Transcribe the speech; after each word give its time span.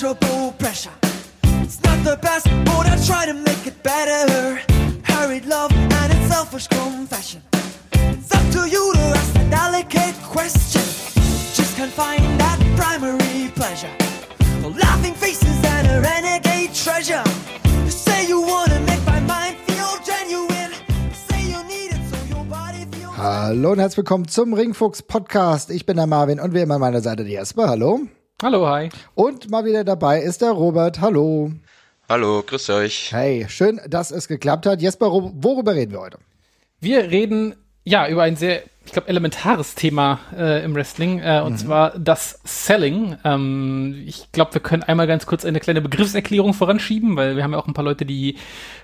pleasurable 0.00 0.52
pressure. 0.52 0.92
It's 1.62 1.82
not 1.82 2.02
the 2.04 2.16
best, 2.22 2.46
but 2.64 2.86
I 2.86 2.96
try 3.04 3.26
to 3.26 3.34
make 3.34 3.66
it 3.66 3.82
better. 3.82 4.58
Hurried 5.02 5.44
love 5.44 5.70
and 5.72 6.12
its 6.12 6.26
selfish 6.32 6.66
confession. 6.68 7.42
It's 7.92 8.34
up 8.34 8.44
to 8.52 8.68
you 8.68 8.92
to 8.94 9.00
ask 9.20 9.36
a 9.36 9.50
delicate 9.50 10.14
question. 10.22 10.80
Just 11.54 11.76
can't 11.76 11.92
find 11.92 12.22
that 12.40 12.58
primary 12.76 13.50
pleasure. 13.54 13.92
Laughing 14.62 15.14
faces 15.14 15.62
and 15.64 15.86
a 15.88 16.00
renegade 16.00 16.72
treasure. 16.74 17.24
You 17.84 17.90
say 17.90 18.26
you 18.26 18.40
wanna 18.40 18.80
make 18.80 19.04
my 19.04 19.20
mind 19.20 19.56
feel 19.66 19.92
genuine. 20.02 20.72
You 21.10 21.16
say 21.28 21.40
you 21.42 21.62
need 21.64 21.92
it 21.92 22.00
so 22.10 22.16
your 22.34 22.44
body 22.46 22.86
feels. 22.90 23.18
Hallo 23.18 23.72
und 23.72 23.78
herzlich 23.78 23.98
willkommen 23.98 24.28
zum 24.28 24.54
Ringfuchs 24.54 25.02
Podcast. 25.02 25.68
Ich 25.70 25.84
bin 25.84 25.96
der 25.96 26.06
Marvin 26.06 26.40
und 26.40 26.54
wie 26.54 26.60
immer 26.60 26.76
an 26.76 26.80
meiner 26.80 27.02
Seite 27.02 27.24
die 27.24 27.32
Jesper. 27.32 27.68
Hallo. 27.68 28.08
Hallo, 28.42 28.66
hi. 28.66 28.88
Und 29.14 29.50
mal 29.50 29.64
wieder 29.64 29.84
dabei 29.84 30.20
ist 30.20 30.40
der 30.42 30.52
Robert. 30.52 31.00
Hallo. 31.00 31.52
Hallo, 32.08 32.42
grüß 32.46 32.70
euch. 32.70 33.12
Hey, 33.12 33.46
schön, 33.48 33.80
dass 33.86 34.10
es 34.10 34.28
geklappt 34.28 34.66
hat. 34.66 34.80
Jesper, 34.80 35.10
wo- 35.12 35.32
worüber 35.34 35.74
reden 35.74 35.92
wir 35.92 36.00
heute? 36.00 36.18
Wir 36.80 37.10
reden 37.10 37.54
ja 37.84 38.08
über 38.08 38.22
ein 38.22 38.36
sehr, 38.36 38.62
ich 38.86 38.92
glaube, 38.92 39.08
elementares 39.08 39.74
Thema 39.74 40.20
äh, 40.36 40.64
im 40.64 40.74
Wrestling, 40.74 41.20
äh, 41.20 41.42
und 41.44 41.58
zwar 41.58 41.98
das 41.98 42.40
Selling. 42.44 43.16
Ähm, 43.24 44.02
ich 44.06 44.32
glaube, 44.32 44.54
wir 44.54 44.60
können 44.62 44.82
einmal 44.82 45.06
ganz 45.06 45.26
kurz 45.26 45.44
eine 45.44 45.60
kleine 45.60 45.82
Begriffserklärung 45.82 46.54
voranschieben, 46.54 47.16
weil 47.16 47.36
wir 47.36 47.44
haben 47.44 47.52
ja 47.52 47.58
auch 47.58 47.68
ein 47.68 47.74
paar 47.74 47.84
Leute, 47.84 48.06
die 48.06 48.36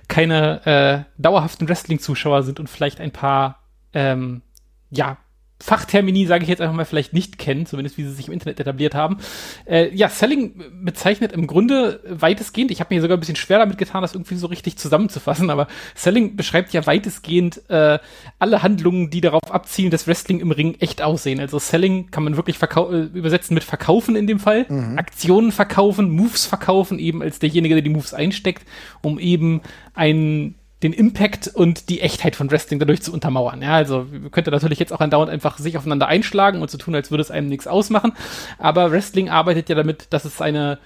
keine 0.08 0.66
äh, 0.66 1.20
dauerhaften 1.20 1.68
Wrestling-Zuschauer 1.68 2.42
sind 2.42 2.60
und 2.60 2.68
vielleicht 2.68 3.00
ein 3.00 3.10
paar, 3.12 3.62
ähm, 3.94 4.42
ja, 4.90 5.16
Fachtermini, 5.58 6.26
sage 6.26 6.42
ich 6.42 6.50
jetzt 6.50 6.60
einfach 6.60 6.74
mal, 6.74 6.84
vielleicht 6.84 7.14
nicht 7.14 7.38
kennen, 7.38 7.64
zumindest 7.64 7.96
wie 7.96 8.04
sie 8.04 8.12
sich 8.12 8.28
im 8.28 8.34
Internet 8.34 8.60
etabliert 8.60 8.94
haben. 8.94 9.18
Äh, 9.64 9.94
ja, 9.94 10.08
Selling 10.08 10.54
bezeichnet 10.82 11.32
im 11.32 11.46
Grunde 11.46 12.00
weitestgehend, 12.06 12.70
ich 12.70 12.80
habe 12.80 12.94
mir 12.94 13.00
sogar 13.00 13.16
ein 13.16 13.20
bisschen 13.20 13.36
schwer 13.36 13.58
damit 13.58 13.78
getan, 13.78 14.02
das 14.02 14.14
irgendwie 14.14 14.36
so 14.36 14.48
richtig 14.48 14.76
zusammenzufassen, 14.76 15.48
aber 15.48 15.66
Selling 15.94 16.36
beschreibt 16.36 16.74
ja 16.74 16.86
weitestgehend 16.86 17.62
äh, 17.70 17.98
alle 18.38 18.62
Handlungen, 18.62 19.08
die 19.08 19.22
darauf 19.22 19.50
abzielen, 19.50 19.90
dass 19.90 20.06
Wrestling 20.06 20.40
im 20.40 20.50
Ring 20.50 20.76
echt 20.80 21.00
aussehen. 21.00 21.40
Also 21.40 21.58
Selling 21.58 22.10
kann 22.10 22.24
man 22.24 22.36
wirklich 22.36 22.58
äh, 22.60 23.00
übersetzen 23.14 23.54
mit 23.54 23.64
verkaufen 23.64 24.14
in 24.14 24.26
dem 24.26 24.38
Fall, 24.38 24.66
Aktionen 24.96 25.52
verkaufen, 25.52 26.10
Moves 26.10 26.44
verkaufen, 26.44 26.98
eben 26.98 27.22
als 27.22 27.38
derjenige, 27.38 27.74
der 27.74 27.82
die 27.82 27.90
Moves 27.90 28.12
einsteckt, 28.12 28.66
um 29.00 29.18
eben 29.18 29.62
einen 29.94 30.54
den 30.82 30.92
Impact 30.92 31.48
und 31.48 31.88
die 31.88 32.00
Echtheit 32.00 32.36
von 32.36 32.50
Wrestling 32.50 32.78
dadurch 32.78 33.02
zu 33.02 33.12
untermauern. 33.12 33.62
Ja, 33.62 33.74
also 33.74 34.06
könnte 34.30 34.50
natürlich 34.50 34.78
jetzt 34.78 34.92
auch 34.92 35.00
andauernd 35.00 35.30
einfach 35.30 35.58
sich 35.58 35.78
aufeinander 35.78 36.06
einschlagen 36.06 36.60
und 36.60 36.70
so 36.70 36.76
tun, 36.76 36.94
als 36.94 37.10
würde 37.10 37.22
es 37.22 37.30
einem 37.30 37.48
nichts 37.48 37.66
ausmachen. 37.66 38.12
Aber 38.58 38.92
Wrestling 38.92 39.30
arbeitet 39.30 39.68
ja 39.68 39.74
damit, 39.74 40.08
dass 40.10 40.24
es 40.24 40.40
eine 40.40 40.78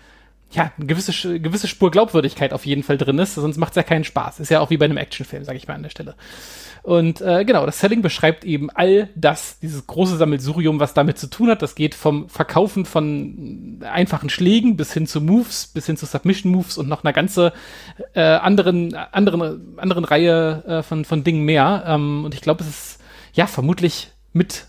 ja, 0.52 0.72
eine 0.76 0.86
gewisse, 0.86 1.38
gewisse 1.38 1.68
Spur 1.68 1.90
Glaubwürdigkeit 1.90 2.52
auf 2.52 2.66
jeden 2.66 2.82
Fall 2.82 2.98
drin 2.98 3.18
ist, 3.18 3.34
sonst 3.36 3.56
macht 3.56 3.70
es 3.70 3.76
ja 3.76 3.82
keinen 3.84 4.04
Spaß. 4.04 4.40
Ist 4.40 4.50
ja 4.50 4.60
auch 4.60 4.70
wie 4.70 4.78
bei 4.78 4.84
einem 4.84 4.96
Actionfilm, 4.96 5.44
sage 5.44 5.56
ich 5.56 5.68
mal 5.68 5.74
an 5.74 5.84
der 5.84 5.90
Stelle. 5.90 6.16
Und 6.82 7.20
äh, 7.20 7.44
genau, 7.44 7.66
das 7.66 7.80
Selling 7.80 8.02
beschreibt 8.02 8.44
eben 8.44 8.70
all 8.70 9.08
das, 9.14 9.58
dieses 9.58 9.86
große 9.86 10.16
Sammelsurium, 10.16 10.80
was 10.80 10.94
damit 10.94 11.18
zu 11.18 11.28
tun 11.28 11.50
hat. 11.50 11.62
Das 11.62 11.74
geht 11.74 11.94
vom 11.94 12.28
Verkaufen 12.28 12.84
von 12.84 13.80
einfachen 13.88 14.30
Schlägen 14.30 14.76
bis 14.76 14.92
hin 14.92 15.06
zu 15.06 15.20
Moves, 15.20 15.66
bis 15.66 15.86
hin 15.86 15.96
zu 15.96 16.06
Submission 16.06 16.52
Moves 16.52 16.78
und 16.78 16.88
noch 16.88 17.04
einer 17.04 17.12
ganze 17.12 17.52
äh, 18.14 18.20
anderen, 18.22 18.94
anderen, 18.94 19.78
anderen 19.78 20.04
Reihe 20.04 20.64
äh, 20.66 20.82
von, 20.82 21.04
von 21.04 21.24
Dingen 21.24 21.44
mehr. 21.44 21.84
Ähm, 21.86 22.24
und 22.24 22.34
ich 22.34 22.40
glaube, 22.40 22.62
es 22.62 22.68
ist 22.68 23.00
ja 23.32 23.46
vermutlich 23.46 24.12
mit 24.32 24.66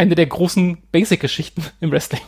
eine 0.00 0.14
der 0.14 0.26
großen 0.26 0.78
Basic-Geschichten 0.92 1.62
im 1.80 1.92
Wrestling. 1.92 2.22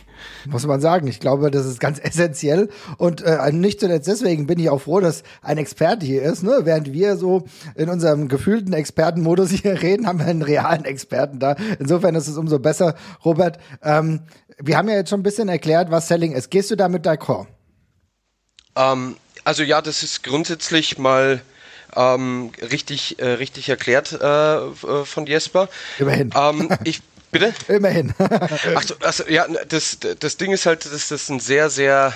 Muss 0.45 0.65
man 0.67 0.79
sagen. 0.79 1.07
Ich 1.07 1.19
glaube, 1.19 1.49
das 1.49 1.65
ist 1.65 1.79
ganz 1.79 1.99
essentiell. 2.03 2.69
Und 2.97 3.23
äh, 3.23 3.51
nicht 3.51 3.79
zuletzt 3.79 4.07
deswegen 4.07 4.45
bin 4.45 4.59
ich 4.59 4.69
auch 4.69 4.81
froh, 4.81 4.99
dass 4.99 5.23
ein 5.41 5.57
Experte 5.57 6.05
hier 6.05 6.21
ist. 6.21 6.43
Ne? 6.43 6.59
Während 6.63 6.93
wir 6.93 7.17
so 7.17 7.45
in 7.75 7.89
unserem 7.89 8.27
gefühlten 8.27 8.73
Expertenmodus 8.73 9.49
hier 9.61 9.81
reden, 9.81 10.05
haben 10.05 10.19
wir 10.19 10.27
einen 10.27 10.43
realen 10.43 10.85
Experten 10.85 11.39
da. 11.39 11.55
Insofern 11.79 12.13
ist 12.13 12.27
es 12.27 12.37
umso 12.37 12.59
besser. 12.59 12.95
Robert, 13.25 13.57
ähm, 13.81 14.21
wir 14.59 14.77
haben 14.77 14.87
ja 14.87 14.95
jetzt 14.95 15.09
schon 15.09 15.21
ein 15.21 15.23
bisschen 15.23 15.49
erklärt, 15.49 15.89
was 15.89 16.07
Selling 16.07 16.33
ist. 16.33 16.51
Gehst 16.51 16.69
du 16.69 16.75
damit 16.75 17.07
d'accord? 17.07 17.47
Ähm, 18.75 19.17
also 19.43 19.63
ja, 19.63 19.81
das 19.81 20.03
ist 20.03 20.23
grundsätzlich 20.23 20.99
mal 20.99 21.41
ähm, 21.95 22.51
richtig, 22.61 23.17
äh, 23.19 23.29
richtig 23.29 23.67
erklärt 23.69 24.11
äh, 24.13 24.55
äh, 24.57 25.05
von 25.05 25.25
Jesper. 25.25 25.69
Immerhin. 25.97 26.31
Ähm, 26.35 26.69
ich 26.83 27.01
bitte. 27.33 27.53
Immerhin. 27.67 28.13
Ach 28.75 28.83
so, 28.83 28.95
also 29.01 29.27
ja, 29.27 29.45
das, 29.67 29.97
das 30.19 30.37
Ding 30.37 30.51
ist 30.51 30.65
halt, 30.65 30.85
dass 30.85 31.09
das 31.09 31.29
ein 31.29 31.39
sehr, 31.39 31.69
sehr 31.69 32.13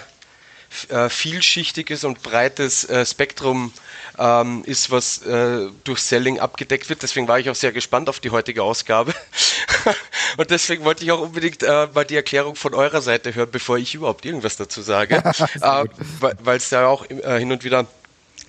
äh, 0.89 1.09
vielschichtiges 1.09 2.03
und 2.03 2.22
breites 2.22 2.83
äh, 2.89 3.05
Spektrum 3.05 3.73
ähm, 4.19 4.63
ist, 4.66 4.91
was 4.91 5.22
äh, 5.23 5.67
durch 5.83 6.00
Selling 6.00 6.39
abgedeckt 6.39 6.89
wird. 6.89 7.03
Deswegen 7.03 7.28
war 7.28 7.39
ich 7.39 7.50
auch 7.50 7.55
sehr 7.55 7.72
gespannt 7.72 8.09
auf 8.09 8.19
die 8.19 8.29
heutige 8.29 8.63
Ausgabe. 8.63 9.13
und 10.38 10.50
deswegen 10.51 10.83
wollte 10.83 11.03
ich 11.03 11.11
auch 11.11 11.22
unbedingt 11.22 11.61
mal 11.61 12.03
die 12.03 12.16
Erklärung 12.16 12.55
von 12.55 12.73
eurer 12.73 13.01
Seite 13.01 13.34
hören, 13.34 13.49
bevor 13.51 13.78
ich 13.78 13.95
überhaupt 13.95 14.25
irgendwas 14.25 14.57
dazu 14.57 14.81
sage. 14.81 15.23
Weil 16.19 16.57
es 16.57 16.69
ja 16.72 16.88
auch 16.88 17.05
hin 17.05 17.51
und 17.51 17.63
wieder 17.63 17.85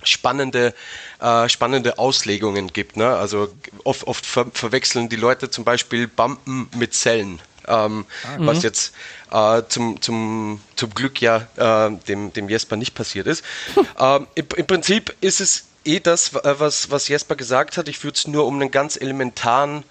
spannende, 0.03 0.73
äh, 1.19 1.49
spannende 1.49 1.97
Auslegungen 1.99 2.71
gibt. 2.73 2.97
Ne? 2.97 3.07
Also 3.15 3.53
oft, 3.83 4.05
oft 4.07 4.25
ver 4.25 4.47
verwechseln 4.53 5.09
die 5.09 5.15
Leute 5.15 5.49
zum 5.49 5.63
Beispiel 5.63 6.07
Bumpen 6.07 6.69
mit 6.75 6.93
Zellen. 6.93 7.39
Ähm, 7.67 8.05
Was 8.37 8.63
jetzt 8.63 8.93
äh, 9.31 9.61
zum, 9.69 10.01
zum, 10.01 10.61
zum 10.75 10.93
Glück 10.95 11.21
ja 11.21 11.47
äh, 11.57 11.91
dem, 12.07 12.33
dem 12.33 12.49
Jesper 12.49 12.77
nicht 12.77 12.95
passiert 12.95 13.27
ist. 13.27 13.43
ähm, 13.99 14.25
im, 14.35 14.47
Im 14.55 14.65
Prinzip 14.65 15.15
ist 15.21 15.39
es 15.39 15.65
eh 15.85 15.99
das, 15.99 16.33
wa- 16.33 16.55
was, 16.57 16.89
was 16.89 17.07
Jesper 17.09 17.35
gesagt 17.35 17.77
hat. 17.77 17.87
Ich 17.87 18.03
würde 18.03 18.17
es 18.17 18.27
nur 18.27 18.45
um 18.47 18.55
einen 18.55 18.71
ganz 18.71 18.95
elementaren 18.95 19.83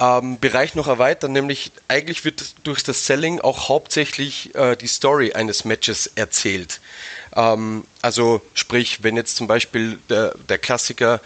ähm, 0.00 0.38
Bereich 0.38 0.76
noch 0.76 0.86
erweitern, 0.86 1.32
nämlich 1.32 1.72
eigentlich 1.88 2.24
wird 2.24 2.54
durch 2.64 2.82
das 2.84 3.04
Selling 3.06 3.40
auch 3.40 3.68
hauptsächlich 3.68 4.54
äh, 4.54 4.76
die 4.76 4.86
Story 4.86 5.32
eines 5.32 5.64
Matches 5.64 6.10
erzählt. 6.14 6.80
Ähm, 7.34 7.84
also 8.02 8.40
sprich, 8.54 9.02
wenn 9.02 9.16
jetzt 9.16 9.36
zum 9.36 9.46
Beispiel 9.46 9.98
der, 10.08 10.34
der 10.48 10.58
Klassiker 10.58 11.20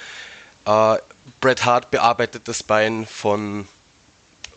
äh, 0.66 0.96
Bret 1.40 1.64
Hart 1.64 1.90
bearbeitet 1.90 2.42
das 2.46 2.62
Bein 2.62 3.06
von 3.06 3.66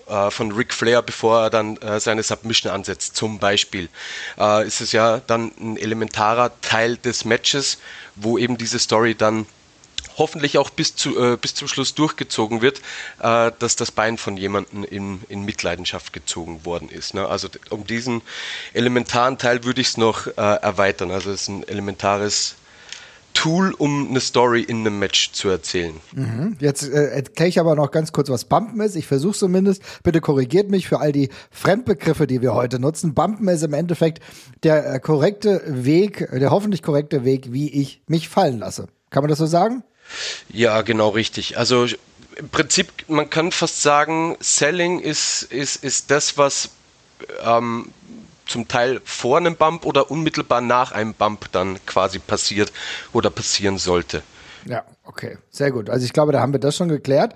äh, 0.08 0.30
von 0.30 0.52
Ric 0.52 0.74
Flair, 0.74 1.02
bevor 1.02 1.44
er 1.44 1.50
dann 1.50 1.78
äh, 1.78 2.00
seine 2.00 2.24
Submission 2.24 2.72
ansetzt, 2.72 3.16
zum 3.16 3.40
Beispiel, 3.40 3.90
äh, 4.38 4.68
ist 4.68 4.82
es 4.82 4.92
ja 4.92 5.20
dann 5.26 5.52
ein 5.60 5.78
elementarer 5.78 6.52
Teil 6.62 6.98
des 6.98 7.26
Matches, 7.26 7.80
wo 8.16 8.38
eben 8.38 8.58
diese 8.58 8.80
Story 8.80 9.16
dann 9.16 9.46
hoffentlich 10.18 10.58
auch 10.58 10.70
bis, 10.70 10.96
zu, 10.96 11.18
äh, 11.20 11.38
bis 11.38 11.56
zum 11.56 11.68
Schluss 11.68 11.96
durchgezogen 11.96 12.62
wird, 12.62 12.80
äh, 13.20 13.52
dass 13.60 13.76
das 13.76 13.92
Bein 13.92 14.18
von 14.18 14.38
jemandem 14.38 14.84
in, 14.84 15.22
in 15.30 15.44
Mitleidenschaft 15.44 16.14
gezogen 16.14 16.66
worden 16.66 16.90
ist. 16.90 17.14
Ne? 17.14 17.28
Also 17.28 17.48
um 17.70 17.86
diesen 17.86 18.22
elementaren 18.74 19.38
Teil 19.38 19.64
würde 19.64 19.82
ich 19.82 19.88
es 19.88 19.98
noch 19.98 20.28
äh, 20.28 20.32
erweitern. 20.36 21.12
Also 21.12 21.32
es 21.32 21.44
ist 21.44 21.48
ein 21.50 21.68
elementares 21.68 22.56
Tool, 23.36 23.74
um 23.78 24.10
eine 24.10 24.22
Story 24.22 24.62
in 24.62 24.80
einem 24.80 24.98
Match 24.98 25.34
zu 25.34 25.50
erzählen. 25.50 25.94
Jetzt 26.60 26.90
äh, 26.90 27.10
erkläre 27.10 27.50
ich 27.50 27.60
aber 27.60 27.76
noch 27.76 27.92
ganz 27.92 28.14
kurz, 28.14 28.30
was 28.30 28.46
Bumpen 28.46 28.80
ist. 28.80 28.96
Ich 28.96 29.06
versuche 29.06 29.38
zumindest. 29.38 29.84
Bitte 30.04 30.22
korrigiert 30.22 30.72
mich 30.72 30.88
für 30.88 31.02
all 31.02 31.12
die 31.12 31.30
Fremdbegriffe, 31.52 32.28
die 32.28 32.42
wir 32.42 32.54
heute 32.54 32.80
nutzen. 32.80 33.14
Bumpen 33.14 33.48
ist 33.50 33.62
im 33.62 33.74
Endeffekt 33.74 34.24
der 34.64 34.96
äh, 34.96 35.00
korrekte 35.00 35.62
Weg, 35.68 36.30
der 36.32 36.50
hoffentlich 36.50 36.82
korrekte 36.82 37.26
Weg, 37.26 37.52
wie 37.52 37.70
ich 37.70 38.02
mich 38.08 38.30
fallen 38.30 38.60
lasse. 38.60 38.88
Kann 39.10 39.22
man 39.22 39.30
das 39.30 39.40
so 39.40 39.46
sagen? 39.46 39.84
Ja, 40.50 40.82
genau 40.82 41.10
richtig. 41.10 41.58
Also 41.58 41.88
im 42.36 42.50
Prinzip, 42.50 42.92
man 43.08 43.30
kann 43.30 43.52
fast 43.52 43.82
sagen, 43.82 44.36
Selling 44.40 45.00
ist, 45.00 45.44
ist, 45.44 45.84
ist 45.84 46.12
das, 46.12 46.38
was 46.38 46.70
ähm, 47.44 47.92
zum 48.46 48.68
Teil 48.68 49.02
vor 49.04 49.38
einem 49.38 49.56
Bump 49.56 49.86
oder 49.86 50.12
unmittelbar 50.12 50.62
nach 50.62 50.92
einem 50.92 51.14
Bump 51.14 51.52
dann 51.52 51.84
quasi 51.86 52.20
passiert 52.20 52.72
oder 53.14 53.30
passieren 53.30 53.78
sollte. 53.78 54.22
Ja, 54.66 54.84
okay, 55.04 55.38
sehr 55.52 55.72
gut. 55.72 55.90
Also 55.90 56.06
ich 56.06 56.14
glaube, 56.14 56.32
da 56.32 56.40
haben 56.40 56.52
wir 56.52 56.60
das 56.60 56.76
schon 56.76 56.90
geklärt. 56.90 57.36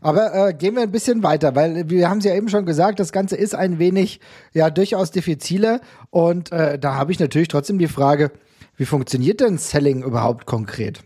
Aber 0.00 0.48
äh, 0.48 0.54
gehen 0.54 0.74
wir 0.74 0.82
ein 0.82 0.90
bisschen 0.90 1.22
weiter, 1.22 1.54
weil 1.54 1.90
wir 1.90 2.08
haben 2.08 2.18
es 2.18 2.24
ja 2.24 2.34
eben 2.34 2.48
schon 2.48 2.64
gesagt, 2.64 3.00
das 3.00 3.12
Ganze 3.12 3.36
ist 3.36 3.54
ein 3.54 3.78
wenig, 3.78 4.20
ja, 4.52 4.70
durchaus 4.70 5.10
diffiziler. 5.10 5.80
Und 6.08 6.52
äh, 6.52 6.78
da 6.78 6.94
habe 6.94 7.12
ich 7.12 7.20
natürlich 7.20 7.48
trotzdem 7.48 7.78
die 7.78 7.88
Frage, 7.88 8.32
wie 8.76 8.86
funktioniert 8.86 9.40
denn 9.40 9.58
Selling 9.58 10.02
überhaupt 10.02 10.46
konkret? 10.46 11.00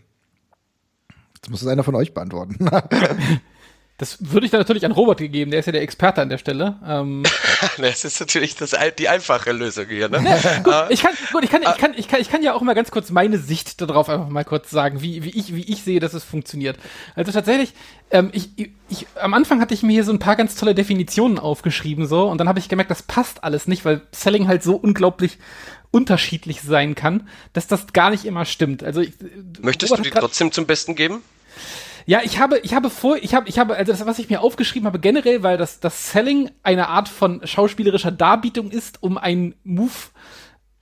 Das 1.45 1.51
muss 1.51 1.61
es 1.61 1.67
einer 1.67 1.83
von 1.83 1.93
euch 1.93 2.13
beantworten. 2.13 2.57
Das 3.97 4.17
würde 4.19 4.45
ich 4.45 4.51
dann 4.51 4.59
natürlich 4.59 4.83
an 4.83 4.91
Robert 4.91 5.19
gegeben, 5.19 5.51
der 5.51 5.61
ist 5.61 5.67
ja 5.67 5.71
der 5.71 5.81
Experte 5.81 6.21
an 6.21 6.27
der 6.27 6.37
Stelle. 6.37 6.77
Ähm, 6.85 7.23
das 7.77 8.03
ist 8.03 8.19
natürlich 8.19 8.55
das, 8.55 8.75
die 8.99 9.07
einfache 9.07 9.53
Lösung 9.53 9.85
hier. 9.87 10.09
Ne? 10.09 10.17
gut, 10.63 10.73
ich, 10.89 11.01
kann, 11.01 11.13
gut 11.31 11.45
ich, 11.45 11.49
kann, 11.49 11.61
ich, 11.61 11.77
kann, 11.77 11.93
ich, 11.95 12.07
kann, 12.09 12.19
ich 12.19 12.29
kann 12.29 12.43
ja 12.43 12.53
auch 12.53 12.61
mal 12.61 12.73
ganz 12.73 12.91
kurz 12.91 13.09
meine 13.09 13.37
Sicht 13.37 13.79
darauf 13.79 14.09
einfach 14.09 14.27
mal 14.27 14.43
kurz 14.43 14.69
sagen, 14.69 15.01
wie, 15.01 15.23
wie, 15.23 15.29
ich, 15.29 15.55
wie 15.55 15.63
ich 15.71 15.83
sehe, 15.83 16.01
dass 16.01 16.13
es 16.13 16.25
funktioniert. 16.25 16.77
Also 17.15 17.31
tatsächlich, 17.31 17.71
ähm, 18.11 18.31
ich, 18.33 18.49
ich, 18.89 19.07
am 19.15 19.33
Anfang 19.33 19.61
hatte 19.61 19.73
ich 19.73 19.81
mir 19.81 19.93
hier 19.93 20.03
so 20.03 20.11
ein 20.11 20.19
paar 20.19 20.35
ganz 20.35 20.55
tolle 20.55 20.75
Definitionen 20.75 21.39
aufgeschrieben 21.39 22.05
so 22.05 22.27
und 22.27 22.37
dann 22.39 22.49
habe 22.49 22.59
ich 22.59 22.67
gemerkt, 22.67 22.91
das 22.91 23.01
passt 23.01 23.45
alles 23.45 23.65
nicht, 23.65 23.85
weil 23.85 24.01
Selling 24.11 24.49
halt 24.49 24.61
so 24.61 24.75
unglaublich 24.75 25.37
unterschiedlich 25.91 26.61
sein 26.61 26.95
kann, 26.95 27.29
dass 27.53 27.67
das 27.67 27.93
gar 27.93 28.09
nicht 28.09 28.25
immer 28.25 28.43
stimmt. 28.43 28.83
Also 28.83 28.99
ich, 28.99 29.13
Möchtest 29.61 29.93
Robert 29.93 30.05
du 30.05 30.09
die 30.09 30.19
trotzdem 30.19 30.51
zum 30.51 30.65
Besten 30.65 30.95
geben? 30.95 31.21
Ja, 32.07 32.21
ich 32.23 32.39
habe, 32.39 32.59
ich 32.59 32.73
habe 32.75 32.89
vor, 32.91 33.17
ich 33.17 33.33
habe, 33.33 33.49
ich 33.49 33.57
habe, 33.57 33.75
also 33.75 33.91
das, 33.91 34.05
was 34.05 34.19
ich 34.19 34.29
mir 34.29 34.41
aufgeschrieben 34.41 34.85
habe, 34.85 34.99
generell, 34.99 35.41
weil 35.41 35.57
das, 35.57 35.79
das 35.79 36.11
Selling 36.11 36.51
eine 36.61 36.87
Art 36.89 37.09
von 37.09 37.41
schauspielerischer 37.45 38.11
Darbietung 38.11 38.69
ist, 38.69 39.01
um 39.01 39.17
einen 39.17 39.55
Move 39.63 39.91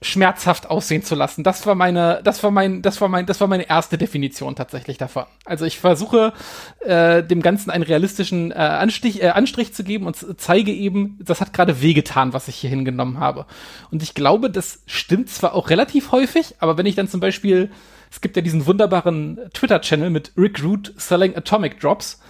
schmerzhaft 0.03 0.69
aussehen 0.69 1.01
zu 1.01 1.15
lassen. 1.15 1.43
Das 1.43 1.65
war 1.65 1.75
meine, 1.75 2.21
das 2.23 2.43
war 2.43 2.51
mein, 2.51 2.81
das 2.81 2.99
war 3.01 3.07
mein, 3.07 3.25
das 3.25 3.39
war 3.39 3.47
meine 3.47 3.69
erste 3.69 3.97
Definition 3.97 4.55
tatsächlich 4.55 4.97
davon. 4.97 5.23
Also 5.45 5.63
ich 5.63 5.79
versuche 5.79 6.33
äh, 6.81 7.23
dem 7.23 7.41
Ganzen 7.41 7.71
einen 7.71 7.83
realistischen 7.83 8.51
äh, 8.51 8.55
Anstich, 8.55 9.23
äh, 9.23 9.29
Anstrich 9.29 9.73
zu 9.73 9.85
geben 9.85 10.05
und 10.05 10.17
zeige 10.37 10.73
eben, 10.73 11.17
das 11.23 11.41
hat 11.41 11.53
gerade 11.53 11.81
wehgetan, 11.81 12.33
was 12.33 12.49
ich 12.49 12.57
hier 12.57 12.69
hingenommen 12.69 13.19
habe. 13.19 13.45
Und 13.91 14.03
ich 14.03 14.13
glaube, 14.13 14.49
das 14.49 14.83
stimmt 14.85 15.29
zwar 15.29 15.53
auch 15.53 15.69
relativ 15.69 16.11
häufig, 16.11 16.55
aber 16.59 16.77
wenn 16.77 16.85
ich 16.85 16.95
dann 16.95 17.07
zum 17.07 17.21
Beispiel 17.21 17.71
es 18.13 18.21
gibt 18.21 18.36
ja 18.36 18.44
diesen 18.44 18.68
wunderbaren 18.68 19.39
Twitter-Channel 19.54 20.12
mit 20.12 20.33
Rick 20.38 20.63
Root 20.63 20.94
Selling 20.98 21.36
Atomic 21.36 21.80
Drops. 21.80 22.21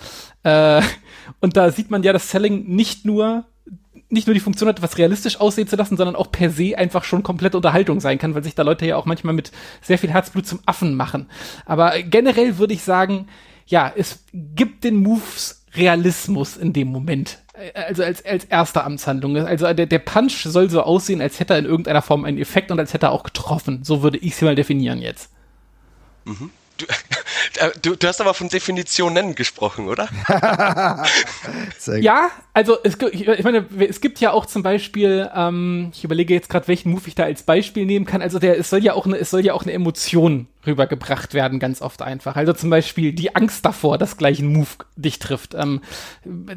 Äh, 0.44 0.82
und 1.42 1.58
da 1.58 1.72
sieht 1.72 1.92
man 1.92 2.04
ja, 2.04 2.14
dass 2.14 2.32
Selling 2.32 2.66
nicht 2.68 3.04
nur 3.06 3.46
nicht 4.10 4.28
nur 4.28 4.34
die 4.36 4.40
Funktion 4.40 4.70
hat, 4.70 4.82
was 4.82 5.00
realistisch 5.00 5.42
aussehen 5.42 5.68
zu 5.68 5.76
lassen, 5.76 5.98
sondern 5.98 6.16
auch 6.16 6.32
per 6.32 6.52
se 6.52 6.78
einfach 6.78 7.04
schon 7.04 7.24
komplette 7.24 7.58
Unterhaltung 7.58 8.00
sein 8.00 8.20
kann, 8.20 8.36
weil 8.36 8.44
sich 8.44 8.54
da 8.54 8.62
Leute 8.62 8.86
ja 8.86 8.96
auch 8.96 9.06
manchmal 9.06 9.34
mit 9.34 9.52
sehr 9.82 9.98
viel 9.98 10.12
Herzblut 10.12 10.46
zum 10.46 10.60
Affen 10.68 10.94
machen. 10.94 11.28
Aber 11.66 12.00
generell 12.04 12.60
würde 12.60 12.76
ich 12.76 12.84
sagen, 12.84 13.28
ja, 13.66 13.92
es 13.96 14.24
gibt 14.32 14.84
den 14.84 14.98
Moves 14.98 15.66
Realismus 15.76 16.58
in 16.58 16.74
dem 16.74 16.90
Moment. 16.90 17.40
Also 17.74 18.04
als, 18.04 18.24
als 18.24 18.46
erste 18.46 18.84
Amtshandlung. 18.84 19.36
Also 19.38 19.74
der, 19.74 19.88
der 19.88 20.00
Punch 20.00 20.44
soll 20.44 20.70
so 20.70 20.84
aussehen, 20.84 21.22
als 21.22 21.40
hätte 21.40 21.54
er 21.54 21.60
in 21.60 21.66
irgendeiner 21.66 22.04
Form 22.04 22.24
einen 22.24 22.38
Effekt 22.38 22.72
und 22.72 22.80
als 22.80 22.94
hätte 22.94 23.08
er 23.08 23.12
auch 23.12 23.24
getroffen. 23.24 23.84
So 23.84 24.04
würde 24.04 24.20
ich 24.20 24.34
es 24.34 24.42
mal 24.42 24.56
definieren 24.56 25.00
jetzt. 25.00 25.32
Mhm. 26.26 26.50
Du, 26.78 26.86
du, 27.82 27.96
du, 27.96 28.08
hast 28.08 28.20
aber 28.20 28.34
von 28.34 28.50
Definitionen 28.50 29.36
gesprochen, 29.36 29.88
oder? 29.88 30.10
ja, 32.00 32.30
also 32.54 32.78
es, 32.84 32.98
ich 33.12 33.44
meine, 33.44 33.66
es 33.88 34.02
gibt 34.02 34.20
ja 34.20 34.32
auch 34.32 34.46
zum 34.46 34.64
Beispiel, 34.64 35.30
ähm, 35.36 35.92
ich 35.94 36.04
überlege 36.04 36.34
jetzt 36.34 36.50
gerade, 36.50 36.68
welchen 36.68 36.92
Move 36.92 37.04
ich 37.06 37.16
da 37.16 37.24
als 37.24 37.44
Beispiel 37.44 37.86
nehmen 37.86 38.06
kann. 38.06 38.22
Also 38.22 38.40
der, 38.40 38.58
es 38.58 38.70
soll 38.70 38.84
ja 38.84 38.94
auch 38.94 39.06
eine, 39.06 39.18
es 39.18 39.30
soll 39.30 39.46
ja 39.46 39.54
auch 39.54 39.64
eine 39.64 39.74
Emotion 39.74 40.48
rübergebracht 40.66 41.34
werden, 41.34 41.60
ganz 41.60 41.82
oft 41.82 42.02
einfach. 42.02 42.36
Also 42.36 42.54
zum 42.54 42.70
Beispiel 42.70 43.14
die 43.14 43.36
Angst 43.36 43.66
davor, 43.66 43.98
dass 43.98 44.18
gleich 44.18 44.40
ein 44.40 44.48
Move 44.48 44.68
dich 44.96 45.20
trifft. 45.20 45.56
Ähm, 45.56 45.82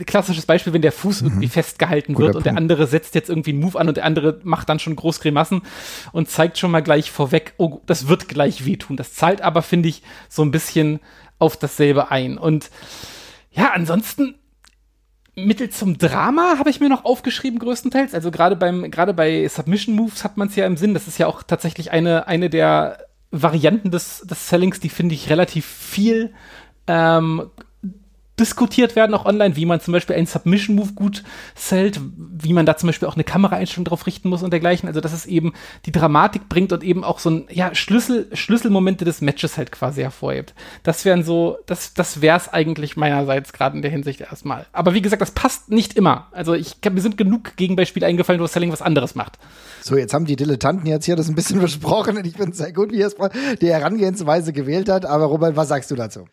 klassisches 0.07 0.47
Beispiel, 0.47 0.73
wenn 0.73 0.83
der 0.83 0.93
Fuß 0.93 1.23
mhm. 1.23 1.29
irgendwie 1.29 1.49
festgehalten 1.49 2.15
Guter 2.15 2.27
wird 2.27 2.33
Punkt. 2.35 2.47
und 2.47 2.53
der 2.53 2.57
andere 2.61 2.87
setzt 2.87 3.15
jetzt 3.15 3.29
irgendwie 3.29 3.51
einen 3.51 3.61
Move 3.61 3.79
an 3.79 3.89
und 3.89 3.97
der 3.97 4.05
andere 4.05 4.41
macht 4.45 4.69
dann 4.69 4.79
schon 4.79 4.97
groß 4.97 5.21
Grimassen 5.21 5.63
und 6.13 6.31
zeigt 6.31 6.59
schon 6.59 6.71
mal 6.71 6.83
gleich 6.83 7.11
vorweg, 7.11 7.55
oh, 7.59 7.81
das 7.87 8.09
wird 8.09 8.29
gleich 8.29 8.65
wehtun. 8.65 8.97
Das 8.97 9.15
zahlt 9.15 9.43
aber, 9.43 9.63
finde 9.63 9.89
ich, 9.89 10.03
so 10.29 10.43
ein 10.43 10.51
bisschen 10.51 11.01
auf 11.39 11.57
dasselbe 11.57 12.11
ein. 12.11 12.39
Und 12.39 12.71
ja, 13.51 13.73
ansonsten 13.73 14.37
Mittel 15.39 15.69
zum 15.69 15.99
Drama 15.99 16.57
habe 16.59 16.71
ich 16.71 16.81
mir 16.81 16.89
noch 16.89 17.05
aufgeschrieben 17.05 17.59
größtenteils. 17.59 18.15
Also 18.15 18.31
gerade 18.31 18.57
beim 18.57 18.91
gerade 18.91 19.13
bei 19.13 19.47
Submission 19.49 19.95
Moves 19.95 20.25
hat 20.25 20.39
man 20.39 20.49
es 20.49 20.57
ja 20.57 20.67
im 20.67 20.79
Sinn. 20.79 20.95
Das 20.95 21.09
ist 21.09 21.19
ja 21.19 21.27
auch 21.27 21.43
tatsächlich 21.43 21.93
eine 21.93 22.27
eine 22.27 22.49
der 22.49 23.06
Varianten 23.31 23.91
des, 23.91 24.21
des 24.21 24.49
Sellings, 24.49 24.81
die 24.81 24.89
finde 24.89 25.15
ich 25.15 25.31
relativ 25.31 25.67
viel 25.67 26.33
ähm, 26.87 27.51
diskutiert 28.39 28.97
werden, 28.97 29.15
auch 29.15 29.25
online, 29.25 29.57
wie 29.57 29.65
man 29.65 29.81
zum 29.81 29.93
Beispiel 29.93 30.15
einen 30.15 30.27
Submission-Move 30.27 30.93
gut 30.93 31.25
zählt, 31.55 31.99
wie 32.17 32.53
man 32.53 32.67
da 32.67 32.77
zum 32.77 32.89
Beispiel 32.89 33.09
auch 33.09 33.15
eine 33.15 33.25
Kameraeinstellung 33.25 33.87
drauf 33.87 34.07
richten 34.07 34.29
muss 34.29 34.43
und 34.43 34.51
dergleichen. 34.51 34.89
Also, 34.89 35.01
dass 35.01 35.15
es 35.15 35.25
eben 35.25 35.55
die 35.87 35.93
Dramatik 35.93 36.49
bringt 36.49 36.73
und 36.73 36.85
eben 36.85 37.03
auch 37.03 37.19
so 37.19 37.31
ein, 37.31 37.49
ja, 37.51 37.75
Schlüssel, 37.75 38.29
Schlüsselmomente 38.33 39.07
des 39.07 39.23
Matches 39.23 39.57
halt 39.57 39.73
quasi 39.73 40.03
hervorhebt. 40.03 40.55
Das 40.83 41.05
wären 41.07 41.23
so, 41.23 41.57
das, 41.67 41.95
das 41.95 42.21
wär's 42.21 42.53
eigentlich 42.53 42.97
meinerseits 42.97 43.55
gerade 43.55 43.77
in 43.77 43.83
der 43.83 43.91
Hinsicht 43.91 44.21
erstmal. 44.21 44.67
Aber 44.73 44.93
wie 44.93 45.03
gesagt, 45.03 45.23
das 45.23 45.31
passt 45.31 45.71
nicht 45.71 45.95
immer. 45.95 46.29
Also, 46.33 46.53
ich, 46.53 46.77
mir 46.91 47.01
sind 47.01 47.17
genug 47.17 47.57
Gegenbeispiele 47.57 48.07
eingefallen, 48.07 48.41
wo 48.41 48.47
Selling 48.47 48.71
was 48.71 48.83
anderes 48.83 49.15
macht. 49.15 49.39
So, 49.83 49.97
jetzt 49.97 50.13
haben 50.13 50.27
die 50.27 50.37
Dilettanten 50.37 50.87
jetzt 50.87 51.07
hier 51.07 51.17
das 51.17 51.29
ein 51.29 51.35
bisschen 51.35 51.61
besprochen 51.63 52.19
und 52.19 52.27
ich 52.27 52.37
finde 52.37 52.55
sehr 52.55 52.73
gut, 52.73 52.93
wie 52.93 53.01
er 53.01 53.07
die 53.61 53.73
Herangehensweise 53.73 54.53
gewählt 54.53 54.91
hat. 54.91 55.07
Aber 55.07 55.25
Robert, 55.25 55.57
was 55.57 55.69
sagst 55.69 55.91
du 55.91 55.95
dazu? 55.95 56.27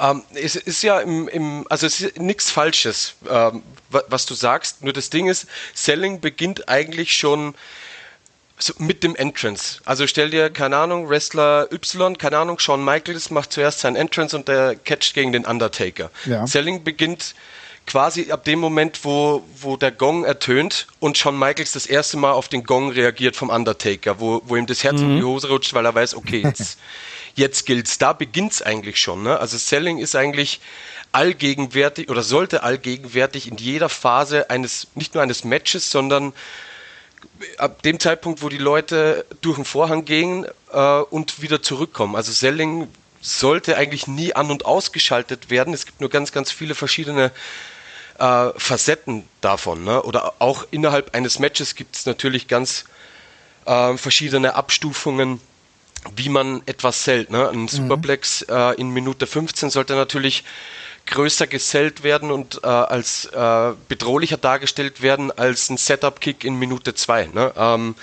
Ähm, 0.00 0.22
es 0.34 0.56
ist 0.56 0.82
ja 0.82 1.00
im, 1.00 1.28
im 1.28 1.66
also 1.68 1.86
es 1.86 2.00
ist 2.00 2.18
nichts 2.18 2.50
Falsches, 2.50 3.14
ähm, 3.28 3.62
was 3.90 4.26
du 4.26 4.34
sagst. 4.34 4.82
Nur 4.82 4.92
das 4.92 5.10
Ding 5.10 5.26
ist, 5.26 5.46
Selling 5.74 6.20
beginnt 6.20 6.68
eigentlich 6.68 7.16
schon 7.16 7.54
so 8.58 8.74
mit 8.78 9.02
dem 9.02 9.14
Entrance. 9.16 9.80
Also 9.84 10.06
stell 10.06 10.30
dir, 10.30 10.50
keine 10.50 10.76
Ahnung, 10.76 11.08
Wrestler 11.08 11.68
Y, 11.72 12.16
keine 12.18 12.38
Ahnung, 12.38 12.58
Shawn 12.58 12.84
Michaels 12.84 13.30
macht 13.30 13.52
zuerst 13.52 13.80
sein 13.80 13.96
Entrance 13.96 14.36
und 14.36 14.48
der 14.48 14.74
catcht 14.76 15.14
gegen 15.14 15.32
den 15.32 15.44
Undertaker. 15.44 16.10
Ja. 16.26 16.46
Selling 16.46 16.84
beginnt 16.84 17.34
quasi 17.86 18.30
ab 18.30 18.44
dem 18.44 18.58
Moment, 18.58 19.04
wo, 19.04 19.42
wo 19.60 19.76
der 19.76 19.90
Gong 19.90 20.24
ertönt 20.24 20.86
und 21.00 21.16
Shawn 21.16 21.38
Michaels 21.38 21.72
das 21.72 21.86
erste 21.86 22.16
Mal 22.18 22.32
auf 22.32 22.48
den 22.48 22.64
Gong 22.64 22.90
reagiert 22.90 23.34
vom 23.34 23.48
Undertaker, 23.48 24.20
wo, 24.20 24.42
wo 24.44 24.56
ihm 24.56 24.66
das 24.66 24.84
Herz 24.84 25.00
mhm. 25.00 25.10
in 25.10 25.16
die 25.16 25.24
Hose 25.24 25.48
rutscht, 25.48 25.72
weil 25.74 25.86
er 25.86 25.94
weiß, 25.94 26.14
okay, 26.14 26.42
jetzt 26.42 26.78
jetzt 27.38 27.66
gilt's. 27.66 27.98
Da 27.98 28.12
beginnt's 28.12 28.60
eigentlich 28.62 29.00
schon. 29.00 29.22
Ne? 29.22 29.38
Also 29.38 29.56
Selling 29.56 29.98
ist 29.98 30.14
eigentlich 30.14 30.60
allgegenwärtig 31.12 32.10
oder 32.10 32.22
sollte 32.22 32.62
allgegenwärtig 32.62 33.48
in 33.48 33.56
jeder 33.56 33.88
Phase 33.88 34.50
eines, 34.50 34.88
nicht 34.94 35.14
nur 35.14 35.22
eines 35.22 35.44
Matches, 35.44 35.90
sondern 35.90 36.34
ab 37.56 37.82
dem 37.82 37.98
Zeitpunkt, 37.98 38.42
wo 38.42 38.48
die 38.48 38.58
Leute 38.58 39.24
durch 39.40 39.56
den 39.56 39.64
Vorhang 39.64 40.04
gehen 40.04 40.46
äh, 40.72 40.78
und 40.78 41.40
wieder 41.40 41.62
zurückkommen. 41.62 42.16
Also 42.16 42.32
Selling 42.32 42.88
sollte 43.20 43.76
eigentlich 43.76 44.06
nie 44.06 44.34
an- 44.34 44.50
und 44.50 44.64
ausgeschaltet 44.64 45.50
werden. 45.50 45.74
Es 45.74 45.86
gibt 45.86 46.00
nur 46.00 46.10
ganz, 46.10 46.32
ganz 46.32 46.52
viele 46.52 46.74
verschiedene 46.74 47.32
äh, 48.18 48.48
Facetten 48.56 49.28
davon. 49.40 49.84
Ne? 49.84 50.02
Oder 50.02 50.34
auch 50.40 50.66
innerhalb 50.70 51.14
eines 51.14 51.38
Matches 51.38 51.74
gibt 51.74 51.96
es 51.96 52.06
natürlich 52.06 52.48
ganz 52.48 52.84
äh, 53.66 53.96
verschiedene 53.96 54.54
Abstufungen 54.54 55.40
wie 56.16 56.28
man 56.28 56.62
etwas 56.66 57.02
zählt. 57.02 57.30
Ne? 57.30 57.48
Ein 57.48 57.62
mhm. 57.62 57.68
Superplex 57.68 58.42
äh, 58.42 58.74
in 58.80 58.90
Minute 58.90 59.26
15 59.26 59.70
sollte 59.70 59.94
natürlich 59.94 60.44
größer 61.06 61.46
gesellt 61.46 62.02
werden 62.02 62.30
und 62.30 62.60
äh, 62.62 62.66
als 62.66 63.24
äh, 63.26 63.72
bedrohlicher 63.88 64.36
dargestellt 64.36 65.00
werden 65.00 65.30
als 65.30 65.70
ein 65.70 65.78
Setup-Kick 65.78 66.44
in 66.44 66.58
Minute 66.58 66.94
2. 66.94 67.26
Ne? 67.28 67.52
Ähm, 67.56 67.94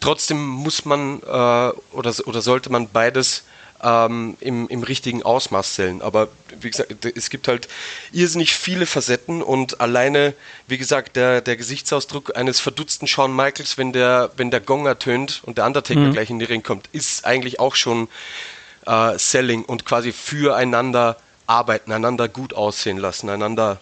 trotzdem 0.00 0.44
muss 0.46 0.84
man 0.84 1.20
äh, 1.22 1.26
oder, 1.26 2.14
oder 2.26 2.42
sollte 2.42 2.70
man 2.70 2.88
beides 2.88 3.44
ähm, 3.82 4.36
im, 4.40 4.68
im 4.68 4.82
richtigen 4.82 5.22
Ausmaß 5.22 5.74
zählen. 5.74 6.02
Aber 6.02 6.28
wie 6.60 6.70
gesagt, 6.70 7.04
es 7.04 7.30
gibt 7.30 7.48
halt 7.48 7.68
irrsinnig 8.12 8.54
viele 8.54 8.86
Facetten 8.86 9.42
und 9.42 9.80
alleine, 9.80 10.34
wie 10.66 10.78
gesagt, 10.78 11.16
der, 11.16 11.40
der 11.40 11.56
Gesichtsausdruck 11.56 12.36
eines 12.36 12.60
verdutzten 12.60 13.06
Shawn 13.06 13.34
Michaels, 13.34 13.78
wenn 13.78 13.92
der, 13.92 14.30
wenn 14.36 14.50
der 14.50 14.60
Gong 14.60 14.86
ertönt 14.86 15.40
und 15.44 15.58
der 15.58 15.66
Undertaker 15.66 16.00
mhm. 16.00 16.12
gleich 16.12 16.30
in 16.30 16.38
die 16.38 16.44
Ring 16.44 16.62
kommt, 16.62 16.88
ist 16.92 17.24
eigentlich 17.24 17.60
auch 17.60 17.74
schon 17.74 18.08
äh, 18.86 19.18
Selling 19.18 19.64
und 19.64 19.84
quasi 19.84 20.12
füreinander 20.12 21.16
arbeiten, 21.46 21.92
einander 21.92 22.28
gut 22.28 22.54
aussehen 22.54 22.98
lassen, 22.98 23.28
einander 23.28 23.80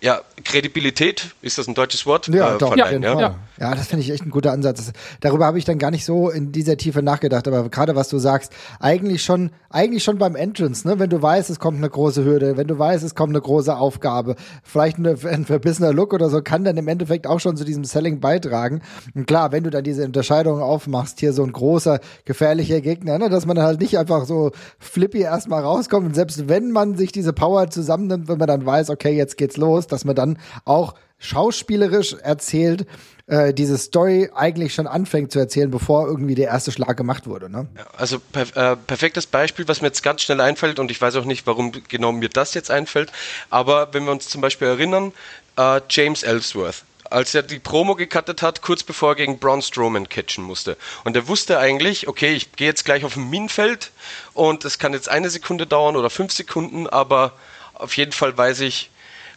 ja, 0.00 0.20
Kredibilität, 0.44 1.34
ist 1.42 1.58
das 1.58 1.68
ein 1.68 1.74
deutsches 1.74 2.06
Wort? 2.06 2.28
Ja, 2.28 2.54
äh, 2.54 2.58
doch, 2.58 2.74
ja, 2.76 2.90
ja. 2.90 3.36
ja, 3.58 3.74
das 3.74 3.88
finde 3.88 4.02
ich 4.02 4.10
echt 4.10 4.24
ein 4.24 4.30
guter 4.30 4.52
Ansatz. 4.52 4.78
Das, 4.78 4.92
darüber 5.20 5.44
habe 5.44 5.58
ich 5.58 5.64
dann 5.66 5.78
gar 5.78 5.90
nicht 5.90 6.04
so 6.06 6.30
in 6.30 6.52
dieser 6.52 6.78
Tiefe 6.78 7.02
nachgedacht, 7.02 7.46
aber 7.46 7.68
gerade 7.68 7.94
was 7.96 8.08
du 8.08 8.18
sagst, 8.18 8.52
eigentlich 8.78 9.22
schon, 9.22 9.50
eigentlich 9.68 10.02
schon 10.02 10.16
beim 10.16 10.36
Entrance, 10.36 10.88
ne? 10.88 10.98
wenn 10.98 11.10
du 11.10 11.20
weißt, 11.20 11.50
es 11.50 11.58
kommt 11.58 11.78
eine 11.78 11.90
große 11.90 12.24
Hürde, 12.24 12.56
wenn 12.56 12.66
du 12.66 12.78
weißt, 12.78 13.04
es 13.04 13.14
kommt 13.14 13.30
eine 13.30 13.42
große 13.42 13.76
Aufgabe, 13.76 14.36
vielleicht 14.62 14.96
eine, 14.96 15.16
ein 15.24 15.44
verbissener 15.44 15.92
Look 15.92 16.14
oder 16.14 16.30
so, 16.30 16.40
kann 16.40 16.64
dann 16.64 16.78
im 16.78 16.88
Endeffekt 16.88 17.26
auch 17.26 17.40
schon 17.40 17.56
zu 17.56 17.64
diesem 17.64 17.84
Selling 17.84 18.20
beitragen. 18.20 18.80
Und 19.14 19.26
klar, 19.26 19.52
wenn 19.52 19.64
du 19.64 19.70
dann 19.70 19.84
diese 19.84 20.04
Unterscheidung 20.04 20.62
aufmachst, 20.62 21.20
hier 21.20 21.34
so 21.34 21.42
ein 21.42 21.52
großer, 21.52 22.00
gefährlicher 22.24 22.80
Gegner, 22.80 23.18
ne? 23.18 23.28
dass 23.28 23.44
man 23.44 23.56
dann 23.56 23.66
halt 23.66 23.80
nicht 23.80 23.98
einfach 23.98 24.24
so 24.24 24.52
flippy 24.78 25.20
erstmal 25.20 25.62
rauskommt 25.62 26.06
und 26.06 26.14
selbst 26.14 26.48
wenn 26.48 26.70
man 26.70 26.96
sich 26.96 27.12
diese 27.12 27.34
Power 27.34 27.68
zusammennimmt, 27.68 28.28
wenn 28.28 28.38
man 28.38 28.48
dann 28.48 28.64
weiß, 28.64 28.88
okay, 28.88 29.14
jetzt 29.14 29.36
geht's 29.36 29.58
los, 29.58 29.89
dass 29.92 30.04
man 30.04 30.14
dann 30.14 30.38
auch 30.64 30.94
schauspielerisch 31.18 32.14
erzählt, 32.14 32.86
äh, 33.26 33.54
diese 33.54 33.78
Story 33.78 34.30
eigentlich 34.34 34.74
schon 34.74 34.86
anfängt 34.86 35.30
zu 35.30 35.38
erzählen, 35.38 35.70
bevor 35.70 36.08
irgendwie 36.08 36.34
der 36.34 36.48
erste 36.48 36.72
Schlag 36.72 36.96
gemacht 36.96 37.26
wurde. 37.26 37.48
Ne? 37.48 37.68
Also 37.96 38.18
per 38.18 38.42
äh, 38.56 38.76
perfektes 38.76 39.26
Beispiel, 39.26 39.68
was 39.68 39.80
mir 39.82 39.88
jetzt 39.88 40.02
ganz 40.02 40.22
schnell 40.22 40.40
einfällt, 40.40 40.78
und 40.78 40.90
ich 40.90 41.00
weiß 41.00 41.14
auch 41.16 41.24
nicht, 41.24 41.46
warum 41.46 41.72
genau 41.88 42.10
mir 42.10 42.28
das 42.28 42.54
jetzt 42.54 42.70
einfällt, 42.70 43.12
aber 43.50 43.92
wenn 43.92 44.04
wir 44.04 44.12
uns 44.12 44.28
zum 44.28 44.40
Beispiel 44.40 44.68
erinnern, 44.68 45.12
äh, 45.56 45.80
James 45.88 46.22
Ellsworth, 46.22 46.82
als 47.10 47.34
er 47.34 47.42
die 47.42 47.58
Promo 47.58 47.94
gecuttet 47.94 48.42
hat, 48.42 48.62
kurz 48.62 48.82
bevor 48.82 49.10
er 49.10 49.16
gegen 49.16 49.38
Braun 49.38 49.62
Strowman 49.62 50.08
catchen 50.08 50.44
musste. 50.44 50.76
Und 51.04 51.16
er 51.16 51.28
wusste 51.28 51.58
eigentlich, 51.58 52.08
okay, 52.08 52.32
ich 52.32 52.52
gehe 52.52 52.68
jetzt 52.68 52.84
gleich 52.84 53.04
auf 53.04 53.16
ein 53.16 53.28
Minenfeld 53.28 53.90
und 54.32 54.64
es 54.64 54.78
kann 54.78 54.92
jetzt 54.92 55.08
eine 55.08 55.28
Sekunde 55.28 55.66
dauern 55.66 55.96
oder 55.96 56.08
fünf 56.08 56.32
Sekunden, 56.32 56.86
aber 56.88 57.32
auf 57.74 57.96
jeden 57.96 58.12
Fall 58.12 58.36
weiß 58.36 58.60
ich, 58.60 58.90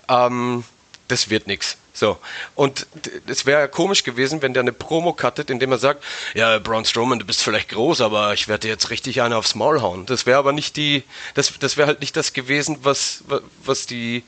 ähm, 0.09 0.63
das 1.07 1.29
wird 1.29 1.47
nichts. 1.47 1.77
So. 1.93 2.17
Und 2.55 2.87
es 3.27 3.45
wäre 3.45 3.69
komisch 3.69 4.03
gewesen, 4.03 4.41
wenn 4.41 4.53
der 4.53 4.61
eine 4.61 4.73
Promo 4.73 5.13
cuttet, 5.13 5.51
indem 5.51 5.71
er 5.71 5.77
sagt, 5.77 6.03
ja, 6.33 6.57
Braun 6.57 6.85
Strowman, 6.85 7.19
du 7.19 7.25
bist 7.25 7.43
vielleicht 7.43 7.69
groß, 7.69 8.01
aber 8.01 8.33
ich 8.33 8.47
werde 8.47 8.67
jetzt 8.67 8.89
richtig 8.89 9.21
eine 9.21 9.37
aufs 9.37 9.53
Maul 9.53 9.81
hauen. 9.81 10.07
Das 10.07 10.25
wäre 10.25 10.39
aber 10.39 10.53
nicht 10.53 10.75
die, 10.75 11.03
das, 11.35 11.53
das 11.59 11.77
wäre 11.77 11.87
halt 11.87 12.01
nicht 12.01 12.17
das 12.17 12.33
gewesen, 12.33 12.79
was, 12.81 13.23
was 13.63 13.85
die, 13.85 14.23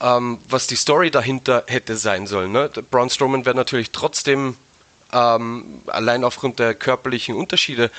ähm, 0.00 0.40
was 0.48 0.66
die 0.66 0.76
Story 0.76 1.10
dahinter 1.10 1.64
hätte 1.68 1.96
sein 1.96 2.26
sollen. 2.26 2.52
Ne? 2.52 2.68
Braun 2.90 3.08
Strowman 3.08 3.46
wäre 3.46 3.56
natürlich 3.56 3.90
trotzdem 3.90 4.56
ähm, 5.12 5.82
allein 5.86 6.24
aufgrund 6.24 6.58
der 6.58 6.74
körperlichen 6.74 7.34
Unterschiede 7.34 7.90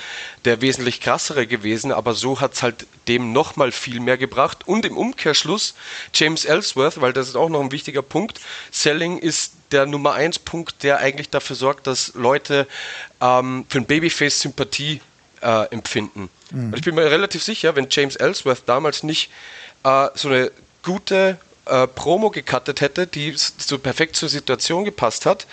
der 0.44 0.60
wesentlich 0.60 1.00
krassere 1.00 1.46
gewesen, 1.46 1.92
aber 1.92 2.14
so 2.14 2.40
hat 2.40 2.54
es 2.54 2.62
halt 2.62 2.86
dem 3.08 3.32
nochmal 3.32 3.72
viel 3.72 4.00
mehr 4.00 4.18
gebracht. 4.18 4.66
Und 4.66 4.84
im 4.84 4.96
Umkehrschluss 4.96 5.74
James 6.12 6.44
Ellsworth, 6.44 7.00
weil 7.00 7.12
das 7.12 7.28
ist 7.28 7.36
auch 7.36 7.48
noch 7.48 7.60
ein 7.60 7.72
wichtiger 7.72 8.02
Punkt, 8.02 8.40
Selling 8.70 9.18
ist 9.18 9.52
der 9.72 9.86
Nummer 9.86 10.14
1 10.14 10.40
Punkt, 10.40 10.82
der 10.82 10.98
eigentlich 10.98 11.30
dafür 11.30 11.56
sorgt, 11.56 11.86
dass 11.86 12.14
Leute 12.14 12.66
ähm, 13.20 13.64
für 13.68 13.78
ein 13.78 13.86
Babyface 13.86 14.40
Sympathie 14.40 15.00
äh, 15.40 15.68
empfinden. 15.70 16.28
Mhm. 16.50 16.66
Und 16.66 16.78
ich 16.78 16.84
bin 16.84 16.94
mir 16.94 17.10
relativ 17.10 17.42
sicher, 17.42 17.76
wenn 17.76 17.88
James 17.90 18.16
Ellsworth 18.16 18.62
damals 18.66 19.02
nicht 19.02 19.30
äh, 19.84 20.08
so 20.14 20.28
eine 20.28 20.50
gute 20.82 21.38
äh, 21.66 21.86
Promo 21.86 22.30
gecuttet 22.30 22.80
hätte, 22.80 23.06
die 23.06 23.34
so 23.36 23.78
perfekt 23.78 24.16
zur 24.16 24.28
Situation 24.28 24.84
gepasst 24.84 25.26
hat, 25.26 25.46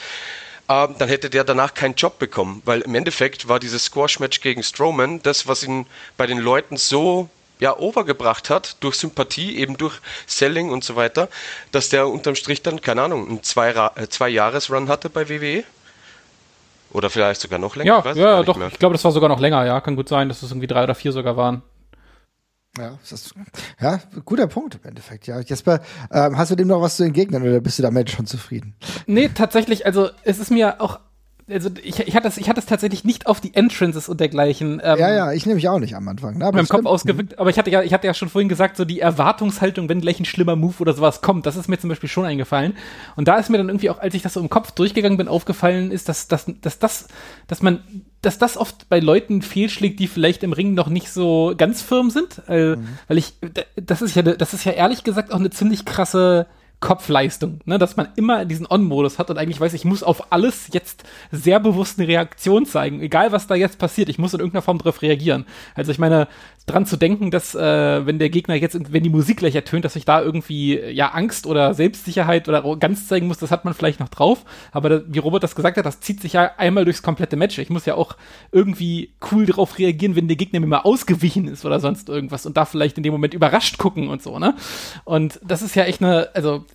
ähm, 0.72 0.96
dann 0.98 1.10
hätte 1.10 1.30
der 1.30 1.44
danach 1.44 1.74
keinen 1.74 1.96
Job 1.96 2.18
bekommen, 2.18 2.62
weil 2.66 2.82
im 2.82 2.96
Endeffekt 2.96 3.50
war 3.50 3.60
dieses 3.60 3.86
Squash-Match 3.86 4.40
gegen 4.42 4.64
Strowman 4.64 5.22
das, 5.22 5.48
was 5.48 5.64
ihn 5.64 5.86
bei 6.16 6.28
den 6.28 6.38
Leuten 6.38 6.78
so 6.78 7.30
ja, 7.60 7.78
overgebracht 7.78 8.50
hat, 8.50 8.78
durch 8.80 8.96
Sympathie, 8.96 9.58
eben 9.58 9.78
durch 9.78 10.00
Selling 10.26 10.72
und 10.72 10.84
so 10.84 10.96
weiter, 10.96 11.30
dass 11.72 11.90
der 11.90 12.08
unterm 12.08 12.36
Strich 12.36 12.62
dann, 12.64 12.82
keine 12.82 13.04
Ahnung, 13.04 13.28
einen 13.28 13.38
äh, 13.38 14.10
Zwei-Jahres-Run 14.10 14.88
hatte 14.88 15.10
bei 15.10 15.30
WWE. 15.30 15.64
Oder 16.92 17.10
vielleicht 17.10 17.40
sogar 17.40 17.60
noch 17.60 17.76
länger. 17.76 18.04
Ja, 18.06 18.14
ja, 18.14 18.44
doch. 18.44 18.60
Ich 18.72 18.80
glaube, 18.80 18.94
das 18.94 19.04
war 19.04 19.12
sogar 19.12 19.30
noch 19.30 19.40
länger, 19.40 19.66
ja. 19.66 19.80
Kann 19.80 19.96
gut 19.96 20.10
sein, 20.10 20.28
dass 20.28 20.42
es 20.42 20.52
irgendwie 20.52 20.68
drei 20.68 20.84
oder 20.84 20.96
vier 20.96 21.12
sogar 21.12 21.38
waren. 21.38 21.62
Ja, 22.78 22.98
ist, 23.04 23.34
ja, 23.82 24.00
guter 24.24 24.48
Punkt 24.48 24.76
im 24.76 24.88
Endeffekt. 24.88 25.28
Ja, 25.28 25.42
Jesper, 25.42 25.82
ähm, 26.10 26.38
hast 26.38 26.52
du 26.52 26.56
dem 26.56 26.70
noch 26.70 26.82
was 26.82 26.96
zu 26.96 27.04
entgegnen 27.04 27.44
oder 27.44 27.60
bist 27.60 27.78
du 27.80 27.84
damit 27.84 28.10
schon 28.10 28.26
zufrieden? 28.26 28.76
Nee, 29.08 29.30
tatsächlich, 29.30 29.86
also 29.86 30.10
es 30.24 30.40
ist 30.40 30.52
mir 30.52 30.80
auch 30.80 31.00
also 31.52 31.70
ich, 31.84 32.00
ich 32.00 32.16
hatte 32.16 32.28
es 32.28 32.38
ich 32.38 32.50
hatte 32.50 32.60
es 32.60 32.66
tatsächlich 32.66 33.04
nicht 33.04 33.28
auf 33.28 33.42
die 33.42 33.54
Entrances 33.54 34.10
und 34.10 34.20
dergleichen. 34.20 34.82
Ähm, 34.84 35.00
ja, 35.00 35.14
ja, 35.14 35.32
ich 35.32 35.46
nehme 35.46 35.56
mich 35.56 35.70
auch 35.70 35.80
nicht 35.80 35.96
am 35.96 36.08
Anfang. 36.08 36.38
Ne? 36.38 36.46
Aber 36.46 36.58
mit 36.58 36.68
dem 36.68 36.70
Kopf 36.70 36.86
ausgewirkt. 36.86 37.40
Aber 37.40 37.50
ich 37.50 37.58
hatte 37.58 37.70
ja, 37.70 37.82
ich 37.82 37.94
hatte 37.94 38.08
ja 38.08 38.14
schon 38.14 38.30
vorhin 38.30 38.50
gesagt, 38.50 38.78
so 38.78 38.86
die 38.86 39.00
Erwartungshaltung, 39.00 39.90
wenn 39.90 40.02
gleich 40.02 40.20
ein 40.20 40.26
schlimmer 40.26 40.56
Move 40.56 40.76
oder 40.80 40.94
sowas 40.94 41.22
kommt, 41.22 41.46
das 41.46 41.56
ist 41.56 41.68
mir 41.68 41.78
zum 41.78 41.90
Beispiel 41.90 42.10
schon 42.10 42.26
eingefallen. 42.26 42.74
Und 43.16 43.28
da 43.28 43.38
ist 43.38 43.50
mir 43.50 43.58
dann 43.58 43.70
irgendwie 43.70 43.90
auch, 43.90 44.00
als 44.00 44.14
ich 44.14 44.22
das 44.22 44.34
so 44.34 44.40
im 44.40 44.50
Kopf 44.50 44.72
durchgegangen 44.72 45.18
bin, 45.18 45.28
aufgefallen 45.28 45.92
ist, 45.92 46.10
dass, 46.10 46.28
dass, 46.28 46.46
dass 46.62 46.80
das, 46.80 47.08
dass 47.48 47.62
man, 47.62 47.84
dass 48.22 48.38
das 48.38 48.58
oft 48.58 48.90
bei 48.90 49.00
Leuten 49.00 49.42
fehlschlägt, 49.42 50.00
die 50.00 50.08
vielleicht 50.08 50.44
im 50.44 50.54
Ring 50.54 50.74
noch 50.74 50.88
nicht 50.88 51.12
so 51.12 51.54
ganz 51.58 51.82
firm 51.82 52.10
sind. 52.10 52.42
Äh, 52.48 52.76
mhm. 52.76 52.88
Weil 53.08 53.18
ich, 53.18 53.34
das 53.76 54.02
ist 54.02 54.16
ja, 54.16 54.22
das 54.22 54.54
ist 54.54 54.64
ja 54.64 54.72
ehrlich 54.72 55.04
gesagt 55.04 55.32
auch 55.32 55.40
eine 55.40 55.50
ziemlich 55.50 55.86
krasse 55.86 56.48
Kopfleistung, 56.82 57.60
ne? 57.66 57.78
dass 57.78 57.96
man 57.96 58.10
immer 58.16 58.44
diesen 58.44 58.66
On-Modus 58.68 59.20
hat 59.20 59.30
und 59.30 59.38
eigentlich 59.38 59.62
weiß, 59.62 59.74
ich 59.74 59.86
muss 59.86 60.02
auf 60.02 60.32
alles 60.34 60.70
jetzt 60.74 61.04
sehr 61.32 61.60
bewusst 61.60 62.00
eine 62.00 62.08
Reaktion 62.08 62.66
zeigen, 62.66 63.02
egal 63.02 63.32
was 63.32 63.46
da 63.46 63.54
jetzt 63.54 63.78
passiert, 63.78 64.10
ich 64.10 64.18
muss 64.18 64.34
in 64.34 64.40
irgendeiner 64.40 64.64
Form 64.64 64.80
darauf 64.80 65.04
reagieren. 65.04 65.46
Also 65.76 65.92
ich 65.92 66.00
meine, 66.00 66.28
dran 66.66 66.86
zu 66.86 66.98
denken, 66.98 67.32
dass 67.32 67.54
äh, 67.54 68.06
wenn 68.06 68.18
der 68.18 68.30
Gegner 68.30 68.56
jetzt, 68.56 68.94
wenn 68.94 69.04
die 69.04 69.10
Musik 69.10 69.38
gleich 69.38 69.56
ertönt, 69.56 69.86
dass 69.86 69.96
ich 69.96 70.06
da 70.06 70.22
irgendwie 70.22 70.80
ja 70.80 71.10
Angst 71.10 71.46
oder 71.46 71.74
Selbstsicherheit 71.74 72.48
oder 72.50 72.78
ganz 72.78 73.08
zeigen 73.08 73.28
muss, 73.28 73.38
das 73.38 73.52
hat 73.52 73.66
man 73.66 73.74
vielleicht 73.74 74.00
noch 74.00 74.10
drauf. 74.10 74.44
Aber 74.72 74.90
da, 74.90 75.02
wie 75.08 75.20
Robert 75.20 75.44
das 75.44 75.56
gesagt 75.56 75.78
hat, 75.78 75.86
das 75.86 76.00
zieht 76.00 76.22
sich 76.22 76.34
ja 76.34 76.52
einmal 76.58 76.86
durchs 76.86 77.04
komplette 77.04 77.36
Match. 77.36 77.58
Ich 77.58 77.70
muss 77.70 77.86
ja 77.86 77.96
auch 77.96 78.16
irgendwie 78.52 79.14
cool 79.32 79.46
darauf 79.46 79.78
reagieren, 79.78 80.16
wenn 80.16 80.28
der 80.28 80.38
Gegner 80.38 80.60
mir 80.60 80.68
mal 80.68 80.80
ausgewichen 80.80 81.48
ist 81.48 81.66
oder 81.66 81.80
sonst 81.80 82.10
irgendwas 82.10 82.46
und 82.46 82.58
da 82.58 82.66
vielleicht 82.66 82.98
in 82.98 83.04
dem 83.04 83.14
Moment 83.14 83.34
überrascht 83.34 83.78
gucken 83.78 84.08
und 84.08 84.22
so, 84.22 84.40
ne? 84.40 84.56
Und 85.04 85.40
das 85.44 85.62
ist 85.62 85.76
ja 85.76 85.84
echt 85.84 86.02
eine, 86.02 86.30
also 86.34 86.66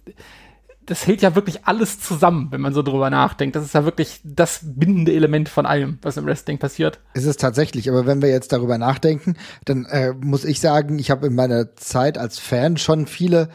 das 0.86 1.04
hält 1.06 1.20
ja 1.20 1.34
wirklich 1.34 1.66
alles 1.66 2.00
zusammen, 2.00 2.48
wenn 2.52 2.60
man 2.60 2.72
so 2.72 2.80
drüber 2.80 3.10
nachdenkt. 3.10 3.56
Das 3.56 3.64
ist 3.64 3.74
ja 3.74 3.84
wirklich 3.84 4.20
das 4.22 4.60
bindende 4.62 5.12
Element 5.12 5.48
von 5.48 5.66
allem, 5.66 5.98
was 6.02 6.16
im 6.16 6.26
Wrestling 6.26 6.58
passiert. 6.58 7.00
Ist 7.12 7.26
es 7.26 7.36
tatsächlich, 7.36 7.90
aber 7.90 8.06
wenn 8.06 8.22
wir 8.22 8.28
jetzt 8.28 8.52
darüber 8.52 8.78
nachdenken, 8.78 9.34
dann 9.64 9.84
äh, 9.86 10.12
muss 10.12 10.44
ich 10.44 10.60
sagen, 10.60 11.00
ich 11.00 11.10
habe 11.10 11.26
in 11.26 11.34
meiner 11.34 11.74
Zeit 11.74 12.18
als 12.18 12.38
Fan 12.38 12.76
schon 12.76 13.06
viele 13.06 13.48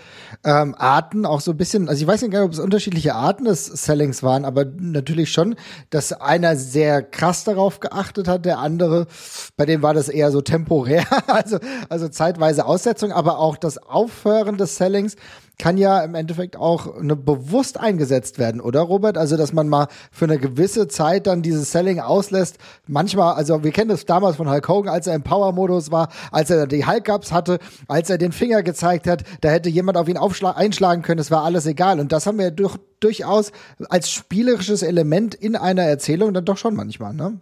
ähm, 0.44 0.76
Arten, 0.78 1.26
auch 1.26 1.40
so 1.40 1.52
ein 1.52 1.58
bisschen, 1.58 1.88
also 1.88 2.02
ich 2.02 2.08
weiß 2.08 2.22
nicht, 2.22 2.38
ob 2.38 2.52
es 2.52 2.60
unterschiedliche 2.60 3.16
Arten 3.16 3.46
des 3.46 3.66
Sellings 3.66 4.24
waren, 4.24 4.44
aber 4.44 4.66
natürlich 4.66 5.32
schon, 5.32 5.56
dass 5.90 6.12
einer 6.12 6.58
sehr 6.58 7.02
krass 7.02 7.46
darauf 7.46 7.80
geachtet 7.80 8.28
hat, 8.28 8.44
der 8.44 8.60
andere, 8.60 9.08
bei 9.56 9.66
dem 9.66 9.82
war 9.82 9.94
das 9.94 10.10
eher 10.10 10.32
so 10.32 10.42
temporär, 10.42 11.06
also, 11.28 11.60
also 11.88 12.10
zeitweise 12.10 12.66
Aussetzung, 12.66 13.14
aber 13.14 13.40
auch 13.40 13.56
das 13.56 13.78
Aufhören 13.78 14.58
des 14.58 14.76
Sellings 14.76 15.16
kann 15.60 15.78
ja 15.78 16.04
im 16.04 16.16
Endeffekt 16.16 16.56
auch 16.56 16.98
eine 16.98 17.16
bewusst 17.16 17.80
eingesetzt 17.80 18.40
werden, 18.40 18.62
oder 18.62 18.82
Robert? 18.82 19.18
Also, 19.18 19.38
dass 19.38 19.54
man 19.54 19.70
mal 19.70 19.88
für 20.12 20.26
eine 20.26 20.40
gewisse 20.40 20.88
Zeit 20.88 21.28
dann 21.28 21.42
dieses 21.42 21.72
Selling 21.72 22.00
auslässt. 22.00 22.58
Manchmal, 22.88 23.36
also 23.36 23.64
wir 23.64 23.72
kennen 23.72 23.90
das 23.90 24.06
damals 24.06 24.38
von 24.38 24.50
Hulk 24.50 24.68
Hogan, 24.68 24.94
als 24.94 25.08
er 25.08 25.16
im 25.16 25.24
Power-Modus 25.24 25.92
war, 25.92 26.10
als 26.32 26.50
er 26.50 26.68
die 26.68 26.86
Hulk-Ups 26.86 27.32
hatte, 27.32 27.60
als 27.88 28.10
er 28.10 28.18
den 28.18 28.32
Finger 28.32 28.64
gezeigt 28.64 29.08
hat, 29.08 29.24
da 29.42 29.50
hätte 29.50 29.70
jemand 29.70 29.98
auf 29.98 30.08
ihn 30.08 30.18
einschlagen 30.18 31.02
können, 31.02 31.20
es 31.20 31.32
war 31.32 31.44
alles 31.44 31.66
egal. 31.66 32.00
Und 32.00 32.12
das 32.12 32.26
haben 32.26 32.40
wir 32.40 32.52
durch, 32.52 32.78
durchaus 33.00 33.52
als 33.90 34.10
spielerisches 34.10 34.82
Element 34.82 35.36
in 35.36 35.56
einer 35.56 35.84
Erzählung 35.84 36.34
dann 36.34 36.46
doch 36.46 36.58
schon 36.58 36.76
manchmal, 36.76 37.14
ne? 37.14 37.40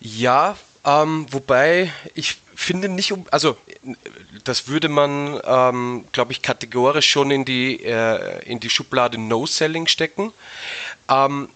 Ja, 0.00 0.56
ähm, 0.84 1.26
wobei 1.30 1.90
ich 2.14 2.38
finde 2.54 2.88
nicht, 2.88 3.12
um, 3.12 3.26
also 3.30 3.56
das 4.44 4.68
würde 4.68 4.88
man, 4.88 5.40
ähm, 5.44 6.04
glaube 6.12 6.32
ich, 6.32 6.42
kategorisch 6.42 7.08
schon 7.10 7.30
in 7.30 7.44
die, 7.44 7.82
äh, 7.84 8.42
in 8.44 8.60
die 8.60 8.70
Schublade 8.70 9.18
No-Selling 9.18 9.86
stecken. 9.86 10.32
Ähm, 11.08 11.48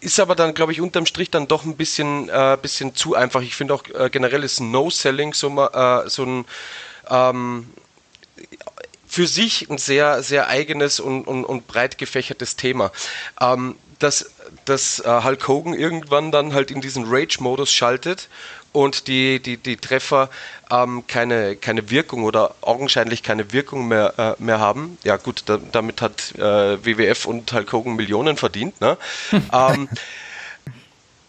ist 0.00 0.18
aber 0.18 0.34
dann, 0.34 0.54
glaube 0.54 0.72
ich, 0.72 0.80
unterm 0.80 1.06
Strich 1.06 1.30
dann 1.30 1.46
doch 1.46 1.64
ein 1.64 1.76
bisschen, 1.76 2.28
äh, 2.28 2.56
bisschen 2.60 2.94
zu 2.94 3.14
einfach. 3.14 3.42
Ich 3.42 3.54
finde 3.54 3.74
auch 3.74 3.84
äh, 3.88 4.08
generell 4.10 4.44
ist 4.44 4.60
No-Selling 4.60 5.34
so, 5.34 5.48
äh, 5.62 6.08
so 6.08 6.24
ein 6.24 6.44
ähm, 7.08 7.70
für 9.06 9.26
sich 9.26 9.68
ein 9.68 9.78
sehr, 9.78 10.22
sehr 10.22 10.46
eigenes 10.46 11.00
und, 11.00 11.24
und, 11.24 11.44
und 11.44 11.66
breit 11.66 11.98
gefächertes 11.98 12.56
Thema. 12.56 12.92
Ähm, 13.40 13.76
dass, 13.98 14.30
dass 14.64 15.00
äh, 15.00 15.22
Hulk 15.22 15.46
Hogan 15.46 15.74
irgendwann 15.74 16.32
dann 16.32 16.54
halt 16.54 16.70
in 16.70 16.80
diesen 16.80 17.04
Rage-Modus 17.06 17.72
schaltet 17.72 18.28
und 18.72 19.08
die, 19.08 19.40
die, 19.40 19.56
die 19.56 19.76
Treffer 19.76 20.30
ähm, 20.70 21.04
keine, 21.06 21.56
keine 21.56 21.90
Wirkung 21.90 22.24
oder 22.24 22.54
augenscheinlich 22.60 23.22
keine 23.22 23.52
Wirkung 23.52 23.88
mehr, 23.88 24.14
äh, 24.38 24.42
mehr 24.42 24.60
haben. 24.60 24.98
Ja 25.04 25.16
gut, 25.16 25.42
da, 25.46 25.58
damit 25.72 26.00
hat 26.00 26.34
äh, 26.36 26.84
WWF 26.84 27.26
und 27.26 27.52
Hulk 27.52 27.72
Hogan 27.72 27.96
Millionen 27.96 28.36
verdient. 28.36 28.80
Ne? 28.80 28.96
ähm, 29.52 29.88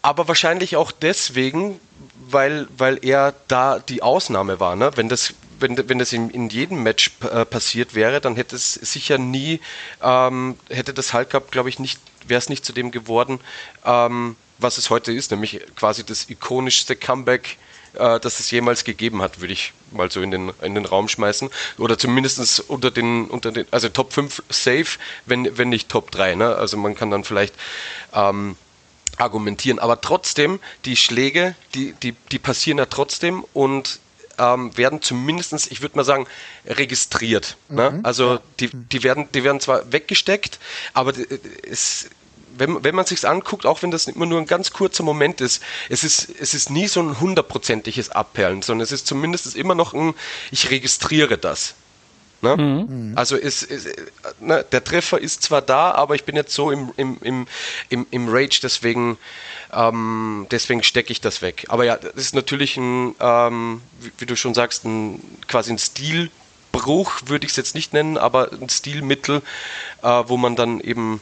aber 0.02 0.28
wahrscheinlich 0.28 0.76
auch 0.76 0.92
deswegen, 0.92 1.80
weil, 2.28 2.68
weil 2.76 3.04
er 3.04 3.34
da 3.48 3.78
die 3.78 4.02
Ausnahme 4.02 4.60
war. 4.60 4.76
Ne? 4.76 4.90
Wenn 4.94 5.08
das 5.08 5.34
wenn, 5.62 5.88
wenn 5.88 6.00
das 6.00 6.12
in, 6.12 6.28
in 6.30 6.48
jedem 6.48 6.82
Match 6.82 7.12
äh, 7.22 7.44
passiert 7.44 7.94
wäre, 7.94 8.20
dann 8.20 8.34
hätte 8.34 8.56
es 8.56 8.74
sicher 8.74 9.16
nie, 9.16 9.60
ähm, 10.02 10.58
hätte 10.68 10.92
das 10.92 11.14
Hulk 11.14 11.30
Cup, 11.30 11.52
glaube 11.52 11.68
ich, 11.68 11.78
nicht, 11.78 12.00
wäre 12.26 12.38
es 12.38 12.48
nicht 12.48 12.64
zu 12.64 12.72
dem 12.72 12.90
geworden, 12.90 13.38
ähm, 13.84 14.34
was 14.62 14.78
es 14.78 14.90
heute 14.90 15.12
ist, 15.12 15.30
nämlich 15.30 15.60
quasi 15.76 16.04
das 16.04 16.28
ikonischste 16.30 16.96
Comeback, 16.96 17.56
äh, 17.94 18.20
das 18.20 18.40
es 18.40 18.50
jemals 18.50 18.84
gegeben 18.84 19.22
hat, 19.22 19.40
würde 19.40 19.52
ich 19.52 19.72
mal 19.90 20.10
so 20.10 20.22
in 20.22 20.30
den, 20.30 20.52
in 20.62 20.74
den 20.74 20.84
Raum 20.84 21.08
schmeißen. 21.08 21.50
Oder 21.78 21.98
zumindest 21.98 22.60
unter 22.68 22.90
den, 22.90 23.26
unter 23.26 23.52
den, 23.52 23.66
also 23.70 23.88
Top 23.88 24.12
5 24.12 24.42
safe, 24.48 24.98
wenn, 25.26 25.56
wenn 25.58 25.68
nicht 25.68 25.88
Top 25.88 26.10
3. 26.10 26.34
Ne? 26.36 26.54
Also 26.54 26.76
man 26.76 26.94
kann 26.94 27.10
dann 27.10 27.24
vielleicht 27.24 27.54
ähm, 28.14 28.56
argumentieren. 29.18 29.78
Aber 29.78 30.00
trotzdem, 30.00 30.60
die 30.84 30.96
Schläge, 30.96 31.54
die, 31.74 31.92
die, 31.94 32.12
die 32.30 32.38
passieren 32.38 32.78
ja 32.78 32.86
trotzdem 32.86 33.44
und 33.52 34.00
ähm, 34.38 34.76
werden 34.76 35.02
zumindestens, 35.02 35.70
ich 35.70 35.82
würde 35.82 35.96
mal 35.96 36.04
sagen, 36.04 36.26
registriert. 36.66 37.56
Ne? 37.68 38.00
Also 38.02 38.40
die, 38.60 38.70
die, 38.72 39.02
werden, 39.02 39.28
die 39.34 39.44
werden 39.44 39.60
zwar 39.60 39.92
weggesteckt, 39.92 40.58
aber 40.94 41.12
es, 41.68 42.08
wenn, 42.56 42.84
wenn 42.84 42.94
man 42.94 43.06
sich 43.06 43.26
anguckt, 43.26 43.66
auch 43.66 43.82
wenn 43.82 43.90
das 43.90 44.06
immer 44.06 44.26
nur 44.26 44.40
ein 44.40 44.46
ganz 44.46 44.72
kurzer 44.72 45.02
Moment 45.02 45.40
ist, 45.40 45.62
es 45.88 46.04
ist, 46.04 46.28
es 46.40 46.54
ist 46.54 46.70
nie 46.70 46.88
so 46.88 47.00
ein 47.00 47.20
hundertprozentiges 47.20 48.10
Abperlen, 48.10 48.62
sondern 48.62 48.84
es 48.84 48.92
ist 48.92 49.06
zumindest 49.06 49.56
immer 49.56 49.74
noch 49.74 49.94
ein, 49.94 50.14
ich 50.50 50.70
registriere 50.70 51.38
das. 51.38 51.74
Ne? 52.42 53.12
Also 53.14 53.36
ist, 53.36 53.62
ist 53.62 53.88
ne, 54.40 54.64
der 54.72 54.82
Treffer 54.82 55.20
ist 55.20 55.44
zwar 55.44 55.62
da, 55.62 55.92
aber 55.92 56.16
ich 56.16 56.24
bin 56.24 56.34
jetzt 56.34 56.52
so 56.52 56.72
im, 56.72 56.92
im, 56.96 57.18
im, 57.22 57.46
im, 57.88 58.06
im 58.10 58.28
Rage, 58.28 58.58
deswegen, 58.60 59.16
ähm, 59.72 60.48
deswegen 60.50 60.82
stecke 60.82 61.12
ich 61.12 61.20
das 61.20 61.40
weg. 61.40 61.66
Aber 61.68 61.84
ja, 61.84 61.96
das 61.96 62.14
ist 62.14 62.34
natürlich 62.34 62.76
ein, 62.76 63.14
ähm, 63.20 63.80
wie, 64.00 64.10
wie 64.18 64.26
du 64.26 64.34
schon 64.34 64.54
sagst, 64.54 64.84
ein, 64.84 65.22
quasi 65.46 65.72
ein 65.72 65.78
Stilbruch, 65.78 67.20
würde 67.26 67.46
ich 67.46 67.52
es 67.52 67.56
jetzt 67.56 67.76
nicht 67.76 67.92
nennen, 67.92 68.18
aber 68.18 68.50
ein 68.52 68.68
Stilmittel, 68.68 69.42
äh, 70.02 70.22
wo 70.26 70.36
man 70.36 70.56
dann 70.56 70.80
eben 70.80 71.20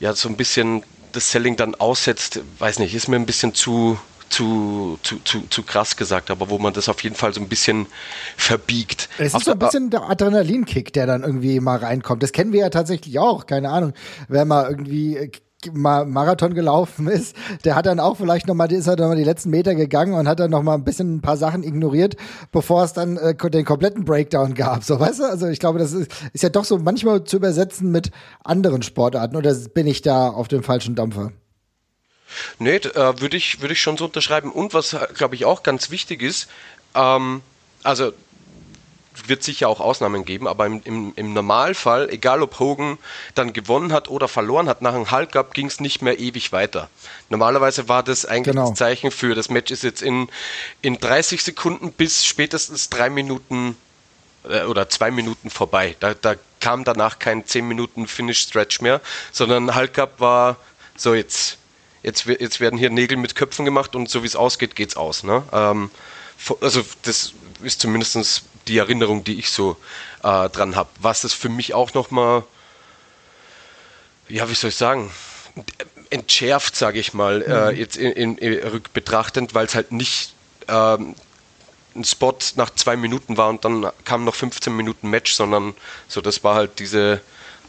ja 0.00 0.14
so 0.14 0.28
ein 0.28 0.36
bisschen 0.36 0.82
das 1.12 1.30
Selling 1.30 1.56
dann 1.56 1.74
aussetzt, 1.74 2.40
weiß 2.58 2.78
nicht, 2.78 2.94
ist 2.94 3.08
mir 3.08 3.16
ein 3.16 3.26
bisschen 3.26 3.54
zu 3.54 3.98
zu, 4.28 4.98
zu, 5.02 5.20
zu, 5.20 5.42
zu 5.48 5.62
krass 5.62 5.96
gesagt, 5.96 6.30
aber 6.30 6.50
wo 6.50 6.58
man 6.58 6.72
das 6.72 6.88
auf 6.88 7.02
jeden 7.02 7.14
Fall 7.14 7.32
so 7.32 7.40
ein 7.40 7.48
bisschen 7.48 7.86
verbiegt. 8.36 9.08
Es 9.18 9.34
ist 9.34 9.44
so 9.44 9.52
ein 9.52 9.58
bisschen 9.58 9.90
der 9.90 10.02
Adrenalinkick, 10.02 10.92
der 10.92 11.06
dann 11.06 11.22
irgendwie 11.22 11.60
mal 11.60 11.78
reinkommt. 11.78 12.22
Das 12.22 12.32
kennen 12.32 12.52
wir 12.52 12.60
ja 12.60 12.70
tatsächlich 12.70 13.18
auch. 13.18 13.46
Keine 13.46 13.70
Ahnung, 13.70 13.92
wer 14.28 14.44
mal 14.44 14.68
irgendwie 14.68 15.16
äh, 15.16 15.30
Marathon 15.72 16.54
gelaufen 16.54 17.08
ist, 17.08 17.34
der 17.64 17.74
hat 17.74 17.86
dann 17.86 17.98
auch 17.98 18.16
vielleicht 18.16 18.46
noch 18.46 18.54
mal, 18.54 18.70
ist 18.70 18.86
er 18.86 18.96
noch 18.96 19.08
mal 19.08 19.16
die 19.16 19.24
letzten 19.24 19.50
Meter 19.50 19.74
gegangen 19.74 20.14
und 20.14 20.28
hat 20.28 20.38
dann 20.38 20.50
noch 20.50 20.62
mal 20.62 20.74
ein 20.74 20.84
bisschen 20.84 21.16
ein 21.16 21.20
paar 21.22 21.36
Sachen 21.36 21.64
ignoriert, 21.64 22.16
bevor 22.52 22.84
es 22.84 22.92
dann 22.92 23.16
äh, 23.16 23.34
den 23.34 23.64
kompletten 23.64 24.04
Breakdown 24.04 24.54
gab. 24.54 24.84
So, 24.84 25.00
weißt 25.00 25.20
du? 25.20 25.24
Also 25.24 25.48
ich 25.48 25.58
glaube, 25.58 25.78
das 25.78 25.92
ist, 25.92 26.10
ist 26.32 26.42
ja 26.42 26.50
doch 26.50 26.64
so 26.64 26.78
manchmal 26.78 27.24
zu 27.24 27.36
übersetzen 27.36 27.90
mit 27.90 28.10
anderen 28.44 28.82
Sportarten. 28.82 29.36
Oder 29.36 29.54
bin 29.54 29.86
ich 29.86 30.02
da 30.02 30.28
auf 30.28 30.48
dem 30.48 30.62
falschen 30.62 30.94
Dampfer? 30.94 31.32
Nee, 32.58 32.76
äh, 32.76 33.20
würde 33.20 33.36
ich, 33.36 33.60
würde 33.60 33.72
ich 33.72 33.80
schon 33.80 33.96
so 33.96 34.04
unterschreiben. 34.04 34.50
Und 34.52 34.74
was, 34.74 34.96
glaube 35.14 35.34
ich, 35.34 35.44
auch 35.44 35.62
ganz 35.62 35.90
wichtig 35.90 36.22
ist, 36.22 36.48
ähm, 36.94 37.40
also 37.82 38.12
wird 39.26 39.42
sicher 39.42 39.68
auch 39.68 39.80
Ausnahmen 39.80 40.24
geben, 40.24 40.46
aber 40.46 40.66
im, 40.66 40.80
im, 40.84 41.12
im 41.16 41.32
Normalfall, 41.32 42.10
egal 42.10 42.42
ob 42.42 42.58
Hogan 42.58 42.98
dann 43.34 43.52
gewonnen 43.52 43.92
hat 43.92 44.08
oder 44.08 44.28
verloren 44.28 44.68
hat, 44.68 44.82
nach 44.82 44.94
einem 44.94 45.06
Up 45.06 45.54
ging 45.54 45.66
es 45.66 45.80
nicht 45.80 46.02
mehr 46.02 46.18
ewig 46.18 46.52
weiter. 46.52 46.88
Normalerweise 47.28 47.88
war 47.88 48.02
das 48.02 48.24
eigentlich 48.24 48.54
Genau. 48.54 48.70
das 48.70 48.78
Zeichen 48.78 49.10
für, 49.10 49.34
das 49.34 49.48
Match 49.48 49.70
ist 49.70 49.82
jetzt 49.82 50.02
in, 50.02 50.28
in 50.82 50.98
30 50.98 51.42
Sekunden 51.42 51.92
bis 51.92 52.24
spätestens 52.24 52.88
drei 52.88 53.10
Minuten 53.10 53.76
äh, 54.48 54.62
oder 54.64 54.88
zwei 54.88 55.10
Minuten 55.10 55.50
vorbei. 55.50 55.96
Da, 56.00 56.14
da 56.14 56.34
kam 56.60 56.84
danach 56.84 57.18
kein 57.18 57.44
10 57.46 57.66
Minuten 57.66 58.06
Finish 58.06 58.40
Stretch 58.40 58.80
mehr, 58.80 59.00
sondern 59.32 59.70
Up 59.70 60.20
war 60.20 60.56
so 60.96 61.14
jetzt, 61.14 61.58
jetzt, 62.02 62.26
jetzt 62.26 62.60
werden 62.60 62.78
hier 62.78 62.90
Nägel 62.90 63.16
mit 63.18 63.34
Köpfen 63.34 63.64
gemacht 63.64 63.94
und 63.94 64.08
so 64.08 64.22
wie 64.22 64.26
es 64.26 64.36
ausgeht, 64.36 64.76
geht's 64.76 64.96
aus. 64.96 65.22
Ne? 65.22 65.42
Ähm, 65.52 65.90
also 66.60 66.82
das 67.02 67.32
ist 67.62 67.80
zumindest 67.80 68.44
die 68.68 68.78
Erinnerung, 68.78 69.24
die 69.24 69.38
ich 69.38 69.50
so 69.50 69.76
äh, 70.22 70.48
dran 70.48 70.76
habe. 70.76 70.88
Was 71.00 71.24
es 71.24 71.32
für 71.32 71.48
mich 71.48 71.74
auch 71.74 71.94
nochmal, 71.94 72.44
ja, 74.28 74.48
wie 74.48 74.54
soll 74.54 74.70
ich 74.70 74.76
sagen, 74.76 75.10
entschärft, 76.10 76.76
sage 76.76 76.98
ich 76.98 77.14
mal, 77.14 77.42
äh, 77.42 77.70
jetzt 77.70 77.96
in, 77.96 78.12
in, 78.12 78.38
in 78.38 78.68
rückbetrachtend, 78.68 79.54
weil 79.54 79.66
es 79.66 79.74
halt 79.74 79.92
nicht 79.92 80.34
ähm, 80.68 81.14
ein 81.94 82.04
Spot 82.04 82.36
nach 82.56 82.70
zwei 82.70 82.96
Minuten 82.96 83.36
war 83.36 83.48
und 83.48 83.64
dann 83.64 83.90
kam 84.04 84.24
noch 84.24 84.34
15 84.34 84.74
Minuten 84.74 85.08
Match, 85.10 85.32
sondern 85.32 85.74
so, 86.08 86.20
das 86.20 86.44
war 86.44 86.54
halt 86.54 86.78
diese, 86.78 87.20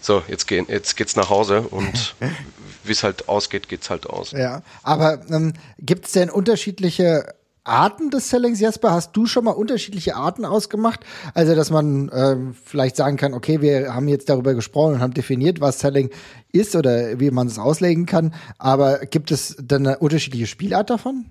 so, 0.01 0.23
jetzt, 0.27 0.47
gehen, 0.47 0.65
jetzt 0.67 0.97
geht's 0.97 1.15
nach 1.15 1.29
Hause 1.29 1.61
und 1.61 2.15
wie 2.83 2.91
es 2.91 3.03
halt 3.03 3.29
ausgeht, 3.29 3.69
geht's 3.69 3.89
halt 3.89 4.07
aus. 4.07 4.31
Ja, 4.31 4.61
aber 4.83 5.21
ähm, 5.29 5.53
gibt 5.79 6.07
es 6.07 6.11
denn 6.11 6.29
unterschiedliche 6.29 7.33
Arten 7.67 8.09
des 8.09 8.29
Sellings, 8.29 8.59
Jesper? 8.59 8.91
Hast 8.91 9.15
du 9.15 9.25
schon 9.25 9.45
mal 9.45 9.51
unterschiedliche 9.51 10.15
Arten 10.15 10.45
ausgemacht? 10.45 11.01
Also, 11.33 11.55
dass 11.55 11.69
man 11.69 12.09
ähm, 12.13 12.55
vielleicht 12.63 12.95
sagen 12.95 13.17
kann, 13.17 13.33
okay, 13.33 13.61
wir 13.61 13.93
haben 13.93 14.07
jetzt 14.07 14.29
darüber 14.29 14.53
gesprochen 14.53 14.95
und 14.95 14.99
haben 15.01 15.13
definiert, 15.13 15.61
was 15.61 15.79
Selling 15.79 16.09
ist 16.51 16.75
oder 16.75 17.19
wie 17.19 17.31
man 17.31 17.47
es 17.47 17.59
auslegen 17.59 18.05
kann, 18.05 18.33
aber 18.57 18.99
gibt 18.99 19.31
es 19.31 19.55
dann 19.61 19.85
eine 19.85 19.99
unterschiedliche 19.99 20.47
Spielart 20.47 20.89
davon? 20.89 21.25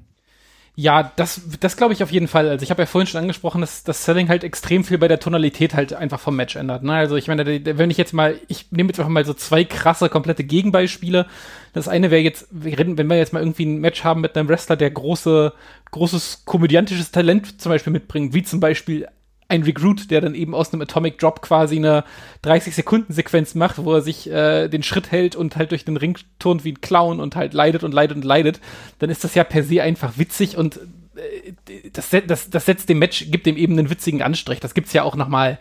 Ja, 0.78 1.11
das, 1.16 1.40
das 1.61 1.78
glaube 1.78 1.95
ich 1.95 2.02
auf 2.02 2.12
jeden 2.12 2.28
Fall. 2.28 2.50
Also 2.50 2.62
ich 2.62 2.71
habe 2.71 2.83
ja 2.83 2.87
vorhin 2.87 3.06
schon 3.06 3.23
angesprochen, 3.23 3.62
dass 3.62 3.83
das 3.83 4.04
Selling 4.04 4.28
halt 4.28 4.45
extrem 4.45 4.85
viel 4.85 4.99
bei 4.99 5.09
der 5.09 5.18
Tonalität 5.18 5.73
halt 5.73 5.95
einfach 5.95 6.21
vom 6.21 6.37
Match 6.37 6.54
ändert. 6.54 6.83
Ne? 6.83 6.92
Also 6.92 7.16
ich 7.16 7.28
meine, 7.28 7.47
wenn 7.47 7.90
ich 7.90 7.97
jetzt 7.97 8.12
mal, 8.12 8.38
ich 8.47 8.71
nehme 8.73 8.90
jetzt 8.90 9.00
einfach 9.00 9.11
mal 9.11 9.25
so 9.25 9.33
zwei 9.33 9.64
krasse, 9.64 10.11
komplette 10.11 10.45
Gegenbeispiele. 10.45 11.25
Das 11.73 11.88
eine 11.88 12.11
wäre 12.11 12.21
jetzt, 12.21 12.49
wenn 12.50 13.09
wir 13.09 13.16
jetzt 13.16 13.33
mal 13.33 13.40
irgendwie 13.40 13.64
ein 13.64 13.80
Match 13.80 14.04
haben 14.04 14.21
mit 14.21 14.37
einem 14.37 14.50
Wrestler, 14.50 14.76
der 14.76 14.91
große, 14.91 15.54
großes 15.93 16.43
komödiantisches 16.45 17.10
Talent 17.10 17.58
zum 17.58 17.73
Beispiel 17.73 17.95
mitbringt, 17.95 18.34
wie 18.34 18.43
zum 18.43 18.60
Beispiel 18.60 19.08
ein 19.49 19.63
Recruit, 19.63 20.11
der 20.11 20.21
dann 20.21 20.35
eben 20.35 20.54
aus 20.54 20.73
einem 20.73 20.82
Atomic 20.82 21.19
Drop 21.19 21.41
quasi 21.41 21.76
eine 21.76 22.04
30-Sekunden-Sequenz 22.45 23.54
macht, 23.54 23.85
wo 23.85 23.95
er 23.95 24.00
sich 24.00 24.30
äh, 24.30 24.69
den 24.69 24.82
Schritt 24.82 25.13
hält 25.13 25.37
und 25.37 25.56
halt 25.56 25.71
durch 25.71 25.85
den 25.85 25.97
Ring 25.97 26.19
turnt 26.39 26.65
wie 26.65 26.73
ein 26.73 26.80
Clown 26.80 27.21
und 27.21 27.37
halt 27.37 27.54
leidet 27.54 27.85
und 27.85 27.93
leidet 27.93 28.17
und 28.17 28.25
leidet, 28.25 28.61
dann 28.99 29.11
ist 29.11 29.25
das 29.25 29.35
ja 29.35 29.45
per 29.45 29.63
se 29.63 29.82
einfach 29.82 30.19
witzig 30.19 30.56
und 30.56 30.80
äh, 31.17 31.91
das, 31.93 32.11
das, 32.26 32.50
das 32.50 32.67
setzt 32.67 32.89
dem 32.89 32.99
Match, 32.99 33.30
gibt 33.30 33.47
dem 33.47 33.56
eben 33.56 33.78
einen 33.78 33.91
witzigen 33.91 34.23
Anstrich. 34.23 34.61
Das 34.61 34.75
gibt's 34.75 34.93
ja 34.93 35.02
auch 35.04 35.15
nochmal 35.15 35.59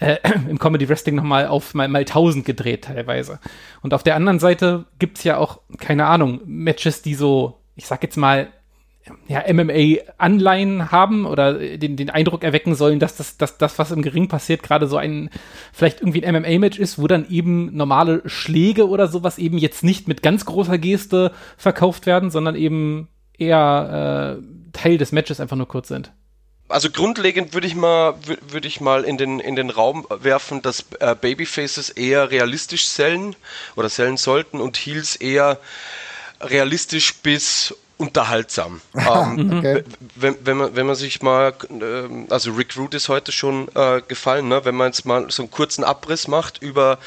äh, 0.00 0.16
im 0.48 0.58
Comedy 0.58 0.88
Wrestling 0.88 1.14
nochmal 1.14 1.46
auf 1.46 1.74
mal, 1.74 1.88
mal 1.88 2.00
1000 2.00 2.44
gedreht 2.44 2.84
teilweise. 2.84 3.40
Und 3.82 3.94
auf 3.94 4.02
der 4.02 4.16
anderen 4.16 4.38
Seite 4.38 4.84
gibt's 4.98 5.24
ja 5.24 5.38
auch, 5.38 5.60
keine 5.78 6.06
Ahnung, 6.06 6.40
Matches, 6.44 7.02
die 7.02 7.14
so, 7.14 7.60
ich 7.76 7.86
sag 7.86 8.02
jetzt 8.02 8.16
mal, 8.16 8.48
ja, 9.28 9.44
MMA-Anleihen 9.52 10.90
haben 10.90 11.26
oder 11.26 11.54
den, 11.54 11.96
den 11.96 12.10
Eindruck 12.10 12.42
erwecken 12.44 12.74
sollen, 12.74 12.98
dass 12.98 13.16
das, 13.16 13.36
dass 13.36 13.58
das, 13.58 13.78
was 13.78 13.90
im 13.90 14.02
Gering 14.02 14.28
passiert, 14.28 14.62
gerade 14.62 14.86
so 14.86 14.96
ein, 14.96 15.30
vielleicht 15.72 16.00
irgendwie 16.00 16.24
ein 16.24 16.34
MMA-Match 16.42 16.78
ist, 16.78 16.98
wo 16.98 17.06
dann 17.06 17.28
eben 17.28 17.76
normale 17.76 18.22
Schläge 18.26 18.88
oder 18.88 19.08
sowas 19.08 19.38
eben 19.38 19.58
jetzt 19.58 19.84
nicht 19.84 20.08
mit 20.08 20.22
ganz 20.22 20.44
großer 20.44 20.78
Geste 20.78 21.32
verkauft 21.56 22.06
werden, 22.06 22.30
sondern 22.30 22.56
eben 22.56 23.08
eher 23.38 24.38
äh, 24.40 24.42
Teil 24.72 24.98
des 24.98 25.12
Matches 25.12 25.40
einfach 25.40 25.56
nur 25.56 25.68
kurz 25.68 25.88
sind. 25.88 26.12
Also 26.68 26.90
grundlegend 26.90 27.54
würde 27.54 27.68
ich 27.68 27.76
mal 27.76 28.14
wür- 28.26 28.38
würde 28.48 28.66
ich 28.66 28.80
mal 28.80 29.04
in 29.04 29.16
den 29.18 29.38
in 29.38 29.54
den 29.54 29.70
Raum 29.70 30.04
werfen, 30.10 30.62
dass 30.62 30.84
äh, 30.98 31.14
Babyfaces 31.14 31.90
eher 31.90 32.32
realistisch 32.32 32.86
sellen 32.88 33.36
oder 33.76 33.88
sellen 33.88 34.16
sollten 34.16 34.60
und 34.60 34.76
Heels 34.76 35.14
eher 35.14 35.60
realistisch 36.40 37.14
bis 37.22 37.74
unterhaltsam. 37.98 38.80
ähm, 38.94 39.52
Okay. 39.58 39.84
wenn, 40.14 40.36
wenn, 40.44 40.56
man, 40.56 40.76
wenn 40.76 40.86
man 40.86 40.96
sich 40.96 41.22
mal, 41.22 41.54
ähm, 41.70 42.26
also 42.30 42.52
Rick 42.52 42.76
Root 42.76 42.94
ist 42.94 43.08
heute 43.08 43.32
schon 43.32 43.68
äh, 43.74 44.02
gefallen, 44.06 44.48
ne? 44.48 44.64
wenn 44.64 44.74
man 44.74 44.88
jetzt 44.88 45.04
mal 45.06 45.30
so 45.30 45.42
einen 45.42 45.50
kurzen 45.50 45.82
Abriss 45.84 46.28
macht 46.28 46.62
über, 46.62 46.98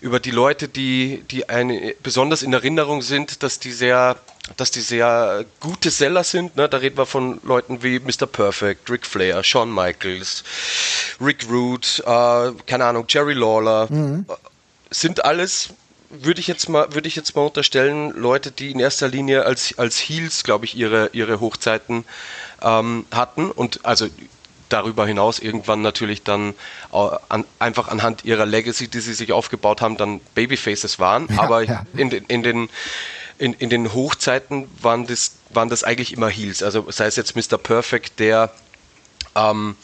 über 0.00 0.20
die 0.20 0.30
Leute, 0.30 0.68
die, 0.68 1.24
die 1.30 1.48
eine, 1.48 1.94
besonders 2.02 2.42
in 2.42 2.52
Erinnerung 2.52 3.02
sind, 3.02 3.42
dass 3.42 3.58
die 3.58 3.72
sehr, 3.72 4.16
dass 4.56 4.70
die 4.70 4.80
sehr 4.80 5.44
gute 5.58 5.90
Seller 5.90 6.22
sind. 6.22 6.56
Ne? 6.56 6.68
Da 6.68 6.78
reden 6.78 6.96
wir 6.96 7.06
von 7.06 7.40
Leuten 7.42 7.82
wie 7.82 7.98
Mr. 7.98 8.26
Perfect, 8.26 8.88
Ric 8.90 9.06
Flair, 9.06 9.42
Shawn 9.42 9.72
Michaels, 9.74 10.44
Rick 11.20 11.46
Root, 11.50 12.02
äh, 12.06 12.52
keine 12.66 12.84
Ahnung, 12.84 13.04
Jerry 13.08 13.34
Lawler. 13.34 13.88
Sind 14.92 15.24
alles 15.24 15.70
würde 16.10 16.40
ich 16.40 16.48
jetzt 16.48 16.68
mal 16.68 16.92
würde 16.92 17.08
ich 17.08 17.16
jetzt 17.16 17.34
mal 17.36 17.42
unterstellen 17.42 18.10
Leute 18.10 18.50
die 18.50 18.72
in 18.72 18.80
erster 18.80 19.08
Linie 19.08 19.44
als 19.44 19.78
als 19.78 19.98
Heels 19.98 20.42
glaube 20.42 20.64
ich 20.64 20.76
ihre 20.76 21.10
ihre 21.12 21.40
Hochzeiten 21.40 22.04
ähm, 22.62 23.06
hatten 23.12 23.50
und 23.50 23.84
also 23.84 24.08
darüber 24.68 25.06
hinaus 25.06 25.38
irgendwann 25.38 25.82
natürlich 25.82 26.22
dann 26.22 26.54
äh, 26.92 27.08
an, 27.28 27.44
einfach 27.58 27.88
anhand 27.88 28.24
ihrer 28.24 28.44
Legacy 28.44 28.88
die 28.88 29.00
sie 29.00 29.14
sich 29.14 29.32
aufgebaut 29.32 29.80
haben 29.80 29.96
dann 29.96 30.20
Babyfaces 30.34 30.98
waren 30.98 31.28
aber 31.38 31.62
ja. 31.62 31.84
in 31.94 32.10
den 32.10 32.24
in 32.26 32.42
den 32.42 32.68
in, 33.38 33.54
in 33.54 33.70
den 33.70 33.94
Hochzeiten 33.94 34.68
waren 34.82 35.06
das 35.06 35.36
waren 35.50 35.68
das 35.68 35.84
eigentlich 35.84 36.12
immer 36.12 36.28
Heels 36.28 36.62
also 36.62 36.90
sei 36.90 37.06
es 37.06 37.14
jetzt 37.16 37.36
Mr. 37.36 37.56
Perfect 37.56 38.18
der 38.18 38.52
ähm, 39.36 39.76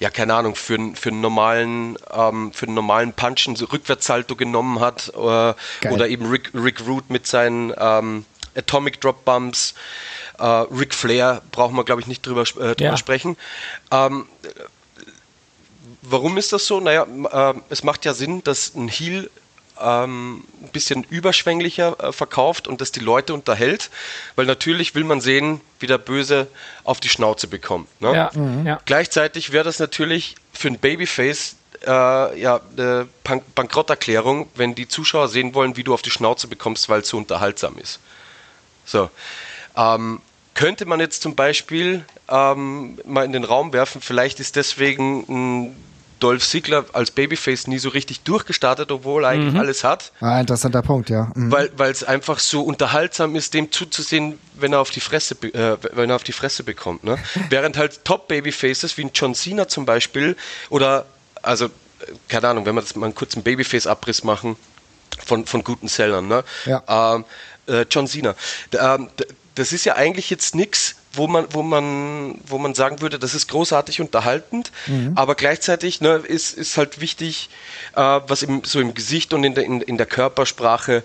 ja, 0.00 0.10
keine 0.10 0.34
Ahnung, 0.34 0.54
für, 0.56 0.74
einen- 0.74 0.96
für 0.96 1.10
einen 1.10 1.20
normalen, 1.20 1.96
ähm, 2.12 2.52
für 2.52 2.66
einen 2.66 2.74
normalen 2.74 3.12
Punchen 3.12 3.54
so 3.54 3.66
Rückwärtssalto 3.66 4.34
genommen 4.34 4.80
hat, 4.80 5.08
äh, 5.14 5.18
oder 5.88 6.08
eben 6.08 6.26
Rick, 6.30 6.50
Rick 6.54 6.86
Root 6.86 7.10
mit 7.10 7.26
seinen 7.26 7.72
ähm, 7.78 8.24
Atomic 8.56 9.00
Drop 9.00 9.24
Bumps, 9.26 9.74
äh, 10.38 10.44
Ric 10.44 10.94
Flair 10.94 11.42
brauchen 11.52 11.76
wir, 11.76 11.84
glaube 11.84 12.00
ich, 12.00 12.06
nicht 12.06 12.26
drüber, 12.26 12.42
äh, 12.42 12.44
drüber 12.74 12.74
Ja. 12.82 12.96
sprechen. 12.96 13.36
Ähm, 13.90 14.26
warum 16.02 16.36
ist 16.38 16.52
das 16.52 16.66
so? 16.66 16.80
Naja, 16.80 17.06
äh, 17.30 17.54
es 17.68 17.84
macht 17.84 18.04
ja 18.04 18.14
Sinn, 18.14 18.42
dass 18.42 18.74
ein 18.74 18.88
Heel 18.88 19.30
ähm, 19.80 20.44
ein 20.62 20.68
bisschen 20.72 21.04
überschwänglicher 21.04 21.96
äh, 22.00 22.12
verkauft 22.12 22.68
und 22.68 22.80
das 22.80 22.92
die 22.92 23.00
Leute 23.00 23.34
unterhält, 23.34 23.90
weil 24.36 24.46
natürlich 24.46 24.94
will 24.94 25.04
man 25.04 25.20
sehen, 25.20 25.60
wie 25.78 25.86
der 25.86 25.98
Böse 25.98 26.48
auf 26.84 27.00
die 27.00 27.08
Schnauze 27.08 27.48
bekommt. 27.48 27.88
Ne? 28.00 28.14
Ja, 28.14 28.30
ja. 28.64 28.80
Gleichzeitig 28.84 29.52
wäre 29.52 29.64
das 29.64 29.78
natürlich 29.78 30.36
für 30.52 30.68
ein 30.68 30.78
Babyface 30.78 31.56
äh, 31.86 32.40
ja, 32.40 32.60
eine 32.76 33.08
Bank 33.24 33.54
Bankrotterklärung, 33.54 34.48
wenn 34.54 34.74
die 34.74 34.88
Zuschauer 34.88 35.28
sehen 35.28 35.54
wollen, 35.54 35.76
wie 35.76 35.84
du 35.84 35.94
auf 35.94 36.02
die 36.02 36.10
Schnauze 36.10 36.48
bekommst, 36.48 36.88
weil 36.88 37.00
es 37.00 37.08
so 37.08 37.16
unterhaltsam 37.16 37.78
ist. 37.78 38.00
So. 38.84 39.10
Ähm, 39.76 40.20
könnte 40.54 40.84
man 40.84 41.00
jetzt 41.00 41.22
zum 41.22 41.36
Beispiel 41.36 42.04
ähm, 42.28 42.98
mal 43.06 43.24
in 43.24 43.32
den 43.32 43.44
Raum 43.44 43.72
werfen, 43.72 44.00
vielleicht 44.00 44.40
ist 44.40 44.56
deswegen 44.56 45.24
ein 45.28 45.76
Dolph 46.20 46.46
Ziggler 46.46 46.84
als 46.92 47.10
Babyface 47.10 47.66
nie 47.66 47.78
so 47.78 47.88
richtig 47.88 48.20
durchgestartet, 48.20 48.92
obwohl 48.92 49.24
er 49.24 49.30
eigentlich 49.30 49.58
alles 49.58 49.84
hat. 49.84 50.12
Ah, 50.20 50.38
interessanter 50.38 50.82
Punkt, 50.82 51.10
ja. 51.10 51.32
Mhm. 51.34 51.50
Weil 51.50 51.90
es 51.90 52.04
einfach 52.04 52.38
so 52.38 52.62
unterhaltsam 52.62 53.34
ist, 53.36 53.54
dem 53.54 53.72
zuzusehen, 53.72 54.38
wenn 54.54 54.72
er 54.72 54.80
auf 54.80 54.90
die 54.90 55.00
Fresse, 55.00 55.34
äh, 55.42 55.76
wenn 55.92 56.10
er 56.10 56.16
auf 56.16 56.22
die 56.22 56.32
Fresse 56.32 56.62
bekommt. 56.62 57.04
Ne? 57.04 57.18
Während 57.48 57.76
halt 57.76 58.04
Top 58.04 58.28
Babyfaces 58.28 58.96
wie 58.96 59.04
ein 59.04 59.10
John 59.14 59.34
Cena 59.34 59.66
zum 59.66 59.86
Beispiel 59.86 60.36
oder 60.68 61.06
also 61.42 61.68
keine 62.28 62.48
Ahnung, 62.48 62.66
wenn 62.66 62.74
wir 62.74 62.80
das 62.80 62.94
mal 62.96 63.06
einen 63.06 63.14
kurzen 63.14 63.42
Babyface-Abriss 63.42 64.24
machen 64.24 64.56
von 65.24 65.46
von 65.46 65.64
guten 65.64 65.88
Sellern, 65.88 66.28
ne? 66.28 66.44
Ja. 66.64 66.82
Ähm, 66.88 67.24
äh, 67.66 67.84
John 67.90 68.06
Cena. 68.06 68.34
Ähm, 68.72 69.08
das 69.54 69.72
ist 69.72 69.84
ja 69.84 69.96
eigentlich 69.96 70.30
jetzt 70.30 70.54
nichts, 70.54 70.96
wo 71.12 71.26
man, 71.26 71.46
wo 71.50 71.62
man, 71.62 72.40
wo 72.46 72.58
man 72.58 72.74
sagen 72.74 73.00
würde, 73.00 73.18
das 73.18 73.34
ist 73.34 73.48
großartig 73.48 74.00
unterhaltend, 74.00 74.70
aber 75.16 75.34
gleichzeitig 75.34 76.00
ne, 76.00 76.16
ist, 76.16 76.56
ist 76.56 76.76
halt 76.76 77.00
wichtig, 77.00 77.50
äh, 77.96 78.00
was 78.00 78.42
im, 78.42 78.62
so 78.64 78.80
im 78.80 78.94
Gesicht 78.94 79.34
und 79.34 79.44
in 79.44 79.54
der, 79.54 79.64
in, 79.64 79.80
in 79.80 79.96
der 79.96 80.06
Körpersprache, 80.06 81.02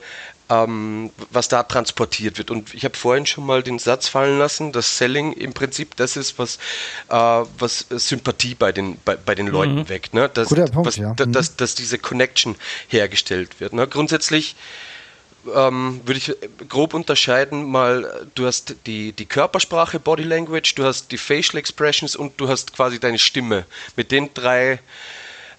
ähm, 0.49 1.09
was 1.31 1.47
da 1.47 1.63
transportiert 1.63 2.37
wird. 2.37 2.51
Und 2.51 2.73
ich 2.73 2.85
habe 2.85 2.95
vorhin 2.95 3.25
schon 3.25 3.45
mal 3.45 3.63
den 3.63 3.79
Satz 3.79 4.07
fallen 4.07 4.37
lassen, 4.37 4.71
dass 4.71 4.97
Selling 4.97 5.33
im 5.33 5.53
Prinzip 5.53 5.95
das 5.95 6.17
ist, 6.17 6.37
was, 6.37 6.57
äh, 7.09 7.15
was 7.15 7.87
Sympathie 7.89 8.53
bei 8.53 8.71
den, 8.71 8.97
bei, 9.05 9.15
bei 9.15 9.33
den 9.33 9.47
Leuten 9.47 9.89
weckt. 9.89 10.13
Ne? 10.13 10.29
Dass, 10.29 10.49
Guter 10.49 10.67
Punkt, 10.67 10.87
was, 10.87 10.97
ja. 10.97 11.15
Mhm. 11.17 11.31
dass, 11.31 11.55
dass 11.55 11.75
diese 11.75 11.97
Connection 11.97 12.55
hergestellt 12.87 13.59
wird. 13.59 13.73
Ne? 13.73 13.87
Grundsätzlich 13.87 14.55
ähm, 15.53 16.01
würde 16.05 16.17
ich 16.17 16.67
grob 16.69 16.93
unterscheiden, 16.93 17.63
mal, 17.65 18.27
du 18.35 18.45
hast 18.45 18.75
die, 18.85 19.11
die 19.11 19.25
Körpersprache, 19.25 19.99
Body 19.99 20.23
Language, 20.23 20.75
du 20.75 20.83
hast 20.83 21.11
die 21.11 21.17
Facial 21.17 21.57
Expressions 21.57 22.15
und 22.15 22.39
du 22.39 22.47
hast 22.47 22.73
quasi 22.73 22.99
deine 22.99 23.19
Stimme. 23.19 23.65
Mit 23.95 24.11
den 24.11 24.33
drei 24.33 24.79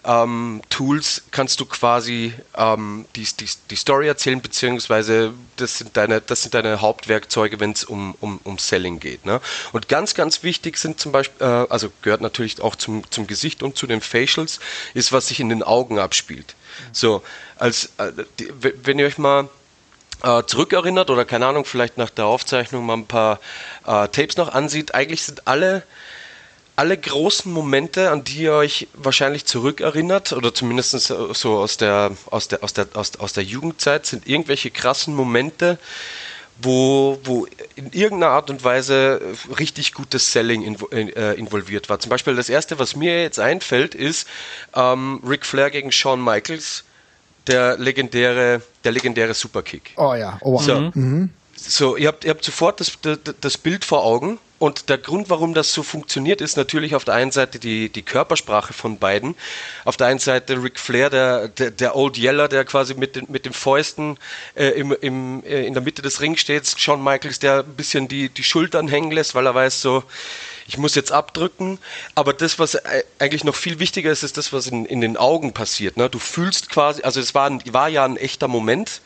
ähm, 0.07 0.62
Tools 0.70 1.25
kannst 1.31 1.61
du 1.61 1.66
quasi 1.66 2.33
ähm, 2.57 3.07
die, 3.16 3.25
die, 3.25 3.46
die 3.70 3.77
Story 3.77 4.07
erzählen, 4.07 4.40
beziehungsweise 4.40 5.35
das 5.57 5.79
sind 5.79 5.96
deine, 5.96 6.20
das 6.20 6.42
sind 6.42 6.55
deine 6.55 6.81
Hauptwerkzeuge, 6.81 7.61
wenn 7.61 7.72
es 7.72 7.85
um, 7.85 8.14
um, 8.20 8.38
um 8.44 8.59
Selling 8.59 9.01
geht. 9.01 9.27
Ne? 9.27 9.40
Und 9.72 9.88
ganz, 9.88 10.14
ganz 10.14 10.42
wichtig 10.42 10.79
sind 10.79 11.01
zum 11.01 11.12
Beispiel, 11.12 11.46
äh, 11.46 11.66
also 11.68 11.90
gehört 12.03 12.20
natürlich 12.20 12.61
auch 12.61 12.77
zum, 12.77 13.03
zum 13.11 13.27
Gesicht 13.27 13.62
und 13.62 13.77
zu 13.77 13.87
den 13.87 14.01
Facials, 14.01 14.61
ist, 14.94 15.12
was 15.12 15.29
sich 15.29 15.40
in 15.40 15.49
den 15.49 15.62
Augen 15.62 15.99
abspielt. 15.99 16.55
So, 16.92 17.22
als 17.57 17.90
äh, 17.99 18.12
die, 18.38 18.53
wenn 18.61 18.99
ihr 18.99 19.07
euch 19.07 19.18
mal 19.18 19.49
äh, 20.27 20.45
zurückerinnert 20.47 21.09
oder 21.11 21.25
keine 21.25 21.47
Ahnung, 21.47 21.65
vielleicht 21.65 21.97
nach 21.99 22.11
der 22.11 22.27
Aufzeichnung 22.27 22.85
mal 22.85 22.95
ein 22.95 23.07
paar 23.07 23.41
äh, 23.87 24.09
Tapes 24.09 24.37
noch 24.37 24.53
ansieht, 24.53 24.95
eigentlich 24.95 25.23
sind 25.23 25.47
alle 25.47 25.85
alle 26.79 26.99
großen 26.99 27.51
Momente, 27.51 28.11
an 28.11 28.23
die 28.23 28.43
ihr 28.43 28.53
euch 28.53 28.89
wahrscheinlich 28.93 29.47
zurückerinnert, 29.47 30.35
oder 30.35 30.53
zumindest 30.53 30.91
so 30.91 31.33
so 31.33 31.57
aus 31.57 31.79
der, 31.79 32.12
aus 32.27 32.49
der, 32.49 32.62
aus 32.62 32.75
der, 32.75 32.89
aus, 32.93 33.17
aus 33.17 33.33
der 33.33 33.45
Jugendzeit, 33.45 34.05
sind 34.05 34.27
irgendwelche 34.27 34.71
krassen 34.71 35.15
Momente, 35.15 35.79
wo, 36.61 37.19
wo 37.25 37.47
in 37.77 37.93
irgendeiner 37.93 38.33
Art 38.33 38.51
und 38.51 38.62
Weise 38.62 39.23
richtig 39.59 39.95
gutes 39.95 40.33
Selling 40.33 40.62
invo 40.62 40.89
äh, 40.91 41.39
involviert 41.39 41.89
war. 41.89 41.99
Zum 41.99 42.11
Beispiel 42.11 42.37
das 42.37 42.51
erste, 42.51 42.79
was 42.79 42.95
mir 42.95 43.23
jetzt 43.23 43.39
einfällt, 43.39 43.95
ist 43.95 44.29
ähm, 44.75 45.23
Ric 45.27 45.47
Flair 45.47 45.71
gegen 45.71 45.93
Shawn 45.93 46.23
Michaels, 46.23 46.85
der 47.47 47.77
legendäre, 47.79 48.63
der 48.85 48.93
legendäre 48.93 49.35
Superkick. 49.35 49.93
Oh 49.97 50.15
ja, 50.15 50.39
oh, 50.41 50.55
wow. 50.55 50.63
So, 50.63 50.93
so 51.57 51.97
ihr, 51.97 52.09
habt, 52.09 52.25
ihr 52.25 52.31
habt 52.31 52.45
sofort 52.45 52.81
das, 52.81 52.93
das, 53.01 53.19
das 53.41 53.59
Bild 53.59 53.85
vor 53.85 54.05
Augen. 54.05 54.39
Und 54.59 54.89
der 54.89 54.97
Grund, 54.97 55.29
warum 55.29 55.53
das 55.53 55.75
so 55.75 55.83
funktioniert, 55.83 56.41
ist 56.41 56.57
natürlich 56.57 56.95
auf 56.95 57.05
der 57.05 57.13
einen 57.13 57.31
Seite 57.31 57.59
die, 57.59 57.91
die 57.91 58.01
Körpersprache 58.01 58.73
von 58.73 58.99
beiden. 58.99 59.35
Auf 59.85 59.99
der 59.99 60.07
einen 60.07 60.19
Seite 60.19 60.63
Ric 60.63 60.79
Flair, 60.79 61.11
der, 61.11 61.49
der, 61.49 61.71
der 61.71 61.95
Old 61.95 62.17
Yeller, 62.17 62.49
der 62.49 62.65
quasi 62.65 62.95
mit 62.95 63.17
den, 63.17 63.27
mit 63.29 63.45
den 63.45 63.53
Fäusten 63.53 64.17
äh, 64.55 64.69
im, 64.69 64.97
im, 65.03 65.45
äh, 65.45 65.67
in 65.67 65.75
der 65.75 65.83
Mitte 65.83 66.01
des 66.01 66.23
Rings 66.23 66.41
steht. 66.41 66.67
Shawn 66.67 67.05
Michaels, 67.05 67.39
der 67.39 67.65
ein 67.65 67.75
bisschen 67.77 68.09
die, 68.09 68.31
die 68.31 68.45
Schultern 68.45 68.89
hängen 68.89 69.11
lässt, 69.11 69.35
weil 69.35 69.45
er 69.47 69.55
weiß 69.55 69.83
so, 69.83 70.05
ich 70.67 70.79
muss 70.79 70.95
jetzt 70.95 71.13
abdrücken. 71.13 71.79
Aber 72.15 72.33
das, 72.33 72.59
was 72.59 72.79
eigentlich 73.19 73.45
noch 73.45 73.55
viel 73.55 73.79
wichtiger 73.79 74.11
ist, 74.11 74.23
ist 74.23 74.37
das, 74.37 74.53
was 74.53 74.67
in, 74.67 74.87
in 74.87 75.01
den 75.01 75.17
Augen 75.17 75.53
passiert. 75.53 75.97
Ne? 75.97 76.09
Du 76.09 76.19
fühlst 76.19 76.69
quasi, 76.71 77.03
also 77.03 77.21
es 77.21 77.35
war, 77.35 77.49
ein, 77.49 77.63
war 77.73 77.89
ja 77.89 78.05
ein 78.05 78.17
echter 78.17 78.49
Moment, 78.49 79.01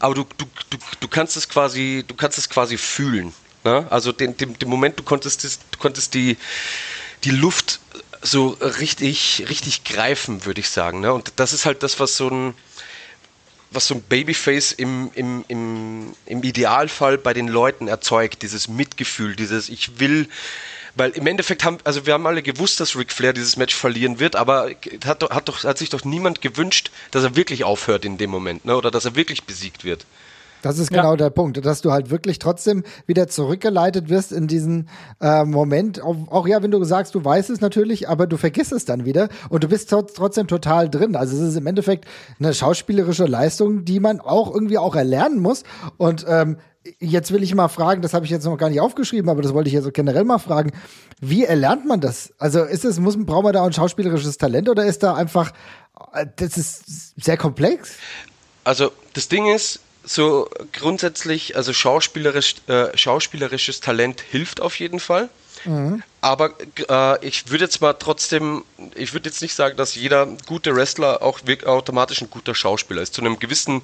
aber 0.00 0.14
du, 0.14 0.24
du, 0.36 0.46
du, 0.70 0.78
du 1.00 1.08
kannst 1.08 1.36
es 1.36 1.48
quasi, 1.48 2.04
du 2.06 2.14
kannst 2.14 2.38
es 2.38 2.48
quasi 2.48 2.78
fühlen. 2.78 3.32
Ne? 3.64 3.86
Also 3.90 4.12
den, 4.12 4.36
den, 4.36 4.58
den 4.58 4.68
Moment, 4.68 4.98
du 4.98 5.02
konntest, 5.02 5.44
das, 5.44 5.58
du 5.70 5.78
konntest 5.78 6.14
die, 6.14 6.36
die 7.24 7.30
Luft 7.30 7.80
so 8.22 8.48
richtig, 8.60 9.44
richtig 9.48 9.84
greifen, 9.84 10.44
würde 10.44 10.60
ich 10.60 10.70
sagen. 10.70 11.00
Ne? 11.00 11.12
Und 11.12 11.32
das 11.36 11.52
ist 11.52 11.66
halt 11.66 11.82
das, 11.82 12.00
was 12.00 12.16
so 12.16 12.28
ein, 12.28 12.54
was 13.70 13.86
so 13.86 13.94
ein 13.94 14.02
Babyface 14.02 14.72
im, 14.72 15.10
im, 15.14 15.44
im, 15.48 16.14
im 16.26 16.42
Idealfall 16.42 17.18
bei 17.18 17.34
den 17.34 17.48
Leuten 17.48 17.86
erzeugt, 17.86 18.42
dieses 18.42 18.68
Mitgefühl, 18.68 19.36
dieses 19.36 19.68
Ich 19.68 20.00
will, 20.00 20.28
weil 20.98 21.10
im 21.12 21.26
Endeffekt 21.26 21.64
haben, 21.64 21.78
also 21.84 22.06
wir 22.06 22.12
haben 22.12 22.26
alle 22.26 22.42
gewusst, 22.42 22.80
dass 22.80 22.96
Ric 22.96 23.12
Flair 23.12 23.32
dieses 23.32 23.56
Match 23.56 23.74
verlieren 23.74 24.18
wird, 24.18 24.34
aber 24.34 24.70
hat, 25.04 25.22
hat, 25.22 25.48
doch, 25.48 25.64
hat 25.64 25.78
sich 25.78 25.90
doch 25.90 26.04
niemand 26.04 26.40
gewünscht, 26.40 26.90
dass 27.12 27.22
er 27.22 27.36
wirklich 27.36 27.64
aufhört 27.64 28.04
in 28.04 28.18
dem 28.18 28.30
Moment, 28.30 28.64
ne? 28.64 28.76
oder 28.76 28.90
dass 28.90 29.04
er 29.04 29.14
wirklich 29.14 29.44
besiegt 29.44 29.84
wird. 29.84 30.04
Das 30.62 30.78
ist 30.78 30.90
Ja. 30.90 31.02
genau 31.02 31.16
der 31.16 31.30
Punkt, 31.30 31.64
dass 31.64 31.80
du 31.80 31.92
halt 31.92 32.10
wirklich 32.10 32.38
trotzdem 32.38 32.82
wieder 33.06 33.28
zurückgeleitet 33.28 34.08
wirst 34.08 34.32
in 34.32 34.46
diesen 34.48 34.88
äh, 35.20 35.44
Moment. 35.44 36.02
Auch, 36.02 36.16
auch 36.30 36.46
ja, 36.48 36.62
wenn 36.62 36.70
du 36.70 36.82
sagst, 36.84 37.14
du 37.14 37.24
weißt 37.24 37.50
es 37.50 37.60
natürlich, 37.60 38.08
aber 38.08 38.26
du 38.26 38.36
vergisst 38.36 38.72
es 38.72 38.84
dann 38.84 39.04
wieder 39.04 39.28
und 39.50 39.64
du 39.64 39.68
bist 39.68 39.90
trot- 39.92 40.14
trotzdem 40.14 40.46
total 40.48 40.88
drin. 40.90 41.16
Also 41.16 41.36
es 41.36 41.42
ist 41.42 41.56
im 41.56 41.66
Endeffekt 41.66 42.06
eine 42.40 42.52
schauspielerische 42.54 43.26
Leistung, 43.26 43.84
die 43.84 44.00
man 44.00 44.20
auch 44.20 44.52
irgendwie 44.52 44.78
auch 44.78 44.96
erlernen 44.96 45.40
muss. 45.40 45.62
Und 45.96 46.24
ähm, 46.28 46.58
jetzt 47.00 47.32
will 47.32 47.42
ich 47.42 47.54
mal 47.54 47.68
fragen, 47.68 48.02
das 48.02 48.14
habe 48.14 48.24
ich 48.24 48.30
jetzt 48.30 48.44
noch 48.44 48.56
gar 48.56 48.70
nicht 48.70 48.80
aufgeschrieben, 48.80 49.28
aber 49.30 49.42
das 49.42 49.52
wollte 49.54 49.68
ich 49.68 49.74
jetzt 49.74 49.92
generell 49.94 50.24
mal 50.24 50.38
fragen. 50.38 50.72
Wie 51.20 51.44
erlernt 51.44 51.84
man 51.86 52.00
das? 52.00 52.32
Also 52.38 52.62
ist 52.64 52.84
es, 52.84 52.98
muss, 52.98 53.16
braucht 53.24 53.44
man 53.44 53.52
da 53.52 53.62
auch 53.62 53.66
ein 53.66 53.72
schauspielerisches 53.72 54.38
Talent 54.38 54.68
oder 54.68 54.86
ist 54.86 55.02
da 55.02 55.14
einfach, 55.14 55.52
äh, 56.14 56.26
das 56.36 56.56
ist 56.56 57.14
sehr 57.22 57.36
komplex? 57.36 57.94
Also 58.64 58.90
das 59.14 59.28
Ding 59.28 59.46
ist, 59.46 59.80
so 60.08 60.48
grundsätzlich, 60.72 61.54
also 61.56 61.72
schauspielerisch, 61.72 62.56
äh, 62.66 62.96
schauspielerisches 62.96 63.80
Talent 63.80 64.22
hilft 64.22 64.60
auf 64.60 64.78
jeden 64.78 65.00
Fall. 65.00 65.28
Aber 66.20 66.54
äh, 66.88 67.26
ich 67.26 67.50
würde 67.50 67.64
jetzt 67.64 67.80
mal 67.80 67.92
trotzdem, 67.92 68.64
ich 68.94 69.12
würde 69.12 69.28
jetzt 69.28 69.42
nicht 69.42 69.54
sagen, 69.54 69.76
dass 69.76 69.94
jeder 69.94 70.26
gute 70.46 70.74
Wrestler 70.74 71.22
auch 71.22 71.40
automatisch 71.66 72.22
ein 72.22 72.30
guter 72.30 72.54
Schauspieler 72.54 73.02
ist. 73.02 73.14
Zu 73.14 73.20
einem 73.20 73.38
gewissen, 73.38 73.82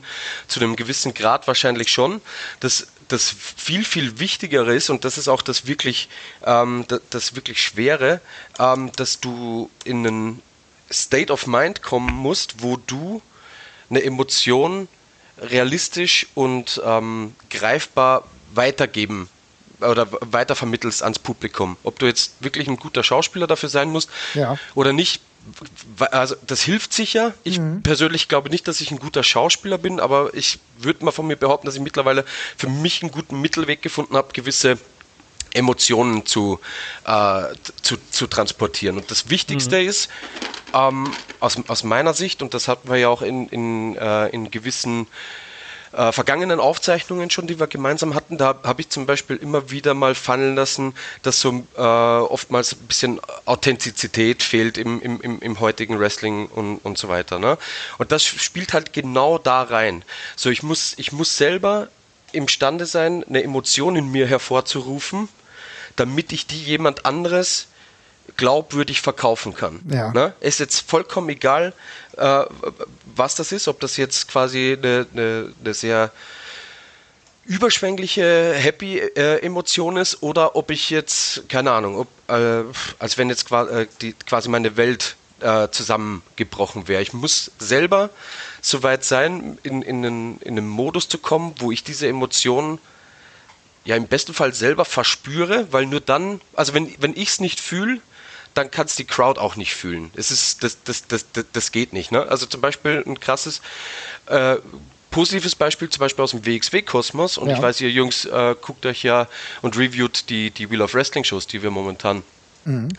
zu 0.48 0.60
einem 0.60 0.76
gewissen 0.76 1.14
Grad 1.14 1.46
wahrscheinlich 1.46 1.90
schon. 1.90 2.22
Das, 2.60 2.86
das 3.08 3.34
viel, 3.56 3.84
viel 3.84 4.18
Wichtigere 4.18 4.74
ist, 4.74 4.88
und 4.88 5.04
das 5.04 5.18
ist 5.18 5.28
auch 5.28 5.42
das 5.42 5.66
wirklich, 5.66 6.08
ähm, 6.44 6.84
das, 6.88 7.00
das 7.10 7.36
wirklich 7.36 7.60
Schwere, 7.60 8.20
ähm, 8.58 8.92
dass 8.96 9.20
du 9.20 9.68
in 9.84 10.06
einen 10.06 10.42
State 10.90 11.32
of 11.32 11.46
Mind 11.46 11.82
kommen 11.82 12.14
musst, 12.14 12.62
wo 12.62 12.76
du 12.76 13.20
eine 13.90 14.02
Emotion 14.02 14.88
realistisch 15.38 16.26
und 16.34 16.80
ähm, 16.84 17.34
greifbar 17.50 18.24
weitergeben 18.54 19.28
oder 19.80 20.06
weitervermittelst 20.20 21.02
ans 21.02 21.18
Publikum. 21.18 21.76
Ob 21.82 21.98
du 21.98 22.06
jetzt 22.06 22.34
wirklich 22.40 22.68
ein 22.68 22.76
guter 22.76 23.02
Schauspieler 23.02 23.46
dafür 23.46 23.68
sein 23.68 23.90
musst 23.90 24.08
Ja. 24.34 24.56
oder 24.74 24.92
nicht. 24.92 25.20
Also 26.10 26.36
das 26.46 26.62
hilft 26.62 26.94
sicher. 26.94 27.34
Ich 27.42 27.60
persönlich 27.82 28.28
glaube 28.28 28.48
nicht, 28.48 28.66
dass 28.66 28.80
ich 28.80 28.90
ein 28.90 28.98
guter 28.98 29.22
Schauspieler 29.22 29.76
bin, 29.76 30.00
aber 30.00 30.32
ich 30.32 30.58
würde 30.78 31.04
mal 31.04 31.10
von 31.10 31.26
mir 31.26 31.36
behaupten, 31.36 31.66
dass 31.66 31.74
ich 31.74 31.82
mittlerweile 31.82 32.24
für 32.56 32.68
mich 32.68 33.02
einen 33.02 33.10
guten 33.10 33.40
Mittelweg 33.42 33.82
gefunden 33.82 34.16
habe, 34.16 34.32
gewisse 34.32 34.78
Emotionen 35.54 36.26
zu, 36.26 36.60
äh, 37.06 37.44
zu, 37.82 37.96
zu 38.10 38.26
transportieren. 38.26 38.98
Und 38.98 39.10
das 39.10 39.30
Wichtigste 39.30 39.80
ist, 39.80 40.10
ähm, 40.74 41.10
aus, 41.40 41.56
aus 41.68 41.84
meiner 41.84 42.12
Sicht, 42.12 42.42
und 42.42 42.52
das 42.52 42.68
hatten 42.68 42.88
wir 42.88 42.96
ja 42.96 43.08
auch 43.08 43.22
in, 43.22 43.48
in, 43.48 43.96
äh, 43.96 44.28
in 44.28 44.50
gewissen 44.50 45.06
äh, 45.92 46.12
vergangenen 46.12 46.60
Aufzeichnungen 46.60 47.30
schon, 47.30 47.46
die 47.46 47.60
wir 47.60 47.68
gemeinsam 47.68 48.14
hatten, 48.14 48.36
da 48.36 48.58
habe 48.64 48.80
ich 48.80 48.88
zum 48.88 49.06
Beispiel 49.06 49.36
immer 49.36 49.70
wieder 49.70 49.94
mal 49.94 50.14
fallen 50.14 50.56
lassen, 50.56 50.94
dass 51.22 51.40
so 51.40 51.64
äh, 51.76 51.80
oftmals 51.80 52.72
ein 52.72 52.86
bisschen 52.86 53.20
Authentizität 53.44 54.42
fehlt 54.42 54.76
im, 54.76 55.00
im, 55.00 55.20
im, 55.20 55.38
im 55.40 55.60
heutigen 55.60 55.98
Wrestling 56.00 56.46
und, 56.46 56.78
und 56.78 56.98
so 56.98 57.08
weiter. 57.08 57.38
Ne? 57.38 57.58
Und 57.98 58.10
das 58.10 58.24
spielt 58.24 58.72
halt 58.72 58.92
genau 58.92 59.38
da 59.38 59.62
rein. 59.62 60.04
So, 60.34 60.50
ich 60.50 60.62
muss, 60.62 60.94
ich 60.96 61.12
muss 61.12 61.36
selber 61.36 61.88
imstande 62.32 62.86
sein, 62.86 63.24
eine 63.28 63.44
Emotion 63.44 63.94
in 63.94 64.10
mir 64.10 64.26
hervorzurufen, 64.26 65.28
damit 65.96 66.32
ich 66.32 66.46
die 66.46 66.62
jemand 66.62 67.06
anderes 67.06 67.68
glaubwürdig 68.36 69.00
verkaufen 69.00 69.54
kann. 69.54 69.80
Ja. 69.88 70.12
Ne? 70.12 70.34
Ist 70.40 70.60
jetzt 70.60 70.88
vollkommen 70.88 71.28
egal, 71.28 71.72
äh, 72.16 72.44
was 73.14 73.34
das 73.34 73.52
ist, 73.52 73.68
ob 73.68 73.80
das 73.80 73.96
jetzt 73.96 74.28
quasi 74.28 74.78
eine, 74.78 75.06
eine, 75.12 75.52
eine 75.60 75.74
sehr 75.74 76.10
überschwängliche 77.46 78.54
happy 78.54 78.98
äh, 78.98 79.42
Emotion 79.42 79.96
ist 79.96 80.22
oder 80.22 80.56
ob 80.56 80.70
ich 80.70 80.90
jetzt 80.90 81.48
keine 81.48 81.72
Ahnung, 81.72 81.98
ob, 81.98 82.08
äh, 82.28 82.64
als 82.98 83.18
wenn 83.18 83.28
jetzt 83.28 83.46
quasi, 83.46 83.72
äh, 83.72 83.86
die, 84.00 84.14
quasi 84.14 84.48
meine 84.48 84.76
Welt 84.76 85.16
äh, 85.40 85.68
zusammengebrochen 85.68 86.88
wäre. 86.88 87.02
Ich 87.02 87.12
muss 87.12 87.50
selber 87.58 88.10
soweit 88.62 89.04
sein, 89.04 89.58
in, 89.62 89.82
in, 89.82 90.04
einen, 90.04 90.38
in 90.40 90.58
einen 90.58 90.68
Modus 90.68 91.08
zu 91.08 91.18
kommen, 91.18 91.54
wo 91.58 91.70
ich 91.70 91.84
diese 91.84 92.08
Emotionen 92.08 92.78
ja 93.84 93.96
im 93.96 94.06
besten 94.06 94.34
Fall 94.34 94.54
selber 94.54 94.84
verspüre, 94.84 95.66
weil 95.70 95.86
nur 95.86 96.00
dann, 96.00 96.40
also 96.54 96.74
wenn, 96.74 96.94
wenn 97.00 97.12
ich 97.16 97.28
es 97.28 97.40
nicht 97.40 97.60
fühle, 97.60 98.00
dann 98.54 98.70
kann 98.70 98.86
es 98.86 98.94
die 98.96 99.04
Crowd 99.04 99.40
auch 99.40 99.56
nicht 99.56 99.74
fühlen. 99.74 100.10
Es 100.14 100.30
ist, 100.30 100.62
das, 100.62 100.78
das, 100.84 101.06
das, 101.08 101.26
das, 101.32 101.44
das 101.52 101.72
geht 101.72 101.92
nicht. 101.92 102.12
Ne? 102.12 102.22
Also 102.28 102.46
zum 102.46 102.60
Beispiel 102.60 103.02
ein 103.04 103.18
krasses, 103.18 103.60
äh, 104.26 104.56
positives 105.10 105.54
Beispiel, 105.54 105.88
zum 105.90 106.00
Beispiel 106.00 106.22
aus 106.24 106.30
dem 106.32 106.44
WXW-Kosmos. 106.46 107.36
Und 107.38 107.48
Ja. 107.48 107.56
ich 107.56 107.62
weiß, 107.62 107.80
ihr 107.80 107.90
Jungs 107.90 108.24
äh, 108.24 108.54
guckt 108.60 108.86
euch 108.86 109.02
ja 109.02 109.28
und 109.62 109.76
reviewt 109.76 110.28
die, 110.28 110.50
die 110.50 110.70
Wheel 110.70 110.82
of 110.82 110.94
Wrestling-Shows, 110.94 111.46
die 111.46 111.62
wir 111.62 111.70
momentan 111.70 112.22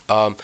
ähm, 0.08 0.36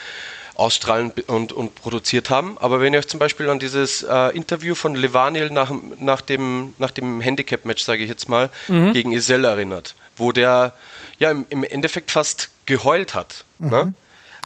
ausstrahlen 0.55 1.13
und, 1.29 1.53
und 1.53 1.75
produziert 1.77 2.29
haben. 2.31 2.59
Aber 2.59 2.81
wenn 2.81 2.93
ihr 2.93 2.99
euch 2.99 3.09
zum 3.09 3.21
Beispiel 3.21 3.49
an 3.49 3.59
dieses 3.59 4.03
äh, 4.03 4.35
Interview 4.37 4.75
von 4.75 4.95
Levaniel 4.95 5.51
nach, 5.51 5.71
nach 5.99 6.21
dem, 6.23 6.75
nach 6.79 6.91
dem 6.91 7.21
Handicap-Match, 7.21 7.83
sage 7.85 8.03
ich 8.03 8.09
jetzt 8.09 8.29
mal, 8.29 8.51
gegen 8.93 9.13
Isel 9.13 9.45
erinnert, 9.45 9.95
wo 10.17 10.33
der 10.33 10.73
ja 11.19 11.31
im, 11.31 11.47
im 11.49 11.65
Endeffekt 11.65 12.11
fast 12.11 12.51
geheult 12.67 13.15
hat. 13.15 13.45
Ne? 13.59 13.95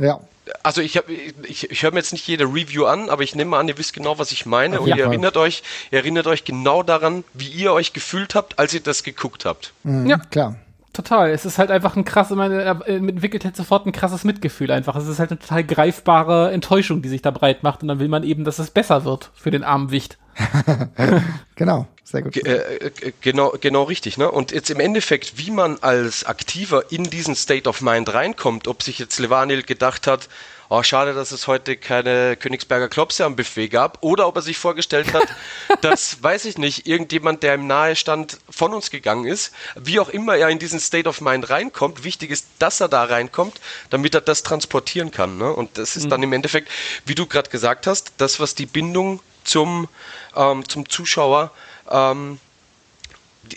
Ja. 0.01 0.21
Also 0.63 0.81
ich, 0.81 0.97
hab- 0.97 1.09
ich, 1.09 1.71
ich 1.71 1.83
höre 1.83 1.91
mir 1.93 1.99
jetzt 1.99 2.13
nicht 2.13 2.27
jede 2.29 2.45
Review 2.45 2.85
an, 2.85 3.09
aber 3.11 3.23
ich 3.25 3.35
nehme 3.35 3.51
mal 3.53 3.59
an, 3.61 3.67
ihr 3.69 3.79
wisst 3.79 3.95
genau, 3.95 4.19
was 4.19 4.31
ich 4.31 4.47
meine. 4.47 4.79
Und 4.81 4.87
jeden 4.87 4.99
ihr 4.99 5.05
erinnert 5.07 5.37
euch, 5.37 5.63
ihr 5.91 5.99
erinnert 5.99 6.27
euch 6.29 6.45
genau 6.45 6.83
daran, 6.85 7.25
wie 7.35 7.49
ihr 7.49 7.73
euch 7.73 7.93
gefühlt 7.93 8.35
habt, 8.37 8.59
als 8.59 8.73
ihr 8.73 8.81
das 8.81 9.03
geguckt 9.03 9.45
habt. 9.45 9.73
Mhm, 9.83 10.07
Ja. 10.07 10.19
Klar. 10.31 10.57
Total. 10.93 11.31
Es 11.31 11.45
ist 11.45 11.59
halt 11.59 11.71
einfach 11.71 11.95
ein 11.97 12.07
krasses, 12.07 12.35
man 12.37 12.51
entwickelt 12.53 13.45
halt 13.45 13.55
sofort 13.55 13.85
ein 13.87 13.93
krasses 13.93 14.25
Mitgefühl 14.25 14.71
einfach. 14.71 14.97
Es 14.97 15.07
ist 15.07 15.19
halt 15.19 15.31
eine 15.31 15.39
total 15.39 15.63
greifbare 15.65 16.53
Enttäuschung, 16.53 17.03
die 17.03 17.11
sich 17.11 17.21
da 17.21 17.31
breit 17.33 17.63
macht 17.63 17.83
und 17.83 17.89
dann 17.89 17.99
will 17.99 18.09
man 18.09 18.23
eben, 18.23 18.45
dass 18.45 18.59
es 18.59 18.71
besser 18.71 19.05
wird 19.05 19.31
für 19.35 19.51
den 19.51 19.63
armen 19.65 19.91
Wicht. 19.91 20.17
Genau. 21.57 21.87
Sehr 22.07 22.23
gut. 22.23 22.37
Äh, 22.37 22.77
äh, 22.77 23.12
genau, 23.21 23.55
genau 23.61 23.83
richtig. 23.83 24.16
Ne? 24.16 24.31
Und 24.31 24.53
jetzt 24.53 24.71
im 24.71 24.79
Endeffekt, 24.79 25.38
wie 25.38 25.51
man 25.51 25.79
als 25.81 26.25
Aktiver 26.25 26.92
in 26.92 27.03
diesen 27.11 27.35
State 27.35 27.69
of 27.69 27.81
Mind 27.81 28.14
reinkommt, 28.14 28.69
ob 28.69 28.85
sich 28.85 29.01
jetzt 29.01 29.19
Levanil 29.19 29.64
gedacht 29.64 30.07
hat, 30.07 30.29
oh, 30.69 30.85
schade, 30.85 31.14
dass 31.14 31.33
es 31.33 31.49
heute 31.49 31.77
keine 31.77 32.37
Königsberger 32.37 32.88
Klopse 32.88 33.25
am 33.25 33.35
Buffet 33.35 33.69
gab, 33.69 34.05
oder 34.05 34.29
ob 34.29 34.37
er 34.37 34.42
sich 34.42 34.57
vorgestellt 34.57 35.12
hat, 35.14 35.27
dass, 35.81 36.23
weiß 36.23 36.45
ich 36.45 36.59
nicht, 36.59 36.87
irgendjemand, 36.87 37.42
der 37.42 37.55
im 37.55 37.66
Nahe 37.66 37.97
stand, 37.97 38.38
von 38.49 38.73
uns 38.73 38.90
gegangen 38.90 39.25
ist, 39.25 39.53
wie 39.75 39.99
auch 39.99 40.09
immer 40.09 40.37
er 40.37 40.49
in 40.49 40.61
diesen 40.61 40.79
State 40.79 41.09
of 41.09 41.21
Mind 41.21 41.51
reinkommt, 41.51 42.05
wichtig 42.05 42.31
ist, 42.31 42.47
dass 42.61 42.79
er 42.79 42.88
da 42.88 43.03
reinkommt, 43.03 43.61
damit 43.90 44.14
er 44.14 44.21
das 44.21 44.45
transportieren 44.45 45.11
kann. 45.11 45.38
Ne? 45.38 45.53
Und 45.53 45.77
das 45.77 45.97
ist 45.97 46.09
dann 46.12 46.23
im 46.23 46.33
Endeffekt, 46.33 46.71
wie 47.05 47.16
du 47.16 47.27
gerade 47.27 47.51
gesagt 47.51 47.88
hast, 47.88 48.12
das, 48.19 48.38
was 48.38 48.55
die 48.55 48.66
Bindung 48.66 49.19
zum, 49.42 49.88
ähm, 50.37 50.69
zum 50.69 50.88
Zuschauer 50.88 51.51
ähm, 51.90 52.38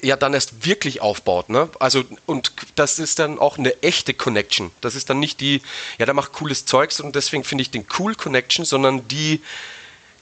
ja 0.03 0.15
dann 0.15 0.33
erst 0.33 0.65
wirklich 0.65 1.01
aufbaut, 1.01 1.49
ne? 1.49 1.69
Also 1.79 2.03
und 2.25 2.53
das 2.75 2.99
ist 2.99 3.19
dann 3.19 3.39
auch 3.39 3.57
eine 3.57 3.81
echte 3.81 4.13
Connection. 4.13 4.71
Das 4.81 4.95
ist 4.95 5.09
dann 5.09 5.19
nicht 5.19 5.39
die, 5.41 5.61
ja, 5.97 6.05
der 6.05 6.13
macht 6.13 6.33
cooles 6.33 6.65
Zeugs 6.65 6.99
und 6.99 7.15
deswegen 7.15 7.43
finde 7.43 7.63
ich 7.63 7.71
den 7.71 7.85
cool 7.97 8.15
Connection, 8.15 8.65
sondern 8.65 9.07
die, 9.07 9.41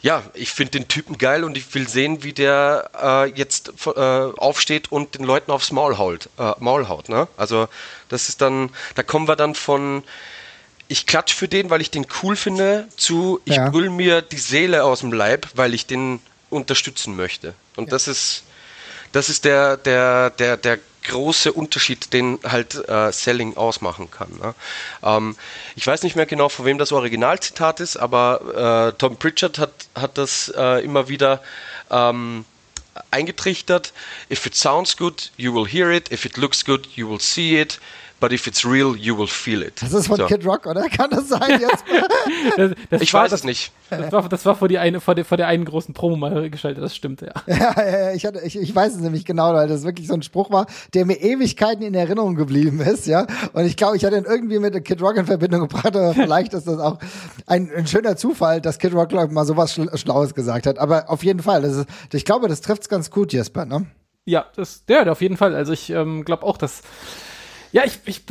ja, 0.01 0.23
ich 0.33 0.51
finde 0.51 0.71
den 0.79 0.87
Typen 0.87 1.17
geil 1.17 1.43
und 1.43 1.57
ich 1.57 1.73
will 1.73 1.87
sehen, 1.87 2.23
wie 2.23 2.33
der 2.33 2.89
äh, 3.01 3.29
jetzt 3.31 3.73
äh, 3.85 3.99
aufsteht 3.99 4.91
und 4.91 5.15
den 5.15 5.25
Leuten 5.25 5.51
aufs 5.51 5.71
Maul 5.71 5.97
haut, 5.97 6.29
äh, 6.37 6.53
Maul 6.59 6.87
haut, 6.87 7.09
ne? 7.09 7.27
Also 7.35 7.67
das 8.09 8.29
ist 8.29 8.41
dann, 8.41 8.69
da 8.95 9.03
kommen 9.03 9.27
wir 9.27 9.35
dann 9.35 9.53
von 9.55 10.03
ich 10.87 11.05
klatsch 11.05 11.33
für 11.33 11.49
den, 11.49 11.69
weil 11.69 11.81
ich 11.81 11.91
den 11.91 12.07
cool 12.23 12.37
finde, 12.37 12.87
zu 12.95 13.41
ich 13.43 13.55
Ja. 13.55 13.69
brüll 13.69 13.89
mir 13.89 14.21
die 14.21 14.37
Seele 14.37 14.85
aus 14.85 15.01
dem 15.01 15.11
Leib, 15.11 15.47
weil 15.53 15.73
ich 15.73 15.85
den 15.85 16.21
unterstützen 16.49 17.15
möchte. 17.15 17.53
Und 17.75 17.91
das 17.91 18.07
ist 18.07 18.43
das 19.11 19.29
ist 19.29 19.45
der, 19.45 19.77
der, 19.77 20.29
der, 20.31 20.57
der 20.57 20.79
große 21.07 21.53
Unterschied, 21.53 22.11
den 22.13 22.39
halt 22.43 22.75
äh, 22.87 23.11
Selling 23.11 23.55
ausmachen 23.55 24.11
kann. 24.11 24.29
Ne? 24.41 24.53
Ähm, 25.03 25.35
ich 25.75 25.87
weiß 25.87 26.03
nicht 26.03 26.15
mehr 26.15 26.25
genau, 26.25 26.49
von 26.49 26.65
wem 26.65 26.77
das 26.77 26.91
Originalzitat 26.91 27.79
ist, 27.79 27.97
aber 27.97 28.91
äh, 28.93 28.97
Tom 28.97 29.15
Pritchard 29.15 29.57
hat, 29.57 29.71
hat 29.95 30.17
das 30.17 30.51
äh, 30.55 30.83
immer 30.83 31.07
wieder 31.07 31.41
ähm, 31.89 32.45
eingetrichtert. 33.11 33.93
If 34.29 34.45
it 34.45 34.55
sounds 34.55 34.97
good, 34.97 35.31
you 35.37 35.53
will 35.53 35.67
hear 35.67 35.89
it. 35.91 36.11
If 36.11 36.25
it 36.25 36.35
looks 36.37 36.65
good, 36.65 36.87
you 36.95 37.09
will 37.09 37.21
see 37.21 37.59
it. 37.59 37.79
But 38.19 38.31
if 38.31 38.47
it's 38.47 38.65
real, 38.65 38.95
you 38.95 39.15
will 39.15 39.27
feel 39.27 39.61
it. 39.61 39.81
Das 39.81 39.93
ist 39.93 40.07
von 40.07 40.17
So. 40.17 40.25
Kid 40.25 40.43
Rock, 40.45 40.65
oder? 40.65 40.89
Kann 40.89 41.09
das 41.11 41.29
sein 41.29 41.61
jetzt? 41.61 41.83
Das, 42.57 42.71
das 42.89 43.01
Ich 43.01 43.13
war, 43.13 43.23
weiß 43.23 43.31
es 43.31 43.43
nicht. 43.43 43.71
Das 43.89 44.11
war, 44.11 44.27
das 44.27 44.45
war 44.45 44.55
vor, 44.55 44.67
die 44.67 44.77
eine, 44.79 44.99
vor, 44.99 45.15
der, 45.15 45.25
vor 45.25 45.37
der 45.37 45.47
einen 45.47 45.65
großen 45.65 45.93
Promo 45.93 46.15
mal 46.15 46.49
geschaltet, 46.49 46.83
das 46.83 46.95
stimmt, 46.95 47.21
ja. 47.21 47.33
ja, 47.47 47.73
ja, 47.77 47.99
ja, 47.99 48.13
ich, 48.13 48.25
hatte, 48.25 48.41
ich, 48.43 48.57
ich 48.57 48.75
weiß 48.75 48.95
es 48.95 49.01
nämlich 49.01 49.25
genau, 49.25 49.53
weil 49.53 49.67
das 49.67 49.83
wirklich 49.83 50.07
so 50.07 50.13
ein 50.13 50.23
Spruch 50.23 50.49
war, 50.51 50.65
der 50.93 51.05
mir 51.05 51.21
Ewigkeiten 51.21 51.83
in 51.83 51.93
Erinnerung 51.93 52.35
geblieben 52.35 52.79
ist, 52.81 53.05
ja. 53.05 53.27
Und 53.53 53.65
ich 53.65 53.77
glaube, 53.77 53.97
ich 53.97 54.05
hatte 54.05 54.17
ihn 54.17 54.25
irgendwie 54.25 54.59
mit 54.59 54.83
Kid 54.83 55.01
Rock 55.01 55.17
in 55.17 55.25
Verbindung 55.25 55.61
gebracht, 55.61 55.95
aber 55.95 56.13
vielleicht 56.13 56.53
ist 56.53 56.67
das 56.67 56.79
auch 56.79 56.97
ein, 57.45 57.71
ein 57.75 57.87
schöner 57.87 58.15
Zufall, 58.17 58.61
dass 58.61 58.79
Kid 58.79 58.93
Rock 58.93 59.13
mal 59.31 59.45
sowas 59.45 59.73
Schl 59.73 59.89
Schlaues 59.95 60.33
gesagt 60.33 60.65
hat. 60.67 60.79
Aber 60.79 61.09
auf 61.09 61.23
jeden 61.23 61.41
Fall, 61.41 61.61
das 61.61 61.75
ist, 61.75 61.87
ich 62.13 62.25
glaube, 62.25 62.47
das 62.47 62.61
trifft's 62.61 62.89
ganz 62.89 63.11
gut, 63.11 63.33
Jesper, 63.33 63.65
ne? 63.65 63.85
Ja, 64.25 64.45
das, 64.55 64.83
ja, 64.89 65.09
auf 65.09 65.21
jeden 65.21 65.37
Fall. 65.37 65.55
Also 65.55 65.71
ich 65.71 65.89
ähm, 65.89 66.25
glaube 66.25 66.43
auch, 66.43 66.57
dass. 66.57 66.81
Ja, 67.71 67.83
ich, 67.85 67.99
ich, 68.05 68.21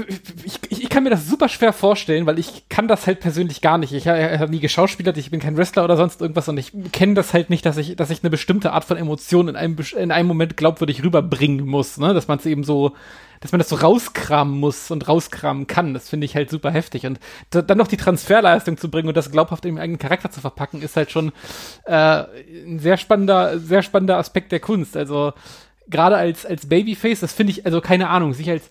ich, 0.44 0.58
ich, 0.70 0.88
kann 0.88 1.02
mir 1.02 1.10
das 1.10 1.26
super 1.26 1.48
schwer 1.48 1.72
vorstellen, 1.72 2.26
weil 2.26 2.38
ich 2.38 2.68
kann 2.68 2.88
das 2.88 3.06
halt 3.06 3.20
persönlich 3.20 3.60
gar 3.60 3.76
nicht. 3.76 3.92
Ich 3.92 4.08
habe 4.08 4.38
hab 4.38 4.50
nie 4.50 4.60
geschauspielert, 4.60 5.16
ich 5.18 5.30
bin 5.30 5.40
kein 5.40 5.56
Wrestler 5.56 5.84
oder 5.84 5.96
sonst 5.96 6.20
irgendwas 6.20 6.48
und 6.48 6.56
ich 6.56 6.72
kenne 6.92 7.14
das 7.14 7.34
halt 7.34 7.50
nicht, 7.50 7.66
dass 7.66 7.76
ich, 7.76 7.96
dass 7.96 8.10
ich 8.10 8.22
eine 8.22 8.30
bestimmte 8.30 8.72
Art 8.72 8.84
von 8.84 8.96
Emotion 8.96 9.48
in 9.48 9.56
einem, 9.56 9.76
in 9.96 10.10
einem 10.10 10.28
Moment 10.28 10.56
glaubwürdig 10.56 11.04
rüberbringen 11.04 11.66
muss, 11.66 11.98
ne? 11.98 12.14
Dass 12.14 12.28
man 12.28 12.38
es 12.38 12.46
eben 12.46 12.64
so, 12.64 12.94
dass 13.40 13.52
man 13.52 13.58
das 13.58 13.68
so 13.68 13.76
rauskramen 13.76 14.58
muss 14.58 14.90
und 14.90 15.06
rauskramen 15.06 15.66
kann. 15.66 15.92
Das 15.92 16.08
finde 16.08 16.24
ich 16.24 16.34
halt 16.34 16.48
super 16.50 16.70
heftig. 16.70 17.06
Und 17.06 17.20
da, 17.50 17.60
dann 17.62 17.78
noch 17.78 17.88
die 17.88 17.98
Transferleistung 17.98 18.78
zu 18.78 18.90
bringen 18.90 19.08
und 19.08 19.16
das 19.16 19.30
glaubhaft 19.30 19.66
im 19.66 19.78
eigenen 19.78 19.98
Charakter 19.98 20.30
zu 20.30 20.40
verpacken, 20.40 20.80
ist 20.80 20.96
halt 20.96 21.10
schon 21.10 21.32
äh, 21.84 21.92
ein 22.66 22.78
sehr 22.78 22.96
spannender, 22.96 23.58
sehr 23.58 23.82
spannender 23.82 24.16
Aspekt 24.16 24.52
der 24.52 24.60
Kunst. 24.60 24.96
Also 24.96 25.32
gerade 25.88 26.16
als, 26.16 26.46
als 26.46 26.68
Babyface, 26.68 27.20
das 27.20 27.32
finde 27.32 27.52
ich, 27.52 27.66
also 27.66 27.80
keine 27.80 28.08
Ahnung, 28.08 28.32
sich 28.32 28.50
als 28.50 28.70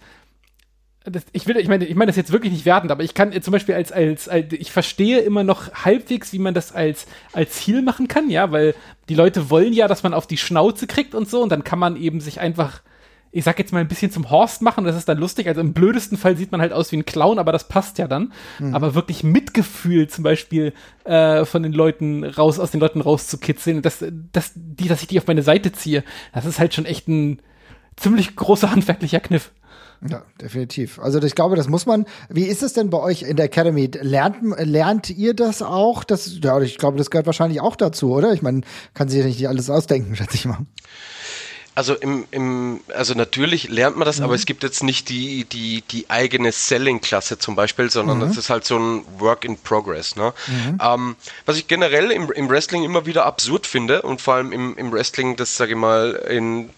das, 1.05 1.23
ich 1.31 1.47
will, 1.47 1.57
ich 1.57 1.67
meine, 1.67 1.85
ich 1.85 1.95
meine 1.95 2.09
das 2.09 2.15
jetzt 2.15 2.31
wirklich 2.31 2.51
nicht 2.51 2.65
wertend, 2.65 2.91
aber 2.91 3.03
ich 3.03 3.13
kann 3.13 3.39
zum 3.41 3.51
Beispiel 3.51 3.75
als, 3.75 3.91
als, 3.91 4.27
als, 4.27 4.53
ich 4.53 4.71
verstehe 4.71 5.19
immer 5.19 5.43
noch 5.43 5.73
halbwegs, 5.85 6.33
wie 6.33 6.39
man 6.39 6.53
das 6.53 6.73
als, 6.73 7.05
als 7.33 7.53
Ziel 7.53 7.81
machen 7.81 8.07
kann, 8.07 8.29
ja, 8.29 8.51
weil 8.51 8.75
die 9.09 9.15
Leute 9.15 9.49
wollen 9.49 9.73
ja, 9.73 9.87
dass 9.87 10.03
man 10.03 10.13
auf 10.13 10.27
die 10.27 10.37
Schnauze 10.37 10.87
kriegt 10.87 11.13
und 11.13 11.29
so, 11.29 11.41
und 11.43 11.49
dann 11.49 11.63
kann 11.63 11.79
man 11.79 11.95
eben 11.95 12.21
sich 12.21 12.39
einfach, 12.39 12.81
ich 13.31 13.43
sag 13.43 13.59
jetzt 13.59 13.73
mal 13.73 13.79
ein 13.79 13.87
bisschen 13.87 14.11
zum 14.11 14.29
Horst 14.29 14.61
machen, 14.61 14.85
das 14.85 14.95
ist 14.95 15.09
dann 15.09 15.17
lustig. 15.17 15.47
Also 15.47 15.59
im 15.59 15.73
blödesten 15.73 16.17
Fall 16.17 16.37
sieht 16.37 16.53
man 16.53 16.61
halt 16.61 16.71
aus 16.71 16.91
wie 16.93 16.97
ein 16.97 17.05
Clown, 17.05 17.37
aber 17.37 17.51
das 17.51 17.67
passt 17.67 17.97
ja 17.97 18.07
dann. 18.07 18.31
Aber 18.73 18.95
wirklich 18.95 19.23
Mitgefühl 19.23 20.07
zum 20.07 20.23
Beispiel 20.23 20.71
äh, 21.03 21.43
von 21.43 21.61
den 21.61 21.73
Leuten 21.73 22.23
raus, 22.23 22.59
aus 22.59 22.71
den 22.71 22.79
Leuten 22.79 23.01
rauszukitzeln, 23.01 23.81
dass, 23.81 24.05
dass, 24.31 24.53
die, 24.55 24.87
dass 24.87 25.01
ich 25.01 25.07
die 25.07 25.19
auf 25.19 25.27
meine 25.27 25.43
Seite 25.43 25.73
ziehe, 25.73 26.05
das 26.33 26.45
ist 26.45 26.59
halt 26.59 26.73
schon 26.73 26.85
echt 26.85 27.09
ein 27.09 27.41
ziemlich 27.97 28.37
großer 28.37 28.71
handwerklicher 28.71 29.19
Kniff. 29.19 29.51
Ja, 30.07 30.23
definitiv. 30.41 30.99
Also 30.99 31.21
ich 31.21 31.35
glaube, 31.35 31.55
das 31.55 31.67
muss 31.67 31.85
man. 31.85 32.05
Wie 32.29 32.45
ist 32.45 32.63
es 32.63 32.73
denn 32.73 32.89
bei 32.89 32.99
euch 32.99 33.23
in 33.23 33.37
der 33.37 33.45
Academy? 33.45 33.89
Lernt, 34.01 34.37
lernt 34.57 35.09
ihr 35.09 35.33
das 35.33 35.61
auch? 35.61 36.03
Das, 36.03 36.39
ja, 36.41 36.59
ich 36.61 36.77
glaube, 36.77 36.97
das 36.97 37.09
gehört 37.09 37.25
wahrscheinlich 37.25 37.61
auch 37.61 37.75
dazu, 37.75 38.13
oder? 38.13 38.33
Ich 38.33 38.41
meine, 38.41 38.61
kann 38.93 39.09
sich 39.09 39.19
ja 39.19 39.25
nicht 39.25 39.47
alles 39.47 39.69
ausdenken, 39.69 40.15
schätze 40.15 40.35
ich 40.35 40.45
mal. 40.45 40.59
Also 41.75 41.93
im, 41.93 42.25
im, 42.31 42.79
also 42.95 43.15
natürlich 43.15 43.67
lernt 43.67 43.97
man 43.97 44.05
das, 44.05 44.21
aber 44.21 44.33
es 44.33 44.45
gibt 44.45 44.63
jetzt 44.63 44.81
nicht 44.81 45.09
die, 45.09 45.43
die, 45.43 45.81
die 45.81 46.09
eigene 46.09 46.53
Selling-Klasse 46.53 47.37
zum 47.37 47.55
Beispiel, 47.55 47.91
sondern 47.91 48.21
das 48.21 48.37
ist 48.37 48.49
halt 48.49 48.63
so 48.63 48.79
ein 48.79 49.03
Work 49.19 49.43
in 49.43 49.57
Progress. 49.57 50.15
Ne? 50.15 50.33
Ähm, 50.81 51.17
was 51.45 51.57
ich 51.57 51.67
generell 51.67 52.11
im, 52.11 52.31
im 52.31 52.49
Wrestling 52.49 52.85
immer 52.85 53.05
wieder 53.05 53.25
absurd 53.25 53.67
finde 53.67 54.03
und 54.03 54.21
vor 54.21 54.35
allem 54.35 54.53
im, 54.53 54.77
im 54.77 54.93
Wrestling, 54.93 55.35
das 55.35 55.57
sage 55.57 55.71
ich 55.71 55.77
mal 55.77 56.11
in 56.29 56.69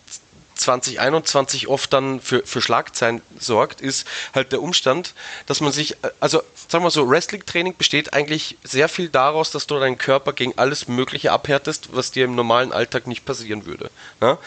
2021 0.58 1.68
oft 1.68 1.92
dann 1.94 2.20
für, 2.20 2.46
für 2.46 2.62
Schlagzeilen 2.62 3.22
sorgt, 3.40 3.82
ist 3.82 4.08
halt 4.34 4.52
der 4.52 4.62
Umstand, 4.62 5.14
dass 5.46 5.62
man 5.62 5.72
sich, 5.72 5.98
also 6.20 6.42
sagen 6.68 6.84
wir 6.84 6.92
so, 6.92 7.10
Wrestling-Training 7.10 7.76
besteht 7.78 8.14
eigentlich 8.14 8.58
sehr 8.64 8.90
viel 8.90 9.10
daraus, 9.10 9.52
dass 9.52 9.68
du 9.68 9.80
deinen 9.80 9.98
Körper 9.98 10.34
gegen 10.34 10.54
alles 10.58 10.88
Mögliche 10.88 11.32
abhärtest, 11.32 11.90
was 11.92 12.12
dir 12.12 12.26
im 12.26 12.36
normalen 12.36 12.72
Alltag 12.72 13.08
nicht 13.08 13.26
passieren 13.26 13.66
würde. 13.66 13.90
Ne? 14.22 14.38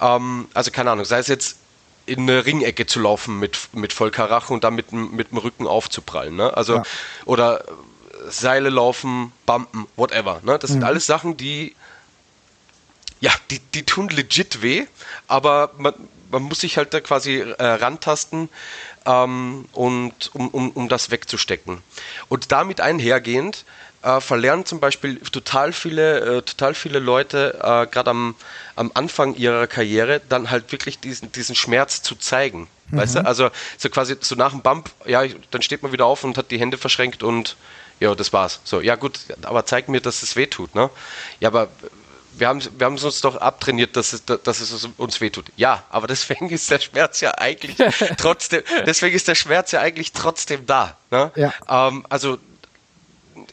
Ähm, 0.00 0.48
also 0.54 0.70
keine 0.70 0.90
Ahnung, 0.90 1.04
sei 1.04 1.18
es 1.18 1.28
jetzt 1.28 1.56
in 2.06 2.22
eine 2.22 2.44
Ringecke 2.44 2.86
zu 2.86 3.00
laufen 3.00 3.38
mit, 3.38 3.68
mit 3.72 3.92
Vollkaracho 3.92 4.52
und 4.52 4.64
dann 4.64 4.74
mit, 4.74 4.92
mit 4.92 5.30
dem 5.30 5.38
Rücken 5.38 5.66
aufzuprallen. 5.66 6.34
Ne? 6.34 6.56
Also, 6.56 6.76
ja. 6.76 6.82
oder 7.24 7.64
Seile 8.28 8.68
laufen, 8.68 9.32
Bumpen, 9.46 9.86
whatever. 9.96 10.40
Ne? 10.42 10.58
Das 10.58 10.70
mhm. 10.70 10.74
sind 10.74 10.84
alles 10.84 11.06
Sachen, 11.06 11.36
die 11.36 11.74
ja, 13.20 13.32
die, 13.50 13.58
die 13.58 13.84
tun 13.84 14.08
legit 14.08 14.62
weh, 14.62 14.86
aber 15.28 15.72
man, 15.76 15.94
man 16.30 16.42
muss 16.42 16.60
sich 16.60 16.76
halt 16.76 16.94
da 16.94 17.00
quasi 17.00 17.38
äh, 17.40 17.64
rantasten, 17.64 18.48
ähm, 19.06 19.66
und, 19.72 20.34
um, 20.34 20.48
um, 20.48 20.70
um 20.70 20.88
das 20.88 21.10
wegzustecken. 21.10 21.82
Und 22.28 22.52
damit 22.52 22.80
einhergehend 22.80 23.64
äh, 24.02 24.20
verlernen 24.20 24.64
zum 24.64 24.80
Beispiel 24.80 25.16
total 25.18 25.72
viele, 25.72 26.38
äh, 26.38 26.42
total 26.42 26.74
viele 26.74 26.98
Leute, 26.98 27.58
äh, 27.62 27.86
gerade 27.86 28.10
am, 28.10 28.34
am 28.76 28.90
Anfang 28.94 29.34
ihrer 29.34 29.66
Karriere, 29.66 30.20
dann 30.28 30.50
halt 30.50 30.72
wirklich 30.72 30.98
diesen, 30.98 31.32
diesen 31.32 31.54
Schmerz 31.54 32.02
zu 32.02 32.14
zeigen. 32.14 32.68
Mhm. 32.90 32.96
Weißt 32.96 33.16
du? 33.16 33.26
Also 33.26 33.50
so 33.76 33.88
quasi 33.90 34.16
so 34.20 34.34
nach 34.34 34.52
dem 34.52 34.62
Bump, 34.62 34.90
ja, 35.06 35.24
dann 35.50 35.62
steht 35.62 35.82
man 35.82 35.92
wieder 35.92 36.06
auf 36.06 36.24
und 36.24 36.36
hat 36.38 36.50
die 36.50 36.58
Hände 36.58 36.78
verschränkt 36.78 37.22
und 37.22 37.56
ja, 38.00 38.14
das 38.14 38.32
war's. 38.32 38.60
So, 38.64 38.80
ja 38.80 38.96
gut, 38.96 39.20
aber 39.42 39.66
zeig 39.66 39.88
mir, 39.90 40.00
dass 40.00 40.22
es 40.22 40.34
weh 40.34 40.46
tut, 40.46 40.74
ne? 40.74 40.88
Ja, 41.38 41.50
aber 41.50 41.68
wir 42.40 42.48
haben, 42.48 42.60
wir 42.78 42.86
haben 42.86 42.94
es 42.94 43.04
uns 43.04 43.20
doch 43.20 43.36
abtrainiert, 43.36 43.96
dass 43.96 44.12
es, 44.12 44.24
dass 44.24 44.60
es 44.60 44.88
uns 44.96 45.20
wehtut. 45.20 45.46
Ja, 45.56 45.84
aber 45.90 46.06
deswegen 46.06 46.50
ist 46.50 46.70
der 46.70 46.80
Schmerz 46.80 47.20
ja 47.20 47.36
eigentlich 47.38 47.76
trotzdem, 48.16 48.62
deswegen 48.86 49.14
ist 49.14 49.28
der 49.28 49.34
Schmerz 49.34 49.72
ja 49.72 49.80
eigentlich 49.80 50.12
trotzdem 50.12 50.66
da. 50.66 50.96
Ne? 51.10 51.30
Ja. 51.36 51.52
Ähm, 51.68 52.04
also 52.08 52.38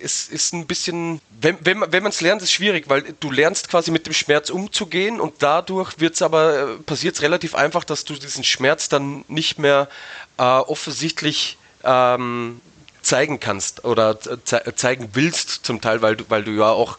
es 0.02 0.28
ist 0.28 0.54
ein 0.54 0.67
bisschen, 0.67 1.21
wenn, 1.39 1.58
wenn, 1.62 1.82
wenn 1.91 2.04
man 2.04 2.12
es 2.12 2.21
lernt, 2.21 2.41
ist 2.41 2.50
es 2.50 2.54
schwierig, 2.54 2.89
weil 2.89 3.04
du 3.19 3.32
lernst 3.32 3.69
quasi 3.69 3.91
mit 3.91 4.06
dem 4.06 4.13
Schmerz 4.13 4.50
umzugehen 4.50 5.19
und 5.19 5.36
dadurch 5.39 6.00
wird 6.00 6.15
es 6.15 6.21
aber, 6.21 6.60
äh, 6.60 6.65
passiert 6.78 7.15
es 7.15 7.21
relativ 7.21 7.56
einfach, 7.56 7.84
dass 7.84 8.06
du 8.06 8.13
diesen 8.13 8.43
Schmerz 8.43 8.89
dann 8.89 9.23
nicht 9.28 9.60
mehr 9.60 9.88
äh, 10.38 10.43
offensichtlich 10.43 11.58
ähm, 11.84 12.62
zeigen 13.02 13.39
kannst 13.39 13.86
oder 13.86 14.19
ze 14.19 14.62
zeigen 14.76 15.10
willst 15.13 15.65
zum 15.65 15.80
Teil, 15.82 16.02
weil 16.02 16.17
du, 16.17 16.26
weil 16.30 16.43
du 16.43 16.52
ja 16.52 16.69
auch 16.69 16.97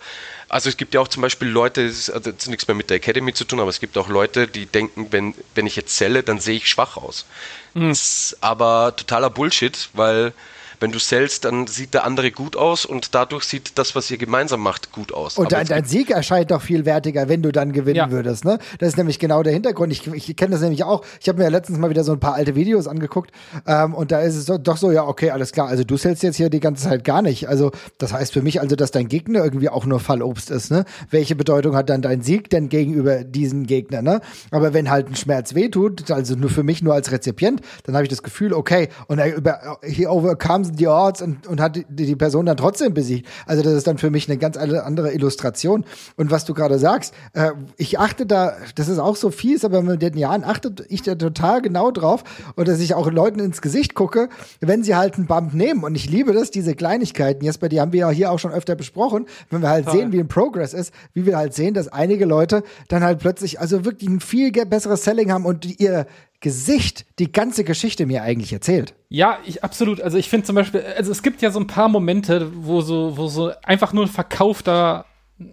also 0.48 0.68
es 0.68 0.76
gibt 0.76 0.94
ja 0.94 1.00
auch 1.00 1.08
zum 1.08 1.22
Beispiel 1.22 1.48
Leute, 1.48 1.86
das 1.86 2.08
hat 2.14 2.26
jetzt 2.26 2.48
nichts 2.48 2.66
mehr 2.66 2.74
mit 2.74 2.90
der 2.90 2.96
Academy 2.96 3.32
zu 3.34 3.44
tun, 3.44 3.60
aber 3.60 3.70
es 3.70 3.80
gibt 3.80 3.98
auch 3.98 4.08
Leute, 4.08 4.46
die 4.46 4.66
denken, 4.66 5.08
wenn, 5.10 5.34
wenn 5.54 5.66
ich 5.66 5.76
jetzt 5.76 5.96
zähle, 5.96 6.22
dann 6.22 6.40
sehe 6.40 6.56
ich 6.56 6.68
schwach 6.68 6.96
aus. 6.96 7.26
Mhm. 7.74 7.90
Das 7.90 8.00
ist 8.00 8.36
aber 8.40 8.94
totaler 8.96 9.30
Bullshit, 9.30 9.90
weil 9.92 10.32
wenn 10.80 10.92
du 10.92 10.98
sellst, 10.98 11.44
dann 11.44 11.66
sieht 11.66 11.94
der 11.94 12.04
andere 12.04 12.30
gut 12.30 12.56
aus 12.56 12.84
und 12.84 13.14
dadurch 13.14 13.44
sieht 13.44 13.78
das, 13.78 13.94
was 13.94 14.10
ihr 14.10 14.18
gemeinsam 14.18 14.60
macht, 14.60 14.92
gut 14.92 15.12
aus. 15.12 15.38
Und 15.38 15.52
dein, 15.52 15.66
dein 15.66 15.84
Sieg 15.84 16.10
erscheint 16.10 16.50
doch 16.50 16.62
viel 16.62 16.84
wertiger, 16.84 17.28
wenn 17.28 17.42
du 17.42 17.52
dann 17.52 17.72
gewinnen 17.72 17.96
ja. 17.96 18.10
würdest. 18.10 18.44
Ne? 18.44 18.58
Das 18.78 18.90
ist 18.90 18.96
nämlich 18.96 19.18
genau 19.18 19.42
der 19.42 19.52
Hintergrund. 19.52 19.92
Ich, 19.92 20.06
ich 20.06 20.36
kenne 20.36 20.52
das 20.52 20.60
nämlich 20.60 20.84
auch. 20.84 21.04
Ich 21.20 21.28
habe 21.28 21.38
mir 21.38 21.44
ja 21.44 21.50
letztens 21.50 21.78
mal 21.78 21.90
wieder 21.90 22.04
so 22.04 22.12
ein 22.12 22.20
paar 22.20 22.34
alte 22.34 22.54
Videos 22.54 22.86
angeguckt 22.86 23.30
ähm, 23.66 23.94
und 23.94 24.12
da 24.12 24.20
ist 24.20 24.36
es 24.36 24.46
doch 24.62 24.76
so, 24.76 24.90
ja, 24.90 25.04
okay, 25.06 25.30
alles 25.30 25.52
klar. 25.52 25.68
Also 25.68 25.84
du 25.84 25.96
sellst 25.96 26.22
jetzt 26.22 26.36
hier 26.36 26.50
die 26.50 26.60
ganze 26.60 26.88
Zeit 26.88 27.04
gar 27.04 27.22
nicht. 27.22 27.48
Also 27.48 27.72
das 27.98 28.12
heißt 28.12 28.32
für 28.32 28.42
mich 28.42 28.60
also, 28.60 28.76
dass 28.76 28.90
dein 28.90 29.08
Gegner 29.08 29.44
irgendwie 29.44 29.68
auch 29.68 29.86
nur 29.86 30.00
Fallobst 30.00 30.50
ist. 30.50 30.70
Ne? 30.70 30.84
Welche 31.10 31.34
Bedeutung 31.34 31.74
hat 31.74 31.90
dann 31.90 32.02
dein 32.02 32.22
Sieg 32.22 32.50
denn 32.50 32.68
gegenüber 32.68 33.24
diesen 33.24 33.66
Gegner? 33.66 34.02
Ne? 34.02 34.20
Aber 34.50 34.74
wenn 34.74 34.90
halt 34.90 35.08
ein 35.08 35.16
Schmerz 35.16 35.54
wehtut, 35.54 36.10
also 36.10 36.36
nur 36.36 36.50
für 36.50 36.62
mich 36.62 36.82
nur 36.82 36.94
als 36.94 37.10
Rezipient, 37.10 37.60
dann 37.84 37.94
habe 37.94 38.04
ich 38.04 38.10
das 38.10 38.22
Gefühl, 38.22 38.52
okay, 38.52 38.88
und 39.06 39.18
er 39.18 39.34
über, 39.34 39.78
he 39.82 40.06
overcomes 40.06 40.67
die 40.72 40.86
Odds 40.86 41.22
und, 41.22 41.46
und 41.46 41.60
hat 41.60 41.76
die, 41.76 41.84
die 41.88 42.16
Person 42.16 42.46
dann 42.46 42.56
trotzdem 42.56 42.94
besiegt. 42.94 43.28
Also 43.46 43.62
das 43.62 43.72
ist 43.74 43.86
dann 43.86 43.98
für 43.98 44.10
mich 44.10 44.28
eine 44.28 44.38
ganz 44.38 44.56
andere 44.56 45.12
Illustration. 45.12 45.84
Und 46.16 46.30
was 46.30 46.44
du 46.44 46.54
gerade 46.54 46.78
sagst, 46.78 47.14
äh, 47.32 47.50
ich 47.76 47.98
achte 47.98 48.26
da, 48.26 48.54
das 48.74 48.88
ist 48.88 48.98
auch 48.98 49.16
so 49.16 49.30
fies, 49.30 49.64
aber 49.64 49.82
mit 49.82 50.02
den 50.02 50.16
Jahren 50.16 50.44
achte 50.44 50.74
ich 50.88 51.02
da 51.02 51.14
total 51.14 51.62
genau 51.62 51.90
drauf 51.90 52.24
und 52.56 52.68
dass 52.68 52.80
ich 52.80 52.94
auch 52.94 53.10
Leuten 53.10 53.40
ins 53.40 53.62
Gesicht 53.62 53.94
gucke, 53.94 54.28
wenn 54.60 54.82
sie 54.82 54.94
halt 54.94 55.16
einen 55.16 55.26
Bump 55.26 55.54
nehmen. 55.54 55.84
Und 55.84 55.94
ich 55.94 56.10
liebe 56.10 56.32
das, 56.32 56.50
diese 56.50 56.74
Kleinigkeiten. 56.74 57.48
Bei 57.60 57.68
dir 57.68 57.80
haben 57.80 57.92
wir 57.92 58.00
ja 58.00 58.10
hier 58.10 58.30
auch 58.30 58.38
schon 58.38 58.52
öfter 58.52 58.76
besprochen, 58.76 59.26
wenn 59.50 59.62
wir 59.62 59.70
halt 59.70 59.86
Toll. 59.86 59.96
sehen, 59.96 60.12
wie 60.12 60.20
ein 60.20 60.28
Progress 60.28 60.74
ist, 60.74 60.92
wie 61.14 61.26
wir 61.26 61.36
halt 61.36 61.54
sehen, 61.54 61.74
dass 61.74 61.88
einige 61.88 62.24
Leute 62.24 62.62
dann 62.88 63.02
halt 63.02 63.18
plötzlich 63.18 63.60
also 63.60 63.84
wirklich 63.84 64.08
ein 64.08 64.20
viel 64.20 64.52
besseres 64.52 65.04
Selling 65.04 65.32
haben 65.32 65.44
und 65.44 65.80
ihr 65.80 66.06
Gesicht 66.40 67.06
die 67.18 67.32
ganze 67.32 67.64
Geschichte 67.64 68.06
mir 68.06 68.22
eigentlich 68.22 68.52
erzählt. 68.52 68.94
Ja, 69.08 69.38
ich 69.44 69.64
absolut. 69.64 70.00
Also 70.00 70.18
ich 70.18 70.28
finde 70.28 70.46
zum 70.46 70.54
Beispiel, 70.54 70.82
also 70.96 71.10
es 71.10 71.22
gibt 71.22 71.42
ja 71.42 71.50
so 71.50 71.58
ein 71.58 71.66
paar 71.66 71.88
Momente, 71.88 72.52
wo 72.54 72.80
so, 72.80 73.16
wo 73.16 73.26
so 73.26 73.52
einfach 73.64 73.92
nur 73.92 74.04
ein 74.04 74.10
verkaufter, 74.10 75.04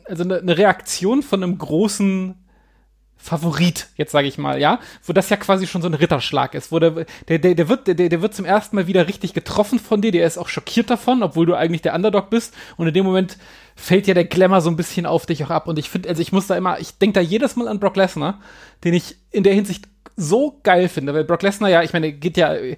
also 0.05 0.23
eine, 0.23 0.37
eine 0.37 0.57
Reaktion 0.57 1.23
von 1.23 1.41
einem 1.41 1.57
großen 1.57 2.35
Favorit, 3.17 3.87
jetzt 3.95 4.11
sage 4.11 4.27
ich 4.27 4.37
mal, 4.37 4.61
ja, 4.61 4.79
wo 5.03 5.11
das 5.11 5.29
ja 5.29 5.37
quasi 5.37 5.65
schon 5.65 5.81
so 5.81 5.87
ein 5.87 5.95
Ritterschlag 5.95 6.53
ist, 6.53 6.71
wo 6.71 6.77
der, 6.77 7.05
der, 7.27 7.39
der, 7.39 7.55
der 7.55 7.69
wird, 7.69 7.87
der, 7.87 7.95
der 7.95 8.21
wird 8.21 8.35
zum 8.35 8.45
ersten 8.45 8.75
Mal 8.75 8.85
wieder 8.85 9.07
richtig 9.07 9.33
getroffen 9.33 9.79
von 9.79 10.01
dir, 10.01 10.11
der 10.11 10.27
ist 10.27 10.37
auch 10.37 10.47
schockiert 10.47 10.91
davon, 10.91 11.23
obwohl 11.23 11.47
du 11.47 11.55
eigentlich 11.55 11.81
der 11.81 11.95
Underdog 11.95 12.29
bist 12.29 12.53
und 12.77 12.87
in 12.87 12.93
dem 12.93 13.05
Moment 13.05 13.39
fällt 13.75 14.05
ja 14.05 14.13
der 14.13 14.25
Glamour 14.25 14.61
so 14.61 14.69
ein 14.69 14.75
bisschen 14.75 15.07
auf 15.07 15.25
dich 15.25 15.43
auch 15.43 15.49
ab 15.49 15.67
und 15.67 15.79
ich 15.79 15.89
finde, 15.89 16.09
also 16.09 16.21
ich 16.21 16.33
muss 16.33 16.45
da 16.45 16.55
immer, 16.55 16.79
ich 16.79 16.99
denke 16.99 17.15
da 17.15 17.21
jedes 17.21 17.55
Mal 17.55 17.67
an 17.67 17.79
Brock 17.79 17.95
Lesnar, 17.95 18.41
den 18.83 18.93
ich 18.93 19.15
in 19.31 19.43
der 19.43 19.55
Hinsicht 19.55 19.87
so 20.15 20.59
geil 20.63 20.89
finde, 20.89 21.13
weil 21.13 21.23
Brock 21.23 21.41
Lesnar 21.41 21.69
ja, 21.69 21.83
ich 21.83 21.93
meine, 21.93 22.11
geht 22.13 22.37
ja 22.37 22.53
äh, 22.53 22.77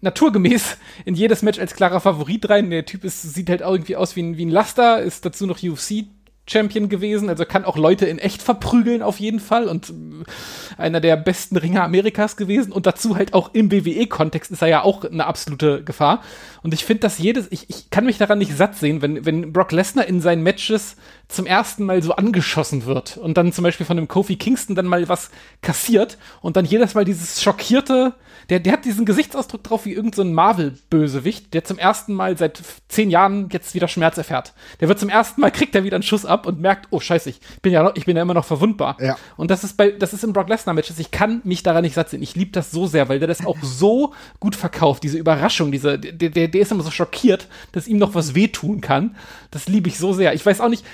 naturgemäß 0.00 0.76
in 1.04 1.14
jedes 1.14 1.42
Match 1.42 1.58
als 1.58 1.74
klarer 1.74 2.00
Favorit 2.00 2.48
rein. 2.48 2.70
Der 2.70 2.86
Typ 2.86 3.04
ist, 3.04 3.22
sieht 3.22 3.50
halt 3.50 3.60
irgendwie 3.60 3.96
aus 3.96 4.16
wie 4.16 4.22
ein, 4.22 4.36
wie 4.36 4.46
ein 4.46 4.50
Laster, 4.50 5.00
ist 5.02 5.24
dazu 5.24 5.46
noch 5.46 5.62
UFC 5.62 6.06
Champion 6.50 6.88
gewesen, 6.88 7.28
also 7.28 7.44
kann 7.44 7.64
auch 7.64 7.76
Leute 7.76 8.06
in 8.06 8.18
echt 8.18 8.42
verprügeln 8.42 9.02
auf 9.02 9.20
jeden 9.20 9.38
Fall 9.38 9.68
und 9.68 9.90
äh, 9.90 10.82
einer 10.82 11.00
der 11.00 11.16
besten 11.16 11.56
Ringer 11.56 11.84
Amerikas 11.84 12.36
gewesen 12.36 12.72
und 12.72 12.86
dazu 12.86 13.16
halt 13.16 13.34
auch 13.34 13.54
im 13.54 13.70
WWE-Kontext 13.70 14.50
ist 14.50 14.62
er 14.62 14.68
ja 14.68 14.82
auch 14.82 15.04
eine 15.04 15.26
absolute 15.26 15.84
Gefahr. 15.84 16.22
Und 16.62 16.74
ich 16.74 16.84
finde, 16.84 17.02
dass 17.02 17.18
jedes, 17.18 17.46
ich, 17.50 17.70
ich 17.70 17.90
kann 17.90 18.04
mich 18.04 18.18
daran 18.18 18.38
nicht 18.38 18.56
satt 18.56 18.76
sehen, 18.76 19.00
wenn, 19.00 19.24
wenn 19.24 19.52
Brock 19.52 19.70
Lesnar 19.70 20.06
in 20.06 20.20
seinen 20.20 20.42
Matches 20.42 20.96
zum 21.30 21.46
ersten 21.46 21.84
Mal 21.84 22.02
so 22.02 22.12
angeschossen 22.12 22.86
wird 22.86 23.16
und 23.16 23.36
dann 23.36 23.52
zum 23.52 23.62
Beispiel 23.64 23.86
von 23.86 23.96
dem 23.96 24.08
Kofi 24.08 24.36
Kingston 24.36 24.74
dann 24.74 24.86
mal 24.86 25.08
was 25.08 25.30
kassiert 25.62 26.18
und 26.40 26.56
dann 26.56 26.64
jedes 26.64 26.94
Mal 26.94 27.04
dieses 27.04 27.40
schockierte, 27.40 28.14
der, 28.48 28.58
der 28.58 28.72
hat 28.72 28.84
diesen 28.84 29.06
Gesichtsausdruck 29.06 29.62
drauf 29.62 29.84
wie 29.84 29.92
irgendein 29.92 30.16
so 30.16 30.24
Marvel-Bösewicht, 30.24 31.54
der 31.54 31.62
zum 31.62 31.78
ersten 31.78 32.14
Mal 32.14 32.36
seit 32.36 32.60
zehn 32.88 33.10
Jahren 33.10 33.48
jetzt 33.52 33.74
wieder 33.74 33.86
Schmerz 33.86 34.18
erfährt. 34.18 34.54
Der 34.80 34.88
wird 34.88 34.98
zum 34.98 35.08
ersten 35.08 35.40
Mal, 35.40 35.50
kriegt 35.50 35.74
er 35.74 35.84
wieder 35.84 35.96
einen 35.96 36.02
Schuss 36.02 36.26
ab 36.26 36.46
und 36.46 36.60
merkt, 36.60 36.88
oh 36.90 36.98
scheiße, 36.98 37.30
ich 37.30 37.40
bin 37.62 37.72
ja, 37.72 37.82
noch, 37.84 37.94
ich 37.94 38.06
bin 38.06 38.16
ja 38.16 38.22
immer 38.22 38.34
noch 38.34 38.44
verwundbar. 38.44 38.96
Ja. 39.00 39.16
Und 39.36 39.50
das 39.52 39.62
ist 39.62 39.76
bei, 39.76 39.90
das 39.92 40.12
ist 40.12 40.24
im 40.24 40.32
Brock 40.32 40.48
Lesnar-Matches, 40.48 40.98
ich 40.98 41.12
kann 41.12 41.40
mich 41.44 41.62
daran 41.62 41.82
nicht 41.82 41.94
satt 41.94 42.10
sehen. 42.10 42.22
Ich 42.22 42.34
liebe 42.34 42.50
das 42.50 42.72
so 42.72 42.86
sehr, 42.86 43.08
weil 43.08 43.20
der 43.20 43.28
das 43.28 43.46
auch 43.46 43.58
so 43.62 44.14
gut 44.40 44.56
verkauft, 44.56 45.04
diese 45.04 45.18
Überraschung, 45.18 45.70
diese, 45.70 45.98
der, 45.98 46.30
der, 46.30 46.48
der 46.48 46.60
ist 46.60 46.72
immer 46.72 46.82
so 46.82 46.90
schockiert, 46.90 47.46
dass 47.70 47.86
ihm 47.86 47.98
noch 47.98 48.14
was 48.14 48.34
wehtun 48.34 48.80
kann. 48.80 49.16
Das 49.52 49.68
liebe 49.68 49.88
ich 49.88 49.98
so 49.98 50.12
sehr. 50.12 50.34
Ich 50.34 50.44
weiß 50.44 50.60
auch 50.60 50.68
nicht, 50.68 50.84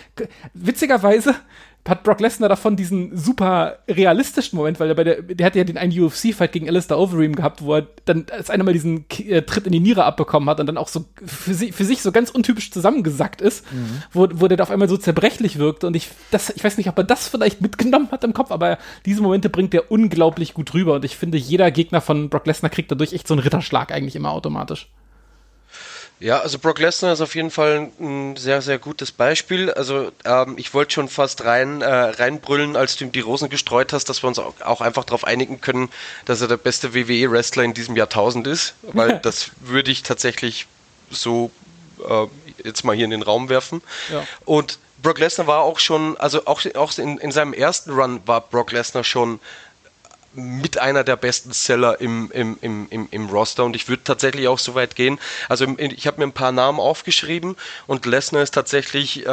witzigerweise 0.55 1.35
hat 1.89 2.03
Brock 2.03 2.21
Lesnar 2.21 2.49
davon 2.49 2.77
diesen 2.77 3.17
super 3.17 3.79
realistischen 3.89 4.57
Moment, 4.57 4.81
weil 4.81 4.89
er 4.89 4.95
bei 4.95 5.05
der, 5.05 5.23
der 5.23 5.47
hatte 5.47 5.59
ja 5.59 5.65
den 5.65 5.79
einen 5.79 5.99
UFC-Fight 5.99 6.53
gegen 6.53 6.69
Alistair 6.69 6.99
Overeem 6.99 7.35
gehabt, 7.35 7.63
wo 7.63 7.75
er 7.75 7.87
dann 8.05 8.27
als 8.31 8.51
einer 8.51 8.65
mal 8.65 8.73
diesen 8.73 9.05
äh, 9.29 9.43
Tritt 9.43 9.67
in 9.67 9.73
die 9.73 9.81
Niere 9.81 10.05
abbekommen 10.05 10.49
hat 10.49 10.61
und 10.61 10.67
dann 10.67 10.79
auch 10.79 10.89
so 10.89 11.05
für, 11.25 11.55
sie, 11.55 11.73
für 11.73 11.85
sich 11.85 12.03
so 12.03 12.13
ganz 12.13 12.31
untypisch 12.31 12.71
zusammengesackt 12.71 13.41
ist, 13.41 13.71
mhm. 13.73 14.03
wo, 14.13 14.29
wo 14.35 14.49
der 14.49 14.57
da 14.57 14.65
auf 14.65 14.71
einmal 14.71 14.89
so 14.89 14.97
zerbrechlich 14.97 15.59
wirkte 15.59 15.87
und 15.87 15.95
ich, 15.95 16.11
das, 16.31 16.51
ich 16.51 16.65
weiß 16.65 16.77
nicht, 16.77 16.89
ob 16.89 16.99
er 16.99 17.05
das 17.05 17.29
vielleicht 17.29 17.61
mitgenommen 17.61 18.11
hat 18.11 18.25
im 18.25 18.33
Kopf, 18.33 18.51
aber 18.51 18.79
diese 19.05 19.23
Momente 19.23 19.49
bringt 19.49 19.75
er 19.75 19.91
unglaublich 19.91 20.55
gut 20.55 20.75
rüber 20.75 20.95
und 20.95 21.05
ich 21.05 21.17
finde, 21.17 21.39
jeder 21.39 21.71
Gegner 21.71 22.01
von 22.01 22.29
Brock 22.29 22.47
Lesnar 22.47 22.71
kriegt 22.71 22.91
dadurch 22.91 23.13
echt 23.13 23.29
so 23.29 23.35
einen 23.35 23.43
Ritterschlag 23.43 23.93
eigentlich 23.93 24.17
immer 24.17 24.31
automatisch. 24.31 24.89
Ja, 26.19 26.39
also 26.39 26.59
Brock 26.59 26.79
Lesnar 26.79 27.13
ist 27.13 27.21
auf 27.21 27.35
jeden 27.35 27.51
Fall 27.51 27.91
ein 28.01 28.37
sehr, 28.37 28.63
sehr 28.63 28.79
gutes 28.79 29.13
Beispiel. 29.13 29.71
Also 29.71 30.11
ähm, 30.25 30.55
ich 30.57 30.73
wollte 30.73 30.95
schon 30.95 31.09
fast 31.09 31.45
rein 31.45 31.83
äh, 31.83 31.87
reinbrüllen, 31.87 32.75
als 32.75 32.97
du 32.97 33.05
ihm 33.05 33.13
die 33.13 33.21
Rosen 33.21 33.51
gestreut 33.51 33.93
hast, 33.93 34.09
dass 34.09 34.23
wir 34.23 34.29
uns 34.29 34.39
auch, 34.39 34.81
einfach 34.81 35.05
darauf 35.05 35.25
einigen 35.25 35.61
können, 35.61 35.91
dass 36.25 36.41
er 36.41 36.49
der 36.49 36.57
beste 36.57 36.95
WWE-Wrestler 36.95 37.65
in 37.65 37.75
diesem 37.75 37.97
Jahrtausend 37.97 38.47
ist, 38.47 38.75
weil 38.83 39.19
das 39.19 39.51
würde 39.61 39.91
ich 39.91 40.03
tatsächlich 40.05 40.67
so 41.11 41.51
äh, 42.09 42.27
jetzt 42.65 42.85
mal 42.85 42.97
hier 42.97 43.05
in 43.05 43.11
den 43.11 43.23
Raum 43.23 43.51
werfen. 43.51 43.83
Ja. 44.11 44.27
Und 44.47 44.79
Brock 45.03 45.19
Lesnar 45.19 45.47
war 45.47 45.61
auch 45.61 45.79
schon, 45.79 46.17
also 46.17 46.47
auch, 46.47 46.63
auch 46.75 46.97
in, 46.99 47.19
in 47.19 47.31
seinem 47.31 47.53
ersten 47.53 47.91
Run 47.91 48.21
war 48.25 48.41
Brock 48.41 48.73
Lesnar 48.73 49.05
schon 49.05 49.39
mit 50.37 50.79
einer 50.79 51.03
der 51.03 51.17
besten 51.17 51.53
Seller 51.53 52.01
im, 52.01 52.31
im, 52.33 52.59
im, 52.61 52.87
im, 52.91 53.09
im 53.11 53.27
Roster 53.29 53.65
und 53.65 53.75
ich 53.75 53.89
würde 53.89 54.05
tatsächlich 54.05 54.49
auch 54.49 54.59
so 54.59 54.75
weit 54.75 54.95
gehen. 54.95 55.19
Also 55.49 55.67
ich 55.79 56.07
habe 56.07 56.19
mir 56.21 56.27
ein 56.27 56.33
paar 56.33 56.53
Namen 56.53 56.79
aufgeschrieben 56.79 57.57
und 57.87 58.07
Lesnar 58.07 58.43
ist 58.43 58.55
tatsächlich 58.55 59.27
äh, 59.27 59.29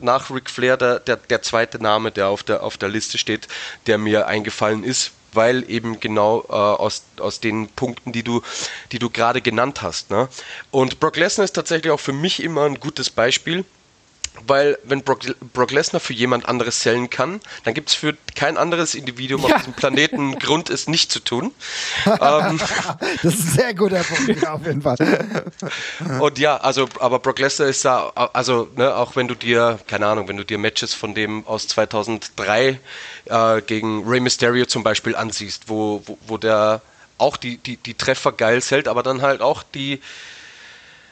nach 0.00 0.30
Ric 0.30 0.50
Flair 0.50 0.76
der, 0.76 1.00
der, 1.00 1.16
der 1.16 1.42
zweite 1.42 1.82
Name, 1.82 2.10
der 2.10 2.28
auf 2.28 2.42
der, 2.42 2.62
auf 2.62 2.76
der 2.76 2.88
Liste 2.88 3.18
steht, 3.18 3.46
der 3.86 3.98
mir 3.98 4.26
eingefallen 4.26 4.84
ist, 4.84 5.12
weil 5.32 5.68
eben 5.70 6.00
genau 6.00 6.44
äh, 6.48 6.52
aus, 6.52 7.02
aus 7.20 7.40
den 7.40 7.68
Punkten, 7.68 8.12
die 8.12 8.22
du, 8.22 8.42
die 8.92 8.98
du 8.98 9.10
gerade 9.10 9.42
genannt 9.42 9.82
hast. 9.82 10.10
Ne? 10.10 10.28
Und 10.70 10.98
Brock 11.00 11.16
Lesnar 11.16 11.44
ist 11.44 11.52
tatsächlich 11.52 11.92
auch 11.92 12.00
für 12.00 12.12
mich 12.12 12.42
immer 12.42 12.64
ein 12.64 12.80
gutes 12.80 13.10
Beispiel 13.10 13.64
weil 14.46 14.78
wenn 14.84 15.02
Brock, 15.02 15.20
Brock 15.52 15.70
Lesnar 15.70 16.00
für 16.00 16.12
jemand 16.12 16.48
anderes 16.48 16.82
sellen 16.82 17.10
kann, 17.10 17.40
dann 17.64 17.74
gibt 17.74 17.90
es 17.90 17.94
für 17.94 18.16
kein 18.34 18.56
anderes 18.56 18.94
Individuum 18.94 19.42
ja. 19.42 19.48
auf 19.48 19.56
diesem 19.58 19.72
Planeten 19.72 20.38
Grund, 20.38 20.70
es 20.70 20.88
nicht 20.88 21.10
zu 21.12 21.20
tun. 21.20 21.52
ähm, 22.06 22.60
das 23.22 23.34
ist 23.34 23.40
ein 23.40 23.52
sehr 23.56 23.74
guter 23.74 24.02
Punkt, 24.02 24.46
auf 24.46 24.66
jeden 24.66 24.82
Fall. 24.82 24.96
Und 26.20 26.38
ja, 26.38 26.56
also, 26.56 26.88
aber 27.00 27.18
Brock 27.18 27.38
Lesnar 27.38 27.68
ist 27.68 27.84
da, 27.84 28.08
also, 28.32 28.68
ne, 28.76 28.94
auch 28.94 29.16
wenn 29.16 29.28
du 29.28 29.34
dir, 29.34 29.78
keine 29.86 30.06
Ahnung, 30.06 30.28
wenn 30.28 30.36
du 30.36 30.44
dir 30.44 30.58
Matches 30.58 30.94
von 30.94 31.14
dem 31.14 31.46
aus 31.46 31.68
2003 31.68 32.80
äh, 33.26 33.62
gegen 33.62 34.08
Rey 34.08 34.20
Mysterio 34.20 34.66
zum 34.66 34.82
Beispiel 34.82 35.16
ansiehst, 35.16 35.68
wo, 35.68 36.02
wo, 36.06 36.18
wo 36.26 36.38
der 36.38 36.82
auch 37.18 37.36
die, 37.36 37.58
die, 37.58 37.76
die 37.76 37.94
Treffer 37.94 38.32
geil 38.32 38.60
hält, 38.60 38.88
aber 38.88 39.02
dann 39.02 39.22
halt 39.22 39.42
auch 39.42 39.62
die, 39.62 40.00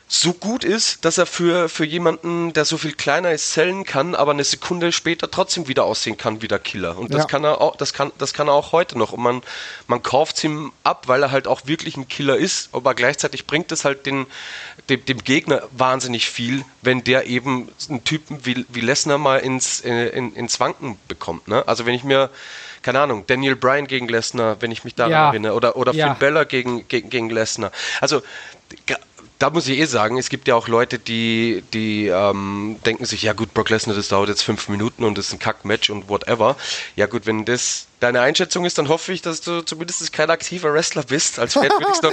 so 0.09 0.33
gut 0.33 0.63
ist, 0.63 1.05
dass 1.05 1.19
er 1.19 1.27
für, 1.27 1.69
für 1.69 1.85
jemanden, 1.85 2.53
der 2.53 2.65
so 2.65 2.79
viel 2.79 2.93
kleiner 2.93 3.33
ist, 3.33 3.51
zählen 3.51 3.85
kann, 3.85 4.15
aber 4.15 4.31
eine 4.31 4.45
Sekunde 4.45 4.93
später 4.93 5.29
trotzdem 5.31 5.67
wieder 5.67 5.85
aussehen 5.85 6.17
kann 6.17 6.43
wie 6.43 6.49
der 6.49 6.61
Killer. 6.61 6.97
Und 6.97 7.13
das 7.13 7.23
ja. 7.23 7.27
kann 7.27 7.43
er 7.43 7.61
auch, 7.61 7.75
das 7.75 7.93
kann, 7.93 8.13
das 8.19 8.33
kann 8.33 8.47
er 8.47 8.55
auch 8.55 8.71
heute 8.71 8.97
noch. 8.97 9.13
Und 9.13 9.23
man, 9.23 9.43
man 9.89 10.03
kauft 10.05 10.37
es 10.37 10.45
ihm 10.45 10.73
ab, 10.85 11.09
weil 11.09 11.25
er 11.25 11.33
halt 11.33 11.49
auch 11.49 11.67
wirklich 11.67 11.97
ein 11.97 12.07
Killer 12.07 12.37
ist, 12.37 12.69
aber 12.73 12.95
gleichzeitig 12.95 13.47
bringt 13.47 13.73
es 13.73 13.85
halt 13.85 14.07
den, 14.07 14.27
dem, 14.89 15.05
dem 15.05 15.25
Gegner 15.25 15.63
wahnsinnig 15.73 16.31
viel, 16.31 16.65
wenn 16.83 17.03
der 17.03 17.27
eben 17.27 17.69
einen 17.89 18.05
Typen 18.05 18.47
wie, 18.47 18.65
wie 18.69 18.81
Lesnar 18.81 19.19
mal 19.19 19.39
ins, 19.39 19.81
äh, 19.81 20.11
in, 20.11 20.35
ins 20.35 20.61
Wanken 20.61 20.99
bekommt. 21.09 21.49
Ne? 21.49 21.67
Also 21.67 21.85
wenn 21.85 21.95
ich 21.95 22.05
mir 22.05 22.31
keine 22.83 23.01
Ahnung, 23.01 23.25
Daniel 23.27 23.57
Bryan 23.57 23.89
gegen 23.89 24.07
Lesnar, 24.07 24.63
wenn 24.63 24.71
ich 24.71 24.85
mich 24.85 24.95
daran 24.95 25.11
ja. 25.11 25.29
erinnere, 25.31 25.55
oder, 25.55 25.75
oder 25.75 25.93
ja. 25.93 26.07
Finn 26.07 26.19
Bella 26.21 26.45
gegen, 26.45 26.87
gegen, 26.87 27.11
gegen 27.11 27.31
Lesnar. 27.31 27.73
Also 28.01 28.23
da 29.39 29.51
muss 29.51 29.69
ich 29.69 29.79
eh 29.79 29.85
sagen, 29.85 30.17
es 30.17 30.31
gibt 30.31 30.49
ja 30.49 30.55
auch 30.55 30.67
Leute, 30.67 30.99
die, 30.99 31.63
die 31.75 32.07
ähm, 32.07 32.79
denken 32.87 33.05
sich, 33.05 33.23
ja 33.23 33.35
gut, 33.35 33.53
Brock 33.53 33.69
Lesnar, 33.69 33.95
das 33.95 34.09
dauert 34.09 34.31
jetzt 34.31 34.43
fünf 34.43 34.69
Minuten 34.69 35.05
und 35.05 35.19
das 35.19 35.27
ist 35.27 35.33
ein 35.35 35.39
Kack-Match 35.39 35.91
und 35.91 36.09
whatever. 36.09 36.57
Ja 36.97 37.07
gut, 37.07 37.27
wenn 37.27 37.45
das 37.45 37.87
deine 38.01 38.23
Einschätzung 38.23 38.65
ist, 38.65 38.79
dann 38.79 38.89
hoffe 38.89 39.13
ich, 39.13 39.21
dass 39.21 39.43
du 39.43 39.61
zumindest 39.61 40.11
kein 40.13 40.31
aktiver 40.31 40.73
Wrestler 40.73 41.03
bist. 41.03 41.39
Als 41.39 41.53
Fan 41.53 41.69
würde 41.69 41.93
ich 41.93 42.03
noch, 42.03 42.13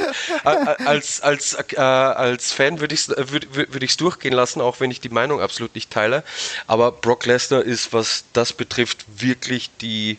als, 0.86 1.22
als, 1.22 1.54
äh, 1.54 1.80
als 1.80 2.52
Fan 2.52 2.82
würde 2.82 2.94
ich 2.94 3.08
es 3.08 3.10
würd, 3.10 3.56
würd 3.56 4.02
durchgehen 4.02 4.34
lassen, 4.34 4.60
auch 4.60 4.82
wenn 4.82 4.92
ich 4.92 5.00
die 5.00 5.10
Meinung 5.10 5.40
absolut 5.40 5.76
nicht 5.76 5.92
teile. 5.92 6.24
Aber 6.68 6.92
Brock 6.92 7.26
Lesnar 7.26 7.64
ist, 7.64 7.94
was 7.94 8.26
das 8.34 8.52
betrifft, 8.52 9.06
wirklich 9.16 9.70
die, 9.80 10.18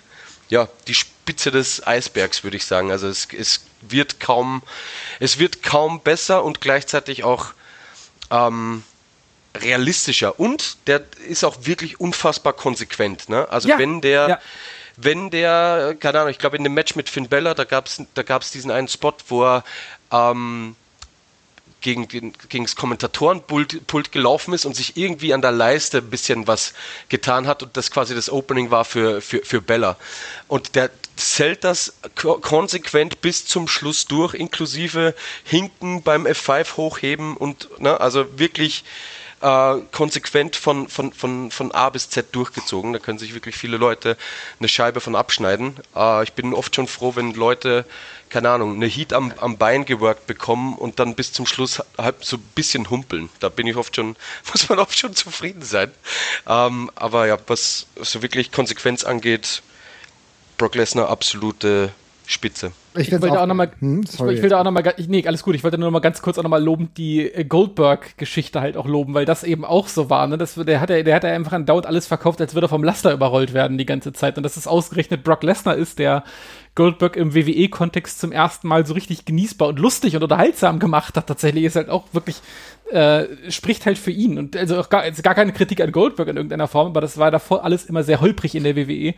ja, 0.49 0.69
die 0.87 0.95
Spitze 0.95 1.51
des 1.51 1.87
Eisbergs, 1.87 2.45
würde 2.45 2.57
ich 2.57 2.65
sagen. 2.65 2.91
Also 2.91 3.09
es, 3.09 3.29
es 3.33 3.61
wird 3.89 4.21
kaum, 4.21 4.63
es 5.21 5.39
wird 5.39 5.63
kaum 5.63 6.01
besser 6.01 6.45
und 6.45 6.61
gleichzeitig 6.61 7.25
auch 7.25 7.49
ähm, 8.31 8.83
realistischer. 9.57 10.39
Und 10.39 10.77
der 10.87 11.05
ist 11.29 11.45
auch 11.45 11.57
wirklich 11.63 12.01
unfassbar 12.01 12.53
konsequent. 12.53 13.29
Ne? 13.29 13.49
Also 13.51 13.69
ja, 13.69 13.79
wenn 13.79 14.01
der, 14.01 14.29
ja. 14.29 14.41
wenn 14.97 15.31
der, 15.31 15.97
keine 15.99 16.21
Ahnung, 16.21 16.31
ich 16.31 16.39
glaube 16.39 16.57
in 16.57 16.65
dem 16.65 16.75
Match 16.75 16.97
mit 16.97 17.09
Finn 17.09 17.29
Bella, 17.29 17.55
da 17.55 17.65
gab 17.65 17.87
es 17.87 18.03
da 18.15 18.23
gab's 18.23 18.51
diesen 18.51 18.71
einen 18.71 18.89
Spot, 18.89 19.15
wo 19.29 19.45
er 19.45 19.65
ähm, 20.11 20.77
gegen, 21.85 22.09
gegen 22.09 22.65
das 22.65 22.77
Kommentatorenpult 22.77 24.11
gelaufen 24.11 24.55
ist 24.55 24.65
und 24.65 24.75
sich 24.75 24.97
irgendwie 24.97 25.35
an 25.35 25.43
der 25.43 25.53
Leiste 25.53 25.99
ein 25.99 26.09
bisschen 26.09 26.47
was 26.47 26.73
getan 27.11 27.47
hat 27.47 27.63
und 27.63 27.77
das 27.77 27.91
quasi 27.91 28.15
das 28.15 28.31
Opening 28.31 28.71
war 28.71 28.87
für, 28.87 29.21
für, 29.21 29.45
für 29.45 29.61
Bella. 29.61 29.97
Und 30.49 30.75
der 30.77 30.91
zählt 31.17 31.65
das 31.65 31.95
konsequent 32.15 33.21
bis 33.21 33.47
zum 33.47 33.69
Schluss 33.69 34.07
durch, 34.07 34.35
inklusive 34.35 35.15
Hinken 35.45 36.03
beim 36.03 36.27
F5 36.27 36.77
hochheben 36.77 37.37
und 37.37 37.69
ne, 37.81 38.01
also 38.01 38.39
wirklich 38.39 38.85
äh, 39.41 39.77
konsequent 39.93 40.57
von, 40.57 40.89
von, 40.89 41.13
von, 41.13 41.51
von 41.51 41.73
A 41.73 41.91
bis 41.91 42.09
Z 42.11 42.35
durchgezogen. 42.35 42.93
Da 42.93 42.99
können 42.99 43.19
sich 43.19 43.35
wirklich 43.35 43.57
viele 43.57 43.77
Leute 43.77 44.17
eine 44.59 44.69
Scheibe 44.69 45.01
von 45.01 45.15
abschneiden. 45.15 45.77
Äh, 45.95 46.25
ich 46.25 46.33
bin 46.33 46.55
oft 46.55 46.75
schon 46.75 46.89
froh, 46.89 47.15
wenn 47.15 47.35
Leute 47.35 47.85
keine 48.35 48.51
Ahnung, 48.51 48.75
eine 48.75 48.87
Heat 48.87 49.13
am, 49.13 49.33
am 49.39 49.59
Bein 49.59 49.85
geworkt 49.85 50.27
bekommen 50.27 50.75
und 50.75 50.99
dann 50.99 51.15
bis 51.15 51.33
zum 51.33 51.47
Schluss 51.47 51.81
halt 51.97 52.25
so 52.25 52.37
ein 52.37 52.43
bisschen 52.57 52.91
humpeln. 52.91 53.29
Da 53.39 53.49
bin 53.49 53.65
ich 53.69 53.77
oft 53.77 53.95
schon, 53.95 54.17
muss 54.53 54.69
man 54.69 54.81
oft 54.81 54.99
schon 54.99 55.15
zufrieden 55.15 55.63
sein. 55.63 55.93
Ähm, 56.49 56.91
aber 56.97 57.29
ja, 57.29 57.39
was 57.47 57.87
so 57.95 58.23
wirklich 58.23 58.51
Konsequenz 58.51 59.05
angeht, 59.05 59.63
Brock 60.57 60.75
Lesnar 60.75 61.09
absolute 61.09 61.91
Spitze. 62.27 62.73
Ich, 62.97 63.13
ich 63.13 63.21
wollte 63.21 63.41
auch, 63.41 63.47
noch 63.47 63.55
mal, 63.55 63.71
hm, 63.81 64.03
ich, 64.03 64.15
ich 64.15 64.43
will 64.43 64.49
da 64.49 64.61
auch 64.61 64.65
noch 64.65 64.71
mal, 64.71 64.95
nee, 65.09 65.27
alles 65.27 65.43
gut. 65.43 65.55
Ich 65.55 65.65
wollte 65.65 65.77
nur 65.77 65.89
noch 65.89 65.93
mal 65.93 66.01
ganz 66.01 66.23
kurz 66.23 66.39
auch 66.39 66.43
noch 66.43 66.51
mal 66.51 66.63
loben, 66.63 66.91
die 66.97 67.29
äh, 67.29 67.45
Goldberg-Geschichte 67.45 68.61
halt 68.61 68.77
auch 68.77 68.87
loben, 68.87 69.15
weil 69.15 69.27
das 69.27 69.45
eben 69.45 69.65
auch 69.65 69.89
so 69.89 70.09
war. 70.09 70.27
Ne? 70.27 70.39
Das, 70.39 70.55
der 70.55 70.81
hat 70.81 70.91
ja, 70.91 71.03
der 71.03 71.15
hat 71.15 71.25
ja 71.25 71.31
einfach 71.31 71.53
an 71.53 71.67
Dauert 71.67 71.87
alles 71.87 72.07
verkauft, 72.07 72.41
als 72.41 72.55
würde 72.55 72.67
er 72.67 72.71
vom 72.71 72.85
Laster 72.85 73.13
überrollt 73.13 73.53
werden 73.53 73.77
die 73.77 73.85
ganze 73.85 74.13
Zeit. 74.13 74.37
Und 74.37 74.43
dass 74.45 74.57
es 74.57 74.67
ausgerechnet 74.67 75.23
Brock 75.25 75.43
Lesnar 75.43 75.77
ist, 75.77 75.99
der 75.99 76.25
Goldberg 76.75 77.17
im 77.17 77.35
WWE-Kontext 77.35 78.21
zum 78.21 78.33
ersten 78.33 78.67
Mal 78.67 78.85
so 78.85 78.95
richtig 78.95 79.25
genießbar 79.25 79.69
und 79.69 79.79
lustig 79.79 80.17
und 80.17 80.23
unterhaltsam 80.23 80.79
gemacht 80.79 81.17
hat. 81.17 81.27
Tatsächlich 81.27 81.65
ist 81.65 81.77
halt 81.77 81.89
auch 81.89 82.05
wirklich 82.13 82.41
äh, 82.91 83.51
spricht 83.51 83.87
halt 83.87 83.99
für 83.99 84.11
ihn. 84.11 84.39
Und 84.39 84.57
also 84.57 84.79
auch 84.79 84.89
gar, 84.89 85.03
also 85.03 85.23
gar 85.23 85.35
keine 85.35 85.53
Kritik 85.53 85.81
an 85.81 85.93
Goldberg 85.93 86.29
in 86.29 86.37
irgendeiner 86.37 86.69
Form, 86.69 86.89
aber 86.89 87.01
das 87.01 87.17
war 87.17 87.31
davor 87.31 87.65
alles 87.65 87.87
immer 87.87 88.03
sehr 88.03 88.21
holprig 88.21 88.55
in 88.55 88.65
der 88.65 88.77
WWE. 88.77 89.15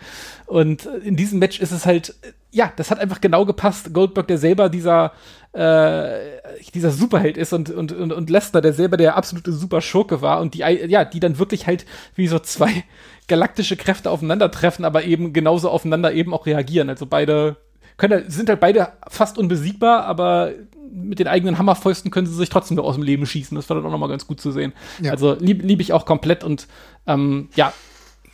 Und 0.46 0.86
in 0.86 1.16
diesem 1.16 1.38
Match 1.38 1.60
ist 1.60 1.72
es 1.72 1.84
halt, 1.84 2.14
ja, 2.52 2.72
das 2.76 2.90
hat 2.90 3.00
einfach 3.00 3.20
genau 3.20 3.44
gepasst. 3.44 3.92
Goldberg, 3.92 4.28
der 4.28 4.38
selber 4.38 4.68
dieser, 4.68 5.12
äh, 5.52 6.38
dieser 6.74 6.90
Superheld 6.90 7.36
ist 7.36 7.52
und, 7.52 7.70
und, 7.70 7.92
und, 7.92 8.12
und 8.12 8.30
Lesnar, 8.30 8.62
der 8.62 8.72
selber 8.72 8.96
der 8.96 9.16
absolute 9.16 9.52
Superschurke 9.52 10.22
war 10.22 10.40
und 10.40 10.54
die, 10.54 10.60
ja, 10.60 11.04
die 11.04 11.20
dann 11.20 11.38
wirklich 11.38 11.66
halt 11.66 11.86
wie 12.14 12.28
so 12.28 12.38
zwei 12.38 12.84
galaktische 13.28 13.76
Kräfte 13.76 14.10
aufeinandertreffen, 14.10 14.84
aber 14.84 15.04
eben 15.04 15.32
genauso 15.32 15.70
aufeinander 15.70 16.12
eben 16.12 16.32
auch 16.32 16.46
reagieren. 16.46 16.88
Also 16.88 17.06
beide 17.06 17.56
können, 17.96 18.30
sind 18.30 18.48
halt 18.48 18.60
beide 18.60 18.92
fast 19.08 19.38
unbesiegbar, 19.38 20.04
aber 20.04 20.52
mit 20.92 21.18
den 21.18 21.28
eigenen 21.28 21.58
Hammerfäusten 21.58 22.10
können 22.10 22.26
sie 22.26 22.34
sich 22.34 22.48
trotzdem 22.48 22.76
noch 22.76 22.84
aus 22.84 22.94
dem 22.94 23.02
Leben 23.02 23.26
schießen. 23.26 23.56
Das 23.56 23.68
war 23.68 23.76
dann 23.76 23.86
auch 23.86 23.90
nochmal 23.90 24.08
ganz 24.08 24.26
gut 24.26 24.40
zu 24.40 24.50
sehen. 24.52 24.72
Ja. 25.02 25.12
Also 25.12 25.36
liebe 25.38 25.66
lieb 25.66 25.80
ich 25.80 25.92
auch 25.92 26.06
komplett 26.06 26.44
und 26.44 26.68
ähm, 27.06 27.48
ja, 27.54 27.72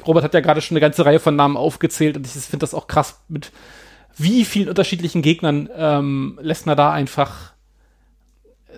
Robert 0.07 0.25
hat 0.25 0.35
ja 0.35 0.41
gerade 0.41 0.61
schon 0.61 0.77
eine 0.77 0.81
ganze 0.81 1.05
Reihe 1.05 1.21
von 1.21 1.37
Namen 1.37 1.57
aufgezählt 1.57 2.17
und 2.17 2.27
ich 2.27 2.33
finde 2.33 2.65
das 2.65 2.75
auch 2.75 2.87
krass, 2.87 3.21
mit 3.29 3.53
wie 4.17 4.45
vielen 4.45 4.69
unterschiedlichen 4.69 5.23
Gegnern 5.23 5.69
ähm, 5.75 6.39
Lesnar 6.43 6.77
da 6.77 6.93
einfach 6.93 7.53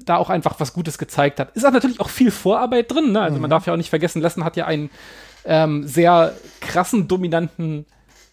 da 0.04 0.16
auch 0.16 0.28
einfach 0.28 0.58
was 0.58 0.72
Gutes 0.72 0.98
gezeigt 0.98 1.38
hat. 1.38 1.56
Ist 1.56 1.64
auch 1.64 1.72
natürlich 1.72 2.00
auch 2.00 2.08
viel 2.08 2.30
Vorarbeit 2.30 2.90
drin, 2.90 3.12
ne? 3.12 3.20
Also 3.20 3.36
mhm. 3.36 3.42
man 3.42 3.50
darf 3.50 3.66
ja 3.66 3.72
auch 3.72 3.76
nicht 3.76 3.90
vergessen, 3.90 4.20
Lesnar 4.20 4.44
hat 4.44 4.56
ja 4.56 4.66
einen 4.66 4.90
ähm, 5.44 5.86
sehr 5.86 6.34
krassen, 6.60 7.08
dominanten 7.08 7.86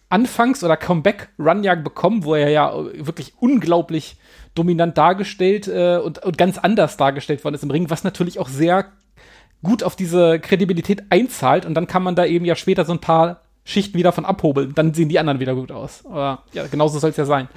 Anfangs- 0.08 0.62
oder 0.62 0.76
Comeback-Run 0.76 1.64
ja 1.64 1.74
bekommen, 1.74 2.24
wo 2.24 2.34
er 2.34 2.50
ja 2.50 2.74
wirklich 2.94 3.32
unglaublich 3.38 4.16
dominant 4.54 4.98
dargestellt 4.98 5.68
äh, 5.68 5.96
und, 5.96 6.22
und 6.22 6.36
ganz 6.36 6.58
anders 6.58 6.96
dargestellt 6.96 7.44
worden 7.44 7.54
ist 7.54 7.62
im 7.62 7.70
Ring, 7.70 7.88
was 7.88 8.04
natürlich 8.04 8.38
auch 8.38 8.48
sehr 8.48 8.86
gut 9.62 9.82
auf 9.82 9.96
diese 9.96 10.38
Kredibilität 10.40 11.04
einzahlt. 11.10 11.64
Und 11.64 11.74
dann 11.74 11.86
kann 11.86 12.02
man 12.02 12.14
da 12.14 12.26
eben 12.26 12.44
ja 12.44 12.56
später 12.56 12.84
so 12.84 12.92
ein 12.92 13.00
paar 13.00 13.41
Schichten 13.64 13.96
wieder 13.96 14.10
von 14.10 14.24
abhobeln, 14.24 14.74
dann 14.74 14.92
sehen 14.92 15.08
die 15.08 15.20
anderen 15.20 15.38
wieder 15.38 15.54
gut 15.54 15.70
aus. 15.70 16.04
Aber 16.04 16.42
ja, 16.52 16.66
genauso 16.66 16.98
soll 16.98 17.10
es 17.10 17.16
ja 17.16 17.24
sein. 17.24 17.48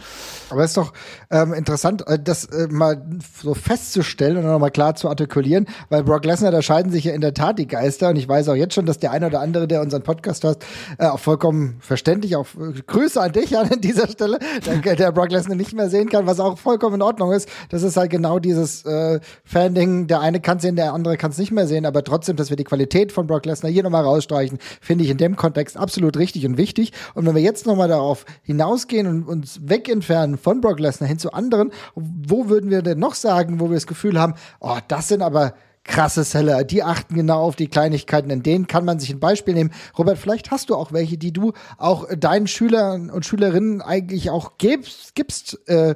Aber 0.52 0.64
es 0.64 0.72
ist 0.72 0.78
doch 0.78 0.94
ähm, 1.32 1.54
interessant, 1.54 2.08
äh, 2.08 2.20
das 2.20 2.46
äh, 2.46 2.68
mal 2.70 3.04
so 3.42 3.56
festzustellen 3.56 4.38
und 4.38 4.44
nochmal 4.44 4.70
klar 4.70 4.94
zu 4.94 5.10
artikulieren, 5.10 5.66
weil 5.90 6.04
Brock 6.04 6.26
Lesnar, 6.26 6.52
da 6.52 6.62
scheiden 6.62 6.92
sich 6.92 7.06
ja 7.06 7.14
in 7.14 7.22
der 7.22 7.34
Tat 7.34 7.58
die 7.58 7.68
Geister 7.68 8.10
und 8.10 8.18
ich 8.18 8.30
weiß 8.30 8.50
auch 8.50 8.56
jetzt 8.56 8.76
schon, 8.76 8.86
dass 8.86 9.00
der 9.00 9.12
eine 9.12 9.28
oder 9.28 9.42
andere, 9.42 9.68
der 9.68 9.82
unseren 9.82 10.04
Podcast 10.04 10.44
hört, 10.44 10.64
äh, 11.00 11.08
auch 11.08 11.18
vollkommen 11.20 11.78
verständlich, 11.80 12.36
auch 12.36 12.46
äh, 12.54 12.82
Grüße 12.86 13.20
an 13.20 13.32
dich 13.32 13.58
an 13.58 13.70
dieser 13.82 14.08
Stelle, 14.08 14.38
der, 14.64 14.96
der 14.96 15.12
Brock 15.12 15.32
Lesnar 15.32 15.56
nicht 15.56 15.74
mehr 15.74 15.90
sehen 15.90 16.10
kann, 16.10 16.28
was 16.28 16.40
auch 16.40 16.60
vollkommen 16.60 16.96
in 16.96 17.02
Ordnung 17.02 17.32
ist. 17.32 17.50
Das 17.70 17.82
ist 17.82 17.98
halt 17.98 18.12
genau 18.12 18.38
dieses 18.38 18.86
äh, 18.86 19.20
Fan-Ding, 19.44 20.06
der 20.06 20.20
eine 20.20 20.40
kann 20.40 20.60
sehen, 20.60 20.76
der 20.76 20.94
andere 20.94 21.18
kann 21.18 21.32
es 21.32 21.40
nicht 21.40 21.52
mehr 21.52 21.66
sehen, 21.66 21.88
aber 21.88 22.04
trotzdem, 22.04 22.36
dass 22.36 22.52
wir 22.52 22.58
die 22.58 22.64
Qualität 22.64 23.12
von 23.12 23.26
Brock 23.26 23.48
Lesnar 23.48 23.72
hier 23.72 23.82
nochmal 23.82 24.04
rausstreichen, 24.04 24.60
finde 24.82 25.04
ich 25.04 25.10
in 25.10 25.18
dem 25.18 25.36
Kontext 25.36 25.78
absolut 25.78 25.95
absolut 25.96 26.18
richtig 26.18 26.46
und 26.46 26.58
wichtig. 26.58 26.92
Und 27.14 27.26
wenn 27.26 27.36
wir 27.36 27.42
jetzt 27.42 27.66
nochmal 27.66 27.88
darauf 27.88 28.26
hinausgehen 28.44 29.08
und 29.08 29.24
uns 29.24 29.62
wegentfernen 29.64 30.38
von 30.38 30.60
Brock 30.60 30.82
Lesnar 30.82 31.08
hin 31.08 31.20
zu 31.20 31.32
anderen, 31.32 31.72
wo 31.96 32.50
würden 32.50 32.70
wir 32.70 32.82
denn 32.82 33.00
noch 33.00 33.16
sagen, 33.16 33.62
wo 33.62 33.70
wir 33.70 33.76
das 33.76 33.88
Gefühl 33.88 34.20
haben, 34.20 34.34
oh, 34.60 34.78
das 34.90 35.08
sind 35.08 35.22
aber 35.22 35.54
krasse 35.86 36.26
Seller, 36.26 36.66
die 36.66 36.84
achten 36.84 37.16
genau 37.16 37.44
auf 37.44 37.56
die 37.56 37.70
Kleinigkeiten, 37.70 38.30
in 38.30 38.44
denen 38.44 38.68
kann 38.68 38.84
man 38.84 39.00
sich 39.00 39.10
ein 39.10 39.22
Beispiel 39.22 39.54
nehmen. 39.54 39.72
Robert, 39.98 40.18
vielleicht 40.18 40.52
hast 40.52 40.70
du 40.70 40.76
auch 40.76 40.92
welche, 40.92 41.18
die 41.18 41.32
du 41.32 41.54
auch 41.78 42.10
deinen 42.14 42.48
Schülern 42.48 43.10
und 43.10 43.26
Schülerinnen 43.26 43.82
eigentlich 43.82 44.30
auch 44.32 44.58
gibst, 44.58 45.16
gibst 45.16 45.66
äh, 45.70 45.96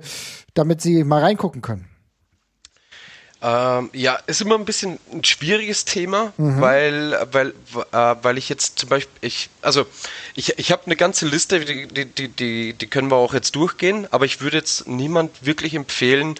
damit 0.54 0.80
sie 0.80 1.04
mal 1.04 1.22
reingucken 1.22 1.62
können. 1.62 1.89
Ähm, 3.42 3.90
ja, 3.94 4.16
ist 4.28 4.42
immer 4.42 4.56
ein 4.56 4.66
bisschen 4.66 5.00
ein 5.14 5.24
schwieriges 5.24 5.86
Thema, 5.86 6.34
mhm. 6.36 6.60
weil, 6.60 7.28
weil, 7.32 7.54
äh, 7.94 8.16
weil 8.22 8.38
ich 8.38 8.50
jetzt 8.50 8.80
zum 8.80 8.90
Beispiel, 8.90 9.16
ich, 9.22 9.50
also 9.62 9.86
ich, 10.36 10.60
ich 10.60 10.74
habe 10.74 10.86
eine 10.88 10.98
ganze 10.98 11.26
Liste, 11.26 11.62
die, 11.62 11.88
die, 11.88 12.28
die, 12.28 12.74
die 12.74 12.88
können 12.88 13.10
wir 13.10 13.16
auch 13.16 13.34
jetzt 13.34 13.56
durchgehen, 13.56 14.08
aber 14.12 14.26
ich 14.26 14.42
würde 14.42 14.58
jetzt 14.58 14.88
niemand 14.88 15.46
wirklich 15.46 15.74
empfehlen, 15.74 16.36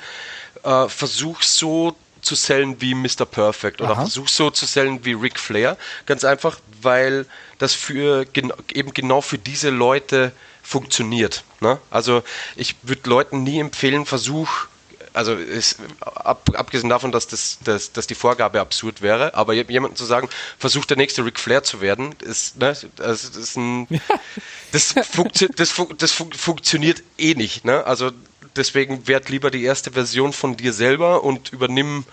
äh, 0.64 0.90
versuch 0.90 1.42
so 1.42 1.96
zu 2.22 2.36
sellen 2.36 2.82
wie 2.82 2.94
Mr. 2.96 3.26
Perfect 3.26 3.80
oder 3.80 3.92
Aha. 3.92 4.02
versuch 4.02 4.28
so 4.28 4.50
zu 4.50 4.66
sellen 4.66 5.06
wie 5.06 5.14
Ric 5.14 5.40
Flair. 5.40 5.78
Ganz 6.06 6.26
einfach, 6.26 6.60
weil 6.82 7.26
das 7.60 7.74
für 7.74 8.26
gen 8.26 8.52
eben 8.74 8.94
genau 8.94 9.22
für 9.22 9.38
diese 9.38 9.70
Leute 9.70 10.34
funktioniert. 10.62 11.46
Ne? 11.62 11.80
Also 11.90 12.24
ich 12.58 12.76
würde 12.84 13.10
Leuten 13.10 13.44
nie 13.44 13.60
empfehlen, 13.60 14.06
versuch 14.06 14.68
also 15.14 15.34
ist, 15.34 15.80
ab, 16.02 16.50
abgesehen 16.54 16.90
davon, 16.90 17.12
dass, 17.12 17.28
das, 17.28 17.60
dass, 17.64 17.92
dass 17.92 18.08
die 18.08 18.16
Vorgabe 18.16 18.60
absurd 18.60 19.02
wäre, 19.02 19.34
aber 19.34 19.54
jemandem 19.54 19.96
zu 19.96 20.06
sagen, 20.06 20.30
versucht 20.58 20.90
der 20.90 20.98
nächste 20.98 21.26
Ric 21.26 21.40
Flair 21.40 21.64
zu 21.64 21.82
werden, 21.82 22.16
ist, 22.22 22.58
ne, 22.58 22.76
das 22.96 23.24
ist 23.24 23.56
ein, 23.58 23.88
das, 24.72 24.94
funktio 25.10 25.48
das, 25.56 25.72
fun 25.72 25.94
das 25.98 26.12
fun 26.12 26.32
funktioniert 26.32 27.04
eh 27.18 27.36
nicht. 27.36 27.66
Ne? 27.66 27.86
Also 27.86 28.12
deswegen 28.56 29.08
werd 29.08 29.30
lieber 29.30 29.52
die 29.52 29.64
erste 29.64 29.92
Version 29.92 30.34
von 30.34 30.58
dir 30.58 30.74
selber 30.74 31.24
und 31.24 31.52
übernimm 31.52 32.06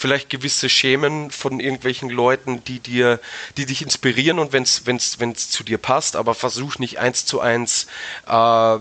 vielleicht 0.00 0.30
gewisse 0.30 0.70
Schemen 0.70 1.30
von 1.30 1.60
irgendwelchen 1.60 2.08
Leuten, 2.08 2.64
die 2.64 2.80
dir, 2.80 3.20
die 3.58 3.66
dich 3.66 3.82
inspirieren 3.82 4.38
und 4.38 4.52
wenn 4.52 4.62
es 4.62 4.86
wenn's, 4.86 5.50
zu 5.50 5.62
dir 5.62 5.76
passt, 5.76 6.16
aber 6.16 6.34
versuch 6.34 6.78
nicht 6.78 6.98
eins 6.98 7.26
zu 7.26 7.40
eins 7.40 7.86
äh, 8.26 8.78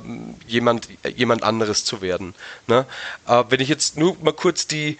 jemand, 0.47 0.87
jemand 1.15 1.43
anderes 1.43 1.83
zu 1.83 2.01
werden. 2.01 2.33
Ne? 2.67 2.85
Äh, 3.27 3.43
wenn 3.49 3.59
ich 3.59 3.67
jetzt 3.67 3.97
nur 3.97 4.15
mal 4.23 4.31
kurz 4.33 4.65
die, 4.65 4.97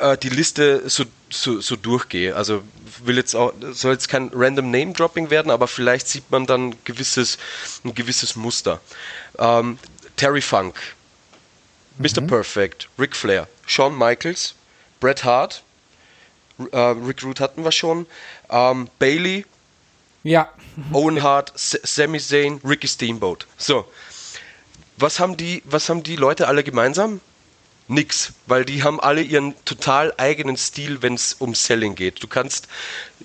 äh, 0.00 0.18
die 0.18 0.30
Liste 0.30 0.82
so, 0.88 1.04
so, 1.30 1.60
so 1.60 1.76
durchgehe, 1.76 2.34
also 2.34 2.62
will 3.04 3.16
jetzt 3.16 3.36
auch, 3.36 3.52
soll 3.70 3.92
jetzt 3.92 4.08
kein 4.08 4.30
random 4.34 4.68
Name 4.70 4.92
Dropping 4.92 5.30
werden, 5.30 5.50
aber 5.52 5.68
vielleicht 5.68 6.08
sieht 6.08 6.28
man 6.32 6.46
dann 6.46 6.74
gewisses, 6.84 7.38
ein 7.84 7.94
gewisses 7.94 8.34
Muster. 8.34 8.80
Ähm, 9.38 9.78
Terry 10.16 10.40
Funk, 10.40 10.74
Mr. 11.98 12.20
Mhm. 12.20 12.26
Perfect, 12.26 12.88
Ric 12.98 13.14
Flair, 13.14 13.48
Shawn 13.66 13.96
Michaels, 13.96 14.54
Bret 15.00 15.24
Hart, 15.24 15.62
äh, 16.72 16.76
Rick 16.76 17.22
Root 17.22 17.40
hatten 17.40 17.64
wir 17.64 17.72
schon, 17.72 18.06
ähm, 18.50 18.88
Bailey, 18.98 19.44
ja. 20.22 20.48
Owen 20.92 21.22
Hart, 21.22 21.52
S 21.54 21.78
Sami 21.82 22.18
Zayn, 22.18 22.60
Ricky 22.64 22.88
Steamboat. 22.88 23.46
So, 23.58 23.86
was 24.96 25.18
haben 25.20 25.36
die, 25.36 25.62
was 25.64 25.88
haben 25.88 26.02
die 26.02 26.16
Leute 26.16 26.48
alle 26.48 26.64
gemeinsam? 26.64 27.20
Nix, 27.88 28.32
weil 28.46 28.64
die 28.64 28.82
haben 28.84 29.00
alle 29.00 29.22
ihren 29.22 29.54
total 29.64 30.14
eigenen 30.16 30.56
Stil, 30.56 31.02
wenn 31.02 31.14
es 31.14 31.34
um 31.34 31.54
Selling 31.54 31.94
geht. 31.94 32.22
Du 32.22 32.28
kannst, 32.28 32.68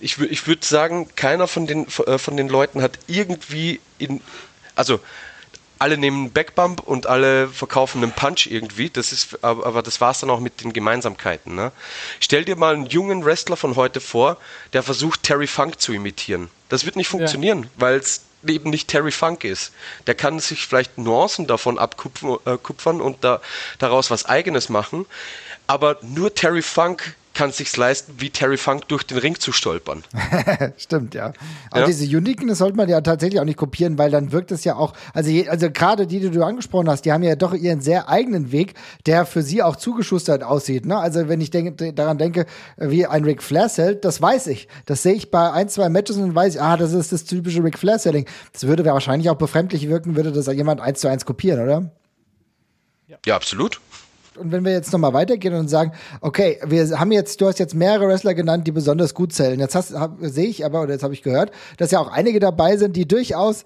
ich, 0.01 0.19
ich 0.19 0.47
würde 0.47 0.65
sagen, 0.65 1.07
keiner 1.15 1.47
von 1.47 1.67
den, 1.67 1.87
äh, 2.05 2.17
von 2.17 2.35
den 2.35 2.49
Leuten 2.49 2.81
hat 2.81 2.97
irgendwie 3.07 3.79
in, 3.99 4.21
also 4.75 4.99
alle 5.79 5.97
nehmen 5.97 6.17
einen 6.17 6.31
Backbump 6.31 6.81
und 6.81 7.07
alle 7.07 7.47
verkaufen 7.47 8.03
einen 8.03 8.11
Punch 8.11 8.47
irgendwie. 8.47 8.89
Das 8.89 9.11
ist, 9.11 9.43
aber 9.43 9.81
das 9.81 10.01
war 10.01 10.11
es 10.11 10.19
dann 10.19 10.29
auch 10.29 10.39
mit 10.39 10.63
den 10.63 10.73
Gemeinsamkeiten. 10.73 11.55
Ne? 11.55 11.71
Stell 12.19 12.45
dir 12.45 12.55
mal 12.55 12.73
einen 12.73 12.87
jungen 12.87 13.25
Wrestler 13.25 13.57
von 13.57 13.75
heute 13.75 13.99
vor, 13.99 14.37
der 14.73 14.83
versucht 14.83 15.23
Terry 15.23 15.47
Funk 15.47 15.79
zu 15.79 15.93
imitieren. 15.93 16.49
Das 16.69 16.85
wird 16.85 16.95
nicht 16.95 17.07
funktionieren, 17.07 17.63
ja. 17.63 17.69
weil 17.77 17.95
es 17.97 18.21
eben 18.45 18.69
nicht 18.69 18.87
Terry 18.87 19.11
Funk 19.11 19.43
ist. 19.43 19.71
Der 20.05 20.15
kann 20.15 20.39
sich 20.39 20.67
vielleicht 20.67 20.97
Nuancen 20.97 21.47
davon 21.47 21.77
abkupfern 21.77 22.99
äh, 22.99 23.03
und 23.03 23.23
da, 23.23 23.41
daraus 23.79 24.11
was 24.11 24.25
Eigenes 24.25 24.69
machen. 24.69 25.05
Aber 25.65 25.97
nur 26.01 26.33
Terry 26.33 26.61
Funk 26.61 27.15
kann 27.37 27.51
es 27.51 27.57
sich 27.57 27.77
leisten, 27.77 28.15
wie 28.17 28.31
Terry 28.31 28.57
Funk 28.57 28.87
durch 28.87 29.03
den 29.03 29.19
Ring 29.19 29.39
zu 29.39 29.51
stolpern. 29.51 30.03
Stimmt, 30.77 31.13
ja. 31.13 31.33
Aber 31.69 31.81
ja. 31.81 31.85
diese 31.85 32.17
Uniqueness 32.17 32.57
sollte 32.57 32.75
man 32.75 32.89
ja 32.89 32.99
tatsächlich 33.01 33.39
auch 33.39 33.45
nicht 33.45 33.59
kopieren, 33.59 33.99
weil 33.99 34.09
dann 34.09 34.31
wirkt 34.31 34.51
es 34.51 34.63
ja 34.63 34.75
auch, 34.75 34.93
also, 35.13 35.29
je, 35.29 35.47
also 35.47 35.69
gerade 35.69 36.07
die, 36.07 36.19
die 36.19 36.31
du 36.31 36.43
angesprochen 36.43 36.89
hast, 36.89 37.03
die 37.03 37.13
haben 37.13 37.21
ja 37.21 37.35
doch 37.35 37.53
ihren 37.53 37.79
sehr 37.79 38.09
eigenen 38.09 38.51
Weg, 38.51 38.73
der 39.05 39.27
für 39.27 39.43
sie 39.43 39.61
auch 39.61 39.75
zugeschustert 39.75 40.41
aussieht. 40.41 40.87
Ne? 40.87 40.97
Also 40.97 41.29
wenn 41.29 41.39
ich 41.39 41.51
denke, 41.51 41.93
daran 41.93 42.17
denke, 42.17 42.47
wie 42.75 43.05
ein 43.05 43.23
Ric 43.23 43.43
Flair 43.43 43.69
Cell, 43.69 43.93
das 43.93 44.19
weiß 44.19 44.47
ich. 44.47 44.67
Das 44.87 45.03
sehe 45.03 45.13
ich 45.13 45.29
bei 45.29 45.51
ein, 45.51 45.69
zwei 45.69 45.89
Matches 45.89 46.17
und 46.17 46.33
weiß 46.33 46.55
ich, 46.55 46.61
ah, 46.61 46.75
das 46.75 46.91
ist 46.93 47.11
das 47.11 47.23
typische 47.25 47.63
Ric 47.63 47.77
Flair 47.77 47.99
Selling. 47.99 48.25
Das 48.51 48.65
würde 48.65 48.83
wahrscheinlich 48.83 49.29
auch 49.29 49.37
befremdlich 49.37 49.87
wirken, 49.87 50.15
würde 50.15 50.31
das 50.31 50.47
jemand 50.47 50.81
eins 50.81 51.01
zu 51.01 51.07
eins 51.07 51.23
kopieren, 51.23 51.61
oder? 51.61 51.91
Ja, 53.07 53.17
ja 53.27 53.35
absolut 53.35 53.79
und 54.39 54.51
wenn 54.51 54.65
wir 54.65 54.71
jetzt 54.71 54.91
nochmal 54.91 55.13
weitergehen 55.13 55.53
und 55.53 55.67
sagen, 55.67 55.91
okay, 56.21 56.59
wir 56.65 56.99
haben 56.99 57.11
jetzt, 57.11 57.41
du 57.41 57.47
hast 57.47 57.59
jetzt 57.59 57.75
mehrere 57.75 58.07
Wrestler 58.07 58.33
genannt, 58.33 58.67
die 58.67 58.71
besonders 58.71 59.13
gut 59.13 59.33
zählen. 59.33 59.59
Jetzt 59.59 59.77
sehe 60.21 60.47
ich 60.47 60.65
aber, 60.65 60.81
oder 60.81 60.93
jetzt 60.93 61.03
habe 61.03 61.13
ich 61.13 61.23
gehört, 61.23 61.51
dass 61.77 61.91
ja 61.91 61.99
auch 61.99 62.11
einige 62.11 62.39
dabei 62.39 62.77
sind, 62.77 62.95
die 62.95 63.07
durchaus 63.07 63.65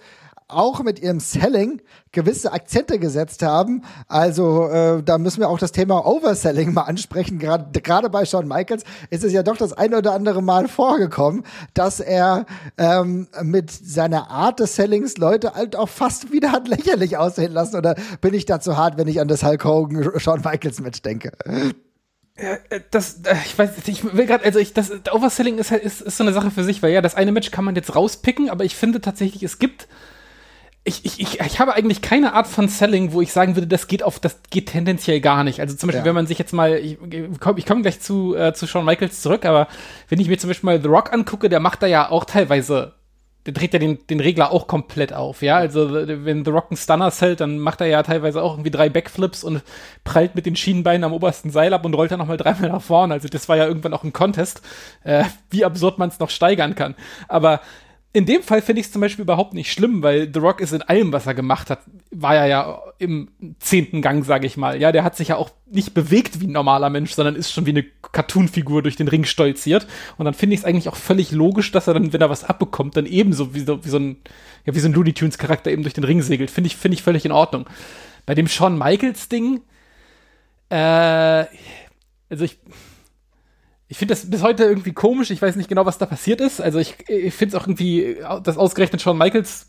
auch 0.54 0.84
mit 0.84 0.99
ihrem 0.99 1.20
Selling 1.20 1.82
gewisse 2.12 2.52
Akzente 2.52 2.99
gesetzt 2.99 3.43
haben. 3.43 3.84
Also 4.08 4.68
äh, 4.68 5.04
da 5.04 5.18
müssen 5.18 5.39
wir 5.39 5.49
auch 5.49 5.60
das 5.60 5.72
Thema 5.72 6.06
Overselling 6.06 6.74
mal 6.74 6.84
ansprechen. 6.84 7.39
Gerade 7.39 8.10
bei 8.10 8.26
Shawn 8.26 8.47
Michaels 8.47 8.84
ist 9.10 9.24
es 9.24 9.34
ja 9.34 9.43
doch 9.43 9.58
das 9.58 9.74
ein 9.74 9.93
oder 9.93 10.14
andere 10.14 10.41
Mal 10.41 10.68
vorgekommen, 10.68 11.43
dass 11.74 11.99
er 11.99 12.45
ähm, 12.78 13.28
mit 13.43 13.72
seiner 13.72 14.30
Art 14.30 14.60
des 14.60 14.76
Sellings 14.76 15.18
Leute 15.18 15.54
halt 15.54 15.76
auch 15.76 15.89
fast 15.89 16.32
wieder 16.32 16.52
hat 16.52 16.68
lächerlich 16.68 17.18
aussehen 17.18 17.54
lassen. 17.54 17.76
Oder 17.76 17.95
bin 18.20 18.34
ich 18.34 18.45
da 18.45 18.60
zu 18.60 18.78
hart, 18.78 18.97
wenn 18.97 19.08
ich 19.08 19.22
an 19.22 19.28
das 19.28 19.43
Hulk 19.43 19.64
Hogan 19.64 20.20
Shawn 20.20 20.41
Michaels 20.41 20.82
Match 20.82 21.02
denke? 21.02 21.32
Äh, 22.36 22.82
das, 22.91 23.22
äh, 23.24 23.36
ich 23.45 23.58
weiß, 23.58 23.72
ich 23.86 24.04
will 24.16 24.26
gerade, 24.26 24.43
also 24.43 24.60
ich, 24.60 24.74
das 24.74 24.91
Overselling 25.12 25.58
ist 25.58 25.72
halt, 25.72 25.84
ist, 25.84 26.02
ist 26.02 26.18
so 26.18 26.24
eine 26.24 26.34
Sache 26.34 26.52
für 26.52 26.64
sich, 26.64 26.82
weil 26.82 26.91
ja, 26.91 27.02
das 27.02 27.16
eine 27.16 27.32
Match 27.32 27.52
kann 27.52 27.66
man 27.66 27.76
jetzt 27.76 27.95
rauspicken, 27.95 28.49
aber 28.49 28.64
ich 28.64 28.76
finde 28.76 29.02
tatsächlich, 29.02 29.43
es 29.43 29.60
gibt 29.60 29.88
ich, 30.84 31.06
ich, 31.06 31.20
ich, 31.20 31.40
ich 31.40 31.60
habe 31.60 31.76
eigentlich 31.76 32.02
keine 32.02 32.34
Art 32.34 32.48
von 32.48 32.68
Selling, 32.68 33.14
wo 33.14 33.22
ich 33.22 33.32
sagen 33.32 33.56
würde, 33.56 33.68
das 33.68 33.88
geht 33.88 34.02
auf, 34.02 34.20
das 34.20 34.40
geht 34.50 34.70
tendenziell 34.70 35.22
gar 35.22 35.44
nicht. 35.44 35.60
Also 35.60 35.76
zum 35.76 35.88
Beispiel, 35.88 36.02
ja. 36.02 36.06
wenn 36.06 36.16
man 36.16 36.26
sich 36.26 36.40
jetzt 36.40 36.54
mal, 36.54 36.74
ich, 36.74 36.98
ich 37.12 37.40
komme 37.40 37.62
komm 37.62 37.82
gleich 37.84 38.00
zu, 38.00 38.36
äh, 38.36 38.54
zu 38.54 38.66
Shawn 38.66 38.86
Michaels 38.86 39.22
zurück, 39.22 39.46
aber 39.46 39.68
wenn 40.10 40.20
ich 40.20 40.28
mir 40.28 40.40
zum 40.40 40.50
Beispiel 40.50 40.66
mal 40.66 40.82
The 40.82 40.88
Rock 40.88 41.14
angucke, 41.14 41.50
der 41.50 41.60
macht 41.60 41.84
da 41.84 41.88
ja 41.88 42.10
auch 42.10 42.26
teilweise, 42.26 42.96
der 43.46 43.54
dreht 43.54 43.74
ja 43.74 43.80
den, 43.80 44.00
den 44.08 44.20
Regler 44.20 44.52
auch 44.52 44.66
komplett 44.66 45.14
auf, 45.14 45.44
ja. 45.44 45.58
Also 45.58 45.94
wenn 45.94 46.44
The 46.46 46.52
Rock 46.52 46.72
einen 46.72 46.78
Stunner 46.78 47.12
hält, 47.12 47.42
dann 47.42 47.60
macht 47.60 47.82
er 47.82 47.88
ja 47.88 48.02
teilweise 48.02 48.42
auch 48.42 48.54
irgendwie 48.54 48.72
drei 48.72 48.90
Backflips 48.90 49.44
und 49.44 49.62
prallt 50.04 50.34
mit 50.34 50.48
den 50.48 50.56
Schienenbeinen 50.56 51.04
am 51.04 51.14
obersten 51.14 51.52
Seil 51.52 51.76
ab 51.76 51.86
und 51.86 51.94
rollt 51.94 52.10
dann 52.10 52.20
nochmal 52.20 52.38
dreimal 52.38 52.72
nach 52.72 52.82
vorne. 52.82 53.14
Also 53.14 53.28
das 53.28 53.48
war 53.48 53.56
ja 53.56 53.68
irgendwann 53.68 53.94
auch 53.94 54.04
ein 54.04 54.14
Contest, 54.14 54.64
äh, 55.04 55.26
wie 55.52 55.64
absurd 55.64 56.00
man 56.00 56.10
es 56.10 56.18
noch 56.18 56.32
steigern 56.32 56.74
kann. 56.74 56.96
Aber 57.28 57.62
in 58.14 58.26
dem 58.26 58.43
Fall 58.43 58.62
finde 58.62 58.82
ich 58.82 58.88
es 58.88 58.91
zum 58.91 58.99
Beispiel 58.99 59.24
überhaupt 59.24 59.53
nicht 59.53 59.72
schlimm, 59.72 60.03
weil 60.03 60.30
The 60.34 60.39
Rock 60.39 60.59
ist 60.59 60.74
in 60.74 60.82
allem, 60.82 61.14
was 61.14 61.28
er 61.28 61.34
gemacht 61.34 61.70
hat, 61.70 61.80
war 62.12 62.36
er 62.36 62.45
ja 62.47 62.82
im 62.97 63.30
zehnten 63.59 64.01
Gang, 64.01 64.26
sage 64.26 64.45
ich 64.45 64.57
mal. 64.57 64.82
Ja, 64.82 64.91
der 64.91 65.05
hat 65.05 65.16
sich 65.16 65.30
ja 65.30 65.38
auch 65.38 65.49
nicht 65.66 65.93
bewegt 65.93 66.41
wie 66.41 66.47
ein 66.47 66.51
normaler 66.51 66.89
Mensch, 66.89 67.14
sondern 67.14 67.38
ist 67.38 67.53
schon 67.53 67.66
wie 67.66 67.70
eine 67.70 67.86
Cartoon-Figur 68.12 68.84
durch 68.84 68.97
den 68.97 69.07
Ring 69.07 69.24
stolziert. 69.24 69.88
Und 70.18 70.26
dann 70.26 70.34
finde 70.34 70.55
ich 70.55 70.62
es 70.62 70.66
eigentlich 70.66 70.89
auch 70.89 70.97
völlig 70.97 71.32
logisch, 71.32 71.72
dass 71.72 71.88
er 71.88 71.93
dann, 71.93 72.12
wenn 72.12 72.20
er 72.20 72.30
was 72.30 72.43
abbekommt, 72.43 72.97
dann 72.97 73.05
ebenso 73.05 73.53
wie 73.55 73.62
so, 73.62 73.86
wie 73.86 73.89
so 73.89 73.97
ein, 73.97 74.18
ja, 74.66 74.76
wie 74.76 74.80
so 74.80 74.89
ein 74.89 74.93
Looney 74.93 75.14
Tunes-Charakter 75.14 75.72
eben 75.72 75.84
durch 75.84 75.93
den 75.93 76.03
Ring 76.03 76.22
segelt. 76.22 76.51
Finde 76.51 76.68
ich, 76.68 76.76
finde 76.76 76.95
ich 76.95 77.03
völlig 77.03 77.24
in 77.24 77.32
Ordnung. 77.32 77.66
Bei 78.26 78.36
dem 78.36 78.49
Shawn 78.49 78.78
Michaels-Ding, 78.78 79.62
äh, 80.70 81.45
also 82.30 82.43
ich, 82.43 82.59
ich 83.92 83.98
finde 83.98 84.14
das 84.14 84.30
bis 84.30 84.42
heute 84.42 84.64
irgendwie 84.64 84.94
komisch. 84.94 85.32
Ich 85.32 85.42
weiß 85.42 85.58
nicht 85.58 85.68
genau, 85.68 85.86
was 85.86 85.98
da 85.98 86.06
passiert 86.06 86.39
ist. 86.39 86.62
Also 86.62 86.80
ich, 86.80 86.96
ich 87.10 87.34
finde 87.34 87.58
es 87.58 87.62
auch 87.62 87.68
irgendwie, 87.68 88.16
dass 88.42 88.58
ausgerechnet 88.58 89.02
Shawn 89.02 89.18
Michaels 89.18 89.68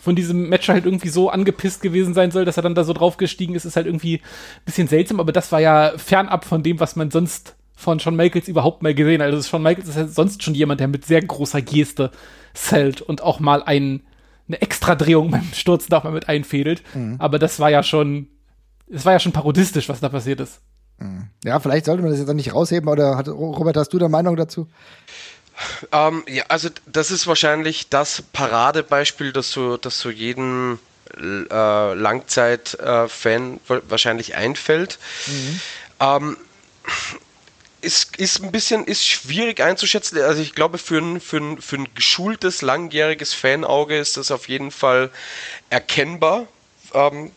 von 0.00 0.16
diesem 0.16 0.48
Match 0.48 0.66
halt 0.70 0.86
irgendwie 0.86 1.10
so 1.10 1.28
angepisst 1.28 1.82
gewesen 1.82 2.14
sein 2.14 2.30
soll, 2.30 2.46
dass 2.46 2.56
er 2.56 2.62
dann 2.62 2.74
da 2.74 2.84
so 2.84 2.94
draufgestiegen 2.94 3.54
ist, 3.54 3.66
ist 3.66 3.76
halt 3.76 3.84
irgendwie 3.84 4.14
ein 4.14 4.64
bisschen 4.64 4.88
seltsam. 4.88 5.20
Aber 5.20 5.30
das 5.30 5.52
war 5.52 5.60
ja 5.60 5.92
fernab 5.98 6.46
von 6.46 6.62
dem, 6.62 6.80
was 6.80 6.96
man 6.96 7.10
sonst 7.10 7.54
von 7.76 8.00
Shawn 8.00 8.16
Michaels 8.16 8.48
überhaupt 8.48 8.82
mal 8.82 8.94
gesehen 8.94 9.20
hat. 9.20 9.30
Also 9.30 9.46
Shawn 9.46 9.62
Michaels 9.62 9.88
ist 9.90 9.96
ja 9.96 10.06
sonst 10.06 10.42
schon 10.42 10.54
jemand, 10.54 10.80
der 10.80 10.88
mit 10.88 11.04
sehr 11.04 11.20
großer 11.20 11.60
Geste 11.60 12.12
zählt 12.54 13.02
und 13.02 13.20
auch 13.22 13.40
mal 13.40 13.62
ein, 13.62 14.04
eine 14.48 14.62
Extradrehung 14.62 15.30
beim 15.30 15.52
Sturz 15.52 15.92
auch 15.92 16.04
mal 16.04 16.14
mit 16.14 16.30
einfädelt. 16.30 16.82
Mhm. 16.94 17.16
Aber 17.18 17.38
das 17.38 17.60
war 17.60 17.68
ja 17.68 17.82
schon, 17.82 18.28
es 18.88 19.04
war 19.04 19.12
ja 19.12 19.20
schon 19.20 19.32
parodistisch, 19.32 19.90
was 19.90 20.00
da 20.00 20.08
passiert 20.08 20.40
ist. 20.40 20.62
Ja, 21.44 21.60
vielleicht 21.60 21.84
sollte 21.84 22.02
man 22.02 22.10
das 22.10 22.20
jetzt 22.20 22.28
auch 22.28 22.34
nicht 22.34 22.54
rausheben, 22.54 22.88
oder 22.88 23.16
hat, 23.16 23.28
Robert, 23.28 23.76
hast 23.76 23.92
du 23.92 23.98
da 23.98 24.08
Meinung 24.08 24.36
dazu? 24.36 24.68
Ähm, 25.92 26.24
ja, 26.28 26.44
also 26.48 26.68
das 26.86 27.10
ist 27.10 27.26
wahrscheinlich 27.26 27.88
das 27.88 28.22
Paradebeispiel, 28.32 29.32
das 29.32 29.50
so, 29.50 29.76
das 29.76 30.00
so 30.00 30.10
jedem 30.10 30.78
äh, 31.16 31.94
Langzeit-Fan 31.94 33.60
äh, 33.68 33.80
wahrscheinlich 33.88 34.34
einfällt. 34.34 34.98
Mhm. 35.26 35.60
Ähm, 36.00 36.36
ist, 37.80 38.16
ist 38.16 38.42
ein 38.42 38.50
bisschen 38.50 38.84
ist 38.84 39.06
schwierig 39.06 39.60
einzuschätzen. 39.60 40.20
Also 40.22 40.40
ich 40.40 40.54
glaube, 40.54 40.78
für 40.78 40.98
ein, 40.98 41.20
für 41.20 41.36
ein, 41.36 41.60
für 41.60 41.76
ein 41.76 41.88
geschultes, 41.94 42.62
langjähriges 42.62 43.34
Fanauge 43.34 43.98
ist 43.98 44.16
das 44.16 44.30
auf 44.30 44.48
jeden 44.48 44.70
Fall 44.70 45.10
erkennbar, 45.70 46.46
ähm, 46.94 47.30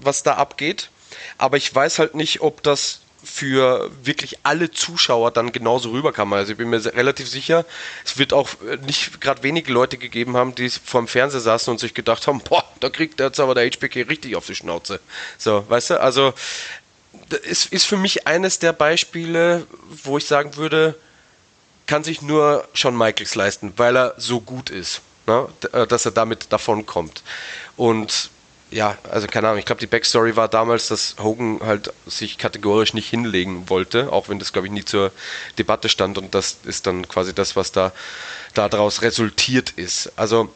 was 0.00 0.22
da 0.22 0.34
abgeht. 0.34 0.90
Aber 1.38 1.56
ich 1.56 1.74
weiß 1.74 1.98
halt 1.98 2.14
nicht, 2.14 2.40
ob 2.40 2.62
das 2.62 3.00
für 3.24 3.90
wirklich 4.02 4.38
alle 4.42 4.70
Zuschauer 4.70 5.30
dann 5.30 5.52
genauso 5.52 5.90
rüberkam. 5.90 6.32
Also 6.32 6.52
ich 6.52 6.58
bin 6.58 6.70
mir 6.70 6.84
relativ 6.84 7.28
sicher, 7.28 7.64
es 8.04 8.18
wird 8.18 8.32
auch 8.32 8.48
nicht 8.86 9.20
gerade 9.20 9.42
wenige 9.44 9.72
Leute 9.72 9.96
gegeben 9.96 10.36
haben, 10.36 10.54
die 10.54 10.68
vor 10.70 11.00
dem 11.00 11.08
Fernseher 11.08 11.40
saßen 11.40 11.70
und 11.70 11.78
sich 11.78 11.94
gedacht 11.94 12.26
haben, 12.26 12.40
boah, 12.40 12.64
da 12.80 12.90
kriegt 12.90 13.20
jetzt 13.20 13.38
aber 13.38 13.54
der 13.54 13.70
HBK 13.70 14.08
richtig 14.08 14.34
auf 14.34 14.46
die 14.46 14.56
Schnauze. 14.56 14.98
So, 15.38 15.64
weißt 15.68 15.90
du, 15.90 16.00
also 16.00 16.34
es 17.48 17.66
ist 17.66 17.84
für 17.84 17.96
mich 17.96 18.26
eines 18.26 18.58
der 18.58 18.72
Beispiele, 18.72 19.66
wo 20.02 20.18
ich 20.18 20.26
sagen 20.26 20.56
würde, 20.56 20.96
kann 21.86 22.04
sich 22.04 22.22
nur 22.22 22.66
Shawn 22.74 22.96
Michaels 22.96 23.34
leisten, 23.34 23.72
weil 23.76 23.96
er 23.96 24.14
so 24.16 24.40
gut 24.40 24.70
ist, 24.70 25.00
ne? 25.26 25.48
Äh, 25.72 25.86
dass 25.86 26.04
er 26.04 26.12
damit 26.12 26.52
davonkommt. 26.52 27.22
Und 27.76 28.30
ja, 28.72 28.96
also 29.10 29.26
keine 29.26 29.48
Ahnung, 29.48 29.58
ich 29.58 29.66
glaube, 29.66 29.80
die 29.80 29.86
Backstory 29.86 30.34
war 30.36 30.48
damals, 30.48 30.88
dass 30.88 31.16
Hogan 31.18 31.60
halt 31.62 31.92
sich 32.06 32.38
kategorisch 32.38 32.94
nicht 32.94 33.08
hinlegen 33.08 33.68
wollte, 33.68 34.12
auch 34.12 34.28
wenn 34.28 34.38
das, 34.38 34.52
glaube 34.52 34.66
ich, 34.66 34.72
nie 34.72 34.84
zur 34.84 35.12
Debatte 35.58 35.88
stand 35.88 36.18
und 36.18 36.34
das 36.34 36.58
ist 36.64 36.86
dann 36.86 37.06
quasi 37.06 37.34
das, 37.34 37.54
was 37.54 37.72
da 37.72 37.92
daraus 38.54 39.02
resultiert 39.02 39.70
ist. 39.70 40.12
Also 40.16 40.52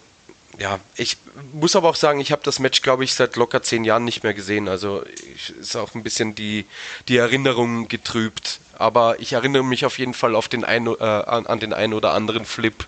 ja, 0.58 0.80
ich 0.96 1.18
muss 1.52 1.76
aber 1.76 1.90
auch 1.90 1.96
sagen, 1.96 2.20
ich 2.20 2.32
habe 2.32 2.42
das 2.42 2.58
Match, 2.58 2.80
glaube 2.80 3.04
ich, 3.04 3.12
seit 3.12 3.36
locker 3.36 3.62
zehn 3.62 3.84
Jahren 3.84 4.04
nicht 4.04 4.22
mehr 4.22 4.32
gesehen. 4.32 4.68
Also 4.68 5.04
ich, 5.34 5.54
ist 5.54 5.76
auch 5.76 5.94
ein 5.94 6.02
bisschen 6.02 6.34
die, 6.34 6.64
die 7.08 7.18
Erinnerung 7.18 7.88
getrübt. 7.88 8.60
Aber 8.78 9.20
ich 9.20 9.34
erinnere 9.34 9.64
mich 9.64 9.84
auf 9.84 9.98
jeden 9.98 10.14
Fall 10.14 10.34
auf 10.34 10.48
den 10.48 10.64
ein, 10.64 10.86
äh, 10.86 11.02
an, 11.02 11.46
an 11.46 11.60
den 11.60 11.74
einen 11.74 11.92
oder 11.92 12.12
anderen 12.12 12.46
Flip, 12.46 12.86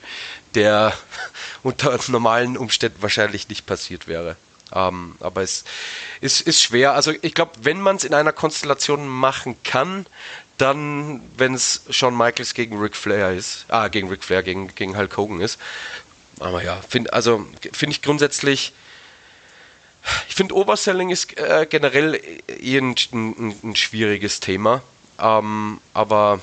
der 0.55 0.95
unter 1.63 1.99
normalen 2.09 2.57
Umständen 2.57 3.03
wahrscheinlich 3.03 3.49
nicht 3.51 3.67
passiert 3.67 4.09
wäre. 4.09 4.37
Ähm, 4.75 5.17
aber 5.21 5.43
es 5.43 5.65
ist, 6.21 6.41
ist 6.43 6.63
schwer. 6.63 6.95
Also 6.95 7.13
ich 7.23 7.35
glaube, 7.35 7.53
wenn 7.63 7.81
man 7.81 7.97
es 7.97 8.05
in 8.05 8.15
einer 8.15 8.33
Konstellation 8.33 9.09
machen 9.09 9.57
kann, 9.63 10.07
dann, 10.59 11.23
wenn 11.37 11.55
es 11.55 11.83
Shawn 11.91 12.17
Michaels 12.17 12.55
gegen 12.55 12.79
Ric 12.79 12.97
Flair 12.97 13.33
ist, 13.33 13.67
ah, 13.69 13.89
gegen 13.89 14.09
Ric 14.09 14.25
Flair, 14.25 14.43
gegen, 14.43 14.75
gegen 14.75 14.97
Hulk 14.97 15.17
Hogan 15.17 15.41
ist, 15.41 15.59
aber 16.41 16.63
ja, 16.63 16.81
find, 16.89 17.13
also 17.13 17.47
finde 17.73 17.93
ich 17.95 18.03
grundsätzlich, 18.03 18.73
ich 20.29 20.35
finde 20.35 20.55
Overselling 20.55 21.11
ist 21.11 21.37
äh, 21.37 21.67
generell 21.69 22.21
eher 22.47 22.83
ein, 22.83 22.95
ein, 23.13 23.55
ein 23.63 23.77
schwieriges 23.77 24.41
Thema. 24.41 24.83
Ähm, 25.21 25.81
aber 25.95 26.41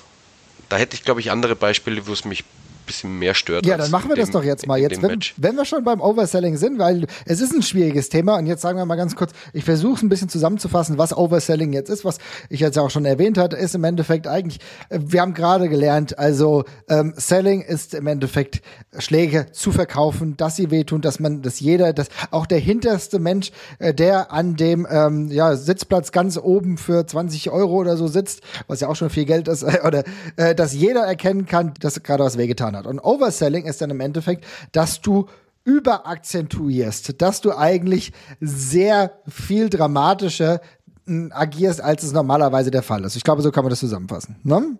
da 0.69 0.77
hätte 0.77 0.95
ich, 0.95 1.03
glaube 1.03 1.21
ich, 1.21 1.31
andere 1.31 1.55
Beispiele, 1.55 2.05
wo 2.07 2.13
es 2.13 2.25
mich 2.25 2.43
bisschen 2.85 3.17
mehr 3.19 3.33
stört. 3.33 3.65
Ja, 3.65 3.77
dann 3.77 3.91
machen 3.91 4.09
wir 4.09 4.15
dem, 4.15 4.21
das 4.21 4.31
doch 4.31 4.43
jetzt 4.43 4.67
mal. 4.67 4.79
Jetzt, 4.79 5.01
wenn, 5.01 5.19
wenn, 5.37 5.55
wir 5.55 5.65
schon 5.65 5.83
beim 5.83 6.01
Overselling 6.01 6.57
sind, 6.57 6.79
weil 6.79 7.05
es 7.25 7.41
ist 7.41 7.53
ein 7.53 7.61
schwieriges 7.61 8.09
Thema 8.09 8.37
und 8.37 8.45
jetzt 8.45 8.61
sagen 8.61 8.77
wir 8.77 8.85
mal 8.85 8.95
ganz 8.95 9.15
kurz, 9.15 9.31
ich 9.53 9.63
versuche 9.63 9.95
es 9.95 10.01
ein 10.03 10.09
bisschen 10.09 10.29
zusammenzufassen, 10.29 10.97
was 10.97 11.15
Overselling 11.15 11.73
jetzt 11.73 11.89
ist, 11.89 12.05
was 12.05 12.17
ich 12.49 12.59
jetzt 12.59 12.77
auch 12.77 12.89
schon 12.89 13.05
erwähnt 13.05 13.37
hatte, 13.37 13.55
ist 13.55 13.75
im 13.75 13.83
Endeffekt 13.83 14.27
eigentlich, 14.27 14.59
äh, 14.89 14.99
wir 15.01 15.21
haben 15.21 15.33
gerade 15.33 15.69
gelernt, 15.69 16.17
also 16.19 16.63
ähm, 16.89 17.13
Selling 17.17 17.61
ist 17.61 17.93
im 17.93 18.07
Endeffekt 18.07 18.61
Schläge 18.97 19.47
zu 19.51 19.71
verkaufen, 19.71 20.37
dass 20.37 20.55
sie 20.55 20.71
wehtun, 20.71 21.01
dass 21.01 21.19
man, 21.19 21.41
dass 21.41 21.59
jeder, 21.59 21.93
dass 21.93 22.07
auch 22.31 22.45
der 22.45 22.59
hinterste 22.59 23.19
Mensch, 23.19 23.51
äh, 23.79 23.93
der 23.93 24.31
an 24.31 24.55
dem 24.55 24.87
ähm, 24.89 25.29
ja, 25.31 25.55
Sitzplatz 25.55 26.11
ganz 26.11 26.37
oben 26.37 26.77
für 26.77 27.05
20 27.05 27.49
Euro 27.51 27.75
oder 27.75 27.97
so 27.97 28.07
sitzt, 28.07 28.41
was 28.67 28.79
ja 28.79 28.87
auch 28.87 28.95
schon 28.95 29.09
viel 29.09 29.25
Geld 29.25 29.47
ist, 29.47 29.63
äh, 29.63 29.79
oder 29.85 30.03
äh, 30.35 30.55
dass 30.55 30.73
jeder 30.73 31.01
erkennen 31.01 31.45
kann, 31.45 31.73
dass 31.79 32.01
gerade 32.03 32.23
was 32.23 32.37
wehgetan 32.37 32.74
hat. 32.75 32.87
Und 32.87 32.99
Overselling 32.99 33.65
ist 33.65 33.81
dann 33.81 33.89
im 33.89 33.99
Endeffekt, 33.99 34.45
dass 34.71 35.01
du 35.01 35.27
überakzentuierst, 35.63 37.21
dass 37.21 37.41
du 37.41 37.55
eigentlich 37.55 38.13
sehr 38.39 39.19
viel 39.27 39.69
dramatischer 39.69 40.61
hm, 41.05 41.31
agierst, 41.33 41.81
als 41.81 42.03
es 42.03 42.11
normalerweise 42.11 42.71
der 42.71 42.83
Fall 42.83 43.03
ist. 43.03 43.15
Ich 43.15 43.23
glaube, 43.23 43.41
so 43.41 43.51
kann 43.51 43.63
man 43.63 43.71
das 43.71 43.79
zusammenfassen. 43.79 44.37
Ne? 44.43 44.77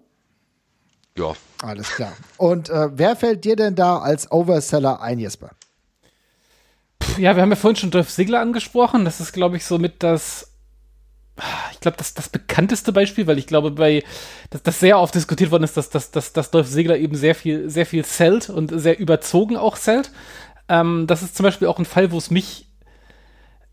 Ja. 1.18 1.34
Alles 1.62 1.90
klar. 1.90 2.14
Und 2.38 2.70
äh, 2.70 2.90
wer 2.94 3.16
fällt 3.16 3.46
dir 3.46 3.56
denn 3.56 3.76
da 3.76 3.98
als 3.98 4.32
Overseller 4.32 5.02
ein, 5.02 5.20
Jesper? 5.20 5.52
Ja, 7.18 7.36
wir 7.36 7.42
haben 7.42 7.50
ja 7.50 7.56
vorhin 7.56 7.78
schon 7.78 7.92
Dolph 7.92 8.10
Ziggler 8.10 8.42
angesprochen. 8.42 9.06
Das 9.06 9.20
ist, 9.20 9.32
glaube 9.32 9.58
ich, 9.58 9.66
somit 9.66 10.04
das 10.04 10.52
ich 11.74 11.80
glaube, 11.82 11.98
das, 11.98 12.14
das 12.14 12.30
bekannteste 12.30 12.94
Beispiel, 12.94 13.28
weil 13.28 13.38
ich 13.38 13.48
glaube, 13.48 13.72
bei, 13.72 14.04
dass 14.50 14.64
das 14.64 14.80
sehr 14.80 15.00
oft 15.00 15.14
diskutiert 15.14 15.52
worden 15.52 15.64
ist, 15.64 15.76
dass, 15.76 15.90
dass, 15.90 16.12
dass, 16.12 16.32
dass 16.32 16.52
Dolph 16.52 16.68
Segler 16.68 16.98
eben 16.98 17.16
sehr 17.16 17.36
viel, 17.36 17.70
sehr 17.70 17.86
viel 17.86 18.06
zählt 18.06 18.50
und 18.50 18.72
sehr 18.74 19.00
überzogen 19.00 19.58
auch 19.58 19.78
zählt. 19.78 20.12
Ähm, 20.70 21.08
das 21.08 21.24
ist 21.24 21.36
zum 21.36 21.44
Beispiel 21.44 21.68
auch 21.68 21.78
ein 21.78 21.86
Fall, 21.86 22.12
wo 22.12 22.18
es 22.18 22.32
mich 22.32 22.68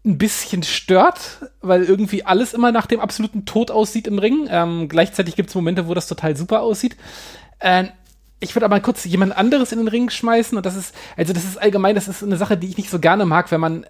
ein 0.04 0.18
bisschen 0.18 0.64
stört, 0.64 1.48
weil 1.60 1.84
irgendwie 1.84 2.24
alles 2.24 2.54
immer 2.54 2.72
nach 2.72 2.86
dem 2.86 2.98
absoluten 2.98 3.44
Tod 3.44 3.70
aussieht 3.70 4.08
im 4.08 4.18
Ring. 4.18 4.48
Ähm, 4.50 4.88
gleichzeitig 4.88 5.36
gibt 5.36 5.50
es 5.50 5.54
Momente, 5.54 5.86
wo 5.86 5.94
das 5.94 6.08
total 6.08 6.36
super 6.36 6.62
aussieht. 6.62 6.96
Äh, 7.60 7.84
ich 8.40 8.56
würde 8.56 8.64
aber 8.64 8.74
mal 8.74 8.82
kurz 8.82 9.04
jemand 9.04 9.36
anderes 9.36 9.70
in 9.70 9.78
den 9.78 9.86
Ring 9.86 10.10
schmeißen 10.10 10.58
und 10.58 10.66
das 10.66 10.74
ist, 10.74 10.92
also 11.16 11.32
das 11.32 11.44
ist 11.44 11.58
allgemein, 11.58 11.94
das 11.94 12.08
ist 12.08 12.24
eine 12.24 12.36
Sache, 12.36 12.56
die 12.56 12.66
ich 12.66 12.76
nicht 12.76 12.90
so 12.90 12.98
gerne 12.98 13.24
mag, 13.24 13.52
wenn 13.52 13.60
man 13.60 13.86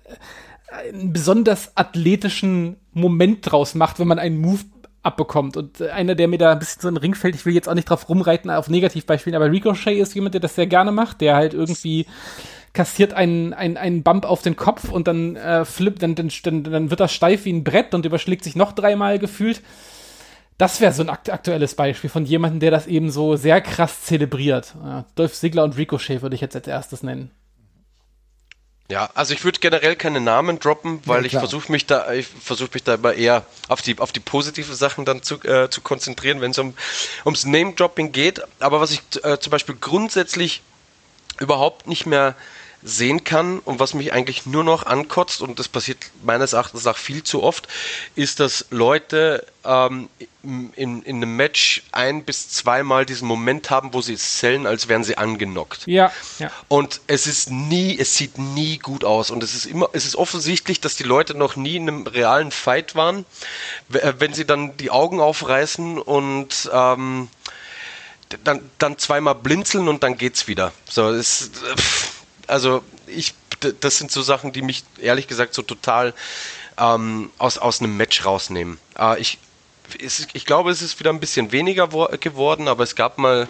einen 0.72 1.12
besonders 1.12 1.76
athletischen 1.76 2.76
Moment 2.92 3.50
draus 3.50 3.74
macht, 3.74 3.98
wenn 3.98 4.08
man 4.08 4.18
einen 4.18 4.38
Move 4.38 4.60
abbekommt. 5.02 5.56
Und 5.56 5.82
einer, 5.82 6.14
der 6.14 6.28
mir 6.28 6.38
da 6.38 6.52
ein 6.52 6.58
bisschen 6.58 6.82
so 6.82 6.88
in 6.88 6.94
den 6.94 7.00
Ring 7.00 7.14
fällt, 7.14 7.34
ich 7.34 7.44
will 7.44 7.54
jetzt 7.54 7.68
auch 7.68 7.74
nicht 7.74 7.88
drauf 7.88 8.08
rumreiten 8.08 8.50
auf 8.50 8.68
Negativbeispielen, 8.68 9.36
aber 9.36 9.50
Ricochet 9.50 9.98
ist 9.98 10.14
jemand, 10.14 10.34
der 10.34 10.40
das 10.40 10.54
sehr 10.54 10.66
gerne 10.66 10.92
macht, 10.92 11.20
der 11.20 11.36
halt 11.36 11.54
irgendwie 11.54 12.06
kassiert 12.72 13.12
einen, 13.12 13.52
einen, 13.52 13.76
einen 13.76 14.02
Bump 14.02 14.24
auf 14.24 14.42
den 14.42 14.56
Kopf 14.56 14.90
und 14.90 15.06
dann 15.06 15.36
äh, 15.36 15.64
flippt, 15.64 16.02
dann, 16.02 16.14
dann, 16.14 16.30
dann 16.44 16.90
wird 16.90 17.00
das 17.00 17.12
steif 17.12 17.44
wie 17.44 17.52
ein 17.52 17.64
Brett 17.64 17.94
und 17.94 18.06
überschlägt 18.06 18.44
sich 18.44 18.56
noch 18.56 18.72
dreimal 18.72 19.18
gefühlt. 19.18 19.60
Das 20.58 20.80
wäre 20.80 20.92
so 20.92 21.02
ein 21.02 21.10
aktuelles 21.10 21.74
Beispiel 21.74 22.08
von 22.08 22.24
jemandem, 22.24 22.60
der 22.60 22.70
das 22.70 22.86
eben 22.86 23.10
so 23.10 23.36
sehr 23.36 23.60
krass 23.60 24.02
zelebriert. 24.02 24.74
Ja, 24.82 25.04
Dolph 25.16 25.34
Ziggler 25.34 25.64
und 25.64 25.76
Ricochet 25.76 26.22
würde 26.22 26.34
ich 26.34 26.40
jetzt 26.40 26.54
als 26.54 26.68
erstes 26.68 27.02
nennen. 27.02 27.30
Ja, 28.88 29.10
also 29.14 29.32
ich 29.32 29.44
würde 29.44 29.60
generell 29.60 29.96
keine 29.96 30.20
Namen 30.20 30.58
droppen, 30.58 31.00
weil 31.06 31.20
ja, 31.22 31.26
ich 31.26 31.32
versuche 31.32 31.72
mich 31.72 31.86
da, 31.86 32.12
ich 32.12 32.26
versuche 32.26 32.70
mich 32.74 32.82
da 32.82 32.94
immer 32.94 33.14
eher 33.14 33.46
auf 33.68 33.80
die, 33.80 33.98
auf 33.98 34.12
die 34.12 34.20
positive 34.20 34.74
Sachen 34.74 35.04
dann 35.04 35.22
zu, 35.22 35.36
äh, 35.44 35.70
zu 35.70 35.80
konzentrieren, 35.80 36.40
wenn 36.40 36.50
es 36.50 36.58
um, 36.58 36.74
ums 37.24 37.46
Name-Dropping 37.46 38.12
geht. 38.12 38.42
Aber 38.60 38.80
was 38.80 38.90
ich 38.90 39.00
äh, 39.22 39.38
zum 39.38 39.50
Beispiel 39.50 39.76
grundsätzlich 39.80 40.60
überhaupt 41.38 41.86
nicht 41.86 42.06
mehr 42.06 42.34
sehen 42.82 43.24
kann 43.24 43.60
und 43.60 43.78
was 43.78 43.94
mich 43.94 44.12
eigentlich 44.12 44.46
nur 44.46 44.64
noch 44.64 44.84
ankotzt, 44.84 45.40
und 45.40 45.58
das 45.58 45.68
passiert 45.68 45.98
meines 46.22 46.52
Erachtens 46.52 46.86
auch 46.86 46.96
viel 46.96 47.22
zu 47.22 47.42
oft, 47.42 47.68
ist, 48.16 48.40
dass 48.40 48.66
Leute 48.70 49.46
ähm, 49.64 50.08
in, 50.42 51.02
in 51.02 51.16
einem 51.16 51.36
Match 51.36 51.82
ein 51.92 52.24
bis 52.24 52.48
zweimal 52.50 53.06
diesen 53.06 53.28
Moment 53.28 53.70
haben, 53.70 53.94
wo 53.94 54.00
sie 54.00 54.14
es 54.14 54.38
zählen, 54.38 54.66
als 54.66 54.88
wären 54.88 55.04
sie 55.04 55.16
angenockt. 55.16 55.86
Ja, 55.86 56.10
ja. 56.38 56.50
Und 56.68 57.00
es 57.06 57.26
ist 57.26 57.50
nie, 57.50 57.96
es 57.98 58.16
sieht 58.16 58.38
nie 58.38 58.78
gut 58.78 59.04
aus. 59.04 59.30
Und 59.30 59.42
es 59.42 59.54
ist 59.54 59.66
immer, 59.66 59.88
es 59.92 60.04
ist 60.04 60.16
offensichtlich, 60.16 60.80
dass 60.80 60.96
die 60.96 61.04
Leute 61.04 61.36
noch 61.36 61.54
nie 61.54 61.76
in 61.76 61.88
einem 61.88 62.06
realen 62.06 62.50
Fight 62.50 62.96
waren, 62.96 63.24
äh, 63.92 64.14
wenn 64.18 64.34
sie 64.34 64.44
dann 64.44 64.76
die 64.76 64.90
Augen 64.90 65.20
aufreißen 65.20 65.98
und 65.98 66.70
ähm, 66.72 67.28
dann, 68.44 68.70
dann 68.78 68.98
zweimal 68.98 69.34
blinzeln 69.34 69.88
und 69.88 70.02
dann 70.02 70.16
geht's 70.16 70.48
wieder. 70.48 70.72
So, 70.88 71.10
es, 71.10 71.50
also 72.52 72.84
ich, 73.06 73.34
das 73.80 73.98
sind 73.98 74.10
so 74.10 74.22
Sachen, 74.22 74.52
die 74.52 74.62
mich 74.62 74.84
ehrlich 75.00 75.26
gesagt 75.26 75.54
so 75.54 75.62
total 75.62 76.14
ähm, 76.78 77.30
aus, 77.38 77.58
aus 77.58 77.80
einem 77.80 77.96
Match 77.96 78.24
rausnehmen. 78.24 78.78
Äh, 78.98 79.20
ich, 79.20 79.38
es, 80.00 80.26
ich 80.32 80.46
glaube, 80.46 80.70
es 80.70 80.82
ist 80.82 80.98
wieder 81.00 81.10
ein 81.10 81.20
bisschen 81.20 81.52
weniger 81.52 81.88
geworden, 82.18 82.68
aber 82.68 82.84
es 82.84 82.94
gab 82.94 83.18
mal, 83.18 83.48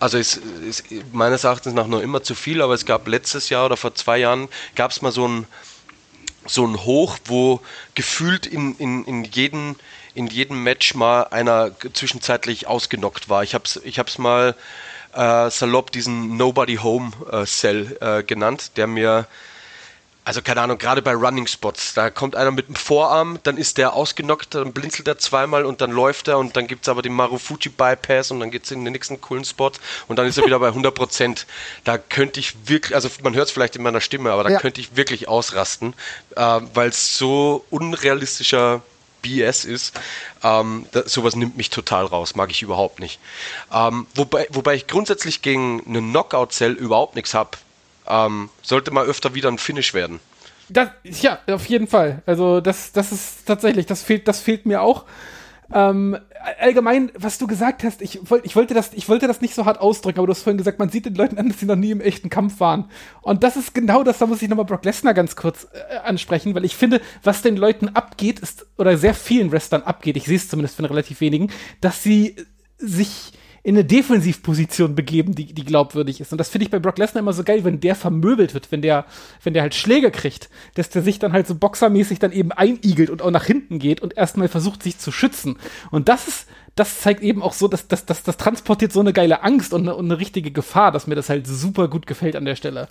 also 0.00 0.18
es 0.18 0.36
ist 0.36 0.84
meines 1.12 1.44
Erachtens 1.44 1.74
nach 1.74 1.86
nur 1.86 2.02
immer 2.02 2.22
zu 2.22 2.34
viel, 2.34 2.62
aber 2.62 2.74
es 2.74 2.84
gab 2.84 3.06
letztes 3.08 3.48
Jahr 3.48 3.66
oder 3.66 3.76
vor 3.76 3.94
zwei 3.94 4.18
Jahren 4.18 4.48
gab 4.74 4.90
es 4.90 5.02
mal 5.02 5.12
so 5.12 5.26
ein, 5.26 5.46
so 6.46 6.66
ein 6.66 6.84
Hoch, 6.84 7.18
wo 7.24 7.60
gefühlt 7.94 8.46
in, 8.46 8.76
in, 8.76 9.04
in, 9.04 9.24
jeden, 9.24 9.76
in 10.14 10.26
jedem 10.26 10.62
Match 10.62 10.94
mal 10.94 11.24
einer 11.24 11.72
zwischenzeitlich 11.92 12.66
ausgenockt 12.66 13.28
war. 13.28 13.44
Ich 13.44 13.54
habe 13.54 13.64
es 13.64 13.80
ich 13.84 14.18
mal 14.18 14.56
äh, 15.14 15.50
salopp 15.50 15.92
diesen 15.92 16.36
Nobody 16.36 16.76
Home 16.76 17.12
äh, 17.30 17.44
Cell 17.44 17.96
äh, 18.00 18.22
genannt, 18.22 18.72
der 18.76 18.86
mir 18.86 19.26
also 20.24 20.40
keine 20.40 20.60
Ahnung, 20.60 20.78
gerade 20.78 21.02
bei 21.02 21.14
Running 21.14 21.48
Spots, 21.48 21.94
da 21.94 22.08
kommt 22.08 22.36
einer 22.36 22.52
mit 22.52 22.68
dem 22.68 22.76
Vorarm, 22.76 23.40
dann 23.42 23.56
ist 23.56 23.76
der 23.76 23.94
ausgenockt, 23.94 24.54
dann 24.54 24.72
blinzelt 24.72 25.08
er 25.08 25.18
zweimal 25.18 25.64
und 25.64 25.80
dann 25.80 25.90
läuft 25.90 26.28
er 26.28 26.38
und 26.38 26.56
dann 26.56 26.68
gibt 26.68 26.82
es 26.82 26.88
aber 26.88 27.02
den 27.02 27.12
Marufuji 27.12 27.70
Bypass 27.70 28.30
und 28.30 28.38
dann 28.38 28.52
geht 28.52 28.64
es 28.64 28.70
in 28.70 28.84
den 28.84 28.92
nächsten 28.92 29.20
coolen 29.20 29.44
Spot 29.44 29.72
und 30.06 30.16
dann 30.16 30.26
ist 30.26 30.38
er 30.38 30.44
wieder 30.46 30.60
bei 30.60 30.68
100 30.68 30.94
Prozent. 30.94 31.46
Da 31.82 31.98
könnte 31.98 32.38
ich 32.38 32.68
wirklich, 32.68 32.94
also 32.94 33.08
man 33.24 33.34
hört 33.34 33.48
es 33.48 33.52
vielleicht 33.52 33.74
in 33.74 33.82
meiner 33.82 34.00
Stimme, 34.00 34.30
aber 34.30 34.44
da 34.44 34.50
ja. 34.50 34.60
könnte 34.60 34.80
ich 34.80 34.94
wirklich 34.94 35.26
ausrasten, 35.26 35.94
äh, 36.36 36.60
weil 36.72 36.90
es 36.90 37.18
so 37.18 37.64
unrealistischer 37.70 38.82
BS 39.22 39.64
ist. 39.64 39.98
Ähm, 40.42 40.86
das, 40.92 41.12
sowas 41.12 41.36
nimmt 41.36 41.56
mich 41.56 41.70
total 41.70 42.04
raus, 42.04 42.34
mag 42.34 42.50
ich 42.50 42.62
überhaupt 42.62 43.00
nicht. 43.00 43.20
Ähm, 43.72 44.06
wobei, 44.14 44.46
wobei 44.50 44.74
ich 44.74 44.86
grundsätzlich 44.86 45.42
gegen 45.42 45.82
eine 45.86 46.00
Knockout-Cell 46.00 46.72
überhaupt 46.72 47.16
nichts 47.16 47.34
habe. 47.34 47.50
Ähm, 48.06 48.50
sollte 48.62 48.90
mal 48.90 49.06
öfter 49.06 49.34
wieder 49.34 49.48
ein 49.48 49.58
Finish 49.58 49.94
werden. 49.94 50.20
Das, 50.68 50.88
ja, 51.04 51.38
auf 51.48 51.66
jeden 51.66 51.86
Fall. 51.86 52.22
Also 52.26 52.60
das, 52.60 52.92
das 52.92 53.12
ist 53.12 53.46
tatsächlich, 53.46 53.86
das 53.86 54.02
fehlt, 54.02 54.26
das 54.26 54.40
fehlt 54.40 54.66
mir 54.66 54.82
auch. 54.82 55.04
Ähm, 55.72 56.18
allgemein, 56.60 57.10
was 57.16 57.38
du 57.38 57.46
gesagt 57.46 57.84
hast, 57.84 58.02
ich, 58.02 58.30
wollt, 58.30 58.44
ich, 58.44 58.56
wollte 58.56 58.74
das, 58.74 58.92
ich 58.94 59.08
wollte 59.08 59.26
das 59.26 59.40
nicht 59.40 59.54
so 59.54 59.64
hart 59.64 59.80
ausdrücken, 59.80 60.18
aber 60.18 60.26
du 60.26 60.32
hast 60.32 60.42
vorhin 60.42 60.58
gesagt, 60.58 60.78
man 60.78 60.88
sieht 60.88 61.06
den 61.06 61.14
Leuten 61.14 61.38
an, 61.38 61.48
dass 61.48 61.60
sie 61.60 61.66
noch 61.66 61.76
nie 61.76 61.90
im 61.90 62.00
echten 62.00 62.30
Kampf 62.30 62.60
waren. 62.60 62.90
Und 63.20 63.42
das 63.42 63.56
ist 63.56 63.74
genau 63.74 64.02
das, 64.02 64.18
da 64.18 64.26
muss 64.26 64.42
ich 64.42 64.48
nochmal 64.48 64.64
Brock 64.66 64.84
Lesnar 64.84 65.14
ganz 65.14 65.36
kurz 65.36 65.68
äh, 65.72 65.96
ansprechen, 65.98 66.54
weil 66.54 66.64
ich 66.64 66.76
finde, 66.76 67.00
was 67.22 67.42
den 67.42 67.56
Leuten 67.56 67.88
abgeht, 67.90 68.40
ist, 68.40 68.66
oder 68.78 68.96
sehr 68.96 69.14
vielen 69.14 69.52
Wrestlern 69.52 69.82
abgeht, 69.82 70.16
ich 70.16 70.24
sehe 70.24 70.36
es 70.36 70.48
zumindest 70.48 70.76
von 70.76 70.84
relativ 70.84 71.20
wenigen, 71.20 71.50
dass 71.80 72.02
sie 72.02 72.36
sich 72.78 73.32
in 73.64 73.76
eine 73.76 73.84
Defensivposition 73.84 74.96
begeben, 74.96 75.34
die, 75.34 75.52
die 75.52 75.64
glaubwürdig 75.64 76.20
ist. 76.20 76.32
Und 76.32 76.38
das 76.38 76.48
finde 76.48 76.64
ich 76.64 76.70
bei 76.70 76.80
Brock 76.80 76.98
Lesnar 76.98 77.20
immer 77.20 77.32
so 77.32 77.44
geil, 77.44 77.62
wenn 77.64 77.80
der 77.80 77.94
vermöbelt 77.94 78.54
wird, 78.54 78.72
wenn 78.72 78.82
der, 78.82 79.04
wenn 79.44 79.54
der 79.54 79.62
halt 79.62 79.74
Schläge 79.74 80.10
kriegt, 80.10 80.50
dass 80.74 80.90
der 80.90 81.02
sich 81.02 81.20
dann 81.20 81.32
halt 81.32 81.46
so 81.46 81.54
boxermäßig 81.54 82.18
dann 82.18 82.32
eben 82.32 82.50
einigelt 82.50 83.08
und 83.08 83.22
auch 83.22 83.30
nach 83.30 83.44
hinten 83.44 83.78
geht 83.78 84.00
und 84.00 84.16
erstmal 84.16 84.48
versucht, 84.48 84.82
sich 84.82 84.98
zu 84.98 85.12
schützen. 85.12 85.58
Und 85.92 86.08
das 86.08 86.26
ist, 86.26 86.48
das 86.74 87.00
zeigt 87.00 87.22
eben 87.22 87.42
auch 87.42 87.52
so, 87.52 87.68
dass, 87.68 87.86
dass, 87.86 88.04
dass 88.04 88.24
das 88.24 88.36
transportiert 88.36 88.92
so 88.92 89.00
eine 89.00 89.12
geile 89.12 89.42
Angst 89.44 89.72
und 89.72 89.82
eine, 89.82 89.94
und 89.94 90.06
eine 90.06 90.18
richtige 90.18 90.50
Gefahr, 90.50 90.90
dass 90.90 91.06
mir 91.06 91.14
das 91.14 91.28
halt 91.28 91.46
super 91.46 91.86
gut 91.86 92.06
gefällt 92.06 92.34
an 92.34 92.44
der 92.44 92.56
Stelle. 92.56 92.88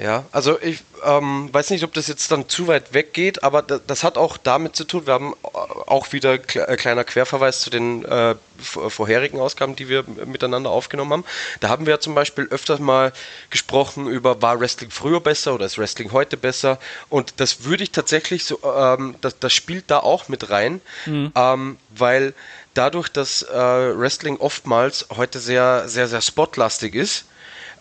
Ja, 0.00 0.24
also 0.32 0.58
ich 0.62 0.82
ähm, 1.04 1.50
weiß 1.52 1.68
nicht, 1.70 1.84
ob 1.84 1.92
das 1.92 2.08
jetzt 2.08 2.32
dann 2.32 2.48
zu 2.48 2.68
weit 2.68 2.94
weggeht, 2.94 3.44
aber 3.44 3.60
das, 3.60 3.82
das 3.86 4.02
hat 4.02 4.16
auch 4.16 4.38
damit 4.38 4.74
zu 4.74 4.84
tun, 4.84 5.06
wir 5.06 5.12
haben 5.12 5.34
auch 5.42 6.12
wieder 6.12 6.38
kle 6.38 6.66
äh, 6.68 6.76
kleiner 6.76 7.04
Querverweis 7.04 7.60
zu 7.60 7.68
den 7.68 8.06
äh, 8.06 8.34
vorherigen 8.58 9.38
Ausgaben, 9.38 9.76
die 9.76 9.90
wir 9.90 10.04
miteinander 10.24 10.70
aufgenommen 10.70 11.12
haben. 11.12 11.24
Da 11.60 11.68
haben 11.68 11.84
wir 11.84 11.94
ja 11.94 12.00
zum 12.00 12.14
Beispiel 12.14 12.46
öfters 12.46 12.80
mal 12.80 13.12
gesprochen 13.50 14.06
über, 14.06 14.40
war 14.40 14.58
Wrestling 14.58 14.90
früher 14.90 15.20
besser 15.20 15.54
oder 15.54 15.66
ist 15.66 15.76
Wrestling 15.76 16.12
heute 16.12 16.38
besser? 16.38 16.78
Und 17.10 17.34
das 17.36 17.64
würde 17.64 17.82
ich 17.82 17.90
tatsächlich 17.90 18.44
so, 18.44 18.58
ähm, 18.64 19.16
das, 19.20 19.38
das 19.38 19.52
spielt 19.52 19.90
da 19.90 19.98
auch 19.98 20.28
mit 20.28 20.48
rein, 20.48 20.80
mhm. 21.04 21.30
ähm, 21.34 21.76
weil 21.90 22.32
dadurch, 22.72 23.10
dass 23.10 23.42
äh, 23.42 23.54
Wrestling 23.54 24.38
oftmals 24.38 25.08
heute 25.14 25.40
sehr, 25.40 25.90
sehr, 25.90 26.08
sehr 26.08 26.22
spotlastig 26.22 26.94
ist, 26.94 27.26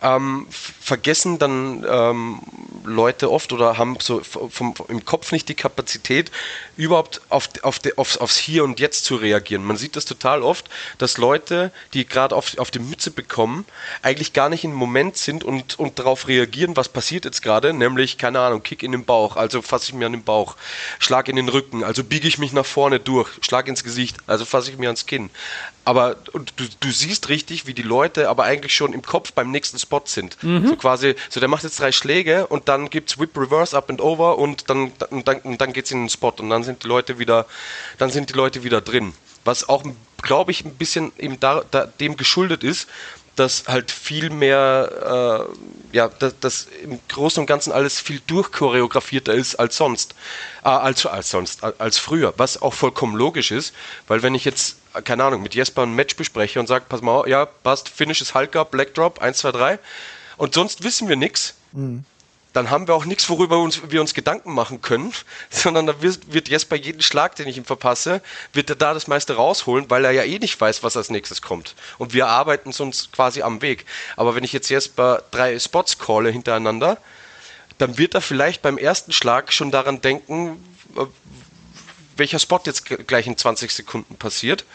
ähm, 0.02 0.48
vergessen 0.50 1.40
dann 1.40 1.86
ähm, 1.88 2.40
Leute 2.84 3.32
oft 3.32 3.52
oder 3.54 3.78
haben 3.78 3.98
so 4.02 4.22
vom, 4.22 4.74
im 4.88 5.06
Kopf 5.06 5.32
nicht 5.32 5.50
die 5.50 5.56
Kapazität, 5.56 6.32
überhaupt 6.78 7.22
auf, 7.30 7.50
auf 7.62 7.80
de, 7.80 7.96
aufs, 7.98 8.18
aufs 8.18 8.38
Hier 8.38 8.64
und 8.64 8.80
Jetzt 8.80 9.06
zu 9.06 9.16
reagieren. 9.16 9.64
Man 9.64 9.78
sieht 9.78 9.96
das 9.96 10.06
total 10.06 10.42
oft, 10.42 10.70
dass 10.98 11.18
Leute, 11.18 11.72
die 11.94 12.06
gerade 12.06 12.36
auf, 12.36 12.58
auf 12.58 12.72
die 12.72 12.80
Mütze 12.80 13.12
bekommen, 13.12 13.66
eigentlich 14.02 14.34
gar 14.34 14.50
nicht 14.50 14.64
im 14.64 14.74
Moment 14.74 15.18
sind 15.18 15.44
und, 15.44 15.78
und 15.78 16.00
darauf 16.00 16.28
reagieren, 16.28 16.78
was 16.78 16.90
passiert 16.90 17.26
jetzt 17.26 17.42
gerade, 17.42 17.74
nämlich, 17.74 18.18
keine 18.18 18.40
Ahnung, 18.40 18.64
Kick 18.64 18.84
in 18.84 18.94
den 18.94 19.06
Bauch, 19.06 19.36
also 19.36 19.62
fasse 19.62 19.88
ich 19.88 19.94
mir 19.94 20.06
an 20.06 20.14
den 20.14 20.24
Bauch, 20.24 20.56
Schlag 21.00 21.28
in 21.28 21.36
den 21.36 21.50
Rücken, 21.50 21.84
also 21.84 22.04
biege 22.04 22.28
ich 22.28 22.38
mich 22.38 22.54
nach 22.54 22.66
vorne 22.66 23.00
durch, 23.00 23.30
Schlag 23.42 23.68
ins 23.68 23.84
Gesicht, 23.84 24.18
also 24.28 24.46
fasse 24.46 24.72
ich 24.72 24.78
mir 24.78 24.88
ans 24.88 25.06
Kinn 25.06 25.30
aber 25.90 26.18
und 26.34 26.54
du, 26.58 26.66
du 26.82 26.92
siehst 26.92 27.30
richtig, 27.30 27.66
wie 27.66 27.74
die 27.74 27.82
Leute 27.82 28.30
aber 28.30 28.44
eigentlich 28.44 28.76
schon 28.76 28.94
im 28.94 29.02
Kopf 29.02 29.32
beim 29.32 29.50
nächsten 29.50 29.80
Spot 29.80 30.04
sind. 30.06 30.38
Mhm. 30.44 30.68
So 30.68 30.76
quasi, 30.76 31.16
so 31.32 31.40
der 31.40 31.50
macht 31.50 31.64
jetzt 31.64 31.80
drei 31.80 31.92
Schläge 31.92 32.46
und 32.46 32.68
dann 32.68 32.92
gibt's 32.92 33.18
Whip 33.18 33.36
Reverse 33.36 33.76
Up 33.76 33.90
and 33.90 34.00
Over 34.00 34.38
und 34.38 34.70
dann, 34.70 34.92
und 35.10 35.28
dann, 35.28 35.40
und 35.40 35.60
dann 35.60 35.74
geht's 35.74 35.90
in 35.90 36.04
den 36.04 36.10
Spot 36.10 36.32
und 36.38 36.52
dann 36.52 36.64
sind 36.64 36.84
die 36.84 36.88
Leute 36.88 37.18
wieder, 37.18 37.48
dann 37.98 38.12
sind 38.12 38.30
die 38.30 38.36
Leute 38.36 38.64
wieder 38.64 38.82
drin. 38.82 39.14
Was 39.46 39.68
auch, 39.68 39.84
glaube 40.22 40.52
ich, 40.52 40.64
ein 40.64 40.76
bisschen 40.76 41.12
eben 41.18 41.40
da, 41.40 41.64
da, 41.72 41.88
dem 41.88 42.18
geschuldet 42.18 42.64
ist, 42.64 42.88
dass 43.40 43.68
halt 43.68 43.90
viel 43.90 44.30
mehr, 44.30 45.48
äh, 45.92 45.96
ja, 45.96 46.10
dass, 46.10 46.38
dass 46.40 46.68
im 46.84 47.00
Großen 47.08 47.42
und 47.42 47.48
Ganzen 47.48 47.72
alles 47.72 48.00
viel 48.00 48.22
durchchoreografierter 48.28 49.34
ist 49.34 49.56
als 49.56 49.78
sonst, 49.78 50.14
äh, 50.64 50.70
als, 50.70 51.06
als 51.06 51.30
sonst, 51.30 51.64
als 51.64 51.98
früher, 51.98 52.34
was 52.38 52.62
auch 52.62 52.74
vollkommen 52.74 53.16
logisch 53.16 53.52
ist, 53.52 53.74
weil 54.08 54.22
wenn 54.22 54.36
ich 54.36 54.46
jetzt, 54.46 54.76
keine 55.06 55.24
Ahnung, 55.24 55.42
mit 55.42 55.56
Jesper 55.56 55.84
ein 55.84 55.96
Match 55.96 56.16
bespreche 56.16 56.60
und 56.60 56.68
sage, 56.68 56.86
pass 56.90 57.02
mal, 57.02 57.28
ja, 57.30 57.46
passt, 57.46 57.88
Finish 57.88 58.22
ist 58.22 58.36
Hulk 58.36 58.56
Up, 58.56 58.72
Black 58.72 58.94
Drop, 58.94 59.22
1, 59.22 59.38
2, 59.38 59.52
3 59.52 59.80
und 60.38 60.54
sonst 60.54 60.84
wissen 60.84 61.08
wir 61.08 61.16
nichts, 61.16 61.56
mhm 61.72 62.04
dann 62.54 62.70
haben 62.70 62.88
wir 62.88 62.96
auch 62.96 63.06
nichts, 63.06 63.30
worüber 63.30 63.60
uns, 63.60 63.82
wir 63.90 64.02
uns 64.02 64.14
Gedanken 64.14 64.54
machen 64.54 64.82
können, 64.82 65.14
sondern 65.50 65.86
da 65.86 66.02
wird, 66.02 66.34
wird 66.34 66.50
Jesper 66.50 66.76
jeden 66.76 67.02
Schlag, 67.02 67.36
den 67.36 67.48
ich 67.48 67.58
ihm 67.58 67.66
verpasse, 67.66 68.22
wird 68.54 68.70
er 68.70 68.76
da 68.76 68.94
das 68.94 69.08
meiste 69.08 69.36
rausholen, 69.36 69.90
weil 69.90 70.06
er 70.06 70.12
ja 70.12 70.24
eh 70.24 70.40
nicht 70.40 70.60
weiß, 70.60 70.84
was 70.84 70.98
als 70.98 71.10
nächstes 71.10 71.42
kommt. 71.42 71.76
Und 71.98 72.14
wir 72.14 72.28
arbeiten 72.28 72.70
uns 72.70 73.12
quasi 73.12 73.42
am 73.42 73.62
Weg. 73.62 73.86
Aber 74.16 74.36
wenn 74.36 74.44
ich 74.44 74.54
jetzt 74.54 74.70
Jesper 74.70 75.24
drei 75.32 75.60
Spots 75.60 76.00
calle 76.00 76.30
hintereinander, 76.32 76.98
dann 77.78 77.98
wird 77.98 78.14
er 78.14 78.22
vielleicht 78.22 78.62
beim 78.62 78.78
ersten 78.78 79.14
Schlag 79.14 79.54
schon 79.54 79.72
daran 79.72 80.02
denken, 80.02 80.64
äh, 80.96 81.06
welcher 82.18 82.40
Spot 82.40 82.60
jetzt 82.66 82.86
gleich 82.86 83.28
in 83.28 83.38
20 83.38 83.72
Sekunden 83.72 84.16
passiert, 84.16 84.66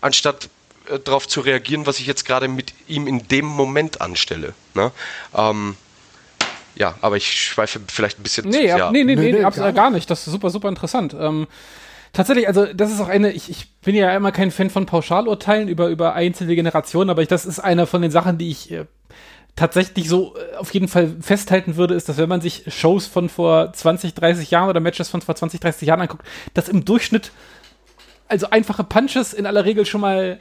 anstatt 0.00 0.48
äh, 0.88 0.98
darauf 0.98 1.26
zu 1.26 1.40
reagieren, 1.40 1.86
was 1.86 1.98
ich 1.98 2.06
jetzt 2.06 2.24
gerade 2.24 2.48
mit 2.48 2.72
ihm 2.86 3.06
in 3.06 3.26
dem 3.28 3.46
Moment 3.46 4.00
anstelle. 4.00 4.54
Ne? 4.74 4.92
Ähm, 5.34 5.76
ja, 6.76 6.94
aber 7.00 7.16
ich 7.16 7.30
schweife 7.30 7.80
vielleicht 7.86 8.18
ein 8.18 8.22
bisschen 8.22 8.48
nee, 8.48 8.60
zu 8.60 8.66
ja, 8.66 8.90
nee, 8.90 9.04
nee, 9.04 9.14
nee, 9.14 9.32
nee, 9.32 9.38
nee 9.38 9.44
absolut 9.44 9.74
gar 9.74 9.90
nicht. 9.90 10.10
Das 10.10 10.26
ist 10.26 10.32
super, 10.32 10.50
super 10.50 10.68
interessant. 10.68 11.14
Ähm, 11.18 11.46
tatsächlich, 12.12 12.48
also 12.48 12.66
das 12.72 12.92
ist 12.92 13.00
auch 13.00 13.08
eine, 13.08 13.32
ich, 13.32 13.50
ich 13.50 13.72
bin 13.80 13.94
ja 13.94 14.14
immer 14.16 14.32
kein 14.32 14.50
Fan 14.50 14.70
von 14.70 14.86
Pauschalurteilen 14.86 15.68
über, 15.68 15.88
über 15.88 16.14
einzelne 16.14 16.54
Generationen, 16.54 17.10
aber 17.10 17.22
ich, 17.22 17.28
das 17.28 17.46
ist 17.46 17.60
eine 17.60 17.86
von 17.86 18.02
den 18.02 18.10
Sachen, 18.10 18.38
die 18.38 18.50
ich 18.50 18.72
äh, 18.72 18.86
tatsächlich 19.56 20.08
so 20.08 20.34
äh, 20.36 20.56
auf 20.56 20.72
jeden 20.74 20.88
Fall 20.88 21.14
festhalten 21.20 21.76
würde, 21.76 21.94
ist, 21.94 22.08
dass 22.08 22.16
wenn 22.16 22.28
man 22.28 22.40
sich 22.40 22.64
Shows 22.68 23.06
von 23.06 23.28
vor 23.28 23.72
20, 23.72 24.14
30 24.14 24.50
Jahren 24.50 24.68
oder 24.68 24.80
Matches 24.80 25.08
von 25.08 25.22
vor 25.22 25.36
20, 25.36 25.60
30 25.60 25.86
Jahren 25.86 26.00
anguckt, 26.00 26.26
dass 26.54 26.68
im 26.68 26.84
Durchschnitt 26.84 27.30
also 28.26 28.50
einfache 28.50 28.84
Punches 28.84 29.32
in 29.32 29.46
aller 29.46 29.64
Regel 29.64 29.86
schon 29.86 30.00
mal 30.00 30.40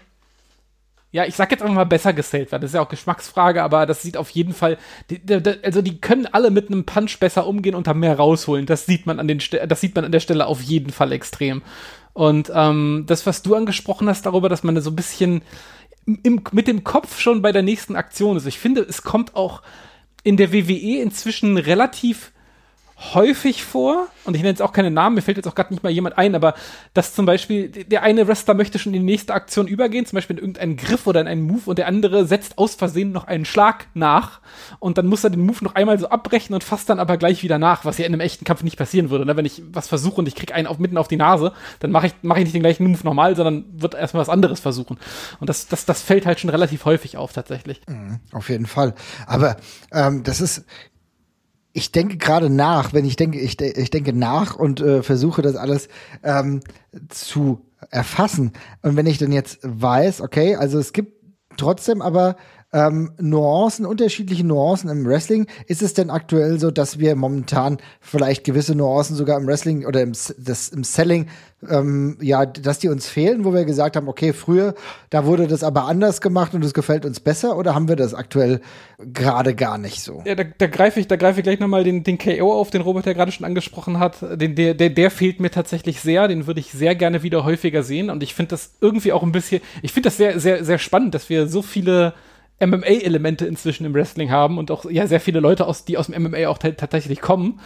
ja, 1.13 1.25
ich 1.25 1.35
sag 1.35 1.51
jetzt 1.51 1.61
einfach 1.61 1.75
mal 1.75 1.83
besser 1.85 2.11
gesellt 2.11 2.51
werden. 2.51 2.63
Das 2.63 2.71
ist 2.71 2.75
ja 2.75 2.81
auch 2.81 2.89
Geschmacksfrage, 2.89 3.61
aber 3.61 3.85
das 3.85 4.01
sieht 4.01 4.17
auf 4.17 4.31
jeden 4.31 4.53
Fall, 4.53 4.79
die, 5.11 5.19
die, 5.19 5.63
also 5.63 5.83
die 5.83 6.01
können 6.01 6.25
alle 6.25 6.49
mit 6.49 6.69
einem 6.69 6.85
Punch 6.85 7.19
besser 7.19 7.45
umgehen 7.45 7.75
und 7.75 7.85
da 7.85 7.93
mehr 7.93 8.17
rausholen. 8.17 8.65
Das 8.65 8.87
sieht 8.87 9.05
man 9.05 9.19
an 9.19 9.27
den, 9.27 9.39
das 9.67 9.79
sieht 9.79 9.95
man 9.95 10.05
an 10.05 10.11
der 10.11 10.21
Stelle 10.21 10.47
auf 10.47 10.59
jeden 10.59 10.91
Fall 10.91 11.11
extrem. 11.11 11.61
Und 12.13 12.51
ähm, 12.53 13.03
das, 13.05 13.27
was 13.27 13.43
du 13.43 13.53
angesprochen 13.53 14.09
hast 14.09 14.25
darüber, 14.25 14.49
dass 14.49 14.63
man 14.63 14.81
so 14.81 14.89
ein 14.89 14.95
bisschen 14.95 15.43
im, 16.23 16.41
mit 16.51 16.67
dem 16.67 16.83
Kopf 16.83 17.19
schon 17.19 17.43
bei 17.43 17.51
der 17.51 17.61
nächsten 17.61 17.95
Aktion 17.95 18.35
ist. 18.35 18.47
Ich 18.47 18.57
finde, 18.57 18.81
es 18.81 19.03
kommt 19.03 19.35
auch 19.35 19.61
in 20.23 20.35
der 20.35 20.51
WWE 20.51 20.99
inzwischen 20.99 21.57
relativ 21.57 22.31
häufig 23.13 23.63
vor, 23.63 24.07
und 24.25 24.35
ich 24.35 24.41
nenne 24.41 24.51
jetzt 24.51 24.61
auch 24.61 24.71
keine 24.71 24.91
Namen, 24.91 25.15
mir 25.15 25.21
fällt 25.21 25.37
jetzt 25.37 25.47
auch 25.47 25.55
gerade 25.55 25.73
nicht 25.73 25.83
mal 25.83 25.91
jemand 25.91 26.17
ein, 26.17 26.35
aber 26.35 26.53
dass 26.93 27.13
zum 27.13 27.25
Beispiel 27.25 27.69
der 27.69 28.03
eine 28.03 28.27
Wrestler 28.27 28.53
möchte 28.53 28.79
schon 28.79 28.93
in 28.93 29.01
die 29.01 29.11
nächste 29.11 29.33
Aktion 29.33 29.67
übergehen, 29.67 30.05
zum 30.05 30.17
Beispiel 30.17 30.37
in 30.37 30.41
irgendeinen 30.41 30.77
Griff 30.77 31.05
oder 31.07 31.21
in 31.21 31.27
einen 31.27 31.41
Move 31.41 31.63
und 31.65 31.79
der 31.79 31.87
andere 31.87 32.25
setzt 32.25 32.57
aus 32.57 32.75
Versehen 32.75 33.11
noch 33.11 33.25
einen 33.25 33.45
Schlag 33.45 33.87
nach 33.93 34.39
und 34.79 34.97
dann 34.97 35.07
muss 35.07 35.23
er 35.23 35.29
den 35.29 35.45
Move 35.45 35.63
noch 35.63 35.75
einmal 35.75 35.99
so 35.99 36.09
abbrechen 36.09 36.53
und 36.53 36.63
fasst 36.63 36.89
dann 36.89 36.99
aber 36.99 37.17
gleich 37.17 37.43
wieder 37.43 37.59
nach, 37.59 37.85
was 37.85 37.97
ja 37.97 38.05
in 38.05 38.13
einem 38.13 38.21
echten 38.21 38.45
Kampf 38.45 38.63
nicht 38.63 38.77
passieren 38.77 39.09
würde. 39.09 39.25
Ne? 39.25 39.35
Wenn 39.35 39.45
ich 39.45 39.61
was 39.71 39.87
versuche 39.87 40.15
und 40.15 40.27
ich 40.27 40.35
krieg 40.35 40.53
einen 40.53 40.67
auf, 40.67 40.79
mitten 40.79 40.97
auf 40.97 41.07
die 41.07 41.17
Nase, 41.17 41.53
dann 41.79 41.91
mache 41.91 42.07
ich, 42.07 42.13
mach 42.21 42.37
ich 42.37 42.43
nicht 42.43 42.55
den 42.55 42.61
gleichen 42.61 42.87
Move 42.87 43.03
nochmal, 43.03 43.35
sondern 43.35 43.65
wird 43.73 43.95
erstmal 43.95 44.21
was 44.21 44.29
anderes 44.29 44.59
versuchen. 44.59 44.97
Und 45.39 45.49
das, 45.49 45.67
das, 45.67 45.85
das 45.85 46.01
fällt 46.01 46.25
halt 46.25 46.39
schon 46.39 46.49
relativ 46.49 46.85
häufig 46.85 47.17
auf 47.17 47.33
tatsächlich. 47.33 47.81
Mhm, 47.87 48.19
auf 48.31 48.49
jeden 48.49 48.65
Fall. 48.65 48.93
Aber 49.27 49.57
ähm, 49.91 50.23
das 50.23 50.41
ist 50.41 50.65
ich 51.73 51.91
denke 51.91 52.17
gerade 52.17 52.49
nach, 52.49 52.93
wenn 52.93 53.03
ich 53.03 53.15
denke, 53.15 53.39
ich, 53.39 53.59
ich 53.59 53.89
denke 53.89 54.13
nach 54.13 54.55
und 54.55 54.79
äh, 54.79 55.01
versuche 55.01 55.41
das 55.41 55.55
alles 55.55 55.89
ähm, 56.23 56.61
zu 57.09 57.65
erfassen. 57.89 58.53
Und 58.83 58.95
wenn 58.95 59.07
ich 59.07 59.17
dann 59.17 59.31
jetzt 59.31 59.59
weiß, 59.63 60.21
okay, 60.21 60.55
also 60.55 60.77
es 60.77 60.93
gibt 60.93 61.13
trotzdem 61.57 62.01
aber 62.01 62.35
ähm, 62.73 63.11
Nuancen, 63.19 63.85
unterschiedliche 63.85 64.43
Nuancen 64.43 64.89
im 64.89 65.05
Wrestling. 65.05 65.47
Ist 65.67 65.81
es 65.81 65.93
denn 65.93 66.09
aktuell 66.09 66.59
so, 66.59 66.71
dass 66.71 66.99
wir 66.99 67.15
momentan 67.15 67.77
vielleicht 68.01 68.43
gewisse 68.43 68.75
Nuancen 68.75 69.15
sogar 69.15 69.39
im 69.39 69.47
Wrestling 69.47 69.85
oder 69.85 70.01
im, 70.01 70.13
das, 70.39 70.69
im 70.69 70.83
Selling, 70.83 71.27
ähm, 71.69 72.17
ja, 72.19 72.45
dass 72.45 72.79
die 72.79 72.89
uns 72.89 73.07
fehlen, 73.07 73.45
wo 73.45 73.53
wir 73.53 73.63
gesagt 73.65 73.95
haben, 73.95 74.07
okay, 74.07 74.33
früher, 74.33 74.73
da 75.11 75.25
wurde 75.25 75.47
das 75.47 75.63
aber 75.63 75.85
anders 75.85 76.19
gemacht 76.19 76.55
und 76.55 76.65
es 76.65 76.73
gefällt 76.73 77.05
uns 77.05 77.19
besser 77.19 77.57
oder 77.57 77.75
haben 77.75 77.87
wir 77.87 77.95
das 77.95 78.13
aktuell 78.13 78.59
gerade 78.97 79.53
gar 79.53 79.77
nicht 79.77 80.01
so? 80.01 80.23
Ja, 80.25 80.35
da, 80.35 80.43
da 80.43 80.67
greife 80.67 80.99
ich, 80.99 81.07
da 81.07 81.15
greife 81.15 81.39
ich 81.39 81.43
gleich 81.43 81.59
nochmal 81.59 81.83
den, 81.83 82.03
den 82.03 82.17
KO 82.17 82.53
auf, 82.53 82.71
den 82.71 82.81
Robert 82.81 83.05
ja 83.05 83.13
gerade 83.13 83.31
schon 83.31 83.45
angesprochen 83.45 83.99
hat. 83.99 84.17
Den, 84.41 84.55
der, 84.55 84.73
der, 84.73 84.89
der 84.89 85.11
fehlt 85.11 85.39
mir 85.39 85.51
tatsächlich 85.51 86.01
sehr, 86.01 86.27
den 86.27 86.47
würde 86.47 86.59
ich 86.59 86.71
sehr 86.71 86.95
gerne 86.95 87.21
wieder 87.21 87.43
häufiger 87.43 87.83
sehen 87.83 88.09
und 88.09 88.23
ich 88.23 88.33
finde 88.33 88.49
das 88.49 88.71
irgendwie 88.81 89.13
auch 89.13 89.21
ein 89.21 89.31
bisschen, 89.31 89.61
ich 89.83 89.93
finde 89.93 90.07
das 90.07 90.17
sehr, 90.17 90.39
sehr, 90.39 90.65
sehr 90.65 90.79
spannend, 90.79 91.13
dass 91.13 91.29
wir 91.29 91.47
so 91.47 91.61
viele 91.61 92.13
MMA-Elemente 92.65 93.45
inzwischen 93.45 93.85
im 93.85 93.93
Wrestling 93.93 94.31
haben 94.31 94.57
und 94.57 94.71
auch 94.71 94.89
ja 94.89 95.07
sehr 95.07 95.19
viele 95.19 95.39
Leute, 95.39 95.67
aus, 95.67 95.85
die 95.85 95.97
aus 95.97 96.07
dem 96.07 96.21
MMA 96.23 96.47
auch 96.47 96.57
tatsächlich 96.57 97.21
kommen. 97.21 97.59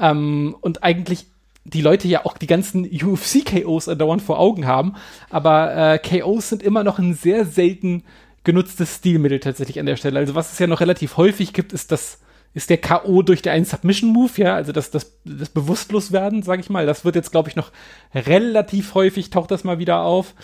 Ähm, 0.00 0.56
und 0.60 0.82
eigentlich 0.82 1.26
die 1.64 1.82
Leute 1.82 2.08
ja 2.08 2.24
auch 2.24 2.38
die 2.38 2.46
ganzen 2.46 2.84
UFC-KOs 2.84 3.88
andauernd 3.88 4.22
vor 4.22 4.38
Augen 4.38 4.66
haben. 4.66 4.94
Aber 5.30 5.94
äh, 5.94 5.98
KOs 5.98 6.48
sind 6.48 6.62
immer 6.62 6.84
noch 6.84 6.98
ein 6.98 7.14
sehr 7.14 7.44
selten 7.44 8.04
genutztes 8.44 8.96
Stilmittel 8.96 9.40
tatsächlich 9.40 9.78
an 9.78 9.86
der 9.86 9.96
Stelle. 9.96 10.18
Also 10.18 10.34
was 10.34 10.52
es 10.52 10.58
ja 10.58 10.66
noch 10.66 10.80
relativ 10.80 11.16
häufig 11.16 11.52
gibt, 11.52 11.72
ist 11.72 11.92
das 11.92 12.20
ist 12.54 12.70
der 12.70 12.78
K.O. 12.78 13.22
durch 13.22 13.42
den 13.42 13.52
einen 13.52 13.64
Submission-Move, 13.66 14.32
ja, 14.36 14.54
also 14.54 14.72
das, 14.72 14.90
das, 14.90 15.20
das 15.24 15.50
Bewusstloswerden, 15.50 16.42
sag 16.42 16.60
ich 16.60 16.70
mal. 16.70 16.86
Das 16.86 17.04
wird 17.04 17.14
jetzt, 17.14 17.30
glaube 17.30 17.48
ich, 17.48 17.56
noch 17.56 17.70
relativ 18.14 18.94
häufig, 18.94 19.30
taucht 19.30 19.50
das 19.50 19.64
mal 19.64 19.78
wieder 19.78 20.00
auf. 20.00 20.34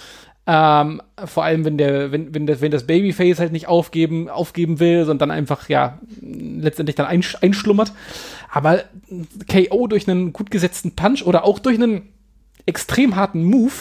Ähm, 0.46 1.00
vor 1.24 1.44
allem, 1.44 1.64
wenn 1.64 1.78
der, 1.78 2.12
wenn, 2.12 2.34
wenn 2.34 2.46
das, 2.46 2.60
wenn 2.60 2.70
das 2.70 2.86
Babyface 2.86 3.38
halt 3.38 3.52
nicht 3.52 3.66
aufgeben, 3.66 4.28
aufgeben 4.28 4.78
will, 4.78 5.06
sondern 5.06 5.30
einfach, 5.30 5.68
ja, 5.70 5.98
letztendlich 6.20 6.96
dann 6.96 7.06
einsch 7.06 7.36
einschlummert. 7.40 7.92
Aber 8.50 8.82
KO 9.50 9.86
durch 9.86 10.08
einen 10.08 10.32
gut 10.32 10.50
gesetzten 10.50 10.94
Punch 10.94 11.22
oder 11.24 11.44
auch 11.44 11.58
durch 11.58 11.76
einen 11.76 12.10
extrem 12.66 13.16
harten 13.16 13.42
Move 13.44 13.72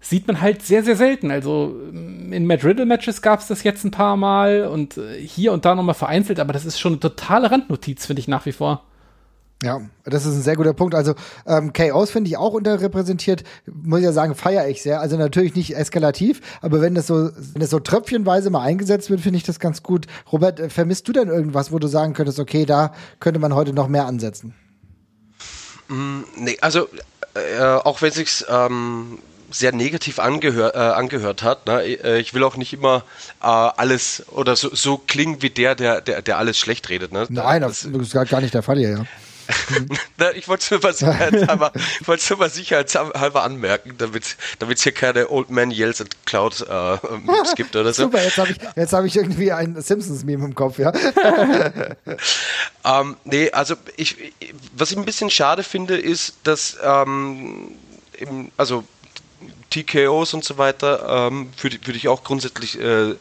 sieht 0.00 0.26
man 0.26 0.40
halt 0.40 0.62
sehr, 0.62 0.82
sehr 0.82 0.96
selten. 0.96 1.30
Also 1.30 1.80
in 1.92 2.44
Matt 2.46 2.64
Riddle-Matches 2.64 3.22
gab 3.22 3.40
es 3.40 3.46
das 3.46 3.62
jetzt 3.62 3.84
ein 3.84 3.90
paar 3.92 4.16
Mal 4.16 4.66
und 4.66 4.98
äh, 4.98 5.18
hier 5.18 5.52
und 5.52 5.64
da 5.64 5.74
nochmal 5.74 5.94
vereinzelt, 5.94 6.40
aber 6.40 6.52
das 6.52 6.66
ist 6.66 6.78
schon 6.78 6.94
eine 6.94 7.00
totale 7.00 7.50
Randnotiz, 7.50 8.04
finde 8.04 8.20
ich 8.20 8.28
nach 8.28 8.44
wie 8.44 8.52
vor. 8.52 8.84
Ja, 9.62 9.80
das 10.04 10.26
ist 10.26 10.34
ein 10.34 10.42
sehr 10.42 10.56
guter 10.56 10.72
Punkt. 10.72 10.94
Also 10.94 11.14
ähm, 11.46 11.72
Chaos 11.72 12.10
finde 12.10 12.28
ich 12.28 12.36
auch 12.36 12.52
unterrepräsentiert, 12.52 13.44
muss 13.66 14.00
ich 14.00 14.04
ja 14.04 14.12
sagen, 14.12 14.34
feiere 14.34 14.68
ich 14.68 14.82
sehr. 14.82 15.00
Also 15.00 15.16
natürlich 15.16 15.54
nicht 15.54 15.76
eskalativ, 15.76 16.40
aber 16.60 16.80
wenn 16.80 16.94
das 16.94 17.06
so, 17.06 17.30
wenn 17.34 17.60
das 17.60 17.70
so 17.70 17.78
tröpfchenweise 17.78 18.50
mal 18.50 18.62
eingesetzt 18.62 19.08
wird, 19.08 19.20
finde 19.20 19.36
ich 19.36 19.44
das 19.44 19.60
ganz 19.60 19.82
gut. 19.82 20.06
Robert, 20.32 20.58
äh, 20.58 20.68
vermisst 20.68 21.06
du 21.06 21.12
denn 21.12 21.28
irgendwas, 21.28 21.70
wo 21.70 21.78
du 21.78 21.86
sagen 21.86 22.12
könntest, 22.12 22.40
okay, 22.40 22.66
da 22.66 22.92
könnte 23.20 23.38
man 23.38 23.54
heute 23.54 23.72
noch 23.72 23.88
mehr 23.88 24.06
ansetzen? 24.06 24.54
Mm, 25.88 26.22
nee, 26.36 26.58
also 26.60 26.88
äh, 27.34 27.62
auch 27.62 28.02
wenn 28.02 28.12
sich's 28.12 28.44
ähm, 28.48 29.18
sehr 29.52 29.72
negativ 29.72 30.18
angehör, 30.18 30.74
äh, 30.74 30.78
angehört 30.78 31.42
hat. 31.42 31.66
Ne? 31.66 31.82
Äh, 31.82 32.18
ich 32.18 32.34
will 32.34 32.42
auch 32.42 32.56
nicht 32.56 32.72
immer 32.72 33.04
äh, 33.40 33.46
alles 33.46 34.24
oder 34.30 34.56
so, 34.56 34.74
so 34.74 34.96
klingen 34.98 35.42
wie 35.42 35.50
der, 35.50 35.74
der, 35.74 36.00
der, 36.00 36.22
der 36.22 36.38
alles 36.38 36.58
schlecht 36.58 36.88
redet. 36.88 37.12
Ne? 37.12 37.26
Nein, 37.28 37.62
das, 37.62 37.86
das 37.90 38.02
ist 38.02 38.28
gar 38.28 38.40
nicht 38.40 38.54
der 38.54 38.62
Fall 38.62 38.78
hier, 38.78 38.90
ja. 38.90 39.04
ich 40.36 40.48
wollte 40.48 40.64
es 40.64 40.70
nur 40.70 40.92
sicherheitshalber, 40.92 41.72
nur 42.06 42.38
mal 42.38 42.50
sicherheitshalber 42.50 43.42
anmerken, 43.42 43.94
damit 43.98 44.36
es 44.60 44.82
hier 44.82 44.92
keine 44.92 45.30
Old 45.30 45.50
Man 45.50 45.70
Yells 45.70 46.00
at 46.00 46.08
Cloud 46.26 46.60
äh, 46.68 46.98
gibt 47.56 47.76
oder 47.76 47.92
so. 47.92 48.04
Super, 48.04 48.22
jetzt 48.22 48.38
habe 48.38 48.50
ich, 48.50 48.92
hab 48.92 49.04
ich 49.04 49.16
irgendwie 49.16 49.52
ein 49.52 49.80
Simpsons-Meme 49.80 50.44
im 50.44 50.54
Kopf, 50.54 50.78
ja. 50.78 50.92
ähm, 52.84 53.16
nee, 53.24 53.50
also 53.50 53.74
ich, 53.96 54.32
was 54.76 54.90
ich 54.90 54.96
ein 54.96 55.04
bisschen 55.04 55.30
schade 55.30 55.62
finde, 55.62 55.96
ist, 55.96 56.34
dass 56.44 56.76
ähm, 56.82 57.72
im, 58.18 58.50
also 58.56 58.84
TKOs 59.70 60.34
und 60.34 60.44
so 60.44 60.58
weiter, 60.58 61.28
ähm, 61.28 61.50
würde, 61.60 61.78
würde 61.84 61.96
ich 61.96 62.08
auch 62.08 62.22
grundsätzlich 62.24 62.78
äh, 62.78 63.14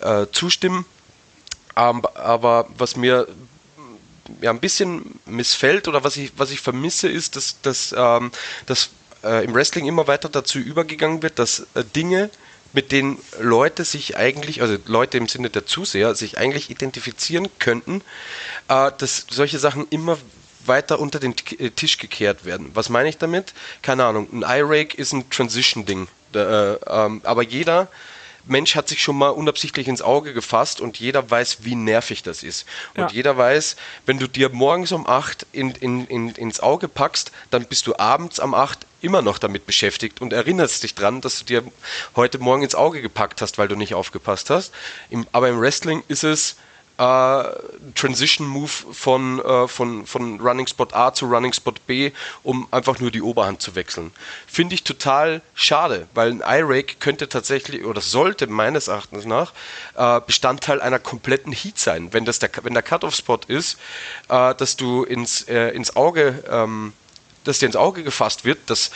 äh, 0.00 0.26
zustimmen. 0.32 0.86
Ähm, 1.76 2.02
aber 2.14 2.66
was 2.76 2.96
mir 2.96 3.26
ja, 4.40 4.50
ein 4.50 4.60
bisschen 4.60 5.18
missfällt 5.26 5.88
oder 5.88 6.04
was 6.04 6.16
ich, 6.16 6.32
was 6.36 6.50
ich 6.50 6.60
vermisse, 6.60 7.08
ist, 7.08 7.36
dass, 7.36 7.60
dass, 7.62 7.94
ähm, 7.96 8.30
dass 8.66 8.90
äh, 9.24 9.44
im 9.44 9.54
Wrestling 9.54 9.86
immer 9.86 10.06
weiter 10.06 10.28
dazu 10.28 10.58
übergegangen 10.58 11.22
wird, 11.22 11.38
dass 11.38 11.66
äh, 11.74 11.84
Dinge, 11.84 12.30
mit 12.72 12.92
denen 12.92 13.18
Leute 13.40 13.84
sich 13.84 14.16
eigentlich, 14.16 14.60
also 14.60 14.76
Leute 14.86 15.16
im 15.16 15.26
Sinne 15.26 15.50
der 15.50 15.66
Zuseher, 15.66 16.14
sich 16.14 16.38
eigentlich 16.38 16.70
identifizieren 16.70 17.48
könnten, 17.58 18.02
äh, 18.68 18.90
dass 18.98 19.26
solche 19.30 19.58
Sachen 19.58 19.86
immer 19.90 20.18
weiter 20.66 21.00
unter 21.00 21.18
den 21.18 21.34
äh, 21.58 21.70
Tisch 21.70 21.98
gekehrt 21.98 22.44
werden. 22.44 22.70
Was 22.74 22.88
meine 22.88 23.08
ich 23.08 23.18
damit? 23.18 23.54
Keine 23.82 24.04
Ahnung. 24.04 24.28
Ein 24.32 24.42
iRake 24.42 24.96
ist 24.96 25.12
ein 25.12 25.28
Transition-Ding. 25.30 26.08
Äh, 26.34 26.38
ähm, 26.38 27.22
aber 27.24 27.42
jeder 27.42 27.88
Mensch 28.48 28.74
hat 28.74 28.88
sich 28.88 29.02
schon 29.02 29.16
mal 29.16 29.30
unabsichtlich 29.30 29.88
ins 29.88 30.02
Auge 30.02 30.32
gefasst 30.34 30.80
und 30.80 30.98
jeder 30.98 31.30
weiß, 31.30 31.58
wie 31.62 31.74
nervig 31.74 32.22
das 32.22 32.42
ist. 32.42 32.66
Und 32.94 33.02
ja. 33.02 33.08
jeder 33.10 33.36
weiß, 33.36 33.76
wenn 34.06 34.18
du 34.18 34.26
dir 34.26 34.48
morgens 34.50 34.92
um 34.92 35.06
8 35.06 35.46
in, 35.52 35.70
in, 35.72 36.06
in, 36.06 36.30
ins 36.30 36.60
Auge 36.60 36.88
packst, 36.88 37.32
dann 37.50 37.66
bist 37.66 37.86
du 37.86 37.96
abends 37.98 38.38
um 38.38 38.54
8 38.54 38.86
immer 39.00 39.22
noch 39.22 39.38
damit 39.38 39.66
beschäftigt 39.66 40.20
und 40.20 40.32
erinnerst 40.32 40.82
dich 40.82 40.94
dran, 40.94 41.20
dass 41.20 41.38
du 41.38 41.44
dir 41.44 41.62
heute 42.16 42.38
Morgen 42.38 42.62
ins 42.62 42.74
Auge 42.74 43.00
gepackt 43.00 43.40
hast, 43.42 43.58
weil 43.58 43.68
du 43.68 43.76
nicht 43.76 43.94
aufgepasst 43.94 44.50
hast. 44.50 44.72
Im, 45.10 45.26
aber 45.32 45.48
im 45.48 45.60
Wrestling 45.60 46.02
ist 46.08 46.24
es 46.24 46.56
äh, 46.98 47.44
Transition 47.94 48.46
Move 48.46 48.68
von, 48.68 49.40
äh, 49.40 49.68
von, 49.68 50.04
von 50.06 50.40
Running 50.40 50.66
Spot 50.66 50.88
A 50.92 51.12
zu 51.12 51.26
Running 51.26 51.52
Spot 51.52 51.74
B, 51.86 52.12
um 52.42 52.66
einfach 52.70 52.98
nur 52.98 53.10
die 53.10 53.22
Oberhand 53.22 53.62
zu 53.62 53.74
wechseln. 53.74 54.10
Finde 54.46 54.74
ich 54.74 54.84
total 54.84 55.40
schade, 55.54 56.08
weil 56.14 56.30
ein 56.30 56.42
I-Rake 56.44 56.96
könnte 56.98 57.28
tatsächlich 57.28 57.84
oder 57.84 58.00
sollte 58.00 58.46
meines 58.48 58.88
Erachtens 58.88 59.24
nach 59.24 59.52
äh, 59.96 60.20
Bestandteil 60.26 60.80
einer 60.80 60.98
kompletten 60.98 61.52
Heat 61.52 61.78
sein. 61.78 62.12
Wenn, 62.12 62.24
das 62.24 62.40
der, 62.40 62.50
wenn 62.62 62.74
der 62.74 62.82
Cut-Off-Spot 62.82 63.40
ist, 63.46 63.78
äh, 64.28 64.54
dass 64.54 64.76
du 64.76 65.04
ins, 65.04 65.42
äh, 65.42 65.68
ins 65.70 65.94
Auge, 65.94 66.42
ähm, 66.50 66.92
dass 67.44 67.60
dir 67.60 67.66
ins 67.66 67.76
Auge 67.76 68.02
gefasst 68.02 68.44
wird, 68.44 68.58
dass 68.66 68.90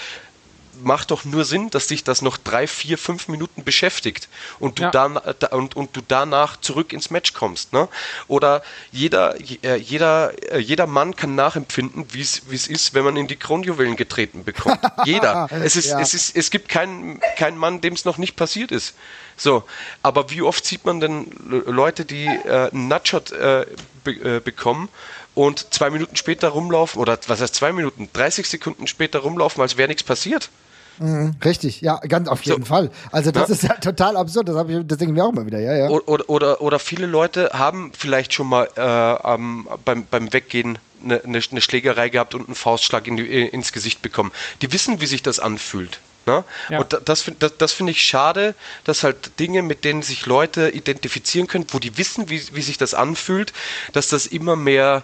macht 0.82 1.10
doch 1.10 1.24
nur 1.24 1.44
Sinn, 1.44 1.70
dass 1.70 1.86
dich 1.86 2.04
das 2.04 2.22
noch 2.22 2.36
drei, 2.36 2.66
vier, 2.66 2.98
fünf 2.98 3.28
Minuten 3.28 3.64
beschäftigt 3.64 4.28
und 4.58 4.78
du, 4.78 4.84
ja. 4.84 4.90
dann, 4.90 5.16
und, 5.16 5.76
und 5.76 5.96
du 5.96 6.00
danach 6.06 6.56
zurück 6.60 6.92
ins 6.92 7.10
Match 7.10 7.32
kommst. 7.32 7.72
Ne? 7.72 7.88
Oder 8.28 8.62
jeder, 8.90 9.36
äh, 9.62 9.76
jeder, 9.76 10.32
äh, 10.52 10.58
jeder 10.58 10.86
Mann 10.86 11.16
kann 11.16 11.34
nachempfinden, 11.34 12.06
wie 12.12 12.20
es 12.20 12.66
ist, 12.66 12.94
wenn 12.94 13.04
man 13.04 13.16
in 13.16 13.28
die 13.28 13.36
Kronjuwelen 13.36 13.96
getreten 13.96 14.44
bekommt. 14.44 14.80
jeder. 15.04 15.48
Es, 15.50 15.76
ist, 15.76 15.90
ja. 15.90 16.00
es, 16.00 16.14
ist, 16.14 16.36
es 16.36 16.50
gibt 16.50 16.68
keinen 16.68 17.20
kein 17.36 17.56
Mann, 17.56 17.80
dem 17.80 17.94
es 17.94 18.04
noch 18.04 18.18
nicht 18.18 18.36
passiert 18.36 18.70
ist. 18.70 18.94
So, 19.36 19.64
aber 20.02 20.30
wie 20.30 20.42
oft 20.42 20.64
sieht 20.64 20.84
man 20.84 21.00
denn 21.00 21.26
Leute, 21.66 22.04
die 22.04 22.26
äh, 22.26 22.70
einen 22.70 22.88
Nutshot 22.88 23.32
äh, 23.32 23.66
be 24.04 24.12
äh, 24.12 24.40
bekommen 24.40 24.88
und 25.34 25.72
zwei 25.72 25.90
Minuten 25.90 26.16
später 26.16 26.48
rumlaufen, 26.48 27.00
oder 27.00 27.18
was 27.26 27.40
heißt 27.40 27.54
zwei 27.54 27.72
Minuten, 27.72 28.08
30 28.12 28.46
Sekunden 28.46 28.86
später 28.86 29.20
rumlaufen, 29.20 29.62
als 29.62 29.76
wäre 29.76 29.88
nichts 29.88 30.02
passiert? 30.02 30.50
Mhm, 30.98 31.36
richtig, 31.44 31.80
ja, 31.80 31.96
ganz 31.96 32.28
auf 32.28 32.42
jeden 32.42 32.62
so. 32.62 32.68
Fall. 32.68 32.90
Also 33.10 33.30
das 33.30 33.48
ja. 33.48 33.54
ist 33.54 33.62
ja 33.62 33.74
total 33.74 34.16
absurd, 34.16 34.48
das, 34.48 34.68
ich, 34.68 34.86
das 34.86 34.98
denken 34.98 35.14
wir 35.14 35.24
auch 35.24 35.32
immer 35.32 35.46
wieder, 35.46 35.60
ja, 35.60 35.74
ja. 35.74 35.88
Oder, 35.88 36.28
oder, 36.28 36.60
oder 36.60 36.78
viele 36.78 37.06
Leute 37.06 37.50
haben 37.52 37.92
vielleicht 37.96 38.32
schon 38.32 38.48
mal 38.48 38.68
äh, 38.76 39.34
ähm, 39.34 39.66
beim, 39.84 40.06
beim 40.10 40.32
Weggehen 40.32 40.78
eine, 41.04 41.22
eine, 41.24 41.40
eine, 41.50 41.60
Schlägerei 41.60 42.08
gehabt 42.08 42.34
und 42.34 42.46
einen 42.46 42.54
Faustschlag 42.54 43.06
in 43.06 43.16
die, 43.16 43.42
ins 43.42 43.72
Gesicht 43.72 44.02
bekommen. 44.02 44.32
Die 44.60 44.72
wissen, 44.72 45.00
wie 45.00 45.06
sich 45.06 45.22
das 45.22 45.40
anfühlt. 45.40 46.00
Ne? 46.26 46.44
Ja. 46.68 46.80
Und 46.80 46.96
das, 47.04 47.30
das, 47.38 47.56
das 47.58 47.72
finde 47.72 47.92
ich 47.92 48.02
schade, 48.02 48.54
dass 48.84 49.02
halt 49.02 49.40
Dinge, 49.40 49.62
mit 49.62 49.84
denen 49.84 50.02
sich 50.02 50.26
Leute 50.26 50.68
identifizieren 50.68 51.48
können, 51.48 51.66
wo 51.70 51.80
die 51.80 51.98
wissen, 51.98 52.30
wie, 52.30 52.40
wie 52.52 52.62
sich 52.62 52.78
das 52.78 52.94
anfühlt, 52.94 53.52
dass 53.92 54.08
das 54.08 54.26
immer 54.26 54.54
mehr 54.54 55.02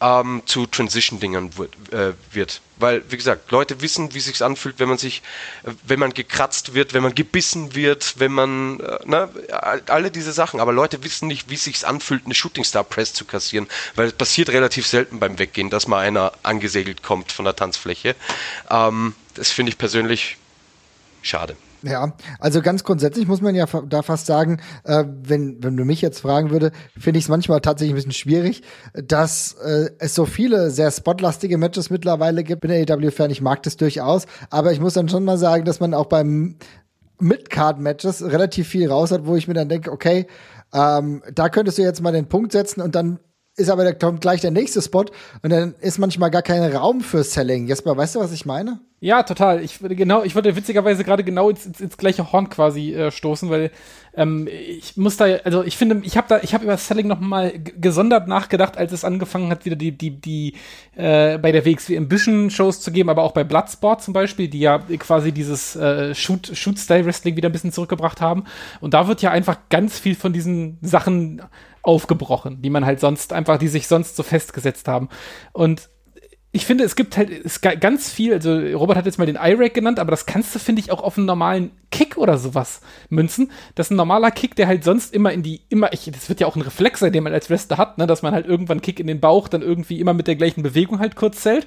ähm, 0.00 0.42
zu 0.46 0.66
Transition-Dingern 0.66 1.50
äh, 1.90 2.12
wird. 2.32 2.60
Weil, 2.76 3.02
wie 3.10 3.16
gesagt, 3.16 3.50
Leute 3.50 3.80
wissen, 3.80 4.14
wie 4.14 4.20
sich's 4.20 4.42
anfühlt, 4.42 4.78
wenn 4.78 4.88
man 4.88 4.98
sich, 4.98 5.22
äh, 5.64 5.72
wenn 5.84 5.98
man 5.98 6.14
gekratzt 6.14 6.74
wird, 6.74 6.94
wenn 6.94 7.02
man 7.02 7.14
gebissen 7.14 7.74
wird, 7.74 8.14
wenn 8.18 8.32
man, 8.32 8.80
äh, 8.80 8.98
ne, 9.04 9.28
alle 9.86 10.10
diese 10.10 10.32
Sachen. 10.32 10.60
Aber 10.60 10.72
Leute 10.72 11.02
wissen 11.02 11.28
nicht, 11.28 11.50
wie 11.50 11.56
sich's 11.56 11.84
anfühlt, 11.84 12.24
eine 12.24 12.34
Shooting 12.34 12.64
Star 12.64 12.84
Press 12.84 13.12
zu 13.12 13.24
kassieren, 13.24 13.66
weil 13.96 14.08
es 14.08 14.12
passiert 14.12 14.50
relativ 14.50 14.86
selten 14.86 15.18
beim 15.18 15.38
Weggehen, 15.38 15.70
dass 15.70 15.88
mal 15.88 16.00
einer 16.00 16.32
angesegelt 16.42 17.02
kommt 17.02 17.32
von 17.32 17.44
der 17.44 17.56
Tanzfläche. 17.56 18.14
Ähm, 18.70 19.14
das 19.34 19.50
finde 19.50 19.70
ich 19.70 19.78
persönlich 19.78 20.36
schade. 21.22 21.56
Ja, 21.82 22.16
also 22.40 22.60
ganz 22.60 22.82
grundsätzlich 22.82 23.28
muss 23.28 23.40
man 23.40 23.54
ja 23.54 23.66
da 23.66 24.02
fast 24.02 24.26
sagen, 24.26 24.60
äh, 24.84 25.04
wenn, 25.22 25.62
wenn 25.62 25.76
du 25.76 25.84
mich 25.84 26.02
jetzt 26.02 26.20
fragen 26.20 26.50
würde, 26.50 26.72
finde 26.98 27.18
ich 27.18 27.26
es 27.26 27.28
manchmal 27.28 27.60
tatsächlich 27.60 27.92
ein 27.92 27.96
bisschen 27.96 28.12
schwierig, 28.12 28.62
dass 28.94 29.52
äh, 29.64 29.90
es 29.98 30.14
so 30.14 30.26
viele 30.26 30.70
sehr 30.70 30.90
spotlastige 30.90 31.56
Matches 31.56 31.90
mittlerweile 31.90 32.42
gibt. 32.42 32.62
Bin 32.62 32.70
der 32.70 32.96
AW-Fan, 32.96 33.30
ich 33.30 33.42
mag 33.42 33.62
das 33.62 33.76
durchaus, 33.76 34.26
aber 34.50 34.72
ich 34.72 34.80
muss 34.80 34.94
dann 34.94 35.08
schon 35.08 35.24
mal 35.24 35.38
sagen, 35.38 35.64
dass 35.64 35.78
man 35.78 35.94
auch 35.94 36.06
beim 36.06 36.56
Mid-Card-Matches 37.20 38.24
relativ 38.24 38.68
viel 38.68 38.90
raus 38.90 39.12
hat, 39.12 39.26
wo 39.26 39.36
ich 39.36 39.46
mir 39.46 39.54
dann 39.54 39.68
denke, 39.68 39.92
okay, 39.92 40.26
ähm, 40.72 41.22
da 41.32 41.48
könntest 41.48 41.78
du 41.78 41.82
jetzt 41.82 42.02
mal 42.02 42.12
den 42.12 42.28
Punkt 42.28 42.52
setzen 42.52 42.80
und 42.80 42.94
dann 42.94 43.20
ist 43.56 43.70
aber 43.70 43.84
da 43.84 43.92
kommt 43.92 44.20
gleich 44.20 44.40
der 44.40 44.52
nächste 44.52 44.82
Spot 44.82 45.04
und 45.42 45.50
dann 45.50 45.74
ist 45.80 45.98
manchmal 45.98 46.30
gar 46.30 46.42
kein 46.42 46.62
Raum 46.72 47.00
für 47.00 47.24
Selling. 47.24 47.66
Jesper, 47.66 47.96
weißt 47.96 48.16
du, 48.16 48.20
was 48.20 48.32
ich 48.32 48.46
meine? 48.46 48.80
Ja, 49.00 49.22
total. 49.22 49.62
Ich 49.62 49.80
würde 49.80 49.94
genau, 49.94 50.24
ich 50.24 50.34
würde 50.34 50.56
witzigerweise 50.56 51.04
gerade 51.04 51.22
genau 51.22 51.50
ins, 51.50 51.64
ins, 51.64 51.80
ins, 51.80 51.96
gleiche 51.96 52.32
Horn 52.32 52.50
quasi 52.50 52.92
äh, 52.92 53.12
stoßen, 53.12 53.48
weil 53.48 53.70
ähm, 54.16 54.48
ich 54.48 54.96
muss 54.96 55.16
da, 55.16 55.26
also 55.44 55.62
ich 55.62 55.76
finde, 55.76 56.00
ich 56.02 56.16
habe 56.16 56.26
da, 56.28 56.40
ich 56.42 56.52
habe 56.52 56.64
über 56.64 56.76
Selling 56.76 57.06
noch 57.06 57.20
mal 57.20 57.52
gesondert 57.80 58.26
nachgedacht, 58.26 58.76
als 58.76 58.90
es 58.90 59.04
angefangen 59.04 59.50
hat, 59.50 59.64
wieder 59.64 59.76
die, 59.76 59.92
die, 59.96 60.10
die 60.20 60.54
äh, 60.96 61.38
bei 61.38 61.52
der 61.52 61.64
WXW 61.64 61.96
Ambition 61.96 62.50
Shows 62.50 62.80
zu 62.80 62.90
geben, 62.90 63.08
aber 63.08 63.22
auch 63.22 63.30
bei 63.30 63.44
Bloodsport 63.44 64.02
zum 64.02 64.14
Beispiel, 64.14 64.48
die 64.48 64.58
ja 64.58 64.78
quasi 64.98 65.30
dieses 65.30 65.76
äh, 65.76 66.12
Shoot, 66.16 66.50
Shoot-Style 66.52 67.06
Wrestling 67.06 67.36
wieder 67.36 67.50
ein 67.50 67.52
bisschen 67.52 67.70
zurückgebracht 67.70 68.20
haben. 68.20 68.44
Und 68.80 68.94
da 68.94 69.06
wird 69.06 69.22
ja 69.22 69.30
einfach 69.30 69.58
ganz 69.70 69.96
viel 69.96 70.16
von 70.16 70.32
diesen 70.32 70.78
Sachen 70.82 71.42
aufgebrochen, 71.82 72.62
die 72.62 72.70
man 72.70 72.84
halt 72.84 72.98
sonst 72.98 73.32
einfach, 73.32 73.58
die 73.58 73.68
sich 73.68 73.86
sonst 73.86 74.16
so 74.16 74.24
festgesetzt 74.24 74.88
haben. 74.88 75.08
Und 75.52 75.88
ich 76.50 76.64
finde, 76.64 76.84
es 76.84 76.96
gibt 76.96 77.18
halt 77.18 77.30
es 77.30 77.60
ganz 77.60 78.10
viel, 78.10 78.32
also 78.32 78.56
Robert 78.56 78.96
hat 78.96 79.04
jetzt 79.04 79.18
mal 79.18 79.26
den 79.26 79.36
I-Rack 79.36 79.74
genannt, 79.74 79.98
aber 79.98 80.10
das 80.10 80.24
kannst 80.24 80.54
du, 80.54 80.58
finde 80.58 80.80
ich, 80.80 80.90
auch 80.90 81.02
auf 81.02 81.18
einen 81.18 81.26
normalen 81.26 81.72
Kick 81.90 82.16
oder 82.16 82.38
sowas 82.38 82.80
münzen. 83.10 83.50
Das 83.74 83.88
ist 83.88 83.90
ein 83.90 83.96
normaler 83.96 84.30
Kick, 84.30 84.56
der 84.56 84.66
halt 84.66 84.82
sonst 84.82 85.12
immer 85.12 85.30
in 85.30 85.42
die, 85.42 85.60
immer, 85.68 85.92
ich, 85.92 86.10
das 86.10 86.30
wird 86.30 86.40
ja 86.40 86.46
auch 86.46 86.56
ein 86.56 86.62
Reflex 86.62 87.00
sein, 87.00 87.12
den 87.12 87.24
man 87.24 87.34
als 87.34 87.50
Wrestler 87.50 87.76
hat, 87.76 87.98
ne, 87.98 88.06
dass 88.06 88.22
man 88.22 88.32
halt 88.32 88.46
irgendwann 88.46 88.80
Kick 88.80 88.98
in 88.98 89.06
den 89.06 89.20
Bauch 89.20 89.48
dann 89.48 89.60
irgendwie 89.60 90.00
immer 90.00 90.14
mit 90.14 90.26
der 90.26 90.36
gleichen 90.36 90.62
Bewegung 90.62 91.00
halt 91.00 91.16
kurz 91.16 91.42
zählt. 91.42 91.66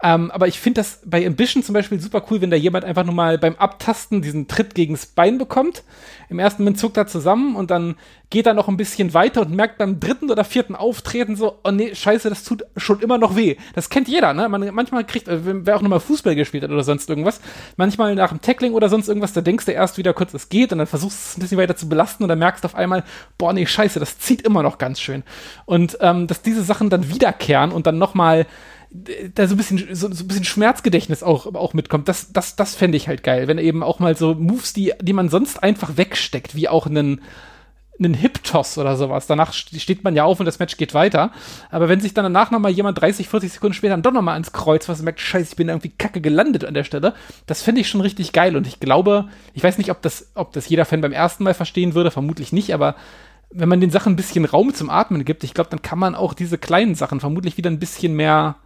Ähm, 0.00 0.30
aber 0.30 0.46
ich 0.46 0.60
finde 0.60 0.80
das 0.80 1.00
bei 1.04 1.26
Ambition 1.26 1.62
zum 1.62 1.72
Beispiel 1.72 1.98
super 1.98 2.22
cool, 2.30 2.40
wenn 2.40 2.50
da 2.50 2.56
jemand 2.56 2.84
einfach 2.84 3.04
nur 3.04 3.14
mal 3.14 3.36
beim 3.36 3.56
Abtasten 3.56 4.22
diesen 4.22 4.46
Tritt 4.46 4.76
gegens 4.76 5.06
Bein 5.06 5.38
bekommt. 5.38 5.82
Im 6.28 6.38
ersten 6.38 6.62
Moment 6.62 6.78
zuckt 6.78 6.96
er 6.96 7.08
zusammen 7.08 7.56
und 7.56 7.72
dann 7.72 7.96
geht 8.30 8.46
er 8.46 8.54
noch 8.54 8.68
ein 8.68 8.76
bisschen 8.76 9.12
weiter 9.14 9.40
und 9.40 9.50
merkt 9.50 9.78
beim 9.78 9.98
dritten 9.98 10.30
oder 10.30 10.44
vierten 10.44 10.76
Auftreten 10.76 11.34
so, 11.34 11.58
oh 11.64 11.70
nee, 11.72 11.94
scheiße, 11.94 12.28
das 12.28 12.44
tut 12.44 12.64
schon 12.76 13.00
immer 13.00 13.18
noch 13.18 13.34
weh. 13.34 13.56
Das 13.74 13.90
kennt 13.90 14.06
jeder, 14.06 14.34
ne? 14.34 14.48
Man, 14.48 14.72
manchmal 14.72 15.04
kriegt, 15.04 15.26
äh, 15.26 15.40
wer 15.42 15.76
auch 15.76 15.82
nochmal 15.82 16.00
Fußball 16.00 16.36
gespielt 16.36 16.62
hat 16.62 16.70
oder 16.70 16.84
sonst 16.84 17.08
irgendwas, 17.08 17.40
manchmal 17.76 18.14
nach 18.14 18.28
dem 18.28 18.40
Tackling 18.40 18.74
oder 18.74 18.88
sonst 18.88 19.08
irgendwas, 19.08 19.32
da 19.32 19.40
denkst 19.40 19.64
du 19.64 19.72
erst 19.72 19.98
wieder 19.98 20.12
kurz, 20.12 20.32
es 20.32 20.48
geht 20.48 20.70
und 20.70 20.78
dann 20.78 20.86
versuchst 20.86 21.16
du 21.16 21.30
es 21.30 21.36
ein 21.36 21.40
bisschen 21.40 21.58
weiter 21.58 21.74
zu 21.74 21.88
belasten 21.88 22.22
und 22.22 22.28
dann 22.28 22.38
merkst 22.38 22.62
du 22.62 22.66
auf 22.66 22.74
einmal, 22.76 23.02
boah 23.36 23.52
nee, 23.52 23.66
scheiße, 23.66 23.98
das 23.98 24.18
zieht 24.18 24.42
immer 24.42 24.62
noch 24.62 24.78
ganz 24.78 25.00
schön. 25.00 25.24
Und 25.64 25.98
ähm, 26.00 26.28
dass 26.28 26.42
diese 26.42 26.62
Sachen 26.62 26.90
dann 26.90 27.08
wiederkehren 27.08 27.72
und 27.72 27.86
dann 27.86 27.98
nochmal 27.98 28.46
da 28.90 29.46
so 29.46 29.54
ein 29.54 29.58
bisschen, 29.58 29.94
so, 29.94 30.12
so 30.12 30.24
ein 30.24 30.28
bisschen 30.28 30.44
Schmerzgedächtnis 30.44 31.22
auch, 31.22 31.54
auch 31.54 31.74
mitkommt. 31.74 32.08
Das, 32.08 32.32
das, 32.32 32.56
das 32.56 32.74
fände 32.74 32.96
ich 32.96 33.08
halt 33.08 33.22
geil. 33.22 33.46
Wenn 33.46 33.58
eben 33.58 33.82
auch 33.82 33.98
mal 33.98 34.16
so 34.16 34.34
Moves, 34.34 34.72
die, 34.72 34.92
die 35.00 35.12
man 35.12 35.28
sonst 35.28 35.62
einfach 35.62 35.96
wegsteckt, 35.96 36.54
wie 36.54 36.68
auch 36.68 36.86
einen, 36.86 37.20
einen 37.98 38.14
Hip-Toss 38.14 38.78
oder 38.78 38.96
sowas. 38.96 39.26
Danach 39.26 39.52
steht 39.52 40.04
man 40.04 40.16
ja 40.16 40.24
auf 40.24 40.40
und 40.40 40.46
das 40.46 40.58
Match 40.58 40.78
geht 40.78 40.94
weiter. 40.94 41.32
Aber 41.70 41.90
wenn 41.90 42.00
sich 42.00 42.14
dann 42.14 42.24
danach 42.24 42.50
nochmal 42.50 42.70
jemand 42.70 42.98
30, 42.98 43.28
40 43.28 43.52
Sekunden 43.52 43.74
später 43.74 43.92
dann 43.92 44.02
doch 44.02 44.12
nochmal 44.12 44.34
ans 44.34 44.52
Kreuz 44.52 44.88
was 44.88 45.02
merkt, 45.02 45.20
scheiße, 45.20 45.50
ich 45.50 45.56
bin 45.56 45.68
irgendwie 45.68 45.90
kacke 45.90 46.22
gelandet 46.22 46.64
an 46.64 46.74
der 46.74 46.84
Stelle, 46.84 47.14
das 47.46 47.62
fände 47.62 47.82
ich 47.82 47.90
schon 47.90 48.00
richtig 48.00 48.32
geil. 48.32 48.56
Und 48.56 48.66
ich 48.66 48.80
glaube, 48.80 49.28
ich 49.52 49.62
weiß 49.62 49.76
nicht, 49.76 49.90
ob 49.90 50.00
das, 50.00 50.30
ob 50.34 50.52
das 50.52 50.68
jeder 50.68 50.86
Fan 50.86 51.02
beim 51.02 51.12
ersten 51.12 51.44
Mal 51.44 51.54
verstehen 51.54 51.94
würde, 51.94 52.10
vermutlich 52.10 52.52
nicht, 52.52 52.72
aber 52.72 52.94
wenn 53.50 53.68
man 53.68 53.80
den 53.80 53.90
Sachen 53.90 54.12
ein 54.12 54.16
bisschen 54.16 54.44
Raum 54.44 54.74
zum 54.74 54.90
Atmen 54.90 55.24
gibt, 55.24 55.42
ich 55.42 55.54
glaube, 55.54 55.70
dann 55.70 55.82
kann 55.82 55.98
man 55.98 56.14
auch 56.14 56.34
diese 56.34 56.58
kleinen 56.58 56.94
Sachen 56.94 57.20
vermutlich 57.20 57.56
wieder 57.56 57.70
ein 57.70 57.78
bisschen 57.78 58.14
mehr 58.14 58.56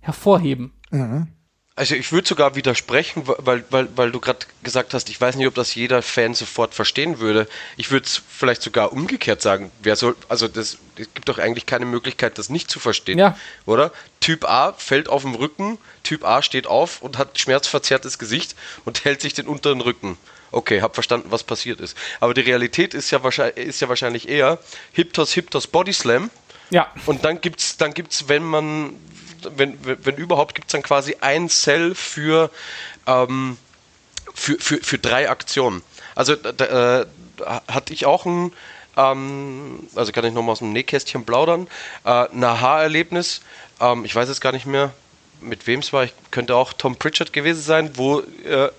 hervorheben. 0.00 0.72
Mhm. 0.90 1.28
Also 1.76 1.94
ich 1.94 2.12
würde 2.12 2.28
sogar 2.28 2.56
widersprechen, 2.56 3.22
weil, 3.24 3.64
weil, 3.70 3.88
weil 3.96 4.12
du 4.12 4.20
gerade 4.20 4.40
gesagt 4.62 4.92
hast, 4.92 5.08
ich 5.08 5.18
weiß 5.18 5.36
nicht, 5.36 5.46
ob 5.46 5.54
das 5.54 5.74
jeder 5.74 6.02
Fan 6.02 6.34
sofort 6.34 6.74
verstehen 6.74 7.20
würde. 7.20 7.48
Ich 7.78 7.90
würde 7.90 8.04
es 8.04 8.20
vielleicht 8.28 8.60
sogar 8.60 8.92
umgekehrt 8.92 9.40
sagen. 9.40 9.70
Wer 9.82 9.96
soll, 9.96 10.14
also 10.28 10.46
das, 10.46 10.76
es 10.96 11.08
gibt 11.14 11.28
doch 11.30 11.38
eigentlich 11.38 11.64
keine 11.64 11.86
Möglichkeit, 11.86 12.36
das 12.36 12.50
nicht 12.50 12.70
zu 12.70 12.80
verstehen. 12.80 13.18
Ja. 13.18 13.38
Oder? 13.64 13.92
Typ 14.20 14.44
A 14.44 14.74
fällt 14.74 15.08
auf 15.08 15.22
dem 15.22 15.34
Rücken, 15.34 15.78
Typ 16.02 16.22
A 16.24 16.42
steht 16.42 16.66
auf 16.66 17.00
und 17.00 17.16
hat 17.16 17.38
schmerzverzerrtes 17.38 18.18
Gesicht 18.18 18.56
und 18.84 19.04
hält 19.06 19.22
sich 19.22 19.32
den 19.32 19.46
unteren 19.46 19.80
Rücken. 19.80 20.18
Okay, 20.52 20.82
hab 20.82 20.94
verstanden, 20.94 21.28
was 21.30 21.44
passiert 21.44 21.80
ist. 21.80 21.96
Aber 22.18 22.34
die 22.34 22.42
Realität 22.42 22.92
ist 22.92 23.10
ja 23.10 23.22
wahrscheinlich, 23.22 23.56
ist 23.56 23.80
ja 23.80 23.88
wahrscheinlich 23.88 24.28
eher 24.28 24.58
Hiptos, 24.92 25.32
Hiptos, 25.32 25.66
Body 25.66 25.94
Slam. 25.94 26.30
Ja. 26.70 26.92
Und 27.06 27.24
dann 27.24 27.40
gibt's, 27.40 27.76
dann 27.76 27.94
gibt's, 27.94 28.28
wenn 28.28 28.42
man, 28.42 28.96
wenn, 29.56 29.78
wenn 29.82 30.16
überhaupt, 30.16 30.54
gibt 30.54 30.68
es 30.68 30.72
dann 30.72 30.82
quasi 30.82 31.16
ein 31.20 31.48
Cell 31.48 31.94
für, 31.94 32.50
ähm, 33.06 33.56
für, 34.34 34.58
für, 34.58 34.78
für 34.78 34.98
drei 34.98 35.28
Aktionen. 35.28 35.82
Also 36.14 36.36
da, 36.36 37.00
äh, 37.00 37.06
hatte 37.68 37.92
ich 37.92 38.06
auch 38.06 38.26
ein, 38.26 38.52
ähm, 38.96 39.88
also 39.94 40.12
kann 40.12 40.24
ich 40.24 40.32
nochmal 40.32 40.52
aus 40.52 40.58
dem 40.58 40.72
Nähkästchen 40.72 41.24
plaudern, 41.24 41.68
äh, 42.04 42.28
ein 42.28 42.44
Aha-Erlebnis, 42.44 43.40
ähm, 43.80 44.04
ich 44.04 44.14
weiß 44.14 44.28
es 44.28 44.40
gar 44.40 44.52
nicht 44.52 44.66
mehr, 44.66 44.92
mit 45.40 45.66
wem 45.66 45.80
es 45.80 45.92
war, 45.92 46.04
ich 46.04 46.12
könnte 46.30 46.54
auch 46.54 46.72
Tom 46.72 46.96
Pritchard 46.96 47.32
gewesen 47.32 47.62
sein, 47.62 47.90
wo 47.94 48.20
äh, 48.20 48.70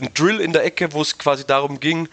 ein 0.00 0.14
Drill 0.14 0.40
in 0.40 0.52
der 0.52 0.64
Ecke, 0.64 0.92
wo 0.92 1.02
es 1.02 1.18
quasi 1.18 1.44
darum 1.44 1.80
ging, 1.80 2.08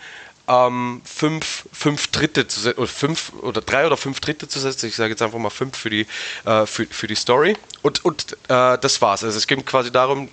ähm, 0.47 1.01
fünf, 1.05 1.67
fünf 1.71 2.07
Dritte 2.07 2.47
zu 2.47 2.59
setzen, 2.59 2.77
oder 2.77 2.87
fünf 2.87 3.33
oder 3.41 3.61
drei 3.61 3.85
oder 3.85 3.97
fünf 3.97 4.19
Dritte 4.19 4.47
zu 4.47 4.59
setzen. 4.59 4.87
Ich 4.87 4.95
sage 4.95 5.11
jetzt 5.11 5.21
einfach 5.21 5.39
mal 5.39 5.49
fünf 5.49 5.77
für 5.77 5.89
die, 5.89 6.05
äh, 6.45 6.65
für, 6.65 6.85
für 6.85 7.07
die 7.07 7.15
Story. 7.15 7.57
Und, 7.81 8.03
und 8.03 8.33
äh, 8.49 8.77
das 8.77 9.01
war's. 9.01 9.23
Also 9.23 9.37
es 9.37 9.47
ging 9.47 9.63
quasi 9.65 9.91
darum, 9.91 10.29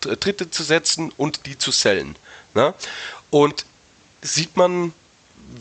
Dritte 0.00 0.50
zu 0.50 0.64
setzen 0.64 1.12
und 1.16 1.46
die 1.46 1.56
zu 1.56 1.70
sellen. 1.70 2.16
Ne? 2.54 2.74
Und 3.30 3.64
sieht 4.20 4.56
man 4.56 4.92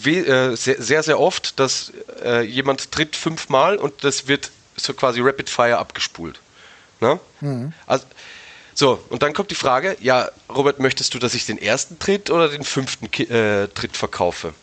äh, 0.03 0.55
sehr, 0.55 0.81
sehr, 0.81 1.03
sehr 1.03 1.19
oft, 1.19 1.59
dass 1.59 1.91
äh, 2.23 2.41
jemand 2.41 2.91
tritt 2.91 3.15
fünfmal 3.15 3.77
und 3.77 4.03
das 4.03 4.27
wird 4.27 4.51
so 4.77 4.93
quasi 4.93 5.21
Rapid 5.21 5.49
Fire 5.49 5.77
abgespult. 5.77 6.39
Ne? 7.01 7.19
Mhm. 7.39 7.73
Also 7.85 8.05
so, 8.73 9.03
und 9.09 9.21
dann 9.21 9.33
kommt 9.33 9.51
die 9.51 9.55
Frage, 9.55 9.97
ja, 10.01 10.29
Robert, 10.49 10.79
möchtest 10.79 11.13
du, 11.13 11.19
dass 11.19 11.33
ich 11.33 11.45
den 11.45 11.57
ersten 11.57 11.99
Tritt 11.99 12.29
oder 12.29 12.49
den 12.49 12.63
fünften 12.63 13.11
Ki 13.11 13.23
äh, 13.23 13.67
Tritt 13.67 13.97
verkaufe? 13.97 14.53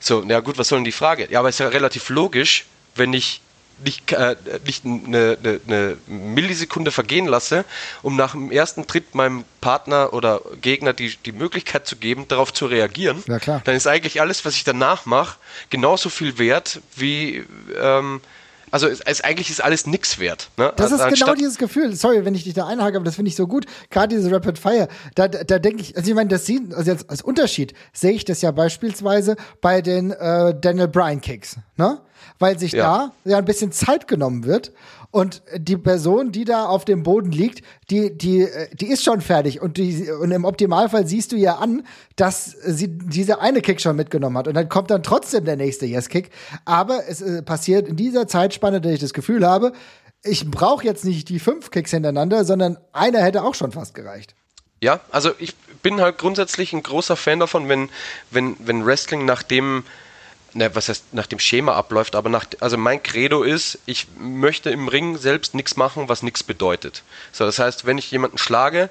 So, 0.00 0.22
na 0.24 0.40
gut, 0.40 0.58
was 0.58 0.68
soll 0.68 0.78
denn 0.78 0.84
die 0.84 0.92
Frage? 0.92 1.28
Ja, 1.30 1.40
aber 1.40 1.48
es 1.48 1.56
ist 1.56 1.60
ja 1.60 1.68
relativ 1.68 2.08
logisch, 2.08 2.66
wenn 2.94 3.12
ich 3.12 3.40
nicht, 3.84 4.12
äh, 4.12 4.36
nicht 4.64 4.84
eine, 4.84 5.38
eine, 5.42 5.60
eine, 5.66 5.96
Millisekunde 6.06 6.90
vergehen 6.90 7.26
lasse, 7.26 7.64
um 8.02 8.16
nach 8.16 8.32
dem 8.32 8.50
ersten 8.50 8.86
Tritt 8.86 9.14
meinem 9.14 9.44
Partner 9.60 10.12
oder 10.12 10.40
Gegner 10.60 10.92
die, 10.92 11.16
die 11.24 11.32
Möglichkeit 11.32 11.86
zu 11.86 11.96
geben, 11.96 12.26
darauf 12.28 12.52
zu 12.52 12.66
reagieren, 12.66 13.22
ja, 13.26 13.38
dann 13.38 13.74
ist 13.76 13.86
eigentlich 13.86 14.20
alles, 14.20 14.44
was 14.44 14.54
ich 14.54 14.64
danach 14.64 15.06
mache, 15.06 15.36
genauso 15.70 16.08
viel 16.08 16.38
wert 16.38 16.80
wie 16.96 17.44
ähm, 17.80 18.20
also 18.70 18.86
es, 18.86 19.00
es, 19.00 19.20
eigentlich 19.20 19.50
ist 19.50 19.62
alles 19.62 19.86
nichts 19.86 20.18
wert. 20.18 20.50
Ne? 20.56 20.72
Das 20.76 20.92
ist 20.92 21.06
genau 21.08 21.34
dieses 21.34 21.58
Gefühl. 21.58 21.94
Sorry, 21.94 22.24
wenn 22.24 22.34
ich 22.34 22.44
dich 22.44 22.54
da 22.54 22.66
einhake, 22.66 22.96
aber 22.96 23.04
das 23.04 23.16
finde 23.16 23.30
ich 23.30 23.36
so 23.36 23.46
gut. 23.46 23.66
Gerade 23.90 24.16
diese 24.16 24.30
Rapid 24.30 24.58
Fire, 24.58 24.88
da, 25.14 25.28
da 25.28 25.58
denke 25.58 25.82
ich, 25.82 25.96
also 25.96 26.08
ich 26.08 26.14
meine, 26.14 26.28
das 26.28 26.46
sieht, 26.46 26.74
also 26.74 26.90
jetzt 26.90 27.10
als 27.10 27.22
Unterschied 27.22 27.74
sehe 27.92 28.12
ich 28.12 28.24
das 28.24 28.42
ja 28.42 28.50
beispielsweise 28.50 29.36
bei 29.60 29.82
den 29.82 30.10
äh, 30.10 30.54
Daniel 30.58 30.88
Bryan 30.88 31.20
Kicks, 31.20 31.56
ne? 31.76 32.00
Weil 32.40 32.58
sich 32.58 32.72
ja. 32.72 33.12
da 33.24 33.30
ja 33.30 33.38
ein 33.38 33.44
bisschen 33.44 33.72
Zeit 33.72 34.06
genommen 34.06 34.44
wird 34.44 34.72
und 35.10 35.42
die 35.56 35.78
Person, 35.78 36.32
die 36.32 36.44
da 36.44 36.66
auf 36.66 36.84
dem 36.84 37.02
Boden 37.02 37.32
liegt, 37.32 37.64
die, 37.90 38.16
die, 38.16 38.46
die 38.72 38.86
ist 38.86 39.02
schon 39.02 39.22
fertig. 39.22 39.60
Und, 39.62 39.78
die, 39.78 40.10
und 40.10 40.30
im 40.30 40.44
Optimalfall 40.44 41.06
siehst 41.06 41.32
du 41.32 41.36
ja 41.36 41.56
an, 41.56 41.86
dass 42.16 42.44
sie 42.44 42.88
diese 42.88 43.40
eine 43.40 43.62
Kick 43.62 43.80
schon 43.80 43.96
mitgenommen 43.96 44.36
hat. 44.36 44.48
Und 44.48 44.54
dann 44.54 44.68
kommt 44.68 44.90
dann 44.90 45.02
trotzdem 45.02 45.46
der 45.46 45.56
nächste 45.56 45.86
Yes-Kick. 45.86 46.30
Aber 46.66 47.08
es 47.08 47.22
äh, 47.22 47.42
passiert 47.42 47.88
in 47.88 47.96
dieser 47.96 48.28
Zeitspanne, 48.28 48.82
dass 48.82 48.92
ich 48.92 49.00
das 49.00 49.14
Gefühl 49.14 49.46
habe, 49.46 49.72
ich 50.22 50.50
brauche 50.50 50.84
jetzt 50.84 51.04
nicht 51.04 51.30
die 51.30 51.38
fünf 51.38 51.70
Kicks 51.70 51.92
hintereinander, 51.92 52.44
sondern 52.44 52.76
einer 52.92 53.22
hätte 53.22 53.44
auch 53.44 53.54
schon 53.54 53.72
fast 53.72 53.94
gereicht. 53.94 54.34
Ja, 54.80 55.00
also 55.10 55.30
ich 55.38 55.56
bin 55.82 56.00
halt 56.00 56.18
grundsätzlich 56.18 56.72
ein 56.72 56.82
großer 56.82 57.16
Fan 57.16 57.40
davon, 57.40 57.68
wenn, 57.68 57.88
wenn, 58.30 58.56
wenn 58.58 58.84
Wrestling 58.84 59.24
nach 59.24 59.42
dem 59.42 59.84
ne, 60.54 60.74
was 60.74 60.88
heißt 60.88 61.12
nach 61.12 61.26
dem 61.26 61.38
Schema 61.38 61.74
abläuft, 61.74 62.14
aber 62.14 62.28
nach, 62.28 62.46
also 62.60 62.76
mein 62.76 63.02
Credo 63.02 63.42
ist, 63.42 63.78
ich 63.86 64.06
möchte 64.18 64.70
im 64.70 64.88
Ring 64.88 65.16
selbst 65.16 65.54
nichts 65.54 65.76
machen, 65.76 66.08
was 66.08 66.22
nichts 66.22 66.42
bedeutet. 66.42 67.02
So, 67.32 67.44
das 67.44 67.58
heißt, 67.58 67.86
wenn 67.86 67.98
ich 67.98 68.10
jemanden 68.10 68.38
schlage 68.38 68.90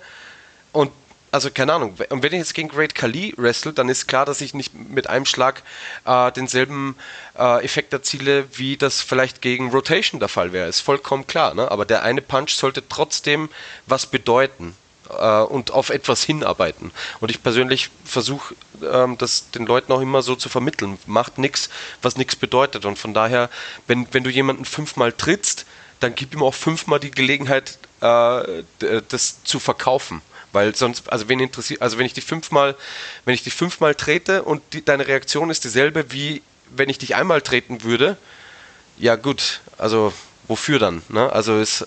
und 0.71 0.91
also 1.29 1.51
keine 1.51 1.73
Ahnung, 1.73 1.95
und 2.09 2.23
wenn 2.23 2.31
ich 2.31 2.39
jetzt 2.39 2.53
gegen 2.53 2.69
Great 2.69 2.95
Kali 2.95 3.33
wrestle, 3.37 3.73
dann 3.73 3.89
ist 3.89 4.07
klar, 4.07 4.25
dass 4.25 4.39
ich 4.39 4.53
nicht 4.53 4.73
mit 4.73 5.07
einem 5.07 5.25
Schlag 5.25 5.61
äh, 6.05 6.31
denselben 6.31 6.95
äh, 7.37 7.63
Effekt 7.65 7.91
erziele, 7.91 8.45
wie 8.53 8.77
das 8.77 9.01
vielleicht 9.01 9.41
gegen 9.41 9.69
Rotation 9.69 10.19
der 10.19 10.29
Fall 10.29 10.53
wäre. 10.53 10.69
Ist 10.69 10.79
vollkommen 10.79 11.27
klar, 11.27 11.53
ne? 11.53 11.69
Aber 11.69 11.85
der 11.85 12.03
eine 12.03 12.21
Punch 12.21 12.51
sollte 12.51 12.87
trotzdem 12.87 13.49
was 13.85 14.05
bedeuten 14.05 14.73
äh, 15.09 15.41
und 15.41 15.71
auf 15.71 15.89
etwas 15.89 16.23
hinarbeiten. 16.23 16.91
Und 17.19 17.29
ich 17.29 17.43
persönlich 17.43 17.89
versuche 18.05 18.55
ähm, 18.83 19.17
das 19.17 19.51
den 19.51 19.65
Leuten 19.65 19.91
auch 19.91 20.01
immer 20.01 20.21
so 20.21 20.35
zu 20.35 20.49
vermitteln. 20.49 20.97
Macht 21.05 21.37
nichts, 21.37 21.69
was 22.01 22.17
nichts 22.17 22.35
bedeutet. 22.35 22.85
Und 22.85 22.97
von 22.97 23.13
daher, 23.13 23.49
wenn, 23.87 24.07
wenn 24.13 24.23
du 24.23 24.29
jemanden 24.29 24.65
fünfmal 24.65 25.11
trittst, 25.11 25.65
dann 25.99 26.15
gib 26.15 26.33
ihm 26.33 26.43
auch 26.43 26.53
fünfmal 26.53 26.99
die 26.99 27.11
Gelegenheit, 27.11 27.79
äh, 28.01 28.63
das 29.09 29.43
zu 29.43 29.59
verkaufen. 29.59 30.21
Weil 30.53 30.75
sonst, 30.75 31.11
also 31.11 31.27
wen 31.27 31.39
interessiert, 31.39 31.81
also 31.81 31.97
wenn 31.97 32.05
ich 32.05 32.13
dich 32.13 32.25
fünfmal, 32.25 32.75
wenn 33.25 33.33
ich 33.33 33.43
dich 33.43 33.53
fünfmal 33.53 33.95
trete 33.95 34.43
und 34.43 34.61
die, 34.73 34.83
deine 34.83 35.07
Reaktion 35.07 35.49
ist 35.49 35.63
dieselbe, 35.63 36.11
wie 36.11 36.41
wenn 36.69 36.89
ich 36.89 36.97
dich 36.97 37.15
einmal 37.15 37.41
treten 37.41 37.83
würde, 37.83 38.17
ja 38.97 39.15
gut, 39.15 39.61
also 39.77 40.13
wofür 40.47 40.79
dann? 40.79 41.01
Ne? 41.09 41.31
Also 41.31 41.59
ist 41.59 41.85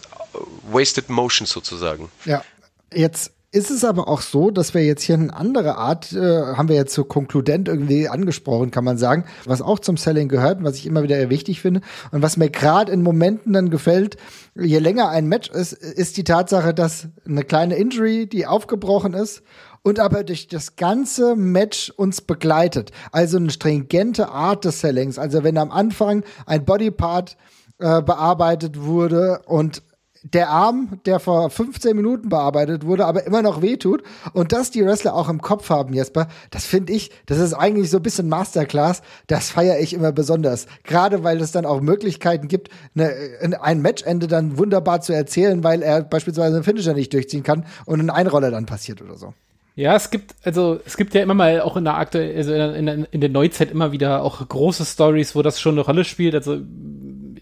wasted 0.70 1.08
motion 1.08 1.46
sozusagen. 1.46 2.10
Ja, 2.24 2.44
Jetzt 2.92 3.32
ist 3.52 3.70
es 3.70 3.84
aber 3.84 4.06
auch 4.06 4.20
so, 4.20 4.52
dass 4.52 4.74
wir 4.74 4.84
jetzt 4.84 5.02
hier 5.02 5.16
eine 5.16 5.34
andere 5.34 5.76
Art, 5.76 6.12
äh, 6.12 6.18
haben 6.18 6.68
wir 6.68 6.76
jetzt 6.76 6.94
so 6.94 7.02
konkludent 7.02 7.66
irgendwie 7.66 8.08
angesprochen, 8.08 8.70
kann 8.70 8.84
man 8.84 8.96
sagen, 8.96 9.24
was 9.44 9.60
auch 9.60 9.80
zum 9.80 9.96
Selling 9.96 10.28
gehört 10.28 10.58
und 10.58 10.64
was 10.64 10.76
ich 10.76 10.86
immer 10.86 11.02
wieder 11.02 11.30
wichtig 11.30 11.60
finde 11.60 11.80
und 12.12 12.22
was 12.22 12.36
mir 12.36 12.48
gerade 12.48 12.92
in 12.92 13.02
Momenten 13.02 13.52
dann 13.52 13.70
gefällt, 13.70 14.16
je 14.54 14.78
länger 14.78 15.08
ein 15.08 15.26
Match 15.26 15.50
ist, 15.50 15.72
ist 15.72 16.16
die 16.16 16.24
Tatsache, 16.24 16.72
dass 16.72 17.08
eine 17.26 17.42
kleine 17.42 17.74
Injury, 17.74 18.28
die 18.28 18.46
aufgebrochen 18.46 19.14
ist 19.14 19.42
und 19.82 19.98
aber 19.98 20.22
durch 20.22 20.46
das 20.46 20.76
ganze 20.76 21.34
Match 21.34 21.90
uns 21.90 22.20
begleitet. 22.20 22.92
Also 23.10 23.38
eine 23.38 23.50
stringente 23.50 24.28
Art 24.28 24.64
des 24.64 24.80
Sellings. 24.80 25.18
Also 25.18 25.42
wenn 25.42 25.58
am 25.58 25.72
Anfang 25.72 26.22
ein 26.46 26.64
Bodypart 26.64 27.36
äh, 27.78 28.00
bearbeitet 28.02 28.80
wurde 28.80 29.40
und 29.46 29.82
der 30.22 30.50
Arm, 30.50 31.00
der 31.06 31.18
vor 31.18 31.48
15 31.50 31.96
Minuten 31.96 32.28
bearbeitet 32.28 32.84
wurde, 32.84 33.06
aber 33.06 33.26
immer 33.26 33.42
noch 33.42 33.62
wehtut 33.62 34.02
und 34.32 34.52
dass 34.52 34.70
die 34.70 34.84
Wrestler 34.84 35.14
auch 35.14 35.28
im 35.28 35.40
Kopf 35.40 35.70
haben, 35.70 35.94
Jesper, 35.94 36.28
das 36.50 36.66
finde 36.66 36.92
ich, 36.92 37.10
das 37.26 37.38
ist 37.38 37.54
eigentlich 37.54 37.90
so 37.90 37.96
ein 37.96 38.02
bisschen 38.02 38.28
Masterclass, 38.28 39.02
das 39.26 39.50
feiere 39.50 39.80
ich 39.80 39.94
immer 39.94 40.12
besonders. 40.12 40.66
Gerade 40.84 41.24
weil 41.24 41.40
es 41.40 41.52
dann 41.52 41.64
auch 41.64 41.80
Möglichkeiten 41.80 42.48
gibt, 42.48 42.68
eine, 42.94 43.60
ein 43.62 43.80
Matchende 43.80 44.26
dann 44.26 44.58
wunderbar 44.58 45.00
zu 45.00 45.14
erzählen, 45.14 45.64
weil 45.64 45.82
er 45.82 46.02
beispielsweise 46.02 46.56
einen 46.56 46.64
Finisher 46.64 46.94
nicht 46.94 47.12
durchziehen 47.12 47.42
kann 47.42 47.64
und 47.86 48.00
ein 48.00 48.10
Einroller 48.10 48.50
dann 48.50 48.66
passiert 48.66 49.00
oder 49.00 49.16
so. 49.16 49.32
Ja, 49.76 49.94
es 49.94 50.10
gibt, 50.10 50.34
also 50.44 50.80
es 50.84 50.98
gibt 50.98 51.14
ja 51.14 51.22
immer 51.22 51.32
mal 51.32 51.60
auch 51.62 51.76
in 51.76 51.84
der 51.84 51.96
aktuellen, 51.96 52.36
also 52.36 52.52
in, 52.52 52.86
in, 52.86 53.06
in, 53.10 53.20
der 53.20 53.30
Neuzeit 53.30 53.70
immer 53.70 53.92
wieder 53.92 54.22
auch 54.22 54.46
große 54.46 54.84
Stories, 54.84 55.34
wo 55.34 55.40
das 55.40 55.58
schon 55.60 55.74
eine 55.74 55.82
Rolle 55.82 56.04
spielt. 56.04 56.34
Also, 56.34 56.58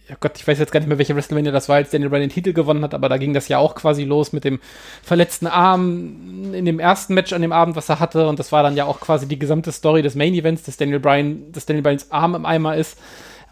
ja 0.09 0.17
Gott, 0.19 0.33
ich 0.37 0.49
weiß 0.49 0.59
jetzt 0.59 0.73
gar 0.73 0.81
nicht 0.81 0.89
mehr, 0.89 0.99
welche 0.99 1.15
WrestleMania 1.15 1.53
das 1.53 1.69
war, 1.69 1.77
als 1.77 1.91
Daniel 1.91 2.09
Bryan 2.09 2.23
den 2.23 2.31
Titel 2.31 2.53
gewonnen 2.53 2.83
hat, 2.83 2.95
aber 2.95 3.09
da 3.09 3.19
ging 3.19 3.35
das 3.35 3.49
ja 3.49 3.59
auch 3.59 3.75
quasi 3.75 4.05
los 4.05 4.33
mit 4.33 4.45
dem 4.45 4.59
verletzten 5.03 5.47
Arm 5.47 6.55
in 6.55 6.65
dem 6.65 6.81
ersten 6.81 7.15
Match 7.15 7.33
an 7.33 7.43
dem 7.43 7.53
Abend, 7.53 7.77
was 7.77 7.89
er 7.89 8.01
hatte. 8.01 8.27
Und 8.27 8.39
das 8.39 8.51
war 8.51 8.63
dann 8.63 8.75
ja 8.75 8.87
auch 8.87 9.01
quasi 9.01 9.29
die 9.29 9.39
gesamte 9.39 9.71
Story 9.71 10.03
des 10.03 10.15
Main 10.15 10.35
Events, 10.35 10.63
dass 10.63 10.79
Daniel 10.79 11.01
Bryan, 11.01 11.53
dass 11.53 11.67
Daniel 11.67 11.83
Bryans 11.83 12.11
Arm 12.11 12.35
im 12.35 12.47
Eimer 12.47 12.77
ist. 12.77 12.99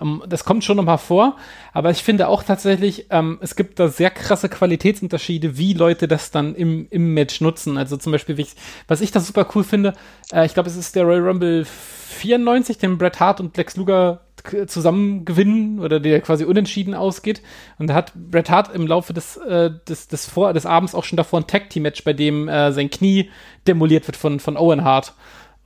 Ähm, 0.01 0.23
das 0.27 0.45
kommt 0.45 0.65
schon 0.65 0.79
nochmal 0.79 0.99
vor, 0.99 1.37
aber 1.73 1.91
ich 1.91 2.03
finde 2.03 2.29
auch 2.29 2.43
tatsächlich, 2.43 3.07
ähm, 3.11 3.39
es 3.43 3.55
gibt 3.55 3.79
da 3.79 3.89
sehr 3.89 4.11
krasse 4.11 4.49
Qualitätsunterschiede, 4.49 5.59
wie 5.59 5.75
Leute 5.75 6.09
das 6.09 6.31
dann 6.31 6.55
im, 6.55 6.87
im 6.91 7.13
Match 7.13 7.41
nutzen. 7.43 7.77
Also 7.77 7.99
zum 7.99 8.13
Beispiel, 8.13 8.39
ich, 8.41 8.55
was 8.89 9.03
ich 9.03 9.11
da 9.11 9.21
super 9.21 9.47
cool 9.55 9.65
finde, 9.65 9.93
äh, 10.33 10.47
ich 10.47 10.55
glaube, 10.55 10.71
es 10.71 10.77
ist 10.77 10.97
der 10.97 11.05
Royal 11.05 11.27
Rumble 11.27 11.67
94, 11.67 12.79
den 12.79 12.97
Bret 12.97 13.21
Hart 13.21 13.41
und 13.41 13.57
Lex 13.57 13.77
Luger 13.77 14.26
zusammen 14.67 15.25
gewinnen 15.25 15.81
oder 15.81 16.01
der 16.01 16.21
quasi 16.21 16.45
unentschieden 16.45 16.95
ausgeht. 16.95 17.43
Und 17.79 17.89
da 17.89 17.95
hat 17.95 18.13
Bret 18.15 18.51
Hart 18.51 18.75
im 18.75 18.87
Laufe 18.87 19.13
des, 19.13 19.37
äh, 19.37 19.71
des, 19.89 20.09
des, 20.09 20.27
Vor 20.27 20.53
des 20.53 20.67
Abends 20.67 20.95
auch 20.95 21.05
schon 21.05 21.17
davor 21.17 21.41
ein 21.41 21.47
Tag-Team-Match, 21.47 22.05
bei 22.05 22.13
dem 22.13 22.49
äh, 22.49 22.73
sein 22.73 22.91
Knie 22.91 23.31
demoliert 23.67 24.07
wird 24.07 24.17
von, 24.17 24.41
von 24.41 24.57
Owen 24.57 24.85
Hart. 24.85 25.15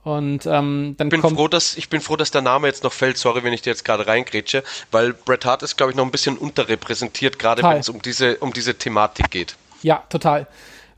Und 0.03 0.47
ähm, 0.47 0.95
dann 0.97 1.07
ich 1.07 1.11
bin 1.11 1.21
kommt 1.21 1.37
froh, 1.37 1.47
dass 1.47 1.77
ich 1.77 1.89
bin 1.89 2.01
froh, 2.01 2.15
dass 2.15 2.31
der 2.31 2.41
Name 2.41 2.67
jetzt 2.67 2.83
noch 2.83 2.93
fällt. 2.93 3.17
Sorry, 3.17 3.43
wenn 3.43 3.53
ich 3.53 3.61
dir 3.61 3.69
jetzt 3.69 3.85
gerade 3.85 4.07
reingrätsche, 4.07 4.63
weil 4.89 5.13
Bret 5.13 5.45
Hart 5.45 5.61
ist, 5.61 5.77
glaube 5.77 5.91
ich, 5.91 5.95
noch 5.95 6.05
ein 6.05 6.11
bisschen 6.11 6.37
unterrepräsentiert, 6.37 7.37
gerade 7.37 7.61
wenn 7.61 7.77
es 7.77 7.89
um 7.89 8.01
diese 8.01 8.37
um 8.37 8.51
diese 8.51 8.73
Thematik 8.73 9.29
geht. 9.29 9.55
Ja, 9.83 10.03
total. 10.09 10.47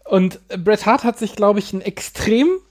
Und 0.05 0.39
Bret 0.47 0.85
Hart 0.85 1.03
hat 1.03 1.19
sich, 1.19 1.35
glaube 1.35 1.59
ich, 1.59 1.73
ein 1.73 1.81
extrem 1.81 2.47
äh, 2.47 2.62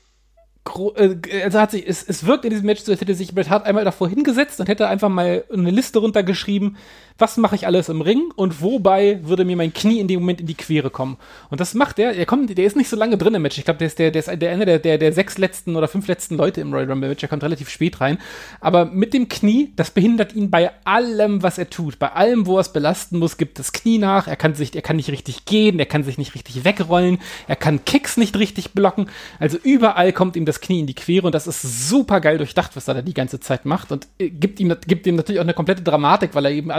also 0.64 1.60
hat 1.60 1.72
sich, 1.72 1.86
es, 1.86 2.02
es 2.02 2.24
wirkt 2.24 2.44
in 2.44 2.50
diesem 2.50 2.66
Match 2.66 2.82
so, 2.82 2.92
als 2.92 3.00
hätte 3.00 3.14
sich 3.14 3.34
Bret 3.34 3.50
Hart 3.50 3.66
einmal 3.66 3.84
davor 3.84 4.08
hingesetzt 4.08 4.60
und 4.60 4.68
hätte 4.68 4.86
einfach 4.86 5.08
mal 5.08 5.44
eine 5.52 5.70
Liste 5.70 5.98
runtergeschrieben, 5.98 6.76
was 7.18 7.36
mache 7.36 7.54
ich 7.56 7.66
alles 7.66 7.88
im 7.88 8.00
Ring 8.00 8.30
und 8.36 8.62
wobei 8.62 9.20
würde 9.22 9.44
mir 9.44 9.56
mein 9.56 9.72
Knie 9.72 10.00
in 10.00 10.08
dem 10.08 10.20
Moment 10.20 10.40
in 10.40 10.46
die 10.46 10.54
Quere 10.54 10.90
kommen. 10.90 11.16
Und 11.50 11.60
das 11.60 11.74
macht 11.74 11.98
er, 11.98 12.14
er 12.14 12.26
kommt, 12.26 12.56
der 12.56 12.64
ist 12.64 12.76
nicht 12.76 12.88
so 12.88 12.96
lange 12.96 13.18
drin 13.18 13.34
im 13.34 13.42
Match. 13.42 13.58
Ich 13.58 13.64
glaube, 13.64 13.78
der 13.78 13.86
ist 13.86 13.98
der, 13.98 14.10
der 14.10 14.20
ist 14.20 14.40
der 14.40 14.52
einer 14.52 14.64
der, 14.64 14.78
der, 14.78 14.98
der 14.98 15.12
sechs 15.12 15.38
letzten 15.38 15.76
oder 15.76 15.88
fünf 15.88 16.06
letzten 16.06 16.36
Leute 16.36 16.60
im 16.60 16.72
Royal 16.72 16.90
Rumble 16.90 17.08
Match. 17.08 17.22
Er 17.22 17.28
kommt 17.28 17.44
relativ 17.44 17.68
spät 17.68 18.00
rein. 18.00 18.18
Aber 18.60 18.84
mit 18.84 19.14
dem 19.14 19.28
Knie, 19.28 19.72
das 19.76 19.90
behindert 19.90 20.34
ihn 20.34 20.50
bei 20.50 20.70
allem, 20.84 21.42
was 21.42 21.58
er 21.58 21.70
tut. 21.70 21.98
Bei 21.98 22.12
allem, 22.12 22.46
wo 22.46 22.56
er 22.56 22.60
es 22.60 22.72
belasten 22.72 23.18
muss, 23.18 23.36
gibt 23.36 23.58
das 23.58 23.72
Knie 23.72 23.98
nach. 23.98 24.26
Er 24.26 24.36
kann 24.36 24.54
sich, 24.54 24.74
er 24.74 24.82
kann 24.82 24.96
nicht 24.96 25.10
richtig 25.10 25.44
gehen, 25.44 25.78
er 25.78 25.86
kann 25.86 26.04
sich 26.04 26.18
nicht 26.18 26.34
richtig 26.34 26.64
wegrollen, 26.64 27.18
er 27.48 27.56
kann 27.56 27.84
Kicks 27.84 28.16
nicht 28.16 28.36
richtig 28.36 28.72
blocken. 28.72 29.06
Also 29.38 29.58
überall 29.62 30.12
kommt 30.12 30.36
ihm 30.36 30.44
das 30.44 30.60
Knie 30.60 30.80
in 30.80 30.86
die 30.86 30.94
Quere 30.94 31.26
und 31.26 31.34
das 31.34 31.46
ist 31.46 31.88
super 31.88 32.20
geil 32.20 32.38
durchdacht, 32.38 32.76
was 32.76 32.88
er 32.88 32.94
da 32.94 33.02
die 33.02 33.14
ganze 33.14 33.40
Zeit 33.40 33.64
macht 33.64 33.92
und 33.92 34.08
äh, 34.18 34.30
gibt 34.30 34.60
ihm, 34.60 34.74
gibt 34.86 35.06
ihm 35.06 35.16
natürlich 35.16 35.40
auch 35.40 35.44
eine 35.44 35.54
komplette 35.54 35.82
Dramatik, 35.82 36.34
weil 36.34 36.46
er 36.46 36.52
eben 36.52 36.70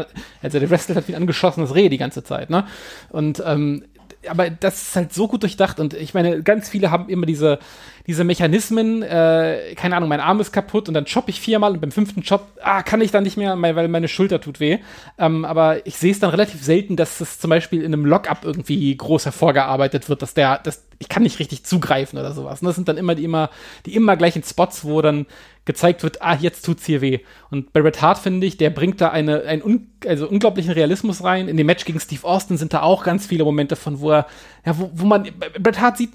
also 0.41 0.59
der 0.59 0.69
wrestelt 0.69 0.97
hat 0.97 1.07
wie 1.07 1.15
ein 1.15 1.21
angeschossenes 1.21 1.75
Reh 1.75 1.89
die 1.89 1.97
ganze 1.97 2.23
Zeit, 2.23 2.49
ne? 2.49 2.65
Und 3.09 3.41
ähm, 3.45 3.83
aber 4.29 4.49
das 4.49 4.81
ist 4.81 4.95
halt 4.95 5.13
so 5.13 5.27
gut 5.27 5.43
durchdacht 5.43 5.79
und 5.79 5.93
ich 5.93 6.13
meine, 6.13 6.43
ganz 6.43 6.69
viele 6.69 6.91
haben 6.91 7.09
immer 7.09 7.25
diese, 7.25 7.59
diese 8.07 8.23
Mechanismen, 8.23 9.01
äh, 9.01 9.73
keine 9.75 9.95
Ahnung, 9.95 10.09
mein 10.09 10.19
Arm 10.19 10.39
ist 10.39 10.51
kaputt 10.51 10.87
und 10.87 10.93
dann 10.93 11.05
choppe 11.05 11.29
ich 11.29 11.39
viermal 11.39 11.71
und 11.73 11.81
beim 11.81 11.91
fünften 11.91 12.23
Chop, 12.23 12.47
ah, 12.61 12.83
kann 12.83 13.01
ich 13.01 13.11
dann 13.11 13.23
nicht 13.23 13.37
mehr, 13.37 13.59
weil 13.61 13.87
meine 13.87 14.07
Schulter 14.07 14.39
tut 14.41 14.59
weh. 14.59 14.79
Ähm, 15.17 15.45
aber 15.45 15.85
ich 15.85 15.97
sehe 15.97 16.11
es 16.11 16.19
dann 16.19 16.29
relativ 16.29 16.63
selten, 16.63 16.95
dass 16.95 17.21
es 17.21 17.39
zum 17.39 17.49
Beispiel 17.49 17.81
in 17.81 17.93
einem 17.93 18.05
Lockup 18.05 18.43
irgendwie 18.43 18.95
groß 18.95 19.25
hervorgearbeitet 19.25 20.09
wird, 20.09 20.21
dass 20.21 20.33
der, 20.33 20.59
dass 20.59 20.85
ich 20.99 21.09
kann 21.09 21.23
nicht 21.23 21.39
richtig 21.39 21.65
zugreifen 21.65 22.17
oder 22.17 22.33
sowas. 22.33 22.61
Und 22.61 22.67
das 22.67 22.75
sind 22.75 22.87
dann 22.87 22.97
immer 22.97 23.15
die 23.15 23.23
immer, 23.23 23.49
die 23.85 23.95
immer 23.95 24.15
gleichen 24.15 24.43
Spots, 24.43 24.85
wo 24.85 25.01
dann 25.01 25.25
gezeigt 25.65 26.03
wird, 26.03 26.21
ah, 26.21 26.35
jetzt 26.35 26.65
tut's 26.65 26.85
hier 26.85 27.01
weh. 27.01 27.19
Und 27.49 27.71
Barrett 27.71 28.01
Hart, 28.01 28.17
finde 28.17 28.45
ich, 28.45 28.57
der 28.57 28.69
bringt 28.69 28.99
da 28.99 29.09
eine, 29.09 29.43
einen 29.43 29.61
un, 29.61 29.87
also 30.05 30.27
unglaublichen 30.27 30.71
Realismus 30.71 31.23
rein. 31.23 31.47
In 31.47 31.55
dem 31.55 31.65
Match 31.67 31.85
gegen 31.85 31.99
Steve 31.99 32.25
Austin 32.25 32.57
sind 32.57 32.73
da 32.73 32.81
auch 32.81 33.03
ganz 33.03 33.27
viele 33.27 33.45
Momente 33.45 33.75
von, 33.75 34.01
wo 34.01 34.11
er, 34.11 34.27
ja, 34.65 34.77
wo, 34.77 34.91
wo 34.93 35.05
man, 35.05 35.29
bei 35.39 35.49
Bret 35.49 35.79
Hart 35.79 35.97
sieht, 35.97 36.11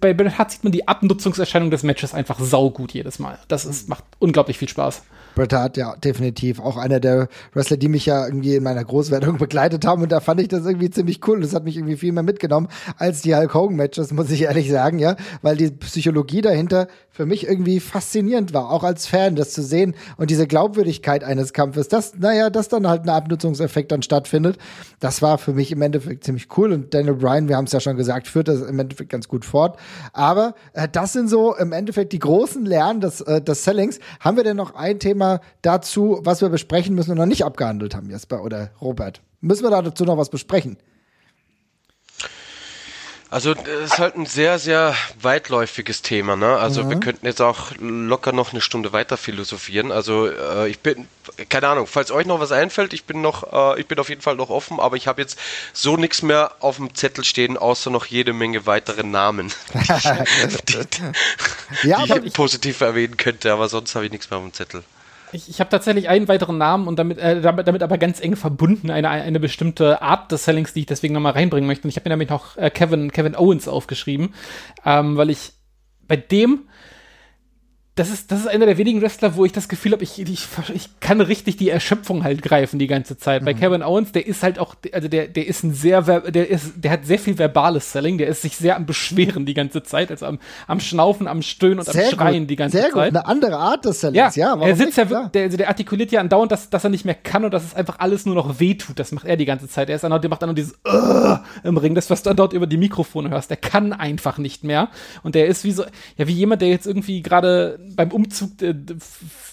bei 0.00 0.12
Bret 0.12 0.38
Hart 0.38 0.50
sieht 0.50 0.64
man 0.64 0.72
die 0.72 0.88
Abnutzungserscheinung 0.88 1.70
des 1.70 1.82
Matches 1.84 2.14
einfach 2.14 2.40
saugut 2.40 2.92
jedes 2.92 3.18
Mal. 3.18 3.38
Das 3.48 3.64
ist, 3.64 3.88
macht 3.88 4.04
unglaublich 4.18 4.58
viel 4.58 4.68
Spaß. 4.68 5.02
Bret 5.34 5.52
Hart, 5.52 5.76
ja, 5.76 5.96
definitiv. 5.96 6.60
Auch 6.60 6.76
einer 6.76 7.00
der 7.00 7.28
Wrestler, 7.52 7.76
die 7.76 7.88
mich 7.88 8.06
ja 8.06 8.26
irgendwie 8.26 8.56
in 8.56 8.62
meiner 8.62 8.84
Großwertung 8.84 9.38
begleitet 9.38 9.86
haben. 9.86 10.02
Und 10.02 10.12
da 10.12 10.20
fand 10.20 10.40
ich 10.40 10.48
das 10.48 10.66
irgendwie 10.66 10.90
ziemlich 10.90 11.26
cool. 11.26 11.40
Das 11.40 11.54
hat 11.54 11.64
mich 11.64 11.76
irgendwie 11.76 11.96
viel 11.96 12.12
mehr 12.12 12.22
mitgenommen 12.22 12.68
als 12.96 13.22
die 13.22 13.34
Hulk 13.34 13.54
Hogan 13.54 13.76
Matches, 13.76 14.12
muss 14.12 14.30
ich 14.30 14.42
ehrlich 14.42 14.70
sagen, 14.70 14.98
ja. 14.98 15.16
Weil 15.42 15.56
die 15.56 15.70
Psychologie 15.70 16.40
dahinter 16.40 16.88
für 17.10 17.26
mich 17.26 17.46
irgendwie 17.46 17.80
faszinierend 17.80 18.54
war. 18.54 18.70
Auch 18.70 18.82
als 18.82 19.06
Fan, 19.06 19.36
das 19.36 19.52
zu 19.52 19.62
sehen 19.62 19.94
und 20.16 20.30
diese 20.30 20.46
Glaubwürdigkeit 20.46 21.22
eines 21.24 21.52
Kampfes, 21.52 21.88
dass, 21.88 22.14
naja, 22.16 22.50
dass 22.50 22.68
dann 22.68 22.88
halt 22.88 23.02
ein 23.02 23.10
Abnutzungseffekt 23.10 23.92
dann 23.92 24.02
stattfindet. 24.02 24.58
Das 25.00 25.20
war 25.20 25.38
für 25.38 25.52
mich 25.52 25.70
im 25.70 25.82
Endeffekt 25.82 26.24
ziemlich 26.24 26.48
cool. 26.56 26.72
Und 26.72 26.94
Daniel 26.94 27.14
Bryan, 27.14 27.48
wir 27.48 27.56
haben 27.56 27.66
es 27.66 27.72
ja 27.72 27.80
schon 27.80 27.96
gesagt, 27.96 28.26
führt 28.26 28.48
das 28.48 28.62
im 28.62 28.78
Endeffekt 28.78 29.10
ganz 29.10 29.28
gut 29.28 29.44
fort. 29.44 29.78
Aber 30.12 30.54
äh, 30.72 30.88
das 30.90 31.12
sind 31.12 31.28
so 31.28 31.54
im 31.54 31.72
Endeffekt 31.72 32.12
die 32.12 32.18
großen 32.18 32.64
Lernen 32.64 33.00
des, 33.00 33.20
äh, 33.20 33.40
des 33.42 33.64
Sellings. 33.64 33.98
Haben 34.20 34.36
wir 34.36 34.44
denn 34.44 34.56
noch 34.56 34.74
ein 34.74 34.98
Thema? 34.98 35.19
Thema 35.20 35.40
dazu, 35.60 36.20
was 36.22 36.40
wir 36.40 36.48
besprechen 36.48 36.94
müssen 36.94 37.10
und 37.10 37.18
noch 37.18 37.26
nicht 37.26 37.44
abgehandelt 37.44 37.94
haben, 37.94 38.08
Jesper 38.08 38.42
oder 38.42 38.70
Robert? 38.80 39.20
Müssen 39.42 39.64
wir 39.64 39.70
dazu 39.70 40.04
noch 40.04 40.16
was 40.16 40.30
besprechen? 40.30 40.78
Also 43.28 43.54
das 43.54 43.92
ist 43.92 43.98
halt 43.98 44.16
ein 44.16 44.26
sehr, 44.26 44.58
sehr 44.58 44.92
weitläufiges 45.20 46.02
Thema. 46.02 46.34
Ne? 46.34 46.56
Also 46.56 46.82
mhm. 46.82 46.90
wir 46.90 47.00
könnten 47.00 47.26
jetzt 47.26 47.40
auch 47.40 47.70
locker 47.78 48.32
noch 48.32 48.52
eine 48.52 48.60
Stunde 48.60 48.92
weiter 48.92 49.16
philosophieren. 49.16 49.92
Also 49.92 50.26
äh, 50.26 50.68
ich 50.68 50.80
bin, 50.80 51.06
keine 51.48 51.68
Ahnung, 51.68 51.86
falls 51.86 52.10
euch 52.10 52.26
noch 52.26 52.40
was 52.40 52.50
einfällt, 52.50 52.92
ich 52.92 53.04
bin 53.04 53.20
noch, 53.20 53.76
äh, 53.76 53.80
ich 53.80 53.86
bin 53.86 54.00
auf 54.00 54.08
jeden 54.08 54.20
Fall 54.20 54.34
noch 54.34 54.50
offen, 54.50 54.80
aber 54.80 54.96
ich 54.96 55.06
habe 55.06 55.22
jetzt 55.22 55.38
so 55.72 55.96
nichts 55.96 56.22
mehr 56.22 56.56
auf 56.58 56.78
dem 56.78 56.92
Zettel 56.92 57.22
stehen, 57.22 57.56
außer 57.56 57.90
noch 57.90 58.06
jede 58.06 58.32
Menge 58.32 58.66
weitere 58.66 59.04
Namen, 59.04 59.52
die, 59.74 59.78
die, 61.84 61.88
ja, 61.88 62.04
die 62.04 62.26
ich 62.26 62.32
positiv 62.32 62.80
erwähnen 62.80 63.16
könnte, 63.16 63.52
aber 63.52 63.68
sonst 63.68 63.94
habe 63.94 64.06
ich 64.06 64.10
nichts 64.10 64.28
mehr 64.30 64.38
auf 64.38 64.44
dem 64.44 64.54
Zettel. 64.54 64.82
Ich, 65.32 65.48
ich 65.48 65.60
habe 65.60 65.70
tatsächlich 65.70 66.08
einen 66.08 66.28
weiteren 66.28 66.58
Namen 66.58 66.88
und 66.88 66.98
damit, 66.98 67.18
äh, 67.18 67.40
damit, 67.40 67.68
damit 67.68 67.82
aber 67.82 67.98
ganz 67.98 68.20
eng 68.20 68.36
verbunden, 68.36 68.90
eine, 68.90 69.08
eine 69.08 69.40
bestimmte 69.40 70.02
Art 70.02 70.32
des 70.32 70.44
Sellings, 70.44 70.72
die 70.72 70.80
ich 70.80 70.86
deswegen 70.86 71.14
nochmal 71.14 71.32
reinbringen 71.32 71.66
möchte. 71.66 71.84
Und 71.84 71.90
ich 71.90 71.96
habe 71.96 72.08
mir 72.08 72.14
damit 72.14 72.32
auch 72.32 72.56
äh, 72.56 72.70
Kevin, 72.70 73.12
Kevin 73.12 73.36
Owens 73.36 73.68
aufgeschrieben, 73.68 74.34
ähm, 74.84 75.16
weil 75.16 75.30
ich 75.30 75.52
bei 76.06 76.16
dem 76.16 76.68
das 78.00 78.08
ist, 78.08 78.32
das 78.32 78.40
ist 78.40 78.48
einer 78.48 78.64
der 78.64 78.78
wenigen 78.78 79.02
Wrestler, 79.02 79.36
wo 79.36 79.44
ich 79.44 79.52
das 79.52 79.68
Gefühl 79.68 79.92
habe, 79.92 80.02
ich, 80.02 80.18
ich, 80.18 80.48
ich 80.72 80.88
kann 81.00 81.20
richtig 81.20 81.58
die 81.58 81.68
Erschöpfung 81.68 82.24
halt 82.24 82.40
greifen 82.40 82.78
die 82.78 82.86
ganze 82.86 83.18
Zeit. 83.18 83.42
Mhm. 83.42 83.44
Bei 83.44 83.52
Kevin 83.52 83.82
Owens, 83.82 84.10
der 84.12 84.26
ist 84.26 84.42
halt 84.42 84.58
auch, 84.58 84.74
also 84.90 85.06
der, 85.06 85.28
der 85.28 85.46
ist 85.46 85.62
ein 85.64 85.74
sehr, 85.74 86.00
der 86.00 86.48
ist, 86.48 86.72
der 86.76 86.92
hat 86.92 87.04
sehr 87.04 87.18
viel 87.18 87.36
verbales 87.36 87.92
Selling, 87.92 88.16
der 88.16 88.28
ist 88.28 88.40
sich 88.40 88.56
sehr 88.56 88.76
am 88.76 88.86
Beschweren 88.86 89.44
die 89.44 89.52
ganze 89.52 89.82
Zeit, 89.82 90.10
also 90.10 90.24
am, 90.24 90.38
am 90.66 90.80
Schnaufen, 90.80 91.28
am 91.28 91.42
Stöhnen 91.42 91.78
und 91.78 91.84
sehr 91.84 92.06
am 92.06 92.10
Schreien 92.14 92.42
gut, 92.44 92.50
die 92.50 92.56
ganze 92.56 92.78
sehr 92.78 92.84
Zeit. 92.84 92.94
Sehr 92.94 93.04
gut, 93.10 93.16
eine 93.16 93.26
andere 93.26 93.58
Art 93.58 93.84
des 93.84 94.00
Sellings, 94.00 94.34
ja. 94.34 94.56
ja 94.56 94.66
er 94.66 94.76
sitzt 94.76 94.96
nicht? 94.96 95.10
ja, 95.10 95.28
der, 95.28 95.42
also 95.42 95.58
der 95.58 95.68
artikuliert 95.68 96.10
ja 96.10 96.20
andauernd, 96.22 96.52
dass, 96.52 96.70
dass 96.70 96.82
er 96.84 96.88
nicht 96.88 97.04
mehr 97.04 97.14
kann 97.14 97.44
und 97.44 97.52
dass 97.52 97.64
es 97.64 97.74
einfach 97.74 97.98
alles 97.98 98.24
nur 98.24 98.34
noch 98.34 98.60
wehtut. 98.60 98.98
Das 98.98 99.12
macht 99.12 99.26
er 99.26 99.36
die 99.36 99.44
ganze 99.44 99.68
Zeit. 99.68 99.90
Er 99.90 99.96
ist 99.96 100.04
dann, 100.04 100.18
der 100.18 100.30
macht 100.30 100.40
dann 100.40 100.48
nur 100.48 100.54
dieses 100.54 100.72
uh, 100.88 101.36
im 101.64 101.76
Ring, 101.76 101.94
das, 101.94 102.08
was 102.08 102.22
du 102.22 102.34
dort 102.34 102.54
über 102.54 102.66
die 102.66 102.78
Mikrofone 102.78 103.28
hörst. 103.28 103.50
Der 103.50 103.58
kann 103.58 103.92
einfach 103.92 104.38
nicht 104.38 104.64
mehr. 104.64 104.88
Und 105.22 105.34
der 105.34 105.48
ist 105.48 105.64
wie 105.64 105.72
so, 105.72 105.84
ja, 106.16 106.26
wie 106.26 106.32
jemand, 106.32 106.62
der 106.62 106.70
jetzt 106.70 106.86
irgendwie 106.86 107.20
gerade 107.20 107.78
beim 107.94 108.12
Umzug 108.12 108.52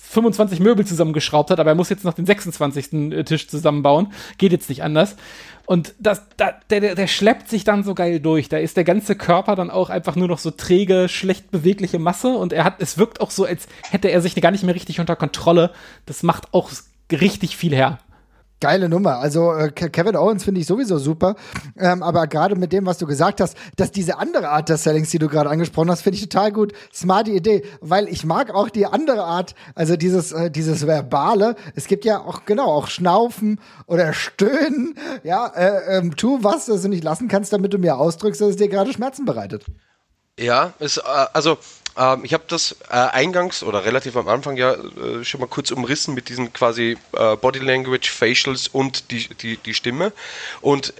25 0.09 0.59
Möbel 0.59 0.85
zusammengeschraubt 0.85 1.51
hat, 1.51 1.59
aber 1.59 1.71
er 1.71 1.75
muss 1.75 1.89
jetzt 1.89 2.05
noch 2.05 2.13
den 2.13 2.25
26. 2.25 2.93
Äh, 2.93 3.23
Tisch 3.23 3.47
zusammenbauen. 3.47 4.13
Geht 4.38 4.51
jetzt 4.51 4.69
nicht 4.69 4.83
anders. 4.83 5.15
Und 5.65 5.95
das, 5.99 6.21
da, 6.38 6.53
der, 6.69 6.95
der 6.95 7.07
schleppt 7.07 7.49
sich 7.49 7.65
dann 7.65 7.83
so 7.83 7.93
geil 7.93 8.21
durch. 8.21 8.47
Da 8.47 8.57
ist 8.57 8.77
der 8.77 8.85
ganze 8.85 9.15
Körper 9.15 9.55
dann 9.55 9.69
auch 9.69 9.89
einfach 9.89 10.15
nur 10.15 10.29
noch 10.29 10.39
so 10.39 10.49
träge, 10.51 11.09
schlecht 11.09 11.51
bewegliche 11.51 11.99
Masse 11.99 12.29
und 12.29 12.53
er 12.53 12.63
hat, 12.63 12.75
es 12.81 12.97
wirkt 12.97 13.19
auch 13.19 13.31
so, 13.31 13.43
als 13.43 13.67
hätte 13.89 14.09
er 14.09 14.21
sich 14.21 14.33
gar 14.35 14.51
nicht 14.51 14.63
mehr 14.63 14.75
richtig 14.75 15.01
unter 15.01 15.17
Kontrolle. 15.17 15.71
Das 16.05 16.23
macht 16.23 16.53
auch 16.53 16.71
richtig 17.11 17.57
viel 17.57 17.75
her. 17.75 17.99
Geile 18.59 18.89
Nummer. 18.89 19.19
Also 19.19 19.53
äh, 19.53 19.71
Kevin 19.71 20.15
Owens 20.15 20.43
finde 20.43 20.61
ich 20.61 20.67
sowieso 20.67 20.97
super. 20.97 21.35
Ähm, 21.77 22.01
aber 22.01 22.25
gerade 22.25 22.55
mit 22.55 22.73
dem, 22.73 22.85
was 22.87 22.97
du 22.97 23.05
gesagt 23.05 23.39
hast, 23.39 23.55
dass 23.75 23.91
diese 23.91 24.17
andere 24.17 24.49
Art 24.49 24.69
der 24.69 24.77
Sellings, 24.77 25.11
die 25.11 25.19
du 25.19 25.27
gerade 25.27 25.49
angesprochen 25.49 25.91
hast, 25.91 26.01
finde 26.01 26.17
ich 26.17 26.23
total 26.23 26.51
gut. 26.51 26.73
Smarte 26.91 27.31
Idee, 27.31 27.63
weil 27.81 28.07
ich 28.07 28.25
mag 28.25 28.53
auch 28.53 28.69
die 28.69 28.88
andere 28.88 29.23
Art, 29.23 29.53
also 29.75 29.95
dieses, 29.95 30.31
äh, 30.31 30.49
dieses 30.49 30.88
Verbale. 30.88 31.55
Es 31.75 31.85
gibt 31.85 32.03
ja 32.03 32.19
auch, 32.19 32.45
genau, 32.45 32.65
auch 32.65 32.88
Schnaufen 32.88 33.59
oder 33.85 34.13
Stöhnen. 34.13 34.95
Ja, 35.23 35.47
äh, 35.47 35.97
ähm, 35.97 36.15
tu 36.15 36.39
was, 36.41 36.65
das 36.65 36.81
du 36.81 36.89
nicht 36.89 37.03
lassen 37.03 37.27
kannst, 37.27 37.53
damit 37.53 37.73
du 37.73 37.77
mir 37.77 37.97
ausdrückst, 37.97 38.41
dass 38.41 38.49
es 38.49 38.55
dir 38.55 38.69
gerade 38.69 38.91
Schmerzen 38.91 39.25
bereitet. 39.25 39.65
Ja, 40.39 40.73
es, 40.79 40.97
äh, 40.97 41.01
also 41.34 41.57
ähm, 41.98 42.22
ich 42.24 42.34
habe 42.34 42.44
das 42.48 42.76
äh, 42.90 42.94
eingangs 42.94 43.64
oder 43.64 43.86
relativ 43.86 44.15
am 44.15 44.28
Anfang 44.28 44.57
ja 44.57 44.74
äh, 44.74 45.24
schon 45.24 45.40
mal 45.40 45.48
kurz 45.48 45.72
umrissen 45.72 46.14
mit 46.14 46.30
diesen 46.30 46.53
quasi 46.53 46.98
äh, 47.14 47.36
Body 47.36 47.60
Language, 47.60 48.10
Facials 48.11 48.68
und 48.68 49.11
die, 49.11 49.28
die, 49.36 49.57
die 49.57 49.74
Stimme. 49.74 50.14
Und 50.61 50.94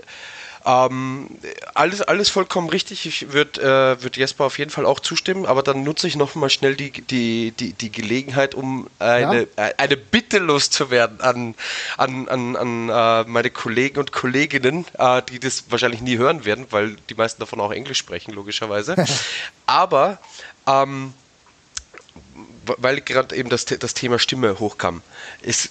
ähm, 0.68 1.30
alles, 1.76 2.02
alles 2.02 2.30
vollkommen 2.30 2.68
richtig. 2.68 3.06
Ich 3.06 3.32
würde 3.32 3.62
äh, 3.62 4.04
würd 4.04 4.18
Jesper 4.18 4.44
auf 4.44 4.60
jeden 4.60 4.70
Fall 4.70 4.86
auch 4.86 5.00
zustimmen, 5.00 5.46
aber 5.46 5.64
dann 5.64 5.84
nutze 5.84 6.08
ich 6.08 6.18
noch 6.18 6.36
mal 6.36 6.50
schnell 6.50 6.76
die, 6.76 6.92
die, 6.92 7.54
die, 7.58 7.72
die 7.72 7.90
Gelegenheit, 7.90 8.54
um 8.54 8.90
eine, 9.00 9.48
ja? 9.56 9.68
Äh, 9.68 9.74
eine 9.78 9.96
Bitte 9.96 10.40
loszuwerden 10.40 11.22
an, 11.22 11.56
an, 11.96 12.28
an, 12.28 12.56
an 12.58 12.90
äh, 12.90 13.30
meine 13.30 13.50
Kollegen 13.50 13.98
und 13.98 14.12
Kolleginnen, 14.12 14.86
äh, 15.00 15.22
die 15.22 15.40
das 15.40 15.64
wahrscheinlich 15.70 16.02
nie 16.02 16.18
hören 16.18 16.44
werden, 16.44 16.68
weil 16.70 16.98
die 17.10 17.16
meisten 17.16 17.40
davon 17.40 17.62
auch 17.62 17.72
Englisch 17.72 18.00
sprechen, 18.00 18.34
logischerweise. 18.34 18.98
aber 19.66 20.20
ähm, 20.68 21.14
weil 22.66 23.00
gerade 23.00 23.38
eben 23.38 23.50
das, 23.50 23.64
das 23.64 23.94
Thema 23.94 24.20
Stimme 24.20 24.60
hochkam, 24.60 25.02
ist, 25.42 25.70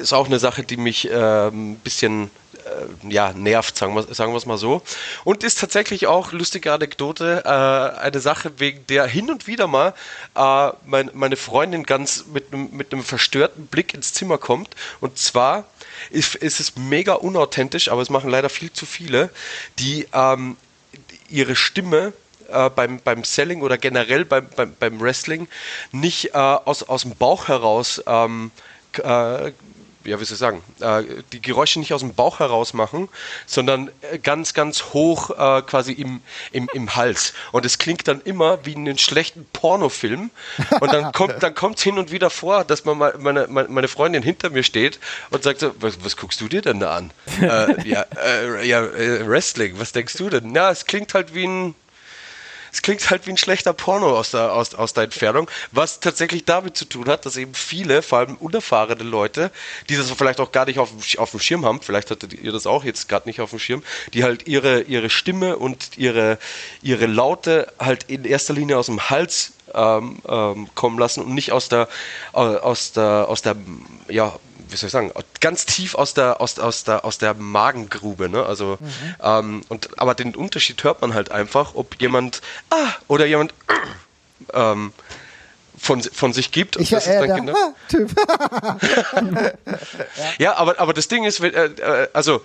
ist 0.00 0.12
auch 0.12 0.26
eine 0.26 0.38
Sache, 0.38 0.62
die 0.62 0.76
mich 0.76 1.10
ein 1.10 1.76
bisschen 1.82 2.26
äh, 2.26 2.41
ja, 3.08 3.32
nervt, 3.32 3.76
sagen 3.76 3.94
wir, 3.94 4.02
sagen 4.14 4.32
wir 4.32 4.36
es 4.36 4.46
mal 4.46 4.58
so. 4.58 4.82
Und 5.24 5.44
ist 5.44 5.60
tatsächlich 5.60 6.06
auch, 6.06 6.32
lustige 6.32 6.72
Anekdote, 6.72 7.42
äh, 7.44 7.48
eine 8.00 8.20
Sache, 8.20 8.52
wegen 8.58 8.86
der 8.86 9.06
hin 9.06 9.30
und 9.30 9.46
wieder 9.46 9.66
mal 9.66 9.94
äh, 10.34 10.70
mein, 10.84 11.10
meine 11.14 11.36
Freundin 11.36 11.84
ganz 11.84 12.26
mit, 12.32 12.52
mit 12.52 12.92
einem 12.92 13.04
verstörten 13.04 13.66
Blick 13.66 13.94
ins 13.94 14.12
Zimmer 14.12 14.38
kommt. 14.38 14.70
Und 15.00 15.18
zwar 15.18 15.64
ist, 16.10 16.34
ist 16.34 16.60
es 16.60 16.76
mega 16.76 17.14
unauthentisch, 17.14 17.90
aber 17.90 18.02
es 18.02 18.10
machen 18.10 18.30
leider 18.30 18.48
viel 18.48 18.72
zu 18.72 18.86
viele, 18.86 19.30
die 19.78 20.06
ähm, 20.12 20.56
ihre 21.28 21.56
Stimme 21.56 22.12
äh, 22.48 22.70
beim, 22.70 23.00
beim 23.00 23.24
Selling 23.24 23.62
oder 23.62 23.78
generell 23.78 24.24
beim, 24.24 24.48
beim, 24.54 24.74
beim 24.78 25.00
Wrestling 25.00 25.48
nicht 25.90 26.34
äh, 26.34 26.38
aus, 26.38 26.82
aus 26.82 27.02
dem 27.02 27.14
Bauch 27.16 27.48
heraus 27.48 28.02
ähm, 28.06 28.50
äh, 28.98 29.52
ja, 30.04 30.20
wie 30.20 30.24
soll 30.24 30.34
ich 30.34 30.38
sagen, 30.38 30.62
äh, 30.80 31.02
die 31.32 31.40
Geräusche 31.40 31.78
nicht 31.78 31.92
aus 31.92 32.00
dem 32.00 32.14
Bauch 32.14 32.40
heraus 32.40 32.74
machen, 32.74 33.08
sondern 33.46 33.90
äh, 34.10 34.18
ganz, 34.18 34.54
ganz 34.54 34.84
hoch 34.92 35.30
äh, 35.30 35.62
quasi 35.62 35.92
im, 35.92 36.20
im, 36.52 36.68
im 36.72 36.94
Hals. 36.94 37.32
Und 37.52 37.64
es 37.64 37.78
klingt 37.78 38.08
dann 38.08 38.20
immer 38.22 38.64
wie 38.64 38.72
in 38.72 38.80
einem 38.80 38.98
schlechten 38.98 39.46
Pornofilm. 39.52 40.30
Und 40.80 40.92
dann 40.92 41.12
kommt 41.12 41.42
dann 41.42 41.54
kommt's 41.54 41.82
hin 41.82 41.98
und 41.98 42.10
wieder 42.10 42.30
vor, 42.30 42.64
dass 42.64 42.84
man 42.84 42.98
mal, 42.98 43.14
meine, 43.18 43.46
meine 43.48 43.88
Freundin 43.88 44.22
hinter 44.22 44.50
mir 44.50 44.62
steht 44.62 44.98
und 45.30 45.42
sagt 45.42 45.60
so, 45.60 45.72
was, 45.80 46.04
was 46.04 46.16
guckst 46.16 46.40
du 46.40 46.48
dir 46.48 46.62
denn 46.62 46.80
da 46.80 46.96
an? 46.96 47.12
äh, 47.40 47.88
ja, 47.88 48.06
äh, 48.22 48.66
ja 48.66 48.84
äh, 48.84 49.26
Wrestling, 49.26 49.78
was 49.78 49.92
denkst 49.92 50.14
du 50.14 50.28
denn? 50.28 50.54
Ja, 50.54 50.70
es 50.70 50.86
klingt 50.86 51.14
halt 51.14 51.34
wie 51.34 51.46
ein 51.46 51.74
es 52.72 52.80
klingt 52.80 53.08
halt 53.10 53.26
wie 53.26 53.30
ein 53.30 53.36
schlechter 53.36 53.74
Porno 53.74 54.18
aus 54.18 54.30
der, 54.30 54.52
aus, 54.52 54.74
aus 54.74 54.94
der 54.94 55.04
Entfernung, 55.04 55.48
was 55.72 56.00
tatsächlich 56.00 56.44
damit 56.46 56.76
zu 56.76 56.86
tun 56.86 57.06
hat, 57.08 57.26
dass 57.26 57.36
eben 57.36 57.54
viele, 57.54 58.02
vor 58.02 58.18
allem 58.18 58.36
unerfahrene 58.36 59.02
Leute, 59.02 59.50
die 59.90 59.96
das 59.96 60.10
vielleicht 60.10 60.40
auch 60.40 60.52
gar 60.52 60.64
nicht 60.64 60.78
auf, 60.78 60.90
auf 61.18 61.30
dem 61.30 61.40
Schirm 61.40 61.66
haben, 61.66 61.82
vielleicht 61.82 62.10
hattet 62.10 62.32
ihr 62.32 62.50
das 62.50 62.66
auch 62.66 62.84
jetzt 62.84 63.08
gerade 63.08 63.28
nicht 63.28 63.40
auf 63.40 63.50
dem 63.50 63.58
Schirm, 63.58 63.82
die 64.14 64.24
halt 64.24 64.48
ihre, 64.48 64.82
ihre 64.82 65.10
Stimme 65.10 65.56
und 65.58 65.98
ihre, 65.98 66.38
ihre 66.80 67.06
Laute 67.06 67.70
halt 67.78 68.04
in 68.04 68.24
erster 68.24 68.54
Linie 68.54 68.78
aus 68.78 68.86
dem 68.86 69.10
Hals 69.10 69.52
ähm, 69.74 70.18
ähm, 70.26 70.68
kommen 70.74 70.98
lassen 70.98 71.22
und 71.22 71.34
nicht 71.34 71.52
aus 71.52 71.68
der, 71.68 71.88
äh, 72.32 72.38
aus 72.38 72.92
der, 72.92 73.28
aus 73.28 73.42
der, 73.42 73.56
ja, 74.08 74.38
wie 74.72 74.76
soll 74.76 74.88
ich 74.88 74.92
sagen, 74.92 75.12
ganz 75.40 75.66
tief 75.66 75.94
aus 75.94 76.14
der, 76.14 76.40
aus, 76.40 76.58
aus 76.58 76.84
der, 76.84 77.04
aus 77.04 77.18
der 77.18 77.34
Magengrube, 77.34 78.28
ne? 78.28 78.44
Also, 78.44 78.78
mhm. 78.80 79.14
ähm, 79.22 79.60
und, 79.68 79.98
aber 79.98 80.14
den 80.14 80.34
Unterschied 80.34 80.82
hört 80.84 81.00
man 81.02 81.14
halt 81.14 81.30
einfach, 81.30 81.74
ob 81.74 82.00
jemand, 82.00 82.40
ah, 82.70 82.92
oder 83.08 83.26
jemand, 83.26 83.54
ähm, 84.54 84.92
von, 85.78 86.00
von 86.00 86.32
sich 86.32 86.52
gibt. 86.52 86.76
Ich 86.76 86.90
das 86.90 87.06
ist 87.06 87.14
dann 87.14 87.46
genau, 87.46 87.74
Typ. 87.88 88.14
ja, 90.38 90.54
aber, 90.56 90.78
aber 90.78 90.92
das 90.92 91.08
Ding 91.08 91.24
ist, 91.24 91.40
äh, 91.40 91.48
äh, 91.48 92.08
also 92.12 92.42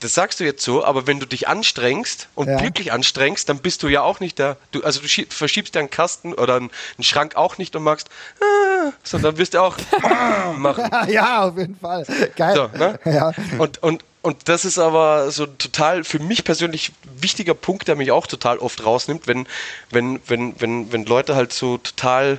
das 0.00 0.14
sagst 0.14 0.40
du 0.40 0.44
jetzt 0.44 0.62
so, 0.62 0.84
aber 0.84 1.06
wenn 1.06 1.20
du 1.20 1.26
dich 1.26 1.48
anstrengst 1.48 2.28
und 2.34 2.48
ja. 2.48 2.62
wirklich 2.62 2.92
anstrengst, 2.92 3.48
dann 3.48 3.58
bist 3.58 3.82
du 3.82 3.88
ja 3.88 4.02
auch 4.02 4.20
nicht 4.20 4.38
da. 4.38 4.56
Du, 4.70 4.82
also 4.82 5.00
du 5.00 5.08
verschiebst 5.28 5.74
deinen 5.76 5.90
Kasten 5.90 6.34
oder 6.34 6.56
einen, 6.56 6.70
Schrank 7.00 7.36
auch 7.36 7.58
nicht 7.58 7.74
und 7.76 7.82
magst, 7.82 8.08
ah, 8.40 8.92
sondern 9.02 9.38
wirst 9.38 9.54
du 9.54 9.62
auch 9.62 9.76
machen. 10.56 10.90
Ja, 11.08 11.44
auf 11.44 11.56
jeden 11.56 11.76
Fall. 11.76 12.06
Geil. 12.36 12.54
So, 12.54 12.78
ne? 12.78 12.98
ja. 13.04 13.32
Und, 13.58 13.82
und, 13.82 14.04
und 14.22 14.48
das 14.48 14.64
ist 14.64 14.78
aber 14.78 15.30
so 15.30 15.46
total 15.46 16.04
für 16.04 16.18
mich 16.18 16.44
persönlich 16.44 16.92
wichtiger 17.16 17.54
Punkt, 17.54 17.88
der 17.88 17.96
mich 17.96 18.10
auch 18.10 18.26
total 18.26 18.58
oft 18.58 18.84
rausnimmt, 18.84 19.26
wenn, 19.26 19.46
wenn, 19.90 20.20
wenn, 20.26 20.60
wenn, 20.60 20.92
wenn 20.92 21.04
Leute 21.04 21.34
halt 21.34 21.52
so 21.52 21.78
total 21.78 22.38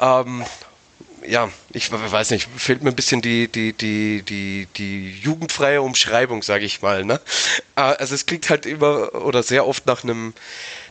ähm, 0.00 0.44
ja, 1.26 1.50
ich 1.72 1.90
weiß 1.92 2.30
nicht, 2.30 2.48
fehlt 2.56 2.82
mir 2.82 2.90
ein 2.90 2.96
bisschen 2.96 3.22
die, 3.22 3.48
die, 3.48 3.72
die, 3.72 4.22
die, 4.22 4.66
die 4.76 5.12
jugendfreie 5.20 5.82
Umschreibung, 5.82 6.42
sage 6.42 6.64
ich 6.64 6.82
mal. 6.82 7.04
Ne? 7.04 7.20
Äh, 7.76 7.80
also 7.80 8.14
es 8.14 8.26
klingt 8.26 8.50
halt 8.50 8.66
immer 8.66 9.14
oder 9.14 9.42
sehr 9.42 9.66
oft 9.66 9.86
nach 9.86 10.04
einem 10.04 10.34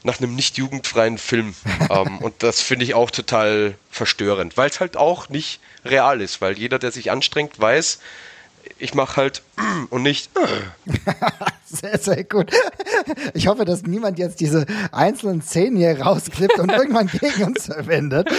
nach 0.04 0.20
einem 0.20 0.36
nicht 0.36 0.58
jugendfreien 0.58 1.18
Film. 1.18 1.56
ähm, 1.90 2.20
und 2.20 2.42
das 2.44 2.62
finde 2.62 2.86
ich 2.86 2.94
auch 2.94 3.12
total 3.12 3.76
verstörend, 3.92 4.58
weil 4.58 4.70
es 4.70 4.80
halt 4.80 4.98
auch 4.98 5.30
nicht 5.30 5.60
real 5.86 6.22
ist, 6.22 6.42
weil 6.42 6.58
jeder, 6.58 6.80
der 6.80 6.92
sich 6.92 7.12
anstrengt, 7.12 7.60
weiß, 7.60 8.00
ich 8.80 8.94
mache 8.94 9.18
halt 9.18 9.44
und 9.90 10.04
nicht. 10.04 10.30
sehr, 11.66 11.98
sehr 11.98 12.24
gut. 12.24 12.52
Ich 13.34 13.48
hoffe, 13.48 13.66
dass 13.66 13.84
niemand 13.84 14.18
jetzt 14.18 14.40
diese 14.40 14.66
einzelnen 14.92 15.42
Szenen 15.42 15.78
hier 15.78 16.02
rausklippt 16.02 16.60
und 16.60 16.72
irgendwann 16.72 17.08
gegen 17.20 17.44
uns 17.44 17.66
verwendet. 17.66 18.30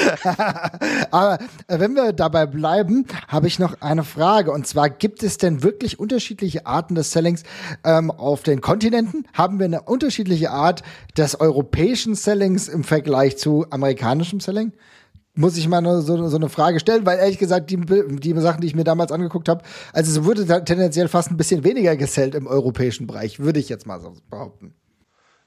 Aber 1.10 1.38
äh, 1.68 1.78
wenn 1.78 1.94
wir 1.94 2.12
dabei 2.12 2.46
bleiben, 2.46 3.06
habe 3.28 3.46
ich 3.46 3.58
noch 3.58 3.80
eine 3.80 4.04
Frage. 4.04 4.52
Und 4.52 4.66
zwar, 4.66 4.90
gibt 4.90 5.22
es 5.22 5.38
denn 5.38 5.62
wirklich 5.62 5.98
unterschiedliche 5.98 6.66
Arten 6.66 6.94
des 6.94 7.12
Sellings 7.12 7.44
ähm, 7.84 8.10
auf 8.10 8.42
den 8.42 8.60
Kontinenten? 8.60 9.26
Haben 9.32 9.58
wir 9.58 9.66
eine 9.66 9.82
unterschiedliche 9.82 10.50
Art 10.50 10.82
des 11.16 11.38
europäischen 11.40 12.14
Sellings 12.14 12.68
im 12.68 12.84
Vergleich 12.84 13.38
zu 13.38 13.66
amerikanischem 13.70 14.40
Selling? 14.40 14.72
Muss 15.34 15.56
ich 15.56 15.68
mal 15.68 15.82
so, 16.02 16.28
so, 16.28 16.36
eine 16.36 16.48
Frage 16.48 16.80
stellen, 16.80 17.06
weil 17.06 17.18
ehrlich 17.18 17.38
gesagt, 17.38 17.70
die, 17.70 17.78
die 17.78 18.40
Sachen, 18.40 18.60
die 18.60 18.66
ich 18.66 18.74
mir 18.74 18.84
damals 18.84 19.12
angeguckt 19.12 19.48
habe, 19.48 19.62
also 19.92 20.20
es 20.20 20.24
wurde 20.24 20.44
tendenziell 20.64 21.08
fast 21.08 21.30
ein 21.30 21.36
bisschen 21.36 21.64
weniger 21.64 21.96
gesellt 21.96 22.34
im 22.34 22.46
europäischen 22.46 23.06
Bereich, 23.06 23.38
würde 23.38 23.60
ich 23.60 23.68
jetzt 23.68 23.86
mal 23.86 24.00
so 24.00 24.14
behaupten. 24.28 24.74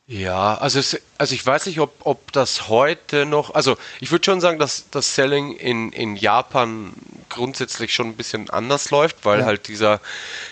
Ja, 0.05 0.55
also, 0.55 0.79
es, 0.79 0.99
also 1.17 1.33
ich 1.33 1.45
weiß 1.45 1.65
nicht, 1.65 1.79
ob, 1.79 1.93
ob 2.01 2.31
das 2.33 2.67
heute 2.67 3.25
noch, 3.25 3.55
also 3.55 3.77
ich 4.01 4.11
würde 4.11 4.25
schon 4.25 4.41
sagen, 4.41 4.59
dass 4.59 4.89
das 4.91 5.15
Selling 5.15 5.53
in, 5.53 5.93
in 5.93 6.17
Japan 6.17 6.91
grundsätzlich 7.29 7.93
schon 7.93 8.07
ein 8.07 8.15
bisschen 8.15 8.49
anders 8.49 8.91
läuft, 8.91 9.23
weil 9.23 9.39
ja. 9.39 9.45
halt 9.45 9.69
dieser, 9.69 10.01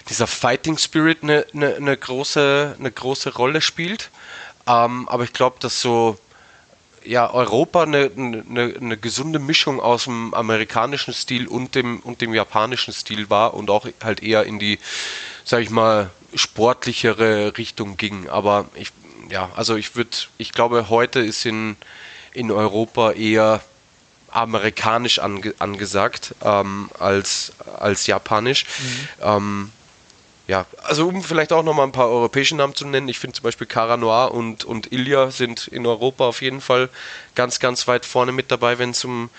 dieser 0.09 0.25
Fighting 0.25 0.77
Spirit 0.77 1.19
eine, 1.21 1.45
eine, 1.53 1.75
eine, 1.75 1.97
große, 1.97 2.75
eine 2.79 2.91
große 2.91 3.33
Rolle 3.35 3.59
spielt. 3.59 4.09
Ähm, 4.67 5.09
aber 5.09 5.25
ich 5.25 5.33
glaube, 5.33 5.57
dass 5.59 5.81
so 5.81 6.17
ja, 7.03 7.31
Europa 7.33 7.83
eine, 7.83 8.11
eine, 8.15 8.75
eine, 8.79 8.97
gesunde 8.97 9.39
Mischung 9.39 9.79
aus 9.79 10.05
dem 10.05 10.33
amerikanischen 10.33 11.13
Stil 11.13 11.47
und 11.47 11.75
dem, 11.75 11.99
und 11.99 12.21
dem 12.21 12.33
japanischen 12.33 12.93
Stil 12.93 13.29
war 13.29 13.53
und 13.53 13.69
auch 13.69 13.87
halt 14.03 14.23
eher 14.23 14.45
in 14.45 14.59
die, 14.59 14.79
sag 15.43 15.61
ich 15.61 15.69
mal, 15.69 16.09
sportlichere 16.35 17.57
Richtung 17.57 17.97
ging. 17.97 18.29
Aber 18.29 18.69
ich, 18.75 18.91
ja, 19.29 19.49
also 19.55 19.75
ich 19.75 19.95
würde, 19.95 20.11
ich 20.37 20.51
glaube, 20.51 20.89
heute 20.89 21.19
ist 21.19 21.45
in, 21.45 21.75
in 22.33 22.51
Europa 22.51 23.11
eher 23.11 23.61
amerikanisch 24.29 25.19
ange, 25.19 25.53
angesagt 25.59 26.35
ähm, 26.43 26.89
als, 26.99 27.53
als 27.77 28.07
japanisch. 28.07 28.65
Mhm. 28.65 29.07
Ähm, 29.21 29.71
ja, 30.51 30.65
also 30.83 31.07
um 31.07 31.23
vielleicht 31.23 31.53
auch 31.53 31.63
nochmal 31.63 31.85
ein 31.85 31.93
paar 31.93 32.09
europäische 32.09 32.57
Namen 32.57 32.75
zu 32.75 32.85
nennen, 32.85 33.07
ich 33.07 33.19
finde 33.19 33.35
zum 33.35 33.43
Beispiel 33.43 33.67
Cara 33.67 33.95
Noir 33.95 34.33
und, 34.33 34.65
und 34.65 34.91
Ilya 34.91 35.31
sind 35.31 35.69
in 35.69 35.87
Europa 35.87 36.25
auf 36.25 36.41
jeden 36.41 36.59
Fall 36.59 36.89
ganz, 37.35 37.61
ganz 37.61 37.87
weit 37.87 38.05
vorne 38.05 38.33
mit 38.33 38.51
dabei, 38.51 38.77
wenn 38.77 38.89
es 38.89 39.05
um, 39.05 39.29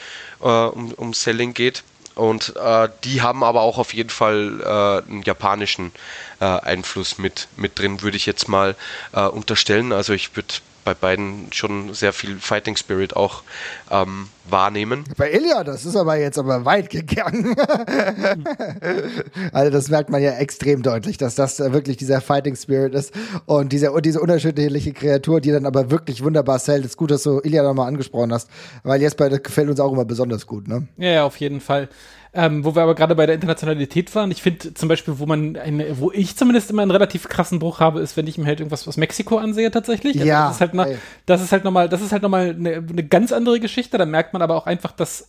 äh, 0.40 0.46
um, 0.46 0.90
um 0.92 1.12
Selling 1.12 1.52
geht. 1.52 1.82
Und 2.14 2.56
äh, 2.56 2.88
die 3.04 3.20
haben 3.20 3.44
aber 3.44 3.60
auch 3.60 3.76
auf 3.76 3.92
jeden 3.92 4.08
Fall 4.08 4.60
äh, 4.62 5.10
einen 5.10 5.22
japanischen 5.22 5.92
äh, 6.40 6.46
Einfluss 6.46 7.18
mit, 7.18 7.46
mit 7.56 7.78
drin, 7.78 8.00
würde 8.00 8.16
ich 8.16 8.24
jetzt 8.24 8.48
mal 8.48 8.74
äh, 9.12 9.26
unterstellen. 9.26 9.92
Also 9.92 10.14
ich 10.14 10.34
würde 10.34 10.54
bei 10.84 10.94
beiden 10.94 11.52
schon 11.52 11.94
sehr 11.94 12.12
viel 12.12 12.38
Fighting 12.38 12.76
Spirit 12.76 13.16
auch 13.16 13.42
ähm, 13.90 14.28
wahrnehmen. 14.48 15.04
Bei 15.16 15.32
Ilya, 15.32 15.64
das 15.64 15.84
ist 15.84 15.96
aber 15.96 16.16
jetzt 16.16 16.38
aber 16.38 16.64
weit 16.64 16.90
gegangen. 16.90 17.54
also 19.52 19.70
das 19.70 19.88
merkt 19.88 20.10
man 20.10 20.22
ja 20.22 20.32
extrem 20.32 20.82
deutlich, 20.82 21.16
dass 21.18 21.34
das 21.34 21.58
wirklich 21.60 21.96
dieser 21.96 22.20
Fighting 22.20 22.56
Spirit 22.56 22.94
ist 22.94 23.12
und 23.46 23.72
diese, 23.72 23.92
diese 24.02 24.20
unterschiedliche 24.20 24.92
Kreatur, 24.92 25.40
die 25.40 25.52
dann 25.52 25.66
aber 25.66 25.90
wirklich 25.90 26.22
wunderbar 26.24 26.58
zählt. 26.58 26.84
Ist 26.84 26.96
gut, 26.96 27.10
dass 27.10 27.22
du 27.22 27.40
Ilya 27.42 27.62
nochmal 27.62 27.88
angesprochen 27.88 28.32
hast, 28.32 28.50
weil 28.82 29.00
jetzt 29.00 29.16
bei 29.16 29.28
das 29.28 29.42
gefällt 29.42 29.68
uns 29.68 29.80
auch 29.80 29.92
immer 29.92 30.04
besonders 30.04 30.46
gut, 30.46 30.68
ne? 30.68 30.88
Ja, 30.96 31.10
ja 31.10 31.24
auf 31.24 31.36
jeden 31.36 31.60
Fall. 31.60 31.88
Ähm, 32.34 32.64
wo 32.64 32.74
wir 32.74 32.82
aber 32.82 32.94
gerade 32.94 33.14
bei 33.14 33.26
der 33.26 33.34
Internationalität 33.34 34.14
waren, 34.14 34.30
ich 34.30 34.40
finde 34.40 34.72
zum 34.72 34.88
Beispiel, 34.88 35.18
wo 35.18 35.26
man 35.26 35.56
eine, 35.56 36.00
wo 36.00 36.10
ich 36.10 36.34
zumindest 36.34 36.70
immer 36.70 36.80
einen 36.80 36.90
relativ 36.90 37.28
krassen 37.28 37.58
Bruch 37.58 37.78
habe, 37.78 38.00
ist, 38.00 38.16
wenn 38.16 38.26
ich 38.26 38.38
mir 38.38 38.46
halt 38.46 38.60
irgendwas 38.60 38.88
aus 38.88 38.96
Mexiko 38.96 39.36
ansehe 39.36 39.70
tatsächlich. 39.70 40.16
Also 40.16 40.26
ja. 40.26 40.46
Das 40.46 40.54
ist 40.54 40.60
halt, 40.62 40.72
noch, 40.72 40.86
das 41.26 41.42
ist 41.42 41.52
halt 41.52 41.64
nochmal, 41.64 41.90
das 41.90 42.00
ist 42.00 42.10
halt 42.10 42.22
nochmal 42.22 42.50
eine, 42.50 42.76
eine 42.76 43.04
ganz 43.04 43.32
andere 43.32 43.60
Geschichte. 43.60 43.98
Da 43.98 44.06
merkt 44.06 44.32
man 44.32 44.40
aber 44.40 44.56
auch 44.56 44.66
einfach, 44.66 44.92
dass 44.92 45.28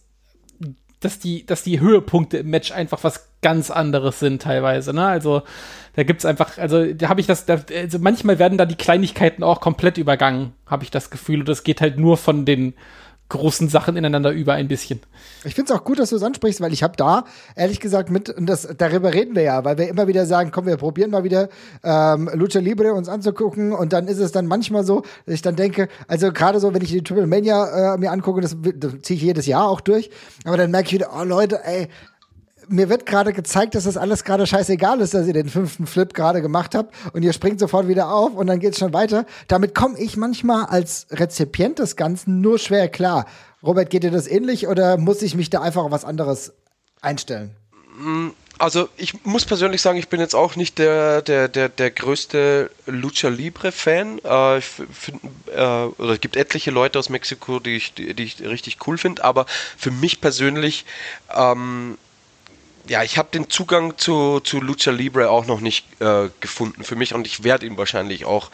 dass 1.03 1.19
die, 1.19 1.45
dass 1.45 1.63
die 1.63 1.79
Höhepunkte 1.79 2.37
im 2.37 2.49
Match 2.49 2.71
einfach 2.71 3.03
was 3.03 3.27
ganz 3.41 3.69
anderes 3.69 4.19
sind 4.19 4.41
teilweise, 4.41 4.93
ne? 4.93 5.05
Also 5.05 5.41
da 5.95 6.03
gibt's 6.03 6.25
einfach, 6.25 6.57
also 6.57 6.93
da 6.93 7.09
habe 7.09 7.21
ich 7.21 7.27
das, 7.27 7.45
da, 7.45 7.59
also 7.75 7.99
manchmal 7.99 8.39
werden 8.39 8.57
da 8.57 8.65
die 8.65 8.75
Kleinigkeiten 8.75 9.43
auch 9.43 9.59
komplett 9.59 9.97
übergangen, 9.97 10.53
habe 10.65 10.83
ich 10.83 10.91
das 10.91 11.09
Gefühl. 11.09 11.41
Und 11.41 11.49
das 11.49 11.63
geht 11.63 11.81
halt 11.81 11.99
nur 11.99 12.17
von 12.17 12.45
den 12.45 12.73
großen 13.33 13.67
Sachen 13.67 13.97
ineinander 13.97 14.31
über 14.31 14.53
ein 14.53 14.67
bisschen. 14.67 14.99
Ich 15.43 15.55
finde 15.55 15.73
es 15.73 15.79
auch 15.79 15.83
gut, 15.83 15.99
dass 15.99 16.11
du 16.11 16.15
es 16.15 16.23
ansprichst, 16.23 16.61
weil 16.61 16.71
ich 16.71 16.83
habe 16.83 16.95
da, 16.95 17.25
ehrlich 17.55 17.79
gesagt, 17.79 18.11
mit, 18.11 18.29
und 18.29 18.45
das, 18.45 18.67
darüber 18.77 19.13
reden 19.13 19.35
wir 19.35 19.41
ja, 19.41 19.65
weil 19.65 19.77
wir 19.77 19.89
immer 19.89 20.07
wieder 20.07 20.25
sagen, 20.25 20.51
komm, 20.53 20.67
wir 20.67 20.77
probieren 20.77 21.09
mal 21.09 21.23
wieder 21.23 21.49
ähm, 21.83 22.29
Lucha 22.33 22.59
Libre 22.59 22.93
uns 22.93 23.09
anzugucken 23.09 23.73
und 23.73 23.91
dann 23.91 24.07
ist 24.07 24.19
es 24.19 24.31
dann 24.31 24.45
manchmal 24.45 24.83
so, 24.83 25.01
dass 25.25 25.35
ich 25.35 25.41
dann 25.41 25.55
denke, 25.55 25.89
also 26.07 26.31
gerade 26.31 26.59
so, 26.59 26.73
wenn 26.73 26.81
ich 26.83 26.89
die 26.89 27.03
Triple 27.03 27.27
Mania 27.27 27.95
äh, 27.95 27.97
mir 27.97 28.11
angucke, 28.11 28.41
das, 28.41 28.55
das 28.75 29.01
ziehe 29.01 29.17
ich 29.17 29.23
jedes 29.23 29.47
Jahr 29.47 29.67
auch 29.67 29.81
durch, 29.81 30.11
aber 30.45 30.57
dann 30.57 30.69
merke 30.69 30.87
ich 30.87 30.93
wieder, 30.93 31.09
oh 31.19 31.23
Leute, 31.23 31.59
ey, 31.63 31.89
mir 32.67 32.89
wird 32.89 33.05
gerade 33.05 33.33
gezeigt, 33.33 33.75
dass 33.75 33.85
das 33.85 33.97
alles 33.97 34.23
gerade 34.23 34.47
scheißegal 34.47 35.01
ist, 35.01 35.13
dass 35.13 35.27
ihr 35.27 35.33
den 35.33 35.49
fünften 35.49 35.85
Flip 35.85 36.13
gerade 36.13 36.41
gemacht 36.41 36.75
habt 36.75 36.93
und 37.13 37.23
ihr 37.23 37.33
springt 37.33 37.59
sofort 37.59 37.87
wieder 37.87 38.11
auf 38.11 38.33
und 38.35 38.47
dann 38.47 38.59
geht's 38.59 38.79
schon 38.79 38.93
weiter. 38.93 39.25
Damit 39.47 39.75
komme 39.75 39.97
ich 39.99 40.17
manchmal 40.17 40.65
als 40.65 41.07
Rezipient 41.11 41.79
des 41.79 41.95
Ganzen 41.95 42.41
nur 42.41 42.59
schwer 42.59 42.87
klar. 42.89 43.25
Robert, 43.61 43.89
geht 43.89 44.03
dir 44.03 44.11
das 44.11 44.27
ähnlich 44.27 44.67
oder 44.67 44.97
muss 44.97 45.21
ich 45.21 45.35
mich 45.35 45.49
da 45.49 45.61
einfach 45.61 45.83
auf 45.83 45.91
was 45.91 46.05
anderes 46.05 46.53
einstellen? 47.01 47.55
Also 48.59 48.89
ich 48.97 49.25
muss 49.25 49.45
persönlich 49.45 49.81
sagen, 49.81 49.97
ich 49.97 50.09
bin 50.09 50.19
jetzt 50.19 50.35
auch 50.35 50.55
nicht 50.55 50.77
der, 50.77 51.21
der, 51.21 51.47
der, 51.47 51.69
der 51.69 51.91
größte 51.91 52.69
Lucha 52.85 53.29
Libre-Fan. 53.29 54.19
Äh, 54.23 54.57
ich 54.59 54.65
find, 54.65 55.21
äh, 55.55 55.59
oder 55.59 56.13
es 56.13 56.21
gibt 56.21 56.35
etliche 56.35 56.71
Leute 56.71 56.99
aus 56.99 57.09
Mexiko, 57.09 57.59
die 57.59 57.75
ich, 57.75 57.93
die 57.93 58.11
ich 58.11 58.41
richtig 58.41 58.77
cool 58.87 58.97
finde, 58.97 59.23
aber 59.23 59.45
für 59.77 59.91
mich 59.91 60.21
persönlich 60.21 60.85
ähm, 61.35 61.97
ja, 62.87 63.03
ich 63.03 63.17
habe 63.17 63.29
den 63.31 63.49
Zugang 63.49 63.97
zu, 63.97 64.39
zu 64.41 64.59
Lucha 64.59 64.91
Libre 64.91 65.29
auch 65.29 65.45
noch 65.45 65.61
nicht 65.61 65.85
äh, 66.01 66.29
gefunden 66.41 66.83
für 66.83 66.95
mich 66.95 67.13
und 67.13 67.25
ich 67.25 67.43
werde 67.43 67.65
ihn 67.65 67.77
wahrscheinlich 67.77 68.25
auch 68.25 68.49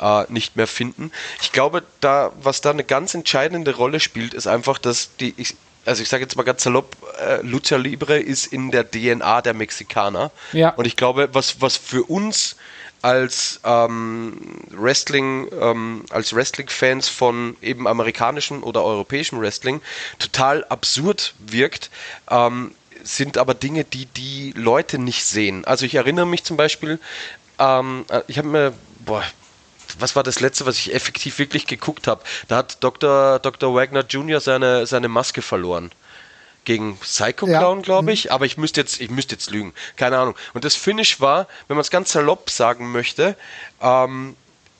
äh, 0.00 0.24
nicht 0.32 0.56
mehr 0.56 0.66
finden. 0.66 1.10
Ich 1.42 1.52
glaube, 1.52 1.82
da, 2.00 2.32
was 2.40 2.60
da 2.60 2.70
eine 2.70 2.84
ganz 2.84 3.14
entscheidende 3.14 3.76
Rolle 3.76 4.00
spielt, 4.00 4.32
ist 4.32 4.46
einfach, 4.46 4.78
dass 4.78 5.16
die, 5.16 5.34
ich, 5.36 5.56
also 5.84 6.02
ich 6.02 6.08
sage 6.08 6.22
jetzt 6.22 6.36
mal 6.36 6.44
ganz 6.44 6.62
salopp, 6.62 6.96
äh, 7.20 7.42
Lucha 7.42 7.76
Libre 7.76 8.18
ist 8.18 8.46
in 8.46 8.70
der 8.70 8.90
DNA 8.90 9.42
der 9.42 9.54
Mexikaner. 9.54 10.30
Ja. 10.52 10.70
Und 10.70 10.86
ich 10.86 10.96
glaube, 10.96 11.28
was, 11.32 11.60
was 11.60 11.76
für 11.76 12.04
uns 12.04 12.56
als 13.02 13.60
ähm, 13.64 14.38
Wrestling, 14.70 15.48
ähm, 15.60 16.06
als 16.08 16.34
Wrestling-Fans 16.34 17.10
von 17.10 17.54
eben 17.60 17.86
amerikanischem 17.86 18.62
oder 18.62 18.82
europäischem 18.82 19.42
Wrestling 19.42 19.82
total 20.18 20.64
absurd 20.64 21.34
wirkt, 21.38 21.90
ähm, 22.30 22.74
sind 23.04 23.38
aber 23.38 23.54
Dinge, 23.54 23.84
die 23.84 24.06
die 24.06 24.52
Leute 24.56 24.98
nicht 24.98 25.24
sehen. 25.24 25.64
Also 25.64 25.86
ich 25.86 25.94
erinnere 25.94 26.26
mich 26.26 26.44
zum 26.44 26.56
Beispiel, 26.56 26.98
ähm, 27.58 28.04
äh, 28.08 28.22
ich 28.26 28.38
habe 28.38 28.48
mir, 28.48 28.72
boah, 29.00 29.22
was 29.98 30.16
war 30.16 30.22
das 30.22 30.40
letzte, 30.40 30.66
was 30.66 30.78
ich 30.78 30.94
effektiv 30.94 31.38
wirklich 31.38 31.66
geguckt 31.66 32.06
habe? 32.06 32.22
Da 32.48 32.56
hat 32.56 32.82
Dr. 32.82 33.38
Dr. 33.38 33.74
Wagner 33.74 34.04
Jr. 34.08 34.40
seine, 34.40 34.86
seine 34.86 35.08
Maske 35.08 35.42
verloren. 35.42 35.90
Gegen 36.64 36.96
Psycho 36.96 37.44
Clown, 37.44 37.78
ja. 37.78 37.82
glaube 37.82 38.12
ich, 38.12 38.32
aber 38.32 38.46
ich 38.46 38.56
müsste 38.56 38.80
jetzt, 38.80 38.98
ich 38.98 39.10
müsste 39.10 39.34
jetzt 39.34 39.50
lügen. 39.50 39.74
Keine 39.96 40.18
Ahnung. 40.18 40.34
Und 40.54 40.64
das 40.64 40.74
Finish 40.74 41.20
war, 41.20 41.46
wenn 41.68 41.76
man 41.76 41.82
es 41.82 41.90
ganz 41.90 42.12
salopp 42.12 42.48
sagen 42.48 42.90
möchte, 42.90 43.36
ähm, 43.82 44.34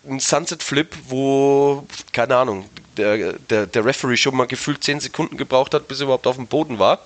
ein 0.08 0.18
Sunset 0.18 0.62
Flip, 0.62 0.88
wo, 1.08 1.86
keine 2.12 2.36
Ahnung, 2.36 2.68
der, 2.96 3.34
der, 3.34 3.66
der 3.66 3.84
Referee 3.84 4.16
schon 4.16 4.34
mal 4.34 4.46
gefühlt 4.46 4.82
10 4.82 5.00
Sekunden 5.00 5.36
gebraucht 5.36 5.74
hat, 5.74 5.88
bis 5.88 6.00
er 6.00 6.04
überhaupt 6.04 6.26
auf 6.26 6.36
dem 6.36 6.46
Boden 6.46 6.78
war. 6.78 7.00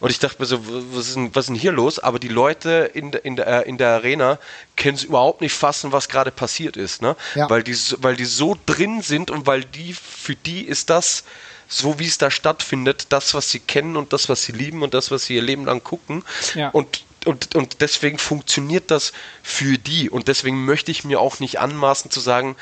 Und 0.00 0.10
ich 0.10 0.18
dachte 0.18 0.36
mir 0.40 0.46
so, 0.46 0.60
was 0.94 1.08
ist 1.08 1.16
denn, 1.16 1.34
was 1.34 1.44
ist 1.44 1.48
denn 1.48 1.56
hier 1.56 1.72
los? 1.72 1.98
Aber 1.98 2.18
die 2.18 2.28
Leute 2.28 2.90
in, 2.94 3.12
in, 3.12 3.36
der, 3.36 3.66
in 3.66 3.78
der 3.78 3.90
Arena 3.90 4.38
können 4.76 4.96
es 4.96 5.04
überhaupt 5.04 5.40
nicht 5.40 5.52
fassen, 5.52 5.92
was 5.92 6.08
gerade 6.08 6.30
passiert 6.30 6.76
ist. 6.76 7.02
Ne? 7.02 7.16
Ja. 7.34 7.50
Weil, 7.50 7.62
die, 7.62 7.76
weil 7.98 8.16
die 8.16 8.24
so 8.24 8.56
drin 8.66 9.02
sind 9.02 9.30
und 9.30 9.46
weil 9.46 9.64
die, 9.64 9.94
für 9.94 10.36
die 10.36 10.62
ist 10.62 10.90
das, 10.90 11.24
so 11.68 11.98
wie 11.98 12.06
es 12.06 12.18
da 12.18 12.30
stattfindet, 12.30 13.06
das, 13.10 13.34
was 13.34 13.50
sie 13.50 13.60
kennen 13.60 13.96
und 13.96 14.12
das, 14.12 14.28
was 14.28 14.42
sie 14.42 14.52
lieben 14.52 14.82
und 14.82 14.94
das, 14.94 15.10
was 15.10 15.26
sie 15.26 15.34
ihr 15.34 15.42
Leben 15.42 15.64
lang 15.64 15.82
gucken. 15.82 16.24
Ja. 16.54 16.70
Und 16.70 17.04
und, 17.24 17.54
und 17.56 17.80
deswegen 17.80 18.16
funktioniert 18.16 18.90
das 18.90 19.12
für 19.42 19.76
die. 19.76 20.08
Und 20.08 20.28
deswegen 20.28 20.64
möchte 20.64 20.90
ich 20.90 21.04
mir 21.04 21.20
auch 21.20 21.40
nicht 21.40 21.58
anmaßen 21.58 22.10
zu 22.10 22.20
sagen, 22.20 22.56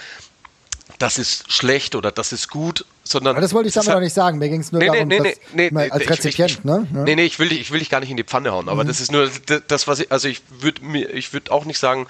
das 0.98 1.18
ist 1.18 1.52
schlecht 1.52 1.94
oder 1.94 2.10
das 2.10 2.32
ist 2.32 2.48
gut, 2.48 2.84
sondern. 3.04 3.36
Aber 3.36 3.42
das 3.42 3.52
wollte 3.52 3.68
ich 3.68 3.74
damit 3.74 3.90
noch 3.90 4.00
nicht 4.00 4.14
sagen. 4.14 4.38
Mir 4.38 4.48
ging 4.48 4.60
es 4.60 4.72
nur 4.72 4.80
nee, 4.80 4.86
darum, 4.86 5.08
nee, 5.08 5.20
nee, 5.20 5.36
nee, 5.52 5.70
nee, 5.72 5.90
als 5.90 6.08
Rezipient, 6.08 6.50
ich, 6.50 6.58
ich, 6.58 6.64
ne? 6.64 6.86
Nee, 6.92 7.16
nee, 7.16 7.24
ich 7.24 7.38
will, 7.38 7.48
dich, 7.48 7.60
ich 7.60 7.70
will 7.70 7.80
dich 7.80 7.90
gar 7.90 8.00
nicht 8.00 8.10
in 8.10 8.16
die 8.16 8.24
Pfanne 8.24 8.52
hauen, 8.52 8.68
aber 8.68 8.84
mhm. 8.84 8.88
das 8.88 9.00
ist 9.00 9.12
nur 9.12 9.30
das, 9.68 9.88
was 9.88 10.00
ich, 10.00 10.12
also 10.12 10.28
ich 10.28 10.42
würde 10.60 10.84
mir, 10.84 11.10
ich 11.10 11.32
würde 11.32 11.50
auch 11.52 11.64
nicht 11.64 11.78
sagen, 11.78 12.06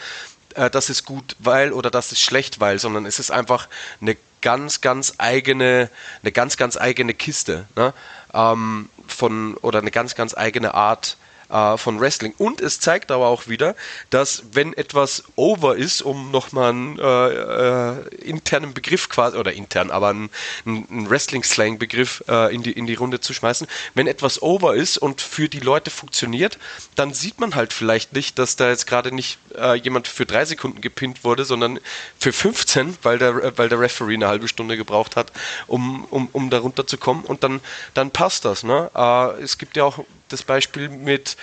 äh, 0.54 0.70
das 0.70 0.90
ist 0.90 1.04
gut, 1.04 1.36
weil 1.38 1.72
oder 1.72 1.90
das 1.90 2.12
ist 2.12 2.20
schlecht, 2.20 2.60
weil, 2.60 2.78
sondern 2.78 3.06
es 3.06 3.18
ist 3.18 3.30
einfach 3.30 3.68
eine 4.00 4.16
ganz, 4.40 4.80
ganz 4.80 5.14
eigene, 5.18 5.90
eine 6.22 6.32
ganz, 6.32 6.56
ganz 6.56 6.76
eigene 6.76 7.14
Kiste, 7.14 7.66
ne? 7.76 7.92
Ähm, 8.34 8.88
von, 9.06 9.54
oder 9.56 9.78
eine 9.78 9.90
ganz, 9.90 10.14
ganz 10.14 10.36
eigene 10.36 10.74
Art, 10.74 11.16
äh, 11.48 11.76
von 11.76 12.00
Wrestling. 12.00 12.34
Und 12.38 12.60
es 12.60 12.80
zeigt 12.80 13.10
aber 13.10 13.26
auch 13.26 13.48
wieder, 13.48 13.74
dass 14.10 14.44
wenn 14.52 14.72
etwas 14.72 15.24
over 15.36 15.76
ist, 15.76 16.02
um 16.02 16.30
nochmal 16.30 16.70
einen 16.70 16.98
äh, 16.98 17.28
äh, 17.28 18.14
internen 18.24 18.74
Begriff 18.74 19.08
quasi, 19.08 19.36
oder 19.36 19.52
intern, 19.52 19.90
aber 19.90 20.08
einen, 20.08 20.30
einen 20.64 21.08
Wrestling-Slang-Begriff 21.08 22.24
äh, 22.28 22.54
in, 22.54 22.62
die, 22.62 22.72
in 22.72 22.86
die 22.86 22.94
Runde 22.94 23.20
zu 23.20 23.32
schmeißen, 23.32 23.66
wenn 23.94 24.06
etwas 24.06 24.42
over 24.42 24.74
ist 24.74 24.98
und 24.98 25.20
für 25.20 25.48
die 25.48 25.60
Leute 25.60 25.90
funktioniert, 25.90 26.58
dann 26.94 27.12
sieht 27.12 27.40
man 27.40 27.54
halt 27.54 27.72
vielleicht 27.72 28.12
nicht, 28.12 28.38
dass 28.38 28.56
da 28.56 28.68
jetzt 28.68 28.86
gerade 28.86 29.14
nicht 29.14 29.38
äh, 29.56 29.74
jemand 29.74 30.08
für 30.08 30.26
drei 30.26 30.44
Sekunden 30.44 30.80
gepinnt 30.80 31.24
wurde, 31.24 31.44
sondern 31.44 31.80
für 32.18 32.32
15, 32.32 32.98
weil 33.02 33.18
der, 33.18 33.56
weil 33.58 33.68
der 33.68 33.80
Referee 33.80 34.14
eine 34.14 34.28
halbe 34.28 34.48
Stunde 34.48 34.76
gebraucht 34.76 35.16
hat, 35.16 35.32
um, 35.66 36.04
um, 36.10 36.28
um 36.32 36.50
da 36.50 36.58
runterzukommen 36.58 37.24
und 37.24 37.44
dann, 37.44 37.60
dann 37.94 38.10
passt 38.10 38.44
das. 38.44 38.62
Ne? 38.62 38.90
Äh, 38.94 39.42
es 39.42 39.58
gibt 39.58 39.76
ja 39.76 39.84
auch 39.84 40.04
das 40.28 40.42
Beispiel 40.42 40.88
mit, 40.88 41.36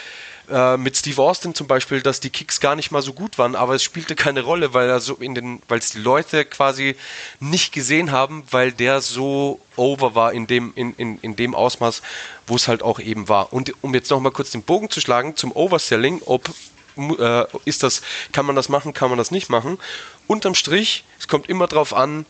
äh, 0.49 0.77
mit 0.77 0.97
Steve 0.97 1.22
Austin 1.22 1.55
zum 1.55 1.68
Beispiel, 1.68 2.01
dass 2.01 2.19
die 2.19 2.30
Kicks 2.30 2.60
gar 2.60 2.76
nicht 2.76 2.91
mal 2.91 3.01
so 3.01 3.14
gut 3.14 3.38
waren, 3.38 3.55
aber 3.55 3.76
es 3.76 3.84
spielte 3.84 4.15
keine 4.15 4.41
Rolle, 4.41 4.73
weil 4.73 4.89
er 4.89 4.99
so 4.99 5.15
in 5.15 5.35
den, 5.35 5.61
weil 5.68 5.80
es 5.80 5.91
die 5.91 5.99
Leute 5.99 6.45
quasi 6.45 6.95
nicht 7.39 7.73
gesehen 7.73 8.11
haben, 8.11 8.43
weil 8.51 8.72
der 8.72 9.01
so 9.01 9.60
over 9.76 10.15
war 10.15 10.34
in 10.34 10.47
dem, 10.47 10.73
in, 10.76 10.93
in, 10.95 11.18
in 11.19 11.35
dem 11.35 11.55
Ausmaß, 11.55 12.01
wo 12.47 12.55
es 12.55 12.68
halt 12.68 12.84
auch 12.84 12.99
eben 12.99 13.30
war. 13.30 13.53
Und 13.53 13.73
um 13.81 13.93
jetzt 13.93 14.11
nochmal 14.11 14.31
kurz 14.31 14.51
den 14.51 14.64
Bogen 14.64 14.89
zu 14.89 15.01
schlagen 15.01 15.35
zum 15.35 15.51
Overselling, 15.51 16.22
ob 16.26 16.49
äh, 16.97 17.45
ist 17.65 17.84
das, 17.84 18.01
kann 18.31 18.45
man 18.45 18.55
das 18.55 18.69
machen, 18.69 18.93
kann 18.93 19.10
man 19.10 19.18
das 19.18 19.31
nicht 19.31 19.49
machen. 19.49 19.80
Unterm 20.27 20.55
Strich, 20.55 21.03
es 21.19 21.27
kommt 21.27 21.49
immer 21.49 21.68
darauf 21.68 21.93
an, 21.93 22.26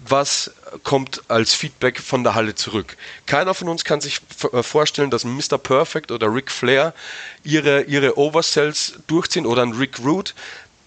was 0.00 0.52
kommt 0.84 1.22
als 1.28 1.54
Feedback 1.54 2.00
von 2.00 2.22
der 2.24 2.34
Halle 2.34 2.54
zurück. 2.54 2.96
Keiner 3.26 3.54
von 3.54 3.68
uns 3.68 3.84
kann 3.84 4.00
sich 4.00 4.20
äh, 4.52 4.62
vorstellen, 4.62 5.10
dass 5.10 5.24
Mr. 5.24 5.58
Perfect 5.58 6.12
oder 6.12 6.32
Ric 6.32 6.50
Flair 6.50 6.94
ihre, 7.44 7.82
ihre 7.82 8.18
Oversells 8.18 8.94
durchziehen 9.06 9.46
oder 9.46 9.62
ein 9.62 9.72
Rick 9.72 9.98
Root 10.04 10.34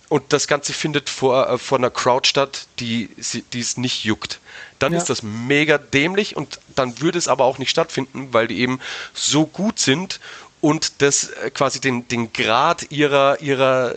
und 0.09 0.33
das 0.33 0.47
Ganze 0.47 0.73
findet 0.73 1.09
vor, 1.09 1.49
äh, 1.49 1.57
vor 1.57 1.77
einer 1.77 1.89
Crowd 1.89 2.27
statt, 2.27 2.67
die, 2.79 3.09
die 3.53 3.59
es 3.59 3.77
nicht 3.77 4.03
juckt. 4.03 4.39
Dann 4.79 4.93
ja. 4.93 4.97
ist 4.97 5.09
das 5.09 5.23
mega 5.23 5.77
dämlich 5.77 6.35
und 6.35 6.59
dann 6.75 6.99
würde 7.01 7.17
es 7.17 7.27
aber 7.27 7.45
auch 7.45 7.57
nicht 7.57 7.69
stattfinden, 7.69 8.33
weil 8.33 8.47
die 8.47 8.59
eben 8.59 8.79
so 9.13 9.45
gut 9.45 9.79
sind 9.79 10.19
und 10.61 11.01
das 11.01 11.29
äh, 11.29 11.49
quasi 11.51 11.79
den, 11.79 12.07
den 12.07 12.33
Grad 12.33 12.91
ihrer, 12.91 13.41
ihrer 13.41 13.95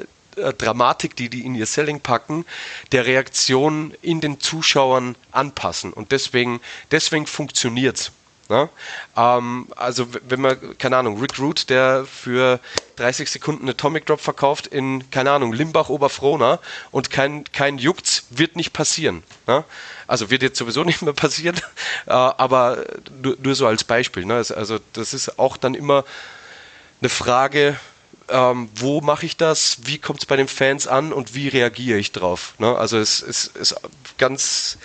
Dramatik, 0.58 1.16
die 1.16 1.28
die 1.28 1.44
in 1.44 1.54
ihr 1.54 1.66
Selling 1.66 2.00
packen, 2.00 2.44
der 2.92 3.06
Reaktion 3.06 3.94
in 4.02 4.20
den 4.20 4.40
Zuschauern 4.40 5.16
anpassen. 5.32 5.92
Und 5.92 6.12
deswegen, 6.12 6.60
deswegen 6.90 7.26
funktioniert's. 7.26 8.12
Ne? 8.48 8.68
Ähm, 9.16 9.68
also 9.76 10.06
wenn 10.28 10.40
man, 10.40 10.76
keine 10.78 10.98
Ahnung, 10.98 11.18
Rick 11.18 11.38
Root, 11.38 11.70
der 11.70 12.04
für 12.04 12.60
30 12.96 13.30
Sekunden 13.30 13.68
Atomic 13.68 14.06
Drop 14.06 14.20
verkauft 14.20 14.66
in, 14.66 15.10
keine 15.10 15.30
Ahnung, 15.30 15.52
Limbach 15.52 15.88
Oberfrohna 15.88 16.58
und 16.90 17.10
kein, 17.10 17.44
kein 17.52 17.78
Juckt's, 17.78 18.26
wird 18.30 18.56
nicht 18.56 18.72
passieren. 18.72 19.22
Ne? 19.46 19.64
Also 20.06 20.30
wird 20.30 20.42
jetzt 20.42 20.58
sowieso 20.58 20.84
nicht 20.84 21.00
mehr 21.02 21.14
passieren, 21.14 21.56
äh, 22.06 22.12
aber 22.12 22.84
nur, 23.22 23.36
nur, 23.42 23.54
so 23.54 23.66
als 23.66 23.84
Beispiel. 23.84 24.26
Ne? 24.26 24.34
Also 24.34 24.78
das 24.92 25.14
ist 25.14 25.38
auch 25.38 25.56
dann 25.56 25.74
immer 25.74 26.04
eine 27.00 27.08
Frage, 27.08 27.78
ähm, 28.28 28.68
wo 28.76 29.00
mache 29.00 29.26
ich 29.26 29.36
das, 29.36 29.78
wie 29.84 29.98
kommt 29.98 30.20
es 30.20 30.26
bei 30.26 30.36
den 30.36 30.48
Fans 30.48 30.86
an 30.86 31.12
und 31.12 31.34
wie 31.34 31.48
reagiere 31.48 31.98
ich 31.98 32.12
drauf. 32.12 32.54
Ne? 32.58 32.76
Also 32.76 32.98
es, 32.98 33.22
es 33.22 33.46
ist 33.46 33.74
ganz, 34.18 34.78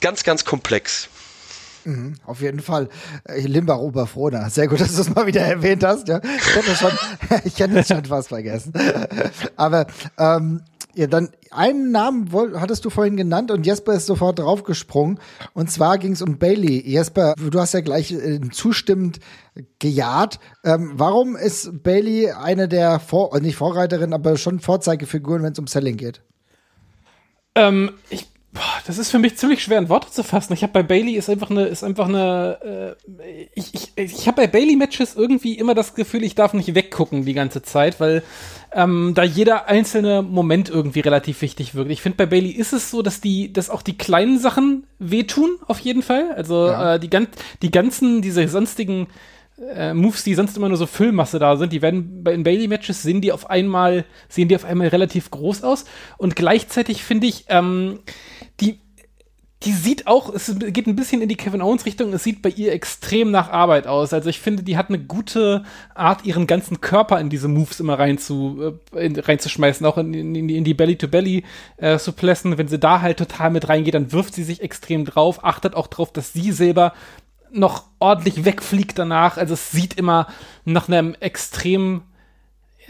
ganz, 0.00 0.24
ganz 0.24 0.44
komplex. 0.44 1.08
Mhm, 1.84 2.16
auf 2.26 2.40
jeden 2.40 2.60
Fall. 2.60 2.88
Äh, 3.24 3.40
Limbach 3.40 3.78
Oberfrohna. 3.78 4.50
Sehr 4.50 4.68
gut, 4.68 4.80
dass 4.80 4.94
du 4.94 5.00
es 5.00 5.14
mal 5.14 5.26
wieder 5.26 5.40
erwähnt 5.42 5.82
hast. 5.82 6.08
Ja. 6.08 6.20
Ich 6.22 6.54
hätte 6.54 6.76
schon, 6.76 7.76
es 7.76 7.88
schon 7.88 8.04
fast 8.04 8.28
vergessen. 8.28 8.72
Aber 9.56 9.86
ähm, 10.18 10.62
ja, 10.94 11.06
dann 11.06 11.30
einen 11.50 11.90
Namen 11.90 12.30
hattest 12.60 12.84
du 12.84 12.90
vorhin 12.90 13.16
genannt 13.16 13.50
und 13.50 13.66
Jesper 13.66 13.94
ist 13.94 14.06
sofort 14.06 14.38
draufgesprungen. 14.38 15.18
Und 15.52 15.70
zwar 15.70 15.98
ging 15.98 16.12
es 16.12 16.22
um 16.22 16.38
Bailey. 16.38 16.80
Jesper, 16.88 17.34
du 17.36 17.58
hast 17.58 17.74
ja 17.74 17.80
gleich 17.80 18.12
äh, 18.12 18.40
zustimmend 18.50 19.20
gejaht. 19.78 20.38
Ähm, 20.64 20.92
warum 20.94 21.36
ist 21.36 21.82
Bailey 21.82 22.30
eine 22.30 22.68
der 22.68 23.00
Vor 23.00 23.38
nicht 23.40 23.56
Vorreiterinnen, 23.56 24.14
aber 24.14 24.36
schon 24.36 24.60
Vorzeigefiguren, 24.60 25.42
wenn 25.42 25.52
es 25.52 25.58
um 25.58 25.66
Selling 25.66 25.96
geht? 25.96 26.22
Ähm, 27.54 27.90
ich 28.10 28.28
das 28.86 28.98
ist 28.98 29.10
für 29.10 29.20
mich 29.20 29.36
ziemlich 29.36 29.62
schwer 29.62 29.78
in 29.78 29.88
Worte 29.88 30.10
zu 30.10 30.24
fassen. 30.24 30.52
Ich 30.54 30.62
habe 30.62 30.72
bei 30.72 30.82
Bailey 30.82 31.12
ist 31.12 31.30
einfach 31.30 31.50
eine, 31.50 31.66
ist 31.66 31.84
einfach 31.84 32.08
eine, 32.08 32.96
äh, 33.06 33.46
ich, 33.54 33.74
ich, 33.74 33.92
ich 33.94 34.26
habe 34.26 34.42
bei 34.42 34.46
Bailey 34.48 34.74
Matches 34.74 35.14
irgendwie 35.14 35.54
immer 35.54 35.74
das 35.74 35.94
Gefühl, 35.94 36.24
ich 36.24 36.34
darf 36.34 36.52
nicht 36.52 36.74
weggucken 36.74 37.24
die 37.24 37.34
ganze 37.34 37.62
Zeit, 37.62 38.00
weil 38.00 38.24
ähm, 38.72 39.12
da 39.14 39.22
jeder 39.22 39.68
einzelne 39.68 40.22
Moment 40.22 40.68
irgendwie 40.68 41.00
relativ 41.00 41.42
wichtig 41.42 41.76
wirkt. 41.76 41.92
Ich 41.92 42.02
finde 42.02 42.16
bei 42.16 42.26
Bailey 42.26 42.50
ist 42.50 42.72
es 42.72 42.90
so, 42.90 43.02
dass 43.02 43.20
die, 43.20 43.52
dass 43.52 43.70
auch 43.70 43.82
die 43.82 43.96
kleinen 43.96 44.38
Sachen 44.38 44.86
wehtun 44.98 45.58
auf 45.68 45.78
jeden 45.78 46.02
Fall. 46.02 46.32
Also 46.32 46.66
ja. 46.66 46.94
äh, 46.94 47.00
die, 47.00 47.10
gan 47.10 47.28
die 47.62 47.70
ganzen, 47.70 48.20
diese 48.20 48.48
sonstigen 48.48 49.06
äh, 49.74 49.94
Moves, 49.94 50.24
die 50.24 50.34
sonst 50.34 50.56
immer 50.56 50.68
nur 50.68 50.78
so 50.78 50.86
Füllmasse 50.86 51.38
da 51.38 51.56
sind, 51.56 51.72
die 51.72 51.82
werden 51.82 52.24
bei 52.24 52.32
in 52.32 52.42
Bailey 52.42 52.68
Matches 52.68 53.02
sehen 53.02 53.20
die 53.20 53.32
auf 53.32 53.50
einmal 53.50 54.04
sehen 54.28 54.48
die 54.48 54.56
auf 54.56 54.64
einmal 54.64 54.88
relativ 54.88 55.30
groß 55.30 55.62
aus 55.62 55.84
und 56.18 56.36
gleichzeitig 56.36 57.04
finde 57.04 57.26
ich 57.26 57.44
ähm, 57.48 58.00
die 58.60 58.80
die 59.64 59.72
sieht 59.72 60.06
auch, 60.06 60.32
es 60.32 60.54
geht 60.58 60.86
ein 60.86 60.96
bisschen 60.96 61.20
in 61.20 61.28
die 61.28 61.36
Kevin 61.36 61.60
Owens 61.60 61.84
Richtung, 61.84 62.14
es 62.14 62.24
sieht 62.24 62.40
bei 62.40 62.48
ihr 62.48 62.72
extrem 62.72 63.30
nach 63.30 63.50
Arbeit 63.50 63.86
aus. 63.86 64.14
Also 64.14 64.30
ich 64.30 64.40
finde, 64.40 64.62
die 64.62 64.78
hat 64.78 64.88
eine 64.88 64.98
gute 64.98 65.64
Art, 65.94 66.24
ihren 66.24 66.46
ganzen 66.46 66.80
Körper 66.80 67.20
in 67.20 67.28
diese 67.28 67.46
Moves 67.46 67.78
immer 67.78 67.98
rein 67.98 68.16
zu, 68.16 68.80
äh, 68.94 69.04
in, 69.04 69.18
reinzuschmeißen, 69.18 69.84
auch 69.84 69.98
in, 69.98 70.14
in, 70.14 70.48
in 70.48 70.64
die 70.64 70.72
Belly-to-Belly 70.72 71.44
äh, 71.76 71.98
Suplessen. 71.98 72.56
Wenn 72.56 72.68
sie 72.68 72.78
da 72.78 73.02
halt 73.02 73.18
total 73.18 73.50
mit 73.50 73.68
reingeht, 73.68 73.92
dann 73.92 74.12
wirft 74.12 74.32
sie 74.32 74.44
sich 74.44 74.62
extrem 74.62 75.04
drauf, 75.04 75.44
achtet 75.44 75.74
auch 75.74 75.88
drauf, 75.88 76.10
dass 76.10 76.32
sie 76.32 76.52
selber 76.52 76.94
noch 77.52 77.84
ordentlich 77.98 78.44
wegfliegt 78.44 78.98
danach. 78.98 79.36
Also 79.36 79.54
es 79.54 79.70
sieht 79.70 79.94
immer 79.94 80.26
nach 80.64 80.88
einem 80.88 81.14
extrem 81.20 82.02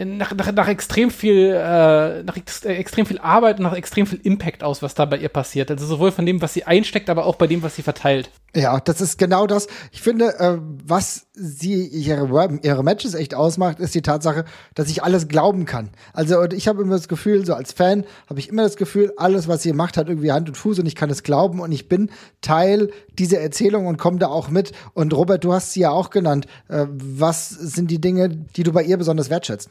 nach, 0.05 0.33
nach, 0.33 0.51
nach 0.51 0.67
extrem 0.67 1.11
viel, 1.11 1.53
äh, 1.53 2.23
nach 2.23 2.37
ex 2.37 2.63
äh, 2.65 2.73
extrem 2.73 3.05
viel 3.05 3.19
Arbeit 3.19 3.57
und 3.57 3.63
nach 3.63 3.75
extrem 3.75 4.05
viel 4.05 4.19
Impact 4.23 4.63
aus, 4.63 4.81
was 4.81 4.95
da 4.95 5.05
bei 5.05 5.17
ihr 5.17 5.29
passiert. 5.29 5.69
Also 5.69 5.85
sowohl 5.85 6.11
von 6.11 6.25
dem, 6.25 6.41
was 6.41 6.53
sie 6.53 6.63
einsteckt, 6.63 7.09
aber 7.09 7.25
auch 7.25 7.35
bei 7.35 7.47
dem, 7.47 7.61
was 7.61 7.75
sie 7.75 7.83
verteilt. 7.83 8.29
Ja, 8.55 8.79
das 8.79 8.99
ist 8.99 9.17
genau 9.17 9.47
das. 9.47 9.67
Ich 9.91 10.01
finde, 10.01 10.39
äh, 10.39 10.57
was 10.59 11.27
sie 11.33 11.85
ihre, 11.87 12.59
ihre 12.63 12.83
Matches 12.83 13.13
echt 13.13 13.33
ausmacht, 13.35 13.79
ist 13.79 13.95
die 13.95 14.01
Tatsache, 14.01 14.45
dass 14.75 14.89
ich 14.89 15.03
alles 15.03 15.27
glauben 15.27 15.65
kann. 15.65 15.91
Also 16.13 16.43
ich 16.43 16.67
habe 16.67 16.81
immer 16.81 16.95
das 16.95 17.07
Gefühl, 17.07 17.45
so 17.45 17.53
als 17.53 17.71
Fan 17.71 18.05
habe 18.29 18.39
ich 18.39 18.49
immer 18.49 18.63
das 18.63 18.77
Gefühl, 18.77 19.13
alles, 19.17 19.47
was 19.47 19.63
sie 19.63 19.73
macht, 19.73 19.97
hat 19.97 20.09
irgendwie 20.09 20.31
Hand 20.31 20.49
und 20.49 20.55
Fuß 20.55 20.79
und 20.79 20.85
ich 20.85 20.95
kann 20.95 21.09
es 21.09 21.23
glauben 21.23 21.59
und 21.59 21.71
ich 21.71 21.87
bin 21.87 22.11
Teil 22.41 22.91
dieser 23.19 23.39
Erzählung 23.39 23.87
und 23.87 23.97
komme 23.97 24.19
da 24.19 24.27
auch 24.27 24.49
mit. 24.49 24.71
Und 24.93 25.13
Robert, 25.13 25.43
du 25.43 25.53
hast 25.53 25.73
sie 25.73 25.81
ja 25.81 25.91
auch 25.91 26.09
genannt. 26.09 26.47
Äh, 26.69 26.85
was 26.89 27.49
sind 27.49 27.91
die 27.91 27.99
Dinge, 27.99 28.29
die 28.29 28.63
du 28.63 28.71
bei 28.71 28.83
ihr 28.83 28.97
besonders 28.97 29.29
wertschätzt? 29.29 29.69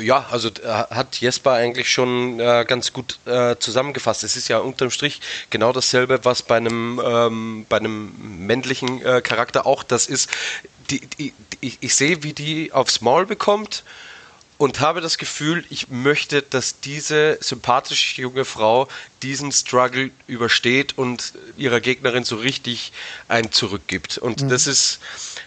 Ja, 0.00 0.26
also 0.30 0.48
äh, 0.48 0.66
hat 0.66 1.20
Jesper 1.20 1.52
eigentlich 1.52 1.90
schon 1.90 2.40
äh, 2.40 2.64
ganz 2.66 2.92
gut 2.94 3.18
äh, 3.26 3.56
zusammengefasst. 3.58 4.24
Es 4.24 4.34
ist 4.34 4.48
ja 4.48 4.58
unterm 4.58 4.90
Strich 4.90 5.20
genau 5.50 5.72
dasselbe, 5.72 6.24
was 6.24 6.42
bei 6.42 6.56
einem, 6.56 7.00
ähm, 7.04 7.66
bei 7.68 7.76
einem 7.76 8.46
männlichen 8.46 9.04
äh, 9.04 9.20
Charakter 9.20 9.66
auch 9.66 9.82
das 9.82 10.06
ist. 10.06 10.30
Die, 10.88 11.00
die, 11.00 11.34
die, 11.62 11.76
ich 11.80 11.94
sehe, 11.94 12.22
wie 12.22 12.32
die 12.32 12.72
aufs 12.72 13.02
Maul 13.02 13.26
bekommt 13.26 13.84
und 14.58 14.80
habe 14.80 15.00
das 15.00 15.18
Gefühl, 15.18 15.64
ich 15.70 15.88
möchte, 15.88 16.42
dass 16.42 16.80
diese 16.80 17.38
sympathische 17.40 18.20
junge 18.20 18.44
Frau 18.44 18.88
diesen 19.22 19.52
Struggle 19.52 20.10
übersteht 20.26 20.98
und 20.98 21.32
ihrer 21.56 21.80
Gegnerin 21.80 22.24
so 22.24 22.36
richtig 22.36 22.92
ein 23.28 23.52
zurückgibt. 23.52 24.18
Und 24.18 24.42
mhm. 24.42 24.48
das 24.48 24.66
ist, 24.66 24.98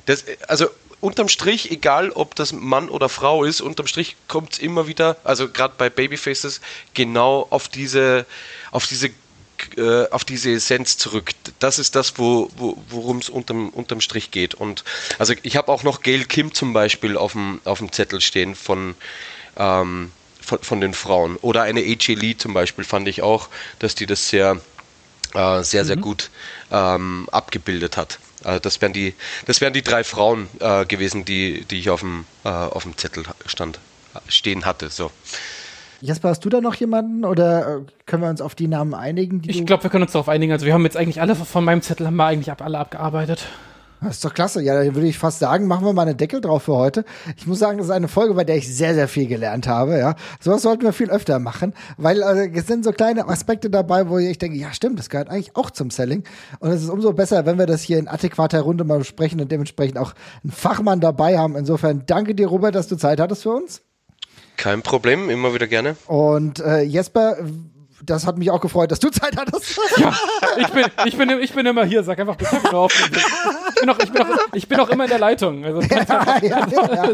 das, 0.05 0.23
also 0.47 0.69
unterm 1.01 1.27
Strich, 1.27 1.71
egal 1.71 2.11
ob 2.11 2.35
das 2.35 2.53
Mann 2.53 2.87
oder 2.87 3.09
Frau 3.09 3.43
ist, 3.43 3.59
unterm 3.59 3.87
Strich 3.87 4.15
kommt 4.29 4.53
es 4.53 4.59
immer 4.59 4.87
wieder, 4.87 5.17
also 5.25 5.49
gerade 5.49 5.73
bei 5.77 5.89
Babyfaces, 5.89 6.61
genau 6.93 7.47
auf 7.49 7.67
diese, 7.67 8.25
auf 8.71 8.87
diese 8.87 9.09
äh, 9.77 10.09
auf 10.09 10.23
diese 10.23 10.51
Essenz 10.51 10.97
zurück. 10.97 11.31
Das 11.59 11.79
ist 11.79 11.95
das, 11.95 12.17
wo, 12.17 12.49
wo, 12.55 12.77
worum 12.89 13.17
es 13.17 13.29
unterm, 13.29 13.69
unterm 13.69 14.01
Strich 14.01 14.31
geht. 14.31 14.53
Und 14.53 14.83
also 15.17 15.33
ich 15.43 15.55
habe 15.55 15.71
auch 15.71 15.83
noch 15.83 16.01
Gail 16.01 16.25
Kim 16.25 16.53
zum 16.53 16.73
Beispiel 16.73 17.17
auf 17.17 17.33
dem, 17.33 17.61
auf 17.65 17.79
dem 17.79 17.91
Zettel 17.91 18.21
stehen 18.21 18.55
von, 18.55 18.95
ähm, 19.57 20.11
von, 20.41 20.59
von 20.59 20.81
den 20.81 20.93
Frauen. 20.93 21.37
Oder 21.37 21.63
eine 21.63 21.81
AJ 21.81 22.15
Lee 22.15 22.37
zum 22.37 22.53
Beispiel 22.53 22.83
fand 22.83 23.07
ich 23.07 23.21
auch, 23.21 23.49
dass 23.79 23.95
die 23.95 24.05
das 24.05 24.29
sehr, 24.29 24.59
äh, 25.33 25.63
sehr, 25.63 25.85
sehr 25.85 25.97
mhm. 25.97 26.01
gut 26.01 26.29
ähm, 26.71 27.27
abgebildet 27.31 27.97
hat. 27.97 28.19
Also 28.43 28.59
das 28.59 28.81
wären 28.81 28.93
die, 28.93 29.13
das 29.45 29.61
wären 29.61 29.73
die 29.73 29.83
drei 29.83 30.03
Frauen 30.03 30.49
äh, 30.59 30.85
gewesen, 30.85 31.25
die, 31.25 31.63
die 31.65 31.79
ich 31.79 31.89
auf 31.89 31.99
dem, 32.01 32.25
äh, 32.43 32.49
auf 32.49 32.83
dem 32.83 32.97
Zettel 32.97 33.23
stand, 33.45 33.79
stehen 34.27 34.65
hatte. 34.65 34.89
So. 34.89 35.11
Jasper, 36.01 36.29
hast 36.29 36.43
du 36.43 36.49
da 36.49 36.61
noch 36.61 36.75
jemanden 36.75 37.25
oder 37.25 37.77
äh, 37.77 37.81
können 38.07 38.23
wir 38.23 38.29
uns 38.29 38.41
auf 38.41 38.55
die 38.55 38.67
Namen 38.67 38.93
einigen? 38.93 39.41
ich 39.45 39.65
glaube, 39.65 39.83
wir 39.83 39.89
können 39.89 40.03
uns 40.03 40.13
darauf 40.13 40.29
einigen. 40.29 40.51
Also 40.51 40.65
wir 40.65 40.73
haben 40.73 40.83
jetzt 40.83 40.97
eigentlich 40.97 41.21
alle 41.21 41.35
von 41.35 41.63
meinem 41.63 41.81
Zettel 41.81 42.07
haben 42.07 42.15
wir 42.15 42.25
eigentlich 42.25 42.51
ab, 42.51 42.61
alle 42.61 42.79
abgearbeitet. 42.79 43.47
Das 44.03 44.15
ist 44.15 44.25
doch 44.25 44.33
klasse. 44.33 44.63
Ja, 44.63 44.73
dann 44.73 44.95
würde 44.95 45.07
ich 45.07 45.19
fast 45.19 45.37
sagen, 45.37 45.67
machen 45.67 45.85
wir 45.85 45.93
mal 45.93 46.07
einen 46.07 46.17
Deckel 46.17 46.41
drauf 46.41 46.63
für 46.63 46.75
heute. 46.75 47.05
Ich 47.37 47.45
muss 47.45 47.59
sagen, 47.59 47.77
das 47.77 47.85
ist 47.85 47.91
eine 47.91 48.07
Folge, 48.07 48.33
bei 48.33 48.43
der 48.43 48.57
ich 48.57 48.75
sehr, 48.75 48.95
sehr 48.95 49.07
viel 49.07 49.27
gelernt 49.27 49.67
habe. 49.67 49.99
Ja, 49.99 50.15
sowas 50.39 50.63
sollten 50.63 50.81
wir 50.81 50.91
viel 50.91 51.11
öfter 51.11 51.37
machen, 51.37 51.75
weil 51.97 52.23
also, 52.23 52.41
es 52.41 52.65
sind 52.65 52.83
so 52.83 52.93
kleine 52.93 53.27
Aspekte 53.27 53.69
dabei, 53.69 54.09
wo 54.09 54.17
ich 54.17 54.39
denke, 54.39 54.57
ja, 54.57 54.73
stimmt, 54.73 54.97
das 54.97 55.09
gehört 55.09 55.29
eigentlich 55.29 55.55
auch 55.55 55.69
zum 55.69 55.91
Selling. 55.91 56.23
Und 56.59 56.71
es 56.71 56.81
ist 56.81 56.89
umso 56.89 57.13
besser, 57.13 57.45
wenn 57.45 57.59
wir 57.59 57.67
das 57.67 57.83
hier 57.83 57.99
in 57.99 58.07
adäquater 58.07 58.61
Runde 58.61 58.85
mal 58.85 58.97
besprechen 58.97 59.39
und 59.39 59.51
dementsprechend 59.51 59.99
auch 59.99 60.13
einen 60.43 60.51
Fachmann 60.51 60.99
dabei 60.99 61.37
haben. 61.37 61.55
Insofern 61.55 62.03
danke 62.07 62.33
dir, 62.33 62.47
Robert, 62.47 62.73
dass 62.73 62.87
du 62.87 62.95
Zeit 62.95 63.19
hattest 63.19 63.43
für 63.43 63.51
uns. 63.51 63.83
Kein 64.61 64.83
Problem, 64.83 65.31
immer 65.31 65.55
wieder 65.55 65.65
gerne. 65.65 65.95
Und 66.05 66.59
äh, 66.59 66.81
Jesper, 66.81 67.35
das 68.05 68.25
hat 68.25 68.37
mich 68.37 68.51
auch 68.51 68.61
gefreut, 68.61 68.91
dass 68.91 68.99
du 68.99 69.09
Zeit 69.09 69.35
hattest. 69.37 69.79
Ja, 69.97 70.13
ich 70.57 70.67
bin, 70.69 70.85
ich 71.05 71.17
bin, 71.17 71.29
ich 71.41 71.53
bin 71.53 71.65
immer 71.65 71.85
hier, 71.85 72.03
sag 72.03 72.19
einfach 72.19 72.35
drauf. 72.35 72.93
Ich 73.73 73.81
bin, 73.81 73.89
auch, 73.89 73.99
ich, 73.99 74.11
bin 74.11 74.21
auch, 74.21 74.27
ich 74.53 74.67
bin 74.67 74.79
auch 74.79 74.89
immer 74.89 75.03
in 75.05 75.09
der 75.09 75.19
Leitung. 75.19 75.65
Also, 75.65 75.81
ja, 75.81 76.03
ja, 76.41 76.67
ja, 76.69 77.11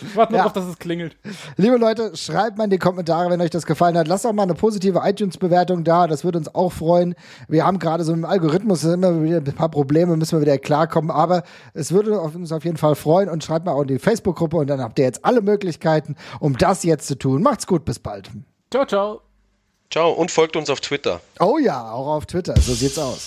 ich 0.00 0.16
warte 0.16 0.32
noch 0.32 0.38
ja. 0.38 0.46
auf, 0.46 0.52
dass 0.52 0.64
es 0.64 0.78
klingelt. 0.78 1.16
Liebe 1.56 1.76
Leute, 1.76 2.16
schreibt 2.16 2.56
mal 2.56 2.64
in 2.64 2.70
die 2.70 2.78
Kommentare, 2.78 3.30
wenn 3.30 3.40
euch 3.40 3.50
das 3.50 3.66
gefallen 3.66 3.96
hat. 3.98 4.08
Lasst 4.08 4.26
auch 4.26 4.32
mal 4.32 4.44
eine 4.44 4.54
positive 4.54 5.00
iTunes-Bewertung 5.04 5.84
da. 5.84 6.06
Das 6.06 6.24
würde 6.24 6.38
uns 6.38 6.54
auch 6.54 6.72
freuen. 6.72 7.14
Wir 7.48 7.66
haben 7.66 7.78
gerade 7.78 8.04
so 8.04 8.12
im 8.12 8.24
Algorithmus 8.24 8.84
immer 8.84 9.22
wieder 9.22 9.38
ein 9.38 9.44
paar 9.54 9.70
Probleme, 9.70 10.16
müssen 10.16 10.38
wir 10.38 10.42
wieder 10.42 10.58
klarkommen. 10.58 11.10
Aber 11.10 11.42
es 11.74 11.92
würde 11.92 12.18
uns 12.20 12.52
auf 12.52 12.64
jeden 12.64 12.76
Fall 12.76 12.94
freuen. 12.94 13.28
Und 13.28 13.44
schreibt 13.44 13.66
mal 13.66 13.72
auch 13.72 13.82
in 13.82 13.88
die 13.88 13.98
Facebook-Gruppe. 13.98 14.56
Und 14.56 14.68
dann 14.68 14.80
habt 14.80 14.98
ihr 14.98 15.04
jetzt 15.04 15.24
alle 15.24 15.42
Möglichkeiten, 15.42 16.16
um 16.40 16.56
das 16.56 16.84
jetzt 16.84 17.06
zu 17.06 17.18
tun. 17.18 17.42
Macht's 17.42 17.66
gut, 17.66 17.84
bis 17.84 17.98
bald. 17.98 18.30
Ciao, 18.70 18.84
ciao. 18.84 19.22
Ciao 19.90 20.12
und 20.12 20.30
folgt 20.30 20.56
uns 20.56 20.68
auf 20.68 20.80
Twitter. 20.80 21.20
Oh 21.40 21.58
ja, 21.58 21.90
auch 21.90 22.08
auf 22.08 22.26
Twitter. 22.26 22.54
So 22.60 22.74
sieht's 22.74 22.98
aus. 22.98 23.26